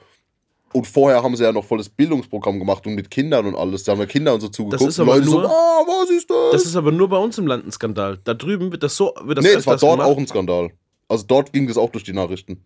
Und 0.73 0.87
vorher 0.87 1.23
haben 1.23 1.35
sie 1.35 1.45
ja 1.45 1.53
noch 1.53 1.65
volles 1.65 1.89
Bildungsprogramm 1.89 2.59
gemacht 2.59 2.87
und 2.87 2.95
mit 2.95 3.11
Kindern 3.11 3.47
und 3.47 3.55
alles. 3.55 3.85
Da 3.85 3.93
haben 3.93 4.01
ja 4.01 4.07
Kinder 4.07 4.35
und 4.35 4.41
so 4.41 4.49
zugeguckt. 4.49 4.87
ist 4.89 4.99
und 4.99 5.09
aber 5.09 5.17
Leute 5.19 5.29
so, 5.31 5.41
nur- 5.41 5.51
ah, 5.51 5.83
was 5.87 6.11
ist 6.11 6.29
das? 6.29 6.53
Das 6.53 6.67
ist 6.67 6.77
aber 6.77 6.93
nur 6.93 7.09
bei 7.09 7.17
uns 7.17 7.39
im 7.39 7.47
Land 7.47 7.67
ein 7.67 7.73
Skandal. 7.73 8.19
Da 8.25 8.35
drüben 8.35 8.71
wird 8.71 8.83
das 8.83 8.95
so. 8.97 9.15
Wird 9.23 9.39
das 9.39 9.45
nee, 9.45 9.55
das 9.55 9.67
war 9.67 9.77
dort 9.79 9.93
gemacht. 9.99 10.09
auch 10.11 10.19
ein 10.19 10.27
Skandal. 10.27 10.71
Also 11.09 11.25
dort 11.27 11.53
ging 11.55 11.67
das 11.69 11.79
auch 11.79 11.91
durch 11.91 12.05
die 12.05 12.13
Nachrichten. 12.13 12.65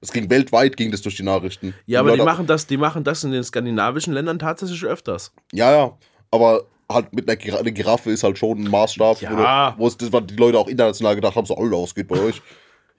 Es 0.00 0.12
ging 0.12 0.28
weltweit, 0.30 0.76
ging 0.76 0.90
das 0.90 1.00
durch 1.02 1.16
die 1.16 1.22
Nachrichten. 1.22 1.74
Ja, 1.86 2.00
aber 2.00 2.16
die 2.16 2.22
machen, 2.22 2.46
das, 2.46 2.66
die 2.66 2.76
machen 2.76 3.04
das 3.04 3.22
in 3.24 3.30
den 3.30 3.44
skandinavischen 3.44 4.12
Ländern 4.12 4.38
tatsächlich 4.40 4.84
öfters. 4.84 5.32
Ja, 5.52 5.70
ja. 5.72 5.96
Aber 6.32 6.64
halt 6.90 7.14
mit 7.14 7.28
einer 7.28 7.36
Gira 7.36 7.58
eine 7.58 7.72
Giraffe 7.72 8.10
ist 8.10 8.24
halt 8.24 8.36
schon 8.36 8.58
ein 8.64 8.70
Maßstab, 8.70 9.22
Ja. 9.22 9.74
wo, 9.78 9.84
wo 9.84 9.86
es, 9.86 9.96
das, 9.96 10.10
die 10.26 10.34
Leute 10.36 10.58
auch 10.58 10.66
international 10.68 11.14
gedacht 11.14 11.36
haben, 11.36 11.46
so, 11.46 11.56
Alter, 11.56 11.80
was 11.80 11.94
geht 11.94 12.08
bei 12.08 12.18
euch? 12.20 12.42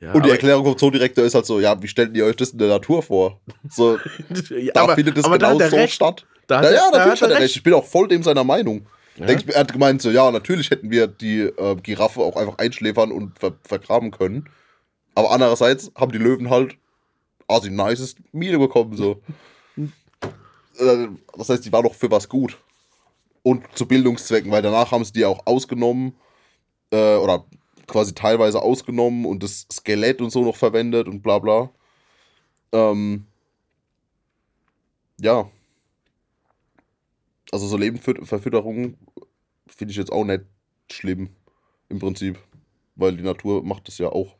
Ja, 0.01 0.11
Und 0.13 0.25
die 0.25 0.29
Erklärung 0.29 0.65
vom 0.65 0.77
Zoodirektor 0.77 1.23
ist 1.23 1.35
halt 1.35 1.45
so, 1.45 1.59
ja, 1.59 1.81
wie 1.81 1.87
stellt 1.87 2.15
ihr 2.17 2.25
euch 2.25 2.35
das 2.35 2.49
in 2.51 2.57
der 2.57 2.67
Natur 2.67 3.01
vor? 3.01 3.39
So, 3.69 3.97
ja, 4.49 4.73
da 4.73 4.83
aber, 4.83 4.95
findet 4.95 5.17
es 5.17 5.23
da 5.23 5.37
genau 5.37 5.59
er 5.59 5.69
so 5.69 5.75
recht. 5.77 5.93
statt. 5.93 6.25
Da 6.47 6.61
ja, 6.63 6.71
ja, 6.71 6.91
da 6.91 6.97
natürlich 6.99 7.21
hat 7.21 7.29
er 7.31 7.35
er 7.37 7.41
recht. 7.43 7.55
Ich 7.55 7.63
bin 7.63 7.73
auch 7.73 7.85
voll 7.85 8.07
dem 8.07 8.21
seiner 8.21 8.43
Meinung. 8.43 8.85
Denk, 9.17 9.45
ich- 9.47 9.53
er 9.55 9.61
hat 9.61 9.71
gemeint 9.71 10.01
so, 10.01 10.11
ja, 10.11 10.29
natürlich 10.31 10.69
hätten 10.69 10.91
wir 10.91 11.07
die 11.07 11.41
äh, 11.43 11.75
Giraffe 11.81 12.19
auch 12.21 12.35
einfach 12.35 12.57
einschläfern 12.57 13.11
und 13.13 13.39
ver 13.39 13.53
vergraben 13.63 14.11
können. 14.11 14.49
Aber 15.15 15.31
andererseits 15.31 15.89
haben 15.95 16.11
die 16.11 16.17
Löwen 16.17 16.49
halt 16.49 16.75
assi 17.47 17.69
nices 17.69 18.15
Miene 18.33 18.59
bekommen, 18.59 18.97
so. 18.97 19.21
Äh, 20.77 21.07
das 21.37 21.47
heißt, 21.49 21.63
die 21.65 21.71
war 21.71 21.83
doch 21.83 21.95
für 21.95 22.11
was 22.11 22.27
gut. 22.27 22.57
Und 23.43 23.63
zu 23.75 23.85
Bildungszwecken, 23.87 24.51
weil 24.51 24.61
danach 24.61 24.91
haben 24.91 25.05
sie 25.05 25.13
die 25.13 25.23
auch 25.25 25.45
ausgenommen, 25.45 26.15
äh, 26.91 27.15
oder 27.15 27.45
quasi 27.87 28.13
teilweise 28.13 28.61
ausgenommen 28.61 29.25
und 29.25 29.43
das 29.43 29.67
Skelett 29.71 30.21
und 30.21 30.29
so 30.29 30.43
noch 30.43 30.55
verwendet 30.55 31.07
und 31.07 31.21
bla 31.21 31.39
bla. 31.39 31.69
Ähm, 32.71 33.25
ja. 35.19 35.49
Also 37.51 37.67
so 37.67 37.77
Lebendverfütterung 37.77 38.97
finde 39.67 39.91
ich 39.91 39.97
jetzt 39.97 40.11
auch 40.11 40.25
nicht 40.25 40.43
schlimm, 40.91 41.29
im 41.89 41.99
Prinzip. 41.99 42.39
Weil 42.95 43.17
die 43.17 43.23
Natur 43.23 43.63
macht 43.63 43.87
das 43.87 43.97
ja 43.97 44.09
auch. 44.09 44.35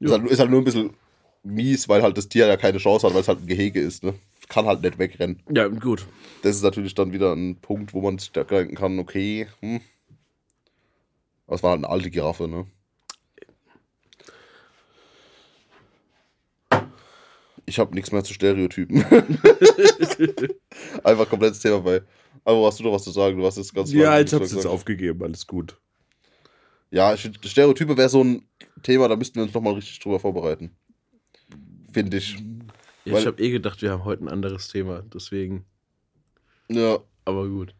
Ist, 0.00 0.10
halt, 0.10 0.26
ist 0.26 0.38
halt 0.38 0.50
nur 0.50 0.60
ein 0.60 0.64
bisschen 0.64 0.94
mies, 1.42 1.88
weil 1.88 2.02
halt 2.02 2.16
das 2.16 2.28
Tier 2.28 2.46
ja 2.46 2.56
keine 2.56 2.78
Chance 2.78 3.06
hat, 3.06 3.14
weil 3.14 3.20
es 3.20 3.28
halt 3.28 3.40
ein 3.40 3.46
Gehege 3.46 3.80
ist, 3.80 4.02
ne? 4.02 4.14
Kann 4.48 4.66
halt 4.66 4.82
nicht 4.82 4.98
wegrennen. 4.98 5.42
Ja, 5.50 5.68
gut. 5.68 6.06
Das 6.42 6.56
ist 6.56 6.62
natürlich 6.62 6.94
dann 6.94 7.12
wieder 7.12 7.32
ein 7.32 7.56
Punkt, 7.56 7.94
wo 7.94 8.00
man 8.00 8.18
sich 8.18 8.32
da 8.32 8.44
denken 8.44 8.74
kann, 8.74 8.98
okay, 8.98 9.48
hm. 9.60 9.80
Aber 11.46 11.56
es 11.56 11.62
war 11.62 11.70
halt 11.70 11.78
eine 11.84 11.88
alte 11.90 12.10
Giraffe, 12.10 12.48
ne? 12.48 12.66
Ich 17.66 17.78
habe 17.78 17.94
nichts 17.94 18.12
mehr 18.12 18.22
zu 18.24 18.34
Stereotypen. 18.34 19.04
Einfach 21.04 21.28
komplettes 21.28 21.60
Thema 21.60 21.80
bei. 21.80 22.02
Aber 22.44 22.66
hast 22.66 22.78
du 22.78 22.84
noch 22.84 22.92
was 22.92 23.04
zu 23.04 23.10
sagen? 23.10 23.38
Du 23.38 23.46
hast 23.46 23.56
jetzt 23.56 23.74
ganz 23.74 23.90
Ja, 23.92 24.18
jetzt 24.18 24.34
hab's 24.34 24.52
jetzt 24.52 24.66
aufgegeben, 24.66 25.22
alles 25.22 25.46
gut. 25.46 25.78
Ja, 26.90 27.14
ich 27.14 27.22
find, 27.22 27.38
Stereotype 27.44 27.96
wäre 27.96 28.08
so 28.10 28.22
ein 28.22 28.46
Thema, 28.82 29.08
da 29.08 29.16
müssten 29.16 29.36
wir 29.36 29.44
uns 29.44 29.54
nochmal 29.54 29.74
richtig 29.74 29.98
drüber 30.00 30.20
vorbereiten. 30.20 30.76
Finde 31.90 32.18
ich. 32.18 32.36
Ja, 33.04 33.14
Weil- 33.14 33.20
ich 33.20 33.26
habe 33.26 33.42
eh 33.42 33.50
gedacht, 33.50 33.80
wir 33.80 33.90
haben 33.92 34.04
heute 34.04 34.24
ein 34.24 34.28
anderes 34.28 34.68
Thema. 34.68 35.02
Deswegen. 35.12 35.64
Ja, 36.68 36.98
Aber 37.24 37.48
gut. 37.48 37.74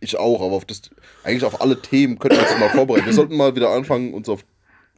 Ich 0.00 0.18
auch, 0.18 0.42
aber 0.42 0.54
auf 0.54 0.64
das, 0.64 0.82
eigentlich 1.22 1.44
auf 1.44 1.60
alle 1.60 1.80
Themen 1.80 2.18
könnten 2.18 2.38
wir 2.38 2.48
uns 2.48 2.58
mal 2.58 2.70
vorbereiten. 2.70 3.06
Wir 3.06 3.12
sollten 3.12 3.36
mal 3.36 3.54
wieder 3.54 3.70
anfangen, 3.70 4.14
uns 4.14 4.28
auf 4.28 4.44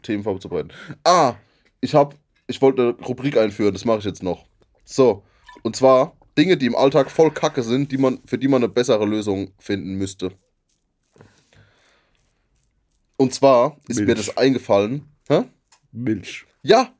Themen 0.03 0.22
vorzubereiten. 0.22 0.70
Ah, 1.05 1.34
ich 1.80 1.95
habe, 1.95 2.16
ich 2.47 2.61
wollte 2.62 2.82
eine 2.82 3.07
Rubrik 3.07 3.37
einführen, 3.37 3.72
das 3.72 3.84
mache 3.84 3.99
ich 3.99 4.05
jetzt 4.05 4.22
noch. 4.22 4.47
So, 4.84 5.24
und 5.62 5.76
zwar 5.76 6.16
Dinge, 6.39 6.57
die 6.57 6.66
im 6.66 6.76
Alltag 6.76 7.11
voll 7.11 7.30
Kacke 7.30 7.62
sind, 7.62 7.93
die 7.93 7.99
man, 7.99 8.20
für 8.24 8.39
die 8.39 8.49
man 8.49 8.62
eine 8.62 8.72
bessere 8.72 9.07
Lösung 9.07 9.53
finden 9.59 9.95
müsste. 9.95 10.32
Und 13.16 13.34
zwar 13.34 13.76
ist 13.89 13.99
mir 13.99 14.07
Milch. 14.07 14.26
das 14.26 14.37
eingefallen. 14.37 15.09
Hä? 15.28 15.45
Milch. 15.93 16.45
Ja, 16.62 16.93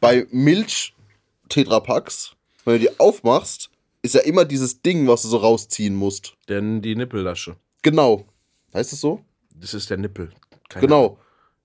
bei 0.00 0.26
Milch-Tetrapacks, 0.30 2.34
wenn 2.64 2.74
du 2.74 2.80
die 2.80 2.98
aufmachst, 2.98 3.69
ist 4.02 4.14
ja 4.14 4.20
immer 4.22 4.44
dieses 4.44 4.82
Ding, 4.82 5.06
was 5.08 5.22
du 5.22 5.28
so 5.28 5.36
rausziehen 5.38 5.94
musst. 5.94 6.34
Denn 6.48 6.82
die 6.82 6.96
Nippellasche. 6.96 7.56
Genau. 7.82 8.24
Heißt 8.74 8.92
es 8.92 9.00
so? 9.00 9.20
Das 9.54 9.74
ist 9.74 9.90
der 9.90 9.96
Nippel. 9.98 10.30
Keine 10.68 10.86
Genau. 10.86 11.18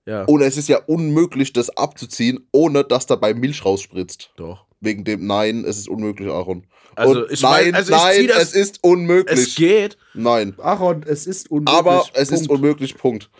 Ja, 0.04 0.24
Und 0.24 0.42
es 0.42 0.56
ist 0.56 0.68
ja 0.68 0.78
unmöglich, 0.86 1.52
das 1.52 1.70
abzuziehen, 1.76 2.46
ohne 2.52 2.84
dass 2.84 3.06
dabei 3.06 3.34
Milch 3.34 3.64
rausspritzt. 3.64 4.30
doch. 4.36 4.64
Wegen 4.80 5.04
dem 5.04 5.26
Nein, 5.26 5.64
es 5.64 5.78
ist 5.78 5.88
unmöglich, 5.88 6.28
Aaron. 6.28 6.66
Also, 6.94 7.22
Und 7.22 7.32
ich 7.32 7.40
nein, 7.42 7.64
mein- 7.66 7.74
also 7.74 7.92
ich 7.94 7.98
nein, 7.98 8.14
zieh 8.20 8.26
das- 8.26 8.42
es 8.42 8.52
ist 8.52 8.84
unmöglich. 8.84 9.38
Es 9.40 9.54
geht. 9.54 9.96
Nein. 10.14 10.54
Aaron, 10.58 11.02
es 11.04 11.26
ist 11.26 11.50
unmöglich. 11.50 11.74
Aber 11.76 12.04
es 12.12 12.30
ist 12.30 12.46
Punkt. 12.46 12.50
unmöglich, 12.50 12.96
Punkt. 12.96 13.30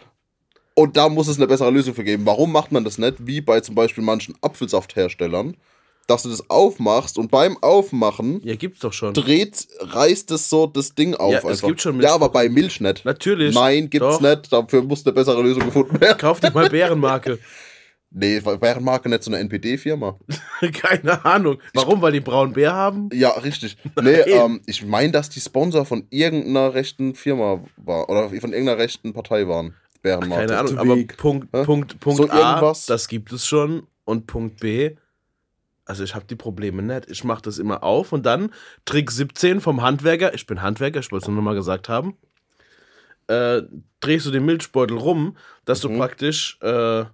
Und 0.75 0.97
da 0.97 1.09
muss 1.11 1.29
es 1.29 1.37
eine 1.37 1.47
bessere 1.47 1.71
Lösung 1.71 1.95
für 1.95 2.05
geben. 2.05 2.25
Warum 2.27 2.53
macht 2.53 2.73
man 2.73 2.85
das 2.85 2.99
nicht, 2.99 3.27
wie 3.27 3.41
bei 3.43 3.61
zum 3.61 3.75
Beispiel 3.75 4.03
manchen 4.03 4.35
Apfelsaftherstellern, 4.41 5.57
dass 6.07 6.23
du 6.23 6.29
das 6.29 6.49
aufmachst 6.51 7.19
und 7.19 7.31
beim 7.31 7.57
Aufmachen 7.63 8.41
Ja, 8.45 8.55
gibt's 8.55 8.81
doch 8.81 8.93
schon. 8.93 9.15
dreht, 9.15 9.67
reißt 9.81 10.31
es 10.31 10.49
so 10.49 10.67
das 10.67 10.95
Ding 10.95 11.15
auf 11.15 11.33
Ja, 11.33 11.49
es 11.51 11.63
gibt 11.63 11.81
schon 11.81 12.01
ja, 12.01 12.15
aber 12.15 12.29
bei 12.29 12.49
Milch 12.49 12.81
nicht. 12.81 13.05
Natürlich. 13.05 13.55
Nein, 13.55 13.91
gibt's 13.91 14.19
Doch. 14.19 14.21
nicht. 14.21 14.53
Dafür 14.53 14.83
muss 14.83 15.05
eine 15.05 15.13
bessere 15.15 15.43
Lösung 15.43 15.65
gefunden 15.65 16.01
werden. 16.01 16.19
Kauf 16.19 16.41
dir 16.41 16.51
mal 16.53 16.69
Bärenmarke. 16.69 17.39
Nee, 18.19 18.41
wäre 18.43 18.81
Marke 18.81 19.09
nicht 19.11 19.25
so 19.25 19.31
eine 19.31 19.41
NPD-Firma. 19.41 20.19
Keine 20.73 21.23
Ahnung. 21.25 21.59
Warum? 21.75 22.01
Weil 22.01 22.13
die 22.13 22.21
braunen 22.21 22.55
Bär 22.55 22.73
haben? 22.73 23.11
Ja, 23.13 23.31
richtig. 23.31 23.77
Nee, 24.01 24.11
ähm, 24.27 24.63
ich 24.65 24.87
meine, 24.87 25.13
dass 25.13 25.29
die 25.29 25.41
Sponsor 25.41 25.85
von 25.85 26.07
irgendeiner 26.09 26.73
rechten 26.73 27.15
Firma 27.15 27.63
war. 27.77 28.09
Oder 28.09 28.29
von 28.29 28.53
irgendeiner 28.53 28.79
rechten 28.79 29.13
Partei 29.13 29.47
waren. 29.49 29.75
Bärenmarke. 30.03 30.47
Keine 30.47 30.59
Ahnung. 30.59 30.79
Aber. 30.79 30.97
Punkt, 31.17 31.49
Hä? 31.53 31.65
Punkt, 31.65 32.01
Punkt 32.01 32.17
So 32.17 32.31
A, 32.31 32.55
irgendwas? 32.55 32.87
das 32.87 33.09
gibt 33.09 33.33
es 33.33 33.47
schon. 33.47 33.87
Und 34.05 34.27
Punkt 34.27 34.61
B, 34.61 34.95
also 35.87 36.05
ich 36.05 36.15
habe 36.15 36.27
die 36.27 36.37
Probleme 36.37 36.83
nicht. 36.83 37.09
Ich 37.11 37.25
mache 37.25 37.41
das 37.43 37.59
immer 37.59 37.83
auf 37.83 38.13
und 38.13 38.27
dann 38.27 38.53
Trick 38.85 39.11
17 39.11 39.61
vom 39.63 39.81
Handwerker. 39.83 40.35
Ich 40.35 40.47
bin 40.47 40.61
Handwerker, 40.61 41.01
ich 41.01 41.11
wollte 41.11 41.25
es 41.25 41.29
nur 41.29 41.37
noch 41.37 41.43
mal 41.43 41.55
gesagt 41.55 41.89
haben. 41.89 42.17
Äh, 43.29 43.63
drehst 44.01 44.27
du 44.27 44.31
den 44.31 44.45
Milchbeutel 44.45 44.99
rum, 44.99 45.37
dass 45.65 45.81
du 45.81 45.89
Mhm. 45.89 45.97
praktisch 45.99 46.59
äh, 46.61 47.05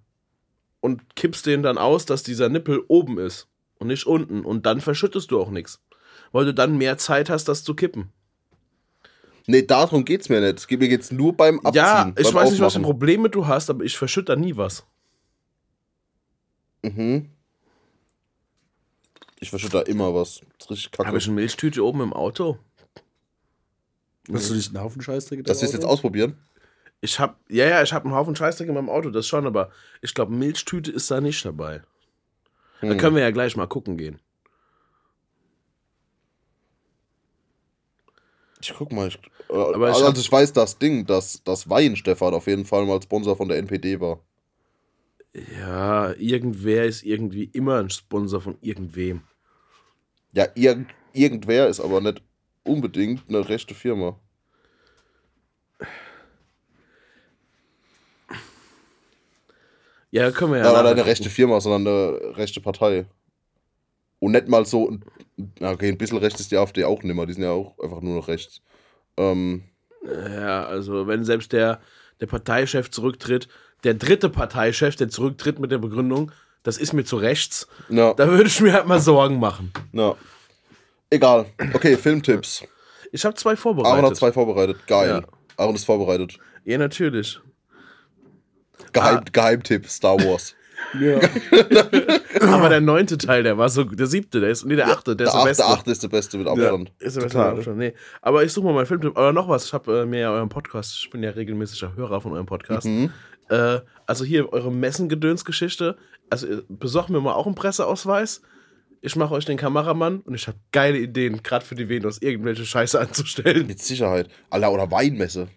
und 0.81 1.15
kippst 1.17 1.47
den 1.47 1.63
dann 1.63 1.79
aus, 1.79 2.07
dass 2.07 2.23
dieser 2.25 2.49
Nippel 2.49 2.83
oben 2.89 3.19
ist 3.19 3.47
und 3.79 3.87
nicht 3.87 4.07
unten. 4.07 4.45
Und 4.45 4.67
dann 4.67 4.81
verschüttest 4.81 5.31
du 5.31 5.41
auch 5.41 5.51
nichts. 5.51 5.81
Weil 6.33 6.47
du 6.47 6.55
dann 6.55 6.77
mehr 6.77 6.99
Zeit 6.99 7.31
hast, 7.31 7.45
das 7.49 7.63
zu 7.65 7.75
kippen. 7.75 8.11
Nee, 9.47 9.63
darum 9.63 10.05
geht's 10.05 10.29
mir 10.29 10.41
nicht. 10.41 10.59
Es 10.61 10.67
geht- 10.67 10.81
Mir 10.81 10.89
geht's 10.89 11.11
nur 11.13 11.37
beim 11.37 11.59
Abziehen. 11.61 11.75
ja, 11.85 12.13
ich 12.17 12.33
weiß 12.33 12.51
nicht, 12.53 12.61
was 12.61 12.75
für. 12.75 12.81
Probleme 12.81 13.29
du 13.29 13.47
hast, 13.47 13.71
aber 13.71 13.85
ich 13.85 13.97
verschütte 13.99 14.37
nie 14.37 14.57
was. 14.57 14.87
Mhm. 16.83 17.29
Ich 19.43 19.51
verschütte 19.51 19.79
da 19.79 19.83
immer 19.83 20.15
was. 20.15 20.41
Das 20.59 20.67
ist 20.67 20.71
richtig 20.71 20.93
kacke. 20.93 21.09
Habe 21.09 21.19
ich 21.19 21.25
eine 21.27 21.35
Milchtüte 21.35 21.85
oben 21.85 22.01
im 22.01 22.13
Auto? 22.13 22.59
Hast 24.33 24.51
du 24.51 24.55
nicht 24.55 24.69
einen 24.73 24.85
Haufen 24.85 25.03
Scheißdreck? 25.03 25.43
das 25.43 25.61
willst 25.61 25.75
du 25.75 25.79
jetzt 25.79 25.85
ausprobieren? 25.85 26.37
Ich 27.01 27.19
habe, 27.19 27.35
ja, 27.49 27.67
ja, 27.67 27.83
ich 27.83 27.93
habe 27.93 28.05
einen 28.05 28.15
Haufen 28.15 28.37
Scheißdreck 28.37 28.69
in 28.69 28.75
meinem 28.75 28.89
Auto, 28.89 29.11
das 29.11 29.27
schon, 29.27 29.45
aber 29.45 29.73
ich 30.01 30.15
glaube, 30.15 30.33
Milchtüte 30.33 30.93
ist 30.93 31.11
da 31.11 31.21
nicht 31.21 31.45
dabei. 31.45 31.83
Hm. 32.79 32.91
Da 32.91 32.95
können 32.95 33.17
wir 33.17 33.23
ja 33.25 33.33
gleich 33.33 33.57
mal 33.57 33.67
gucken 33.67 33.97
gehen. 33.97 34.21
Ich 38.61 38.73
guck 38.73 38.93
mal. 38.93 39.09
Ich, 39.09 39.19
äh, 39.51 39.55
Aber 39.55 39.89
ich 39.89 39.95
also 39.95 40.07
hab- 40.07 40.17
ich 40.17 40.31
weiß 40.31 40.53
das 40.53 40.79
Ding, 40.79 41.05
dass 41.05 41.43
das 41.43 41.69
Weihenstefan 41.69 42.33
auf 42.33 42.47
jeden 42.47 42.65
Fall 42.65 42.87
mal 42.87 43.03
Sponsor 43.03 43.37
von 43.37 43.49
der 43.49 43.59
NPD 43.59 43.99
war. 43.99 44.21
Ja, 45.59 46.13
irgendwer 46.13 46.85
ist 46.85 47.03
irgendwie 47.03 47.45
immer 47.47 47.81
ein 47.81 47.91
Sponsor 47.91 48.41
von 48.41 48.57
irgendwem. 48.61 49.23
Ja, 50.33 50.47
irgend, 50.55 50.91
irgendwer 51.13 51.69
ist 51.69 51.81
aber 51.81 52.01
nicht 52.01 52.23
unbedingt 52.65 53.29
eine 53.29 53.49
rechte 53.49 53.75
Firma. 53.75 54.19
Ja, 60.11 60.31
können 60.31 60.53
wir 60.53 60.59
ja. 60.59 60.65
Nachher 60.65 60.91
eine 60.91 61.07
rechte 61.07 61.31
Firma, 61.31 61.61
sondern 61.61 61.87
eine 61.87 62.37
rechte 62.37 62.61
Partei. 62.61 63.07
Und 64.19 64.33
nicht 64.33 64.47
mal 64.47 64.67
so. 64.67 64.99
na, 65.59 65.71
Okay, 65.73 65.89
ein 65.89 65.99
bisschen 65.99 66.19
rechts 66.19 66.41
ist 66.41 66.51
die 66.53 66.57
AfD 66.57 66.85
auch 66.85 67.03
nimmer. 67.03 67.27
Die 67.27 67.33
sind 67.33 67.43
ja 67.43 67.51
auch 67.51 67.79
einfach 67.79 68.03
nur 68.03 68.17
noch 68.17 68.29
rechts. 68.29 68.61
Ähm, 69.17 69.65
Ja, 70.05 70.65
also 70.67 71.07
wenn 71.07 71.25
selbst 71.25 71.53
der, 71.53 71.81
der 72.21 72.27
Parteichef 72.27 72.91
zurücktritt, 72.91 73.49
der 73.85 73.95
dritte 73.95 74.29
Parteichef, 74.29 74.97
der 74.97 75.09
zurücktritt 75.09 75.59
mit 75.59 75.73
der 75.73 75.79
Begründung, 75.79 76.31
das 76.63 76.79
ist 76.79 76.93
mir 76.93 77.05
zu 77.05 77.17
rechts, 77.17 77.67
ja, 77.89 78.15
da 78.15 78.29
würde 78.29 78.47
ich 78.47 78.61
mir 78.61 78.73
halt 78.73 78.87
mal 78.87 79.01
Sorgen 79.01 79.39
machen. 79.41 79.73
ja. 79.93 80.15
Egal. 81.11 81.45
Okay, 81.75 81.99
Filmtipps. 81.99 82.65
Ich 83.13 83.23
habe 83.27 83.35
zwei 83.35 83.51
Aaron 83.51 83.59
vorbereitet. 83.59 84.05
hat 84.07 84.17
zwei 84.17 84.33
vorbereitet. 84.33 84.79
Geil. 84.87 85.09
Ja. 85.09 85.23
Aaron 85.59 85.75
ist 85.75 85.85
vorbereitet. 85.85 86.39
Ja, 86.65 86.79
natürlich. 86.79 87.39
Geheim, 88.95 89.19
Ah. 89.19 89.25
Geheimtipp 89.31 89.87
Star 89.89 90.17
Wars. 90.19 90.55
Aber 92.41 92.69
der 92.71 92.81
neunte 92.81 93.19
Teil, 93.19 93.43
der 93.43 93.59
war 93.59 93.69
so, 93.69 93.85
der 93.85 94.07
siebte, 94.07 94.41
der 94.41 94.51
ist, 94.51 94.65
nee, 94.65 94.75
der 94.77 94.89
achte, 94.89 95.15
der, 95.15 95.27
Der 95.27 95.35
ist 95.35 95.39
der 95.43 95.45
beste. 95.45 95.65
achte 95.67 95.91
ist 95.91 96.03
der 96.03 96.09
beste 96.09 96.39
mit 96.39 96.47
Abstand. 96.49 96.93
Ist 96.99 97.17
der 97.17 97.23
beste 97.23 97.37
Total. 97.39 97.51
mit 97.51 97.59
Abstand, 97.59 97.79
nee. 97.79 97.93
Aber 98.23 98.45
ich 98.45 98.53
suche 98.53 98.65
mal 98.67 98.73
meinen 98.75 98.87
Filmtipp. 98.87 99.17
Aber 99.17 99.33
noch 99.33 99.49
was, 99.49 99.67
ich 99.67 99.73
habe 99.73 100.01
äh, 100.01 100.07
mir 100.07 100.21
ja 100.21 100.33
euren 100.33 100.49
Podcast, 100.49 100.97
ich 100.99 101.11
bin 101.11 101.23
ja 101.23 101.31
regelmäßiger 101.31 101.95
Hörer 101.95 102.21
von 102.21 102.33
eurem 102.33 102.47
Podcast. 102.47 102.87
Mhm. 102.87 103.13
Äh, 103.49 103.81
also 104.07 104.25
hier 104.25 104.53
eure 104.53 104.73
Messengedönsgeschichte. 104.73 105.97
Also 106.33 106.47
äh, 106.47 106.63
besorgt 106.69 107.11
mir 107.11 107.21
mal 107.21 107.35
auch 107.35 107.47
einen 107.47 107.55
Presseausweis. 107.55 108.41
Ich 109.03 109.17
mache 109.17 109.35
euch 109.35 109.45
den 109.45 109.59
Kameramann 109.59 110.21
und 110.21 110.35
ich 110.35 110.47
habe 110.47 110.59
geile 110.73 110.99
Ideen, 110.99 111.43
gerade 111.43 111.65
für 111.65 111.75
die 111.75 111.89
Venus, 111.89 112.23
irgendwelche 112.23 112.65
Scheiße 112.65 112.99
anzustellen. 112.99 113.67
Mit 113.67 113.81
Sicherheit. 113.81 114.29
Alter, 114.49 114.73
oder 114.73 114.91
Weinmesse. 114.91 115.49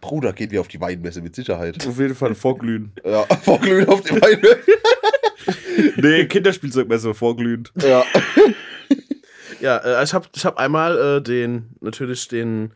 Bruder 0.00 0.32
geht 0.32 0.50
wie 0.50 0.58
auf 0.58 0.68
die 0.68 0.80
Weinmesse, 0.80 1.22
mit 1.22 1.36
Sicherheit. 1.36 1.86
Auf 1.86 1.98
jeden 1.98 2.14
Fall 2.14 2.34
vorglühen. 2.34 2.92
Ja, 3.04 3.24
vorglühen 3.42 3.88
auf 3.88 4.02
die 4.02 4.20
Weinmesse. 4.20 4.64
nee, 5.96 6.26
Kinderspielzeugmesse 6.26 7.14
vorglühend. 7.14 7.72
Ja. 7.80 8.04
Ja, 9.60 9.78
äh, 9.78 10.04
ich 10.04 10.12
habe 10.12 10.28
ich 10.34 10.44
hab 10.44 10.58
einmal 10.58 10.98
äh, 10.98 11.22
den, 11.22 11.76
natürlich 11.80 12.28
den 12.28 12.74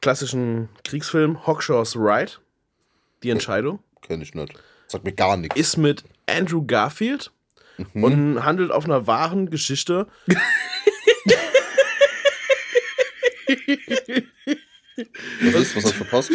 klassischen 0.00 0.68
Kriegsfilm 0.84 1.46
Hawkshaws 1.46 1.96
Ride, 1.96 2.32
Die 3.22 3.30
Entscheidung. 3.30 3.80
Kenn 4.02 4.20
ich 4.22 4.34
nicht. 4.34 4.52
Sagt 4.86 5.04
mir 5.04 5.12
gar 5.12 5.36
nichts. 5.36 5.58
ist 5.58 5.76
mit 5.76 6.04
Andrew 6.30 6.64
Garfield 6.66 7.32
und 7.94 8.44
handelt 8.44 8.70
auf 8.70 8.84
einer 8.84 9.06
wahren 9.06 9.50
Geschichte. 9.50 10.06
Was 15.52 15.62
ist, 15.62 15.76
was 15.76 15.84
hast 15.84 15.92
du 15.92 16.04
verpasst? 16.04 16.30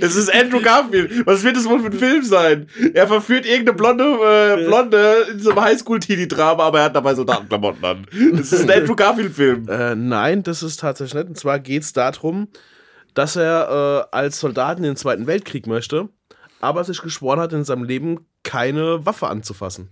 Das 0.00 0.16
ist 0.16 0.32
Andrew 0.34 0.60
Garfield. 0.60 1.26
Was 1.26 1.42
wird 1.42 1.56
das 1.56 1.66
wohl 1.66 1.80
für 1.80 1.86
ein 1.86 1.92
Film 1.92 2.22
sein? 2.22 2.68
Er 2.92 3.06
verführt 3.06 3.46
irgendeine 3.46 3.76
blonde, 3.76 4.04
äh, 4.04 4.66
Blonde 4.66 5.26
in 5.30 5.38
so 5.38 5.50
einem 5.50 5.62
Highschool-Teenie-Drama, 5.62 6.62
aber 6.62 6.80
er 6.80 6.84
hat 6.86 6.96
dabei 6.96 7.14
Soldatenklamotten 7.14 7.84
an. 7.84 8.06
Das 8.32 8.52
ist 8.52 8.68
ein 8.68 8.70
Andrew 8.70 8.94
Garfield-Film. 8.94 9.68
Äh, 9.68 9.94
nein, 9.94 10.42
das 10.42 10.62
ist 10.62 10.80
tatsächlich 10.80 11.14
nicht. 11.14 11.28
Und 11.28 11.38
zwar 11.38 11.58
geht 11.58 11.82
es 11.82 11.92
darum, 11.92 12.48
dass 13.14 13.36
er 13.36 14.08
äh, 14.12 14.16
als 14.16 14.40
Soldat 14.40 14.78
in 14.78 14.84
den 14.84 14.96
Zweiten 14.96 15.26
Weltkrieg 15.26 15.66
möchte, 15.66 16.08
aber 16.60 16.84
sich 16.84 17.00
geschworen 17.00 17.40
hat, 17.40 17.52
in 17.52 17.64
seinem 17.64 17.84
Leben 17.84 18.26
keine 18.44 19.04
Waffe 19.04 19.26
anzufassen. 19.28 19.90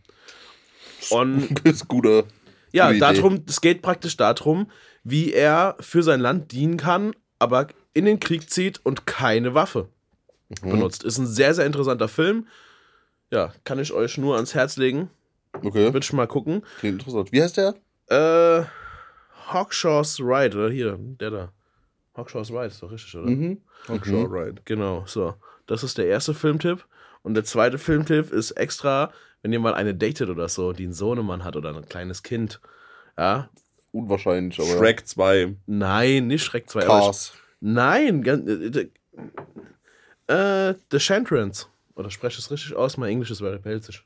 Und 1.11 1.48
Das 1.64 1.72
ist 1.74 1.88
gute. 1.88 2.24
ja, 2.72 2.90
Idee. 2.90 3.00
darum, 3.00 3.44
es 3.48 3.61
geht 3.61 3.82
praktisch 3.82 4.16
darum, 4.16 4.70
wie 5.05 5.32
er 5.32 5.76
für 5.80 6.03
sein 6.05 6.20
Land 6.20 6.53
dienen 6.53 6.76
kann, 6.76 7.12
aber 7.40 7.66
in 7.94 8.05
den 8.05 8.20
Krieg 8.20 8.48
zieht 8.50 8.80
und 8.84 9.07
keine 9.07 9.55
Waffe 9.55 9.88
Mhm. 10.62 10.70
benutzt. 10.70 11.03
Ist 11.03 11.16
ein 11.18 11.26
sehr, 11.26 11.55
sehr 11.55 11.64
interessanter 11.66 12.09
Film. 12.09 12.46
Ja, 13.30 13.53
kann 13.64 13.78
ich 13.78 13.92
euch 13.94 14.18
nur 14.18 14.34
ans 14.36 14.55
Herz 14.55 14.76
legen. 14.76 15.09
Okay, 15.55 15.86
Würde 15.92 15.98
ich 16.05 16.12
mal 16.12 16.26
gucken. 16.26 16.62
klingt 16.78 17.00
interessant. 17.00 17.32
Wie 17.32 17.42
heißt 17.42 17.57
der? 17.57 17.74
Äh, 18.09 18.64
Hawkshaws 19.48 20.20
Ride, 20.20 20.57
oder 20.59 20.70
hier, 20.70 20.96
der 20.98 21.30
da. 21.30 21.53
Hawkshaws 22.14 22.50
Ride 22.50 22.66
ist 22.66 22.82
doch 22.82 22.90
richtig, 22.92 23.14
oder? 23.16 23.30
Mhm. 23.30 23.62
Hawkshaw 23.88 24.24
Ride. 24.24 24.61
Genau, 24.66 25.05
so. 25.07 25.34
Das 25.66 25.82
ist 25.82 25.96
der 25.98 26.07
erste 26.07 26.34
Filmtipp. 26.34 26.84
Und 27.23 27.35
der 27.35 27.45
zweite 27.45 27.79
Filmtipp 27.79 28.33
ist 28.33 28.53
extra, 28.53 29.12
wenn 29.43 29.53
ihr 29.53 29.61
mal 29.61 29.75
eine 29.75 29.95
datet 29.95 30.29
oder 30.29 30.49
so, 30.49 30.73
die 30.73 30.85
einen 30.85 30.93
Sohnemann 30.93 31.45
hat 31.45 31.57
oder 31.57 31.75
ein 31.75 31.89
kleines 31.89 32.23
Kind. 32.23 32.61
Ja, 33.18 33.49
Unwahrscheinlich, 33.93 34.59
aber. 34.59 34.68
Shrek 34.79 35.07
2. 35.07 35.55
nein, 35.66 36.27
nicht 36.27 36.43
Schreck 36.45 36.68
2. 36.70 36.85
aber 36.87 36.99
ich- 36.99 37.05
Cars. 37.05 37.33
Nein, 37.61 38.23
ganz, 38.23 38.49
äh, 38.49 38.89
äh, 40.33 40.75
The 40.91 40.99
Chantrance. 40.99 41.66
Oder 41.95 42.11
spreche 42.11 42.39
ich 42.39 42.45
es 42.47 42.51
richtig 42.51 42.75
aus? 42.75 42.97
Mein 42.97 43.11
Englisch 43.11 43.31
ist 43.31 43.43
welsisch. 43.43 44.05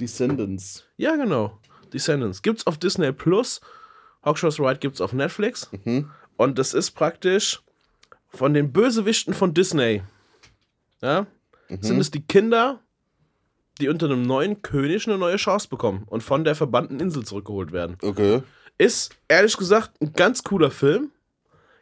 Descendants. 0.00 0.84
Ja, 0.96 1.16
genau. 1.16 1.58
Descendants. 1.92 2.42
Gibt's 2.42 2.66
auf 2.66 2.78
Disney 2.78 3.12
Plus. 3.12 3.60
Hawkshaws 4.24 4.58
Ride 4.60 4.78
gibt's 4.78 5.00
auf 5.00 5.12
Netflix. 5.12 5.68
Mhm. 5.84 6.10
Und 6.36 6.58
das 6.58 6.72
ist 6.74 6.92
praktisch 6.92 7.60
von 8.28 8.54
den 8.54 8.72
Bösewichten 8.72 9.34
von 9.34 9.54
Disney. 9.54 10.02
Ja? 11.00 11.26
Sind 11.80 12.00
es 12.00 12.10
die 12.10 12.22
Kinder, 12.22 12.80
die 13.80 13.88
unter 13.88 14.06
einem 14.06 14.22
neuen 14.22 14.62
König 14.62 15.06
eine 15.06 15.18
neue 15.18 15.36
Chance 15.36 15.68
bekommen 15.68 16.04
und 16.06 16.22
von 16.22 16.44
der 16.44 16.54
verbannten 16.54 17.00
Insel 17.00 17.24
zurückgeholt 17.24 17.72
werden. 17.72 17.96
Okay. 18.02 18.42
Ist, 18.76 19.16
ehrlich 19.28 19.56
gesagt, 19.56 20.00
ein 20.00 20.12
ganz 20.12 20.42
cooler 20.42 20.70
Film. 20.70 21.10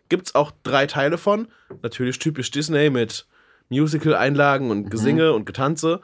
Gibt's 0.08 0.34
auch 0.34 0.52
drei 0.62 0.86
Teile 0.86 1.18
von. 1.18 1.48
Natürlich 1.82 2.18
typisch 2.18 2.50
Disney 2.50 2.90
mit 2.90 3.26
Musical-Einlagen 3.68 4.70
und 4.70 4.90
Gesinge 4.90 5.32
und 5.32 5.46
Getanze. 5.46 6.00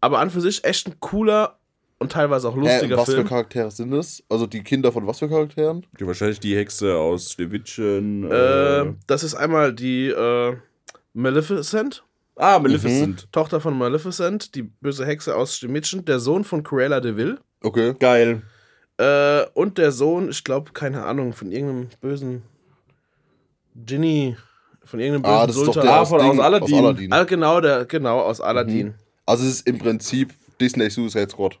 Aber 0.00 0.20
an 0.20 0.30
für 0.30 0.40
sich 0.40 0.64
echt 0.64 0.86
ein 0.86 1.00
cooler 1.00 1.57
und 1.98 2.12
teilweise 2.12 2.48
auch 2.48 2.56
lustiger 2.56 2.96
was 2.96 3.06
für 3.06 3.12
Film. 3.16 3.26
Charaktere 3.28 3.70
sind 3.70 3.90
das? 3.90 4.22
Also 4.28 4.46
die 4.46 4.62
Kinder 4.62 4.92
von 4.92 5.06
was 5.06 5.18
für 5.18 5.28
Charakteren? 5.28 5.84
Ja, 5.98 6.06
wahrscheinlich 6.06 6.40
die 6.40 6.56
Hexe 6.56 6.96
aus 6.96 7.32
Schneewittchen. 7.32 8.30
Äh, 8.30 8.92
das 9.06 9.22
ist 9.24 9.34
einmal 9.34 9.72
die 9.72 10.08
äh, 10.08 10.56
Maleficent, 11.14 12.04
ah, 12.36 12.58
Maleficent. 12.58 13.26
Tochter 13.32 13.60
von 13.60 13.76
Maleficent, 13.76 14.54
die 14.54 14.62
böse 14.62 15.04
Hexe 15.06 15.34
aus 15.34 15.56
Schneewittchen, 15.56 16.04
der 16.04 16.20
Sohn 16.20 16.44
von 16.44 16.62
Cruella 16.62 17.00
de 17.00 17.16
Vil 17.16 17.38
Okay. 17.62 17.94
Geil. 17.98 18.42
äh, 18.98 19.44
und 19.54 19.78
der 19.78 19.90
Sohn, 19.90 20.30
ich 20.30 20.44
glaube, 20.44 20.72
keine 20.72 21.04
Ahnung, 21.04 21.32
von 21.32 21.50
irgendeinem 21.50 21.88
bösen 22.00 22.42
Ginny, 23.74 24.36
von 24.84 25.00
irgendeinem 25.00 25.22
bösen 25.22 25.34
Ah, 25.36 25.46
das 25.46 25.56
ist 25.56 25.60
doch 25.66 25.74
Sultan. 25.74 25.82
der 25.86 25.94
Ah, 25.94 26.00
aus, 26.02 26.08
von- 26.08 26.18
Ding, 26.20 26.30
aus 26.30 26.38
Aladdin. 26.40 26.74
Aus 26.74 26.78
Aladdin. 26.80 27.12
Ah, 27.12 27.24
genau, 27.24 27.60
der, 27.60 27.84
genau, 27.84 28.20
aus 28.20 28.40
Aladdin. 28.40 28.94
Also 29.26 29.44
es 29.44 29.50
ist 29.54 29.66
im 29.68 29.78
Prinzip 29.78 30.32
Disney 30.60 30.88
Suicide 30.90 31.28
Squad. 31.30 31.58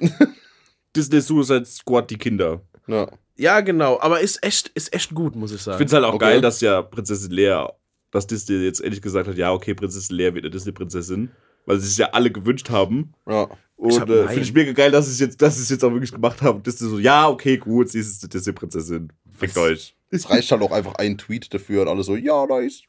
Disney 0.96 1.20
Suicide 1.20 1.64
Squad, 1.66 2.10
die 2.10 2.18
Kinder. 2.18 2.62
Ja. 2.86 3.08
Ja, 3.36 3.60
genau, 3.60 4.00
aber 4.00 4.20
ist 4.20 4.42
echt, 4.42 4.68
ist 4.70 4.92
echt 4.92 5.14
gut, 5.14 5.36
muss 5.36 5.52
ich 5.52 5.58
Ich 5.58 5.62
sagen. 5.62 5.78
finde 5.78 5.88
es 5.90 5.94
halt 5.94 6.04
auch 6.04 6.14
Okay. 6.14 6.24
geil, 6.24 6.40
dass 6.40 6.60
ja 6.60 6.82
Prinzessin 6.82 7.30
Lea, 7.30 7.66
dass 8.10 8.26
Disney 8.26 8.56
jetzt 8.56 8.80
endlich 8.80 9.00
gesagt 9.00 9.28
hat, 9.28 9.36
ja, 9.36 9.52
okay, 9.52 9.74
Prinzessin 9.74 10.16
Lea 10.16 10.34
wird 10.34 10.44
eine 10.44 10.50
Disney-Prinzessin, 10.50 11.30
weil 11.64 11.78
sie 11.78 11.86
es 11.86 11.96
ja 11.98 12.08
alle 12.12 12.32
gewünscht 12.32 12.70
haben. 12.70 13.12
Ja. 13.28 13.48
Und 13.76 14.00
hab 14.00 14.08
äh, 14.10 14.26
finde 14.26 14.40
ich 14.40 14.52
mega 14.52 14.72
geil, 14.72 14.90
dass 14.90 15.06
sie 15.06 15.12
es 15.12 15.20
jetzt, 15.20 15.40
dass 15.40 15.54
sie 15.56 15.62
es 15.62 15.68
jetzt 15.68 15.84
auch 15.84 15.92
wirklich 15.92 16.10
gemacht 16.10 16.42
haben. 16.42 16.64
Disney 16.64 16.88
so, 16.88 16.98
ja, 16.98 17.28
okay, 17.28 17.58
gut, 17.58 17.88
sie 17.90 18.00
ist 18.00 18.20
eine 18.24 18.28
Disney-Prinzessin. 18.30 19.12
Fickt 19.34 19.56
euch. 19.56 19.94
Es 20.10 20.28
reicht 20.28 20.50
halt 20.50 20.62
auch 20.62 20.72
einfach 20.72 20.96
ein 20.96 21.16
Tweet 21.16 21.54
dafür 21.54 21.82
und 21.82 21.88
alle 21.88 22.02
so, 22.02 22.16
ja, 22.16 22.44
nice. 22.46 22.82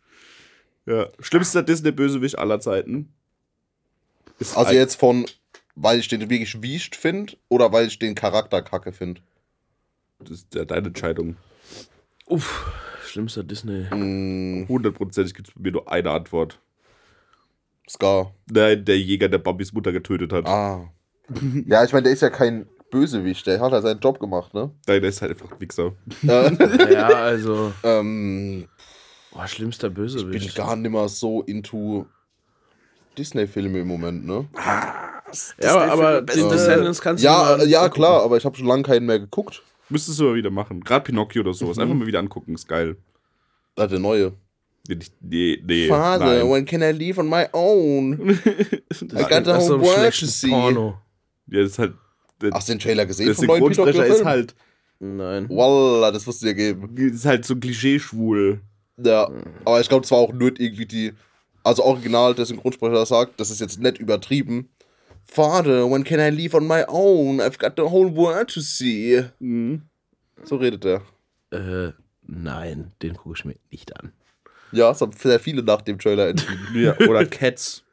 Ja. 0.88 1.10
Schlimmster 1.20 1.62
Disney-Bösewicht 1.62 2.39
aller 2.39 2.60
Zeiten. 2.60 3.14
Ist 4.39 4.57
Also 4.57 4.74
jetzt 4.74 4.95
von, 4.95 5.26
weil 5.82 5.99
ich 5.99 6.07
den 6.09 6.19
wirklich 6.21 6.61
wiescht 6.61 6.95
finde 6.95 7.38
oder 7.47 7.71
weil 7.71 7.88
ich 7.88 7.97
den 7.99 8.13
Charakter 8.15 8.61
kacke 8.61 8.91
finde. 8.91 9.21
Das 10.19 10.32
ist 10.32 10.53
ja 10.53 10.65
deine 10.65 10.88
Entscheidung. 10.88 11.38
Uff, 12.27 12.69
schlimmster 13.05 13.43
Disney. 13.43 13.88
Mm, 13.95 14.67
Hundertprozentig 14.67 15.34
gibt 15.34 15.47
es 15.47 15.53
bei 15.55 15.61
mir 15.61 15.71
nur 15.71 15.89
eine 15.91 16.11
Antwort. 16.11 16.59
Scar. 17.89 18.34
Nein, 18.51 18.84
der 18.84 18.99
Jäger, 18.99 19.30
der 19.30 19.38
Bambis 19.39 19.71
Mutter 19.73 19.91
getötet 19.93 20.34
hat. 20.34 20.45
Ah. 20.45 20.89
ja, 21.65 21.84
ich 21.86 21.93
meine, 21.93 22.03
der 22.03 22.11
ist 22.13 22.21
ja 22.21 22.30
kein 22.30 22.67
Bösewicht, 22.91 23.47
der 23.47 23.61
hat 23.61 23.71
ja 23.71 23.82
seinen 23.82 23.99
Job 24.01 24.19
gemacht, 24.19 24.53
ne? 24.53 24.71
Nein, 24.86 25.01
der 25.01 25.09
ist 25.09 25.21
halt 25.21 25.32
einfach 25.32 25.51
ein 25.51 25.61
Wichser. 25.61 25.93
Ja, 26.23 27.07
also. 27.23 27.73
ähm, 27.84 28.67
Boah, 29.32 29.47
schlimmster 29.47 29.88
ich 29.88 29.93
bin 29.93 30.03
Bösewicht. 30.03 30.55
gar 30.55 30.75
nicht 30.75 30.91
mehr 30.91 31.07
so 31.07 31.41
into 31.43 32.05
Disney-Filme 33.17 33.80
im 33.80 33.88
Moment, 33.88 34.25
ne? 34.25 34.47
Ja, 35.61 35.77
aber, 35.91 36.21
den 36.21 36.49
Descendants 36.49 37.01
kannst 37.01 37.23
Ja, 37.23 37.53
du 37.53 37.57
mal 37.59 37.65
äh, 37.67 37.69
ja 37.69 37.80
gucken. 37.84 37.93
klar, 37.93 38.23
aber 38.23 38.38
ich 38.38 38.45
habe 38.45 38.57
schon 38.57 38.67
lange 38.67 38.84
keinen 38.84 39.05
mehr 39.05 39.19
geguckt. 39.19 39.61
Müsstest 39.89 40.19
du 40.19 40.25
mal 40.25 40.36
wieder 40.36 40.51
machen. 40.51 40.82
Gerade 40.82 41.03
Pinocchio 41.05 41.41
oder 41.41 41.53
sowas. 41.53 41.77
Einfach 41.80 41.95
mal 41.95 42.05
wieder 42.07 42.19
angucken, 42.19 42.53
ist 42.55 42.67
geil. 42.67 42.97
Ah, 43.75 43.88
der 43.88 43.99
neue. 43.99 44.34
Nee, 45.21 45.61
nee, 45.63 45.88
Father, 45.88 46.25
nein. 46.25 46.49
when 46.49 46.65
can 46.65 46.82
I 46.82 46.91
leave 46.91 47.19
on 47.19 47.30
my 47.30 47.45
own? 47.53 48.13
I 49.01 49.23
got 49.30 49.45
Das 49.45 49.67
so 49.67 49.80
whole 49.80 49.82
world 49.86 50.19
to 50.19 50.25
see. 50.25 50.49
Porno. 50.49 50.99
Ja, 51.47 51.61
das 51.61 51.71
ist 51.71 51.80
halt. 51.80 51.93
Der, 52.41 52.51
Hast 52.51 52.69
du 52.69 52.73
den 52.73 52.80
Trailer 52.80 53.05
gesehen 53.05 53.27
der 53.27 53.36
vom 53.36 53.45
neuen 53.45 53.73
Synchronsprecher 53.73 54.05
ist 54.07 54.25
halt. 54.25 54.55
Nein. 54.99 55.47
Wallah, 55.49 56.11
das 56.11 56.25
musst 56.25 56.41
du 56.41 56.47
dir 56.47 56.53
geben. 56.55 56.95
Ist 56.97 57.25
halt 57.25 57.45
so 57.45 57.55
klischee-schwul. 57.55 58.61
Ja, 59.03 59.30
aber 59.65 59.80
ich 59.80 59.88
glaube, 59.89 60.05
es 60.05 60.11
war 60.11 60.17
auch 60.19 60.34
nur 60.34 60.51
irgendwie 60.59 60.86
die. 60.86 61.13
Also 61.63 61.84
original, 61.84 62.34
der 62.34 62.45
Synchronsprecher 62.45 63.05
sagt, 63.05 63.39
das 63.39 63.51
ist 63.51 63.59
jetzt 63.59 63.80
nicht 63.80 63.97
übertrieben. 63.99 64.69
Father, 65.32 65.86
when 65.86 66.03
can 66.03 66.19
I 66.19 66.30
leave 66.32 66.55
on 66.55 66.65
my 66.65 66.84
own? 66.88 67.39
I've 67.39 67.59
got 67.59 67.75
the 67.75 67.89
whole 67.89 68.09
world 68.09 68.47
to 68.49 68.61
see. 68.61 69.23
Mhm. 69.39 69.84
So 70.43 70.55
redet 70.55 70.86
er. 70.86 71.01
Äh, 71.51 71.93
nein, 72.23 72.91
den 73.01 73.13
gucke 73.15 73.38
ich 73.38 73.45
mir 73.45 73.55
nicht 73.69 73.95
an. 73.99 74.11
Ja, 74.71 74.89
es 74.91 75.01
haben 75.01 75.11
sehr 75.11 75.39
viele 75.39 75.61
nach 75.61 75.82
dem 75.82 75.99
Trailer 75.99 76.30
entschieden. 76.30 76.67
Ja, 76.73 76.97
oder 77.07 77.25
Cats. 77.25 77.84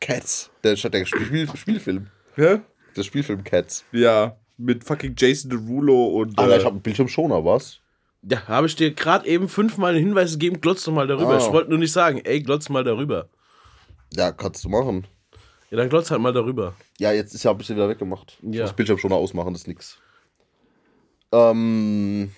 Cats. 0.00 0.50
Der, 0.64 0.74
der 0.74 1.04
Spiel, 1.04 1.48
Spielfilm. 1.54 2.06
Ja? 2.36 2.60
Der 2.96 3.02
Spielfilm 3.02 3.44
Cats. 3.44 3.84
Ja, 3.92 4.36
mit 4.56 4.84
fucking 4.84 5.14
Jason 5.16 5.50
Derulo 5.50 6.06
und. 6.06 6.38
Alter, 6.38 6.54
äh, 6.54 6.58
ich 6.58 6.64
habe 6.64 6.74
einen 6.74 6.82
Bildschirmschoner, 6.82 7.44
was? 7.44 7.80
Ja, 8.22 8.46
habe 8.46 8.66
ich 8.66 8.76
dir 8.76 8.92
gerade 8.94 9.26
eben 9.28 9.48
fünfmal 9.48 9.94
einen 9.94 10.04
Hinweis 10.04 10.32
gegeben, 10.32 10.60
glotz 10.60 10.84
doch 10.84 10.92
mal 10.92 11.06
darüber. 11.06 11.34
Ah. 11.34 11.38
Ich 11.38 11.52
wollte 11.52 11.70
nur 11.70 11.78
nicht 11.78 11.92
sagen, 11.92 12.20
ey, 12.24 12.40
glotz 12.40 12.68
mal 12.68 12.84
darüber. 12.84 13.28
Ja, 14.14 14.32
kannst 14.32 14.64
du 14.64 14.68
machen. 14.68 15.06
Ja, 15.72 15.78
dann 15.78 15.88
glotz 15.88 16.10
halt 16.10 16.20
mal 16.20 16.34
darüber. 16.34 16.74
Ja, 16.98 17.12
jetzt 17.12 17.34
ist 17.34 17.44
ja 17.44 17.50
ein 17.50 17.56
bisschen 17.56 17.76
wieder 17.76 17.88
weggemacht. 17.88 18.36
Ich 18.42 18.56
Ja. 18.56 18.64
muss 18.64 18.74
Bildschirmschoner 18.74 19.14
ausmachen, 19.14 19.54
das 19.54 19.62
ist 19.62 19.68
nix. 19.68 19.98
Ähm, 21.32 22.30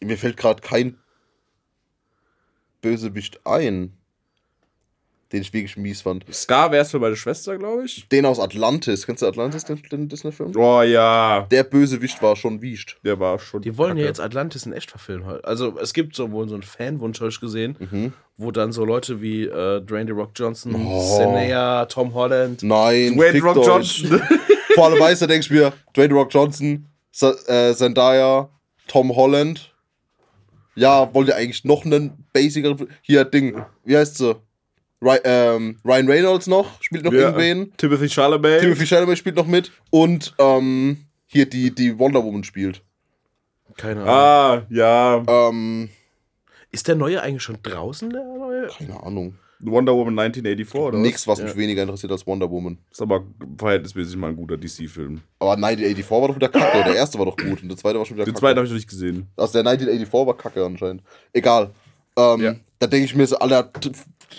mir 0.00 0.16
fällt 0.16 0.36
gerade 0.36 0.60
kein 0.62 0.96
Bösewicht 2.82 3.44
ein, 3.44 3.98
den 5.36 5.42
ich 5.42 5.52
wirklich 5.52 5.76
mies 5.76 6.00
fand. 6.00 6.24
Scar 6.32 6.72
wär's 6.72 6.90
für 6.90 6.98
meine 6.98 7.14
Schwester, 7.16 7.58
glaube 7.58 7.84
ich. 7.84 8.08
Den 8.08 8.24
aus 8.24 8.40
Atlantis. 8.40 9.04
Kennst 9.06 9.22
du 9.22 9.26
Atlantis, 9.26 9.64
den, 9.64 9.82
den 9.92 10.08
Disney-Film? 10.08 10.52
Oh 10.56 10.82
ja. 10.82 11.46
Der 11.50 11.62
Bösewicht 11.64 12.22
war 12.22 12.34
schon 12.36 12.62
wischt. 12.62 12.96
Der 13.04 13.20
war 13.20 13.38
schon. 13.38 13.62
Die 13.62 13.76
wollen 13.76 13.96
ja 13.96 14.04
kacke. 14.04 14.08
jetzt 14.08 14.20
Atlantis 14.20 14.64
in 14.66 14.72
echt 14.72 14.90
verfilmen. 14.90 15.38
Also 15.44 15.78
es 15.78 15.92
gibt 15.92 16.16
so 16.16 16.30
wohl 16.32 16.48
so 16.48 16.54
einen 16.54 16.62
Fanwunsch, 16.62 17.20
habe 17.20 17.30
ich 17.30 17.38
gesehen, 17.40 17.76
Mhm. 17.78 18.12
wo 18.38 18.50
dann 18.50 18.72
so 18.72 18.84
Leute 18.84 19.20
wie 19.20 19.44
äh, 19.44 19.80
Dwayne 19.82 20.06
The 20.06 20.12
Rock 20.18 20.30
Johnson, 20.34 20.74
Oh. 20.74 21.16
Zendaya, 21.16 21.84
Tom 21.86 22.14
Holland. 22.14 22.62
Nein, 22.62 23.16
Dwayne 23.16 23.40
Rock 23.42 23.56
euch. 23.58 23.66
Johnson. 23.66 24.20
Vor 24.74 24.86
allem 24.86 24.98
weiß, 25.00 25.18
da 25.20 25.26
denke 25.26 25.44
ich 25.44 25.50
mir, 25.50 25.72
Dwayne 25.94 26.14
Rock 26.14 26.32
Johnson, 26.32 26.86
äh, 27.46 27.72
Zendaya, 27.74 28.48
Tom 28.88 29.14
Holland. 29.14 29.72
Ja, 30.74 31.12
wollt 31.14 31.28
ihr 31.28 31.36
eigentlich 31.36 31.64
noch 31.64 31.84
einen 31.86 32.26
basicer. 32.34 32.76
Hier, 33.00 33.24
Ding, 33.24 33.62
wie 33.84 33.96
heißt 33.96 34.18
sie? 34.18 34.36
Ähm, 35.02 35.78
Ryan 35.84 36.08
Reynolds 36.08 36.46
noch, 36.46 36.82
spielt 36.82 37.04
noch 37.04 37.12
Ja, 37.12 37.20
irgendwen. 37.36 37.72
Timothy 37.76 38.08
Chalamet. 38.08 38.60
Timothy 38.60 38.86
Chalamet 38.86 39.18
spielt 39.18 39.36
noch 39.36 39.46
mit. 39.46 39.70
Und 39.90 40.34
ähm, 40.38 40.98
hier 41.26 41.46
die, 41.48 41.74
die 41.74 41.98
Wonder 41.98 42.22
Woman 42.24 42.44
spielt. 42.44 42.82
Keine 43.76 44.00
Ahnung. 44.02 44.14
Ah, 44.14 44.62
ja. 44.70 45.22
Ähm, 45.28 45.90
Ist 46.70 46.88
der 46.88 46.94
neue 46.94 47.20
eigentlich 47.22 47.42
schon 47.42 47.58
draußen, 47.62 48.08
der 48.10 48.24
neue? 48.24 48.68
keine 48.68 49.02
Ahnung. 49.02 49.36
Wonder 49.60 49.94
Woman 49.94 50.18
1984, 50.18 50.74
oder? 50.80 50.98
Nix, 50.98 51.26
was 51.26 51.40
mich 51.40 51.52
Ja. 51.52 51.56
weniger 51.56 51.82
interessiert 51.82 52.12
als 52.12 52.26
Wonder 52.26 52.50
Woman. 52.50 52.78
Ist 52.90 53.00
aber 53.00 53.24
verhältnismäßig 53.58 54.16
mal 54.16 54.28
ein 54.28 54.36
guter 54.36 54.56
DC-Film. 54.58 55.20
Aber 55.38 55.52
1984 55.56 56.10
war 56.10 56.28
doch 56.28 56.36
wieder 56.36 56.48
kacke. 56.50 56.84
Der 56.84 56.94
erste 56.94 57.18
war 57.18 57.24
doch 57.26 57.36
gut 57.36 57.62
und 57.62 57.68
der 57.68 57.76
zweite 57.78 57.98
war 57.98 58.04
schon 58.04 58.16
wieder 58.16 58.24
Den 58.26 58.32
kacke. 58.34 58.40
zweiten 58.40 58.56
habe 58.58 58.66
ich 58.66 58.70
noch 58.72 58.76
nicht 58.76 58.88
gesehen. 58.88 59.28
Also 59.36 59.52
der 59.54 59.60
1984 59.70 60.26
war 60.26 60.36
kacke 60.36 60.64
anscheinend. 60.64 61.02
Egal. 61.32 61.70
Ähm, 62.18 62.40
Ja. 62.40 62.54
Da 62.78 62.86
denke 62.86 63.06
ich 63.06 63.14
mir 63.14 63.26
so, 63.26 63.38
Alter, 63.38 63.70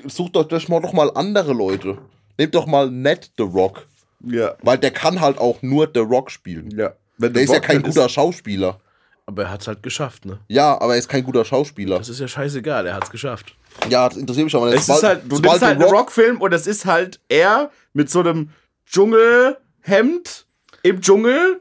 sucht 0.07 0.35
doch 0.35 0.47
doch 0.47 0.67
mal, 0.67 0.81
doch 0.81 0.93
mal 0.93 1.11
andere 1.15 1.53
Leute. 1.53 1.97
Nehmt 2.37 2.53
doch 2.55 2.65
mal 2.65 2.89
Ned 2.89 3.31
The 3.37 3.43
Rock. 3.43 3.87
Ja. 4.23 4.55
Weil 4.61 4.77
der 4.77 4.91
kann 4.91 5.21
halt 5.21 5.37
auch 5.37 5.61
nur 5.61 5.89
The 5.93 6.01
Rock 6.01 6.31
spielen. 6.31 6.71
Ja. 6.71 6.93
Wenn 7.17 7.33
Der 7.33 7.41
The 7.41 7.43
ist 7.45 7.49
ja 7.49 7.55
Rock 7.57 7.63
kein 7.65 7.75
halt 7.77 7.85
guter 7.85 8.09
Schauspieler. 8.09 8.79
Aber 9.25 9.43
er 9.43 9.51
hat 9.51 9.61
es 9.61 9.67
halt 9.67 9.83
geschafft, 9.83 10.25
ne? 10.25 10.39
Ja, 10.47 10.79
aber 10.79 10.93
er 10.93 10.99
ist 10.99 11.09
kein 11.09 11.23
guter 11.23 11.43
Schauspieler. 11.43 11.97
Das 11.97 12.07
ist 12.07 12.19
ja 12.19 12.27
scheißegal, 12.29 12.85
er 12.87 12.93
hat 12.95 13.03
es 13.03 13.09
geschafft. 13.09 13.55
Ja, 13.89 14.07
das 14.07 14.17
interessiert 14.17 14.45
mich 14.45 14.55
aber 14.55 14.67
nicht. 14.67 14.77
Es 14.79 14.87
ist 14.89 15.03
halt, 15.03 15.23
du 15.25 15.37
nimmst 15.39 15.61
halt 15.61 15.79
The 15.79 15.83
einen 15.83 15.93
Rock-Film 15.93 16.41
und 16.41 16.53
es 16.53 16.65
ist 16.65 16.85
halt 16.85 17.19
er 17.27 17.69
mit 17.93 18.09
so 18.09 18.21
einem 18.21 18.51
Dschungelhemd 18.85 20.45
im 20.83 21.01
Dschungel 21.01 21.59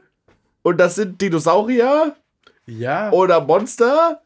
und 0.63 0.77
das 0.77 0.95
sind 0.95 1.21
Dinosaurier 1.21 2.15
Ja. 2.65 3.11
oder 3.11 3.41
Monster 3.41 4.21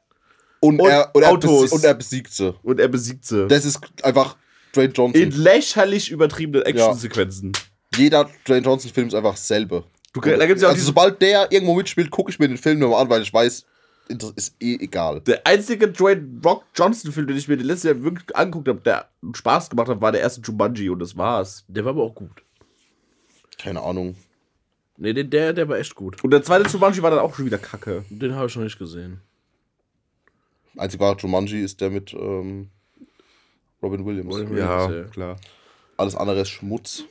und, 0.62 0.80
und 0.80 0.88
er, 0.90 1.14
und, 1.14 1.24
er 1.24 1.30
Autos. 1.32 1.66
besi- 1.72 1.74
und 1.74 1.84
er 1.84 1.94
besiegt 1.94 2.34
sie. 2.34 2.54
und 2.64 2.80
er 2.80 2.88
besiegt 2.88 3.26
sie. 3.26 3.48
Das 3.48 3.66
ist 3.66 3.80
einfach 4.04 4.38
Dwayne 4.74 4.94
Johnson. 4.94 5.22
In 5.22 5.32
lächerlich 5.32 6.10
übertriebenen 6.10 6.66
Actionsequenzen. 6.66 7.52
Jeder 7.98 8.30
Dwayne 8.48 8.66
Johnson-Film 8.66 9.08
ist 9.10 9.16
einfach 9.16 9.32
dasselbe. 9.36 9.84
Du, 10.14 10.22
da 10.22 10.46
gibt's 10.46 10.62
ja 10.62 10.70
auch 10.70 10.74
also 10.74 10.86
sobald 10.86 11.22
der 11.22 11.52
irgendwo 11.52 11.74
mitspielt, 11.76 12.10
gucke 12.10 12.32
ich 12.32 12.40
mir 12.40 12.48
den 12.48 12.58
Film 12.58 12.80
nochmal 12.80 13.02
an, 13.02 13.10
weil 13.10 13.22
ich 13.22 13.34
weiß, 13.34 13.66
inter- 14.10 14.32
ist 14.36 14.56
eh 14.62 14.76
egal. 14.76 15.22
der 15.22 15.46
einzige 15.48 15.88
Dwayne 15.90 16.42
Rock 16.46 16.64
Johnson-Film, 16.76 17.28
den 17.28 17.38
ich 17.38 17.48
mir 17.48 17.56
letztes 17.56 17.84
Jahr 17.84 18.02
wirklich 18.04 18.34
angeguckt 18.36 18.68
habe, 18.68 18.80
der 18.82 19.10
Spaß 19.34 19.70
gemacht 19.70 19.88
hat, 19.90 20.00
war 20.02 20.12
der 20.12 20.22
erste 20.22 20.42
Jumanji 20.42 20.90
und 20.90 21.00
das 21.00 21.18
war's. 21.18 21.64
Der 21.68 21.84
war 21.86 21.92
aber 21.92 22.04
auch 22.04 22.16
gut. 22.16 22.44
Keine 23.58 23.82
Ahnung. 23.82 24.16
Nee, 24.98 25.14
der- 25.14 25.24
der, 25.24 25.54
der 25.54 25.68
war 25.70 25.78
echt 25.80 25.96
gut. 25.96 26.24
Und 26.24 26.32
der 26.32 26.44
zweite 26.44 26.70
Jumanji 26.70 27.02
war 27.02 27.10
dann 27.12 27.20
auch 27.20 27.36
schon 27.36 27.46
wieder 27.46 27.58
kacke. 27.58 28.04
Den 28.10 28.36
habe 28.36 28.48
ich 28.48 28.56
noch 28.56 28.64
nicht 28.64 28.78
gesehen. 28.80 29.22
Einzig 30.78 31.00
wahre 31.00 31.18
Jumanji 31.18 31.62
ist 31.64 31.82
der 31.82 31.90
mit 31.90 32.14
ähm, 32.14 32.70
Robin 33.84 34.06
Williams. 34.06 34.36
Robin 34.36 34.58
Ja, 34.58 34.90
Ja. 34.92 35.04
klar. 35.06 35.36
Alles 35.98 36.16
andere 36.16 36.42
ist 36.42 36.50
Schmutz. 36.50 37.04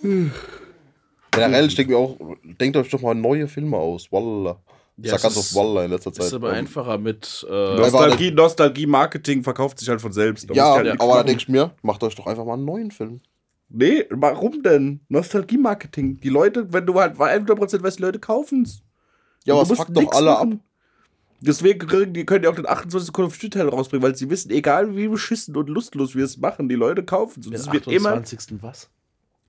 Generell, 1.33 1.67
ich 1.67 1.75
denke 1.77 1.93
mir 1.93 1.99
auch, 1.99 2.17
denkt 2.61 2.77
euch 2.77 2.91
doch 2.91 3.03
mal 3.03 3.15
neue 3.15 3.47
Filme 3.47 3.77
aus. 3.77 4.11
Wallah. 4.11 4.61
Ich 4.97 5.07
Ja, 5.07 5.13
sag 5.13 5.17
es 5.19 5.23
ganz 5.23 5.37
ist- 5.37 5.57
oft 5.57 5.65
Wallah 5.65 5.85
in 5.85 5.91
letzter 5.93 6.13
Zeit. 6.13 6.27
Ist 6.27 6.35
aber 6.35 6.51
Ähm, 6.51 6.57
einfacher 6.57 6.99
mit. 6.99 7.47
Äh, 7.49 7.53
Ja, 7.53 7.77
Nostalgie, 7.77 8.31
Nostalgie-Marketing 8.33 9.43
verkauft 9.45 9.79
sich 9.79 9.89
halt 9.89 10.01
von 10.01 10.13
selbst. 10.13 10.51
Da 10.51 10.55
Ja, 10.55 10.75
halt 10.75 10.87
nichts 10.87 11.01
aber 11.01 11.15
da 11.15 11.23
denke 11.23 11.41
ich 11.43 11.49
mir, 11.49 11.71
macht 11.83 12.03
euch 12.03 12.15
doch 12.17 12.27
einfach 12.27 12.45
mal 12.45 12.55
einen 12.55 12.65
neuen 12.65 12.91
Film. 12.91 13.21
Nee, 13.69 14.05
warum 14.11 14.63
denn? 14.65 15.01
Nostalgie-Marketing. 15.09 16.19
Die 16.21 16.29
Leute, 16.29 16.73
wenn 16.73 16.85
du 16.87 16.99
halt 16.99 17.17
100% 17.19 17.83
weißt, 17.85 17.99
die 17.99 18.03
Leute 18.03 18.19
kaufen's. 18.19 18.83
Ja, 19.45 19.55
Du 19.55 19.61
aber 19.61 19.71
es 19.71 19.79
fuckt 19.79 19.97
doch 19.97 20.13
alle 20.13 20.37
ab. 20.37 20.45
machen. 20.49 20.61
Deswegen 21.43 21.87
kriegen 21.87 22.13
die, 22.13 22.27
können 22.27 22.43
die 22.43 22.49
auch 22.49 22.55
den 22.55 22.69
28. 22.69 23.13
Call 23.13 23.25
of 23.25 23.35
Duty 23.35 23.51
Teil 23.51 23.69
rausbringen, 23.69 24.03
weil 24.03 24.15
sie 24.15 24.29
wissen, 24.29 24.51
egal 24.51 24.95
wie 24.97 25.09
beschissen 25.09 25.57
und 25.57 25.69
lustlos 25.69 26.15
wir 26.15 26.25
es 26.25 26.37
machen, 26.37 26.69
die 26.69 26.75
Leute 26.75 27.03
kaufen 27.03 27.41
es. 27.41 27.47
Und 27.47 27.53
den 27.55 27.61
es 27.61 27.73
wird 27.73 27.87
immer 27.87 28.11
28. 28.11 28.63
was? 28.63 28.91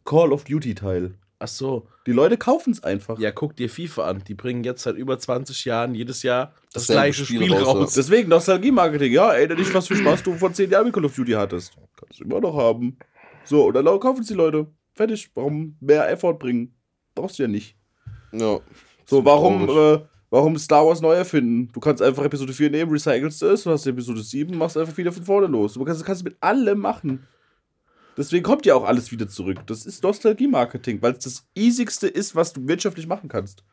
Call 0.05 0.31
of 0.31 0.45
Duty 0.45 0.75
Teil. 0.75 1.15
Ach 1.39 1.47
so. 1.47 1.87
Die 2.05 2.11
Leute 2.11 2.37
kaufen 2.37 2.71
es 2.71 2.83
einfach. 2.83 3.17
Ja, 3.17 3.31
guck 3.31 3.55
dir 3.55 3.67
FIFA 3.67 4.03
an. 4.07 4.23
Die 4.27 4.35
bringen 4.35 4.63
jetzt 4.63 4.83
seit 4.83 4.95
über 4.95 5.17
20 5.17 5.65
Jahren 5.65 5.95
jedes 5.95 6.21
Jahr 6.21 6.53
das 6.71 6.85
Dasselbe 6.85 7.01
gleiche 7.01 7.25
Spiel 7.25 7.43
Spiel, 7.43 7.53
raus, 7.53 7.67
raus. 7.67 7.95
ja. 7.95 8.01
Deswegen 8.01 8.29
Nostalgie-Marketing. 8.29 9.11
Ja, 9.11 9.33
erinnere 9.33 9.57
dich, 9.57 9.73
was 9.73 9.87
für 9.87 9.95
Spaß 9.95 10.21
du 10.23 10.35
vor 10.35 10.53
10 10.53 10.69
Jahren 10.69 10.85
mit 10.85 10.93
Call 10.93 11.05
of 11.05 11.15
Duty 11.15 11.31
hattest. 11.31 11.73
Kannst 11.95 12.19
du 12.19 12.25
immer 12.25 12.39
noch 12.39 12.55
haben. 12.55 12.97
So, 13.43 13.65
und 13.67 13.73
dann 13.73 13.85
kaufen 13.99 14.21
es 14.21 14.27
die 14.27 14.35
Leute. 14.35 14.67
Fertig. 14.93 15.31
Warum 15.33 15.75
mehr 15.79 16.09
Effort 16.11 16.35
bringen? 16.35 16.75
Brauchst 17.15 17.39
du 17.39 17.43
ja 17.43 17.49
nicht. 17.49 17.75
Ja. 18.31 18.59
So, 19.05 19.25
warum, 19.25 19.67
äh, 19.67 19.99
warum 20.31 20.57
Star 20.57 20.87
Wars 20.87 21.01
neu 21.01 21.13
erfinden? 21.13 21.71
Du 21.71 21.79
kannst 21.79 22.01
einfach 22.01 22.23
Episode 22.23 22.53
4 22.53 22.71
nehmen, 22.71 22.91
recycelst 22.91 23.43
es, 23.43 23.63
du 23.63 23.69
hast 23.69 23.85
Episode 23.85 24.23
7, 24.23 24.57
machst 24.57 24.77
einfach 24.77 24.97
wieder 24.97 25.11
von 25.11 25.23
vorne 25.23 25.45
los. 25.45 25.75
Du 25.75 25.85
kannst, 25.85 26.03
kannst 26.03 26.23
mit 26.23 26.35
allem 26.41 26.79
machen. 26.79 27.27
Deswegen 28.17 28.43
kommt 28.43 28.65
ja 28.65 28.75
auch 28.75 28.85
alles 28.85 29.11
wieder 29.11 29.27
zurück. 29.27 29.59
Das 29.67 29.85
ist 29.85 30.03
Nostalgie-Marketing, 30.03 31.01
weil 31.01 31.13
es 31.13 31.19
das 31.19 31.47
easigste 31.55 32.07
ist, 32.07 32.35
was 32.35 32.53
du 32.53 32.67
wirtschaftlich 32.67 33.07
machen 33.07 33.29
kannst. 33.29 33.63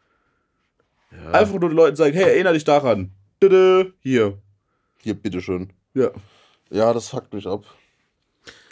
Ja. 1.10 1.30
Einfach 1.32 1.59
nur 1.59 1.70
den 1.70 1.76
Leuten 1.76 1.97
sagen, 1.97 2.14
hey, 2.14 2.35
erinnere 2.35 2.55
dich 2.55 2.64
daran. 2.64 3.12
Dödö, 3.43 3.93
hier. 4.01 4.39
Hier, 5.01 5.14
bitteschön. 5.14 5.72
Ja. 5.94 6.10
Ja, 6.70 6.93
das 6.93 7.09
fuckt 7.09 7.32
mich 7.32 7.47
ab. 7.47 7.64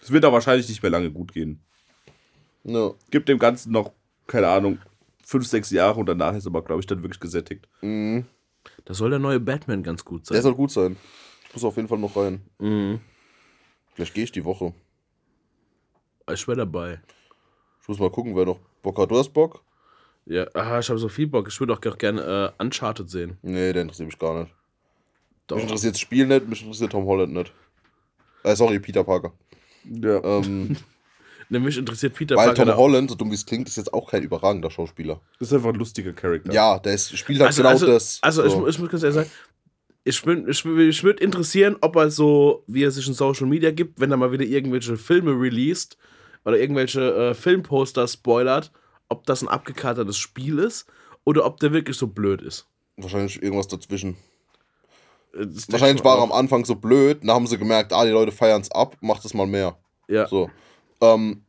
Es 0.03 0.11
wird 0.13 0.25
auch 0.25 0.33
wahrscheinlich 0.33 0.69
nicht 0.69 0.83
mehr 0.83 0.91
lange 0.91 1.11
gut 1.11 1.33
gehen. 1.33 1.61
Ja. 2.65 2.93
Gibt 3.11 3.29
dem 3.29 3.39
Ganzen 3.39 3.73
noch, 3.73 3.93
keine 4.27 4.49
Ahnung, 4.49 4.79
fünf, 5.27 5.47
sechs 5.47 5.71
Jahre 5.71 5.99
und 5.99 6.07
danach 6.07 6.35
ist 6.35 6.47
aber, 6.47 6.63
glaube 6.63 6.81
ich, 6.81 6.87
dann 6.87 7.03
wirklich 7.03 7.21
gesättigt. 7.21 7.69
Mhm. 7.83 8.25
Da 8.85 8.95
soll 8.95 9.11
der 9.11 9.19
neue 9.19 9.41
Batman 9.41 9.83
ganz 9.83 10.05
gut 10.05 10.29
Der 10.31 10.37
sein. 10.37 10.43
soll 10.43 10.55
gut 10.55 10.71
sein. 10.71 10.97
Ich 11.49 11.55
muss 11.55 11.65
auf 11.65 11.77
jeden 11.77 11.89
Fall 11.89 11.99
noch 11.99 12.17
rein. 12.17 12.43
Mhm. 12.59 13.01
Vielleicht 13.95 14.15
gehe 14.15 14.25
ich 14.25 14.33
die 14.33 14.45
Woche. 14.45 14.73
Ich 16.33 16.47
wäre 16.47 16.59
dabei. 16.59 17.01
Ich 17.83 17.89
muss 17.89 17.99
mal 17.99 18.11
gucken, 18.11 18.37
wer 18.37 18.45
noch 18.47 18.61
Bock 18.83 18.99
hat. 18.99 19.11
Du 19.11 19.19
hast 19.19 19.33
Bock? 19.33 19.63
Ja, 20.27 20.47
ah, 20.55 20.79
ich 20.79 20.89
habe 20.89 20.99
so 20.99 21.09
viel 21.09 21.27
Bock. 21.27 21.49
Ich 21.49 21.59
würde 21.61 21.73
auch 21.73 21.81
gerne 21.99 22.53
äh, 22.59 22.63
Uncharted 22.63 23.11
sehen. 23.11 23.39
Nee, 23.43 23.73
der 23.73 23.83
interessiert 23.83 24.07
mich 24.07 24.19
gar 24.19 24.41
nicht. 24.41 24.55
Doch. 25.47 25.57
Mich 25.57 25.65
interessiert 25.65 25.95
das 25.95 26.01
Spiel 26.01 26.27
nicht, 26.27 26.49
mich 26.49 26.63
interessiert 26.63 26.93
Tom 26.93 27.07
Holland 27.07 27.33
nicht. 27.33 27.53
Äh, 28.43 28.55
sorry, 28.57 28.79
Peter 28.81 29.05
Parker. 29.05 29.33
Ja. 29.85 30.23
Ähm, 30.23 30.77
Nämlich 31.49 31.79
interessiert 31.79 32.15
Peter 32.15 32.37
weil 32.37 32.47
Parker. 32.47 32.67
Tom 32.67 32.77
Holland, 32.77 33.11
so 33.11 33.17
dumm 33.17 33.31
wie 33.31 33.35
es 33.35 33.47
klingt, 33.47 33.69
ist 33.69 33.77
jetzt 33.77 33.95
auch 33.95 34.11
kein 34.11 34.23
überragender 34.23 34.71
Schauspieler. 34.71 35.21
Das 35.39 35.49
ist 35.49 35.55
einfach 35.55 35.69
ein 35.71 35.77
lustiger 35.77 36.13
Charakter. 36.13 36.53
Ja, 36.53 36.79
der 36.79 36.95
ist, 36.95 37.17
spielt 37.17 37.39
halt 37.41 37.49
Also, 37.49 37.63
genau 37.63 37.71
also, 37.71 37.87
das. 37.87 38.19
also 38.23 38.49
so. 38.49 38.67
ich, 38.67 38.75
ich 38.75 38.79
muss 38.81 38.91
ganz 38.91 39.03
ehrlich 39.05 39.15
sagen, 39.15 39.31
ich, 40.03 40.23
bin, 40.23 40.49
ich, 40.49 40.65
ich 40.65 41.05
würde 41.05 41.23
interessieren, 41.23 41.77
ob 41.81 41.97
er 41.97 42.11
so, 42.11 42.65
wie 42.67 42.85
er 42.85 42.91
sich 42.91 43.07
in 43.07 43.15
Social 43.15 43.47
Media 43.47 43.71
gibt, 43.71 44.01
wenn 44.01 44.11
er 44.11 44.17
mal 44.17 44.33
wieder 44.33 44.45
irgendwelche 44.45 44.97
Filme 44.97 45.33
released 45.33 45.97
oder 46.45 46.59
irgendwelche 46.59 47.15
äh, 47.15 47.35
Filmposter 47.35 48.07
spoilert, 48.07 48.73
ob 49.09 49.27
das 49.27 49.43
ein 49.43 49.49
abgekatertes 49.49 50.17
Spiel 50.17 50.59
ist 50.59 50.87
oder 51.25 51.45
ob 51.45 51.59
der 51.61 51.73
wirklich 51.73 51.97
so 51.97 52.07
blöd 52.07 52.41
ist. 52.41 52.67
Wahrscheinlich 52.97 53.43
irgendwas 53.43 53.69
dazwischen. 53.69 54.17
Äh, 55.35 55.47
das 55.47 55.71
Wahrscheinlich 55.71 56.05
war 56.05 56.19
er 56.19 56.23
am 56.23 56.33
Anfang 56.33 56.65
so 56.65 56.77
blöd, 56.77 57.19
dann 57.23 57.31
haben 57.31 57.47
sie 57.47 57.59
gemerkt, 57.59 57.93
ah, 57.93 58.05
die 58.05 58.13
Leute 58.13 58.33
feiern 58.33 58.63
es 58.63 58.71
ab, 58.71 58.97
macht 59.01 59.25
es 59.25 59.35
mal 59.35 59.47
mehr. 59.47 59.77
Ja. 60.09 60.29
So. 60.29 60.51
Ähm, 61.01 61.43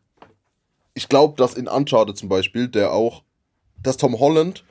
ich 0.94 1.10
glaube, 1.10 1.36
dass 1.38 1.53
in 1.53 1.68
Uncharted 1.68 2.18
zum 2.18 2.30
Beispiel, 2.30 2.68
der 2.68 2.91
auch, 2.91 3.24
dass 3.84 3.98
Tom 3.98 4.19
Holland 4.19 4.64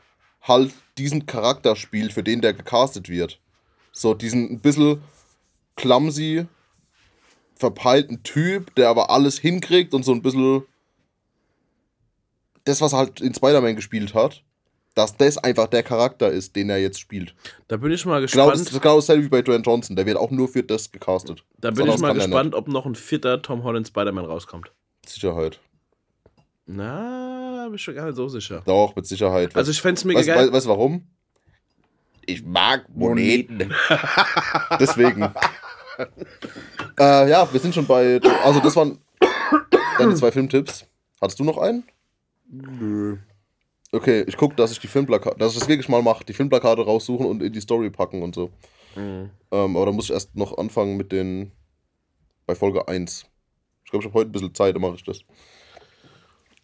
halt 0.42 0.72
diesen 0.98 1.26
Charakter 1.26 1.76
spielt, 1.76 2.12
für 2.12 2.22
den 2.22 2.40
der 2.40 2.52
gecastet 2.52 3.08
wird. 3.08 3.40
So 3.92 4.14
diesen 4.14 4.52
ein 4.52 4.60
bisschen 4.60 5.02
clumsy, 5.76 6.46
verpeilten 7.54 8.22
Typ, 8.22 8.74
der 8.74 8.88
aber 8.88 9.10
alles 9.10 9.38
hinkriegt 9.38 9.94
und 9.94 10.04
so 10.04 10.12
ein 10.12 10.22
bisschen 10.22 10.64
das, 12.64 12.80
was 12.80 12.92
er 12.92 12.98
halt 12.98 13.20
in 13.20 13.34
Spider-Man 13.34 13.76
gespielt 13.76 14.14
hat, 14.14 14.42
dass 14.96 15.14
das 15.16 15.36
einfach 15.38 15.66
der 15.68 15.82
Charakter 15.82 16.30
ist, 16.30 16.56
den 16.56 16.70
er 16.70 16.78
jetzt 16.78 16.98
spielt. 16.98 17.34
Da 17.68 17.76
bin 17.76 17.92
ich 17.92 18.04
mal 18.06 18.14
Genau, 18.26 18.50
das 18.50 18.60
gespannt. 18.60 18.60
ist 18.60 18.82
genau 18.82 18.96
dasselbe 18.96 19.24
wie 19.24 19.28
bei 19.28 19.42
Dwayne 19.42 19.62
Johnson. 19.62 19.94
Der 19.94 20.06
wird 20.06 20.16
auch 20.16 20.30
nur 20.30 20.48
für 20.48 20.62
das 20.62 20.90
gecastet. 20.90 21.44
da 21.58 21.70
bin 21.70 21.86
ich 21.86 21.98
mal 21.98 22.14
das 22.14 22.24
gespannt, 22.24 22.54
ob 22.54 22.66
noch 22.66 22.86
ein 22.86 22.94
vierter 22.94 23.42
Tom 23.42 23.62
Holland 23.62 23.86
Spider-Man 23.86 24.24
rauskommt. 24.24 24.72
Sicherheit. 25.06 25.60
Na, 26.64 27.66
bin 27.66 27.74
ich 27.76 27.86
mir 27.86 27.94
gar 27.94 28.06
nicht 28.06 28.16
so 28.16 28.26
sicher. 28.28 28.62
Doch, 28.64 28.96
mit 28.96 29.06
Sicherheit. 29.06 29.54
Also 29.54 29.70
ich 29.70 29.80
fände 29.80 29.98
es 29.98 30.04
mega 30.04 30.18
Weißt 30.18 30.28
geil. 30.28 30.46
du 30.48 30.52
weißt, 30.54 30.66
warum? 30.66 31.06
Ich 32.24 32.42
mag 32.42 32.88
Moneten. 32.88 33.72
Deswegen. 34.80 35.22
äh, 36.98 37.30
ja, 37.30 37.46
wir 37.52 37.60
sind 37.60 37.74
schon 37.74 37.86
bei. 37.86 38.18
Also, 38.42 38.60
das 38.60 38.74
waren 38.74 38.98
deine 39.98 40.14
zwei 40.14 40.32
Filmtipps. 40.32 40.86
Hattest 41.20 41.38
du 41.38 41.44
noch 41.44 41.58
einen? 41.58 41.84
Nö. 42.50 43.18
Okay, 43.92 44.24
ich 44.26 44.36
gucke, 44.36 44.54
dass 44.56 44.72
ich 44.72 44.80
die 44.80 44.88
Filmplakate, 44.88 45.38
dass 45.38 45.52
ich 45.52 45.58
das 45.60 45.68
wirklich 45.68 45.88
mal 45.88 46.02
mache, 46.02 46.24
die 46.24 46.32
Filmplakate 46.32 46.82
raussuchen 46.84 47.26
und 47.26 47.42
in 47.42 47.52
die 47.52 47.60
Story 47.60 47.90
packen 47.90 48.22
und 48.22 48.34
so. 48.34 48.50
Mhm. 48.96 49.30
Ähm, 49.52 49.76
aber 49.76 49.86
da 49.86 49.92
muss 49.92 50.06
ich 50.06 50.10
erst 50.12 50.34
noch 50.36 50.56
anfangen 50.58 50.96
mit 50.96 51.12
den. 51.12 51.52
Bei 52.46 52.54
Folge 52.54 52.86
1. 52.86 53.26
Ich 53.84 53.90
glaube, 53.90 54.04
ich 54.04 54.08
habe 54.08 54.20
heute 54.20 54.30
ein 54.30 54.32
bisschen 54.32 54.54
Zeit, 54.54 54.74
dann 54.74 54.82
mache 54.82 54.94
ich 54.94 55.02
das. 55.04 55.20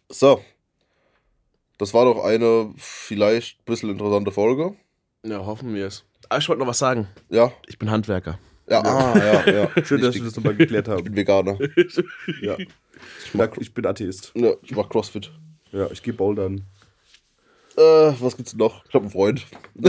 So. 0.09 0.39
Das 1.77 1.93
war 1.93 2.05
doch 2.05 2.23
eine 2.23 2.73
vielleicht 2.77 3.59
ein 3.59 3.65
bisschen 3.65 3.89
interessante 3.89 4.31
Folge. 4.31 4.75
Ja, 5.25 5.45
hoffen 5.45 5.73
wir 5.73 5.87
es. 5.87 6.05
Aber 6.29 6.39
ich 6.39 6.47
wollte 6.47 6.59
noch 6.61 6.67
was 6.67 6.77
sagen. 6.79 7.07
Ja. 7.29 7.51
Ich 7.67 7.77
bin 7.77 7.91
Handwerker. 7.91 8.39
Ja, 8.69 8.81
ah, 8.81 9.17
ja, 9.17 9.51
ja. 9.51 9.69
Schön, 9.83 10.01
dass 10.01 10.15
wir 10.15 10.23
das 10.23 10.35
nochmal 10.37 10.55
geklärt 10.55 10.87
Ich 10.87 10.93
haben. 10.93 11.03
bin 11.03 11.15
Veganer. 11.15 11.57
Ja. 12.41 12.57
Ich, 13.25 13.33
mag, 13.33 13.57
ich 13.59 13.73
bin 13.73 13.85
Atheist. 13.85 14.31
Ja, 14.35 14.53
ich 14.61 14.73
mach 14.73 14.87
Crossfit. 14.87 15.31
Ja, 15.73 15.91
ich 15.91 16.01
gehe 16.01 16.13
bouldern. 16.13 16.65
Äh, 17.77 18.13
was 18.19 18.37
gibt's 18.37 18.53
noch? 18.55 18.85
Ich 18.87 18.93
habe 18.93 19.03
einen 19.05 19.11
Freund. 19.11 19.45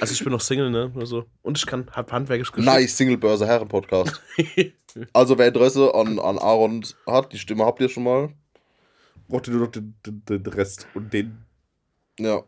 Also 0.00 0.14
ich 0.14 0.24
bin 0.24 0.32
noch 0.32 0.40
Single, 0.40 0.68
ne? 0.68 0.90
Nur 0.92 1.06
so. 1.06 1.26
Und 1.42 1.56
ich 1.56 1.64
kann 1.64 1.86
hab 1.92 2.10
handwerkisch 2.10 2.50
geschickt. 2.50 2.66
Nice, 2.66 2.96
Singlebörse, 2.96 3.46
Herren-Podcast. 3.46 4.20
also, 5.12 5.38
wer 5.38 5.46
Interesse 5.46 5.94
an, 5.94 6.18
an 6.18 6.38
Aaron 6.40 6.84
hat, 7.06 7.32
die 7.32 7.38
Stimme 7.38 7.64
habt 7.64 7.80
ihr 7.80 7.88
schon 7.88 8.02
mal. 8.02 8.30
Braucht 9.28 9.46
ihr 9.46 9.52
nur 9.54 9.66
noch 9.66 9.70
den, 9.70 9.94
den, 10.04 10.24
den 10.24 10.44
Rest. 10.46 10.88
Und 10.94 11.12
den 11.12 11.44
Ja. 12.18 12.42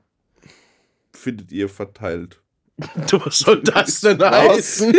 findet 1.12 1.52
ihr 1.52 1.68
verteilt. 1.68 2.40
Du, 3.08 3.24
was 3.24 3.38
soll 3.38 3.62
das 3.62 4.00
denn 4.00 4.18
Was? 4.18 4.32
heißen? 4.48 4.92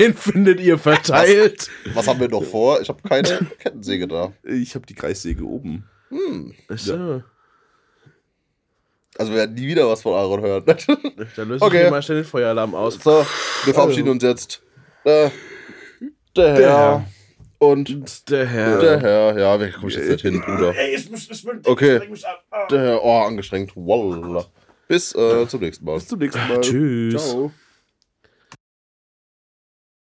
Den 0.00 0.14
findet 0.14 0.58
ihr 0.58 0.78
verteilt. 0.78 1.70
Was 1.92 2.08
haben 2.08 2.18
wir 2.18 2.28
noch 2.28 2.42
vor? 2.42 2.80
Ich 2.80 2.88
habe 2.88 3.00
keine 3.08 3.46
Kettensäge 3.60 4.08
da. 4.08 4.32
Ich 4.42 4.74
habe 4.74 4.84
die 4.84 4.94
Kreissäge 4.94 5.44
oben. 5.44 5.88
Hm. 6.08 6.54
Ach 6.68 6.76
so. 6.76 7.22
Also, 9.18 9.32
wir 9.32 9.38
werden 9.38 9.54
nie 9.54 9.66
wieder 9.66 9.88
was 9.88 10.02
von 10.02 10.14
Aaron 10.14 10.40
hören. 10.40 10.64
Da 11.36 11.42
löse 11.44 11.64
Okay. 11.64 11.78
ich 11.78 11.84
mir 11.84 11.90
mal 11.90 12.02
schnell 12.02 12.18
den 12.22 12.24
Feueralarm 12.26 12.74
aus. 12.74 12.94
so, 13.02 13.24
wir 13.64 13.74
verabschieden 13.74 14.08
uns 14.08 14.22
jetzt. 14.22 14.62
Äh, 15.04 15.30
der 16.36 16.54
Herr. 16.54 16.58
Herr. 16.60 17.04
Und 17.58 18.28
Der 18.30 18.46
Herr. 18.46 18.78
der 18.80 19.00
Herr. 19.00 19.38
Ja, 19.38 19.60
wie 19.60 19.70
komme 19.70 19.88
ich 19.88 19.94
jetzt 19.96 20.08
nicht 20.08 20.22
hin, 20.22 20.40
Bruder? 20.44 20.74
Ey, 20.76 20.96
ich 20.96 21.10
muss, 21.10 21.28
ich 21.30 21.44
muss, 21.44 21.54
Okay. 21.64 21.96
streng 21.96 22.10
mich 22.10 22.26
ab. 22.26 22.42
Ah. 22.50 22.66
Der 22.66 22.80
Herr. 22.80 23.04
Oh, 23.04 23.20
angestrengt. 23.20 23.72
Wallah. 23.76 24.44
Bis 24.88 25.14
äh, 25.14 25.46
zum 25.48 25.60
nächsten 25.60 25.84
Mal. 25.84 25.94
Bis 25.94 26.08
zum 26.08 26.18
nächsten 26.18 26.40
Mal. 26.48 26.60
Tschüss. 26.60 27.22
Ciao. 27.30 27.52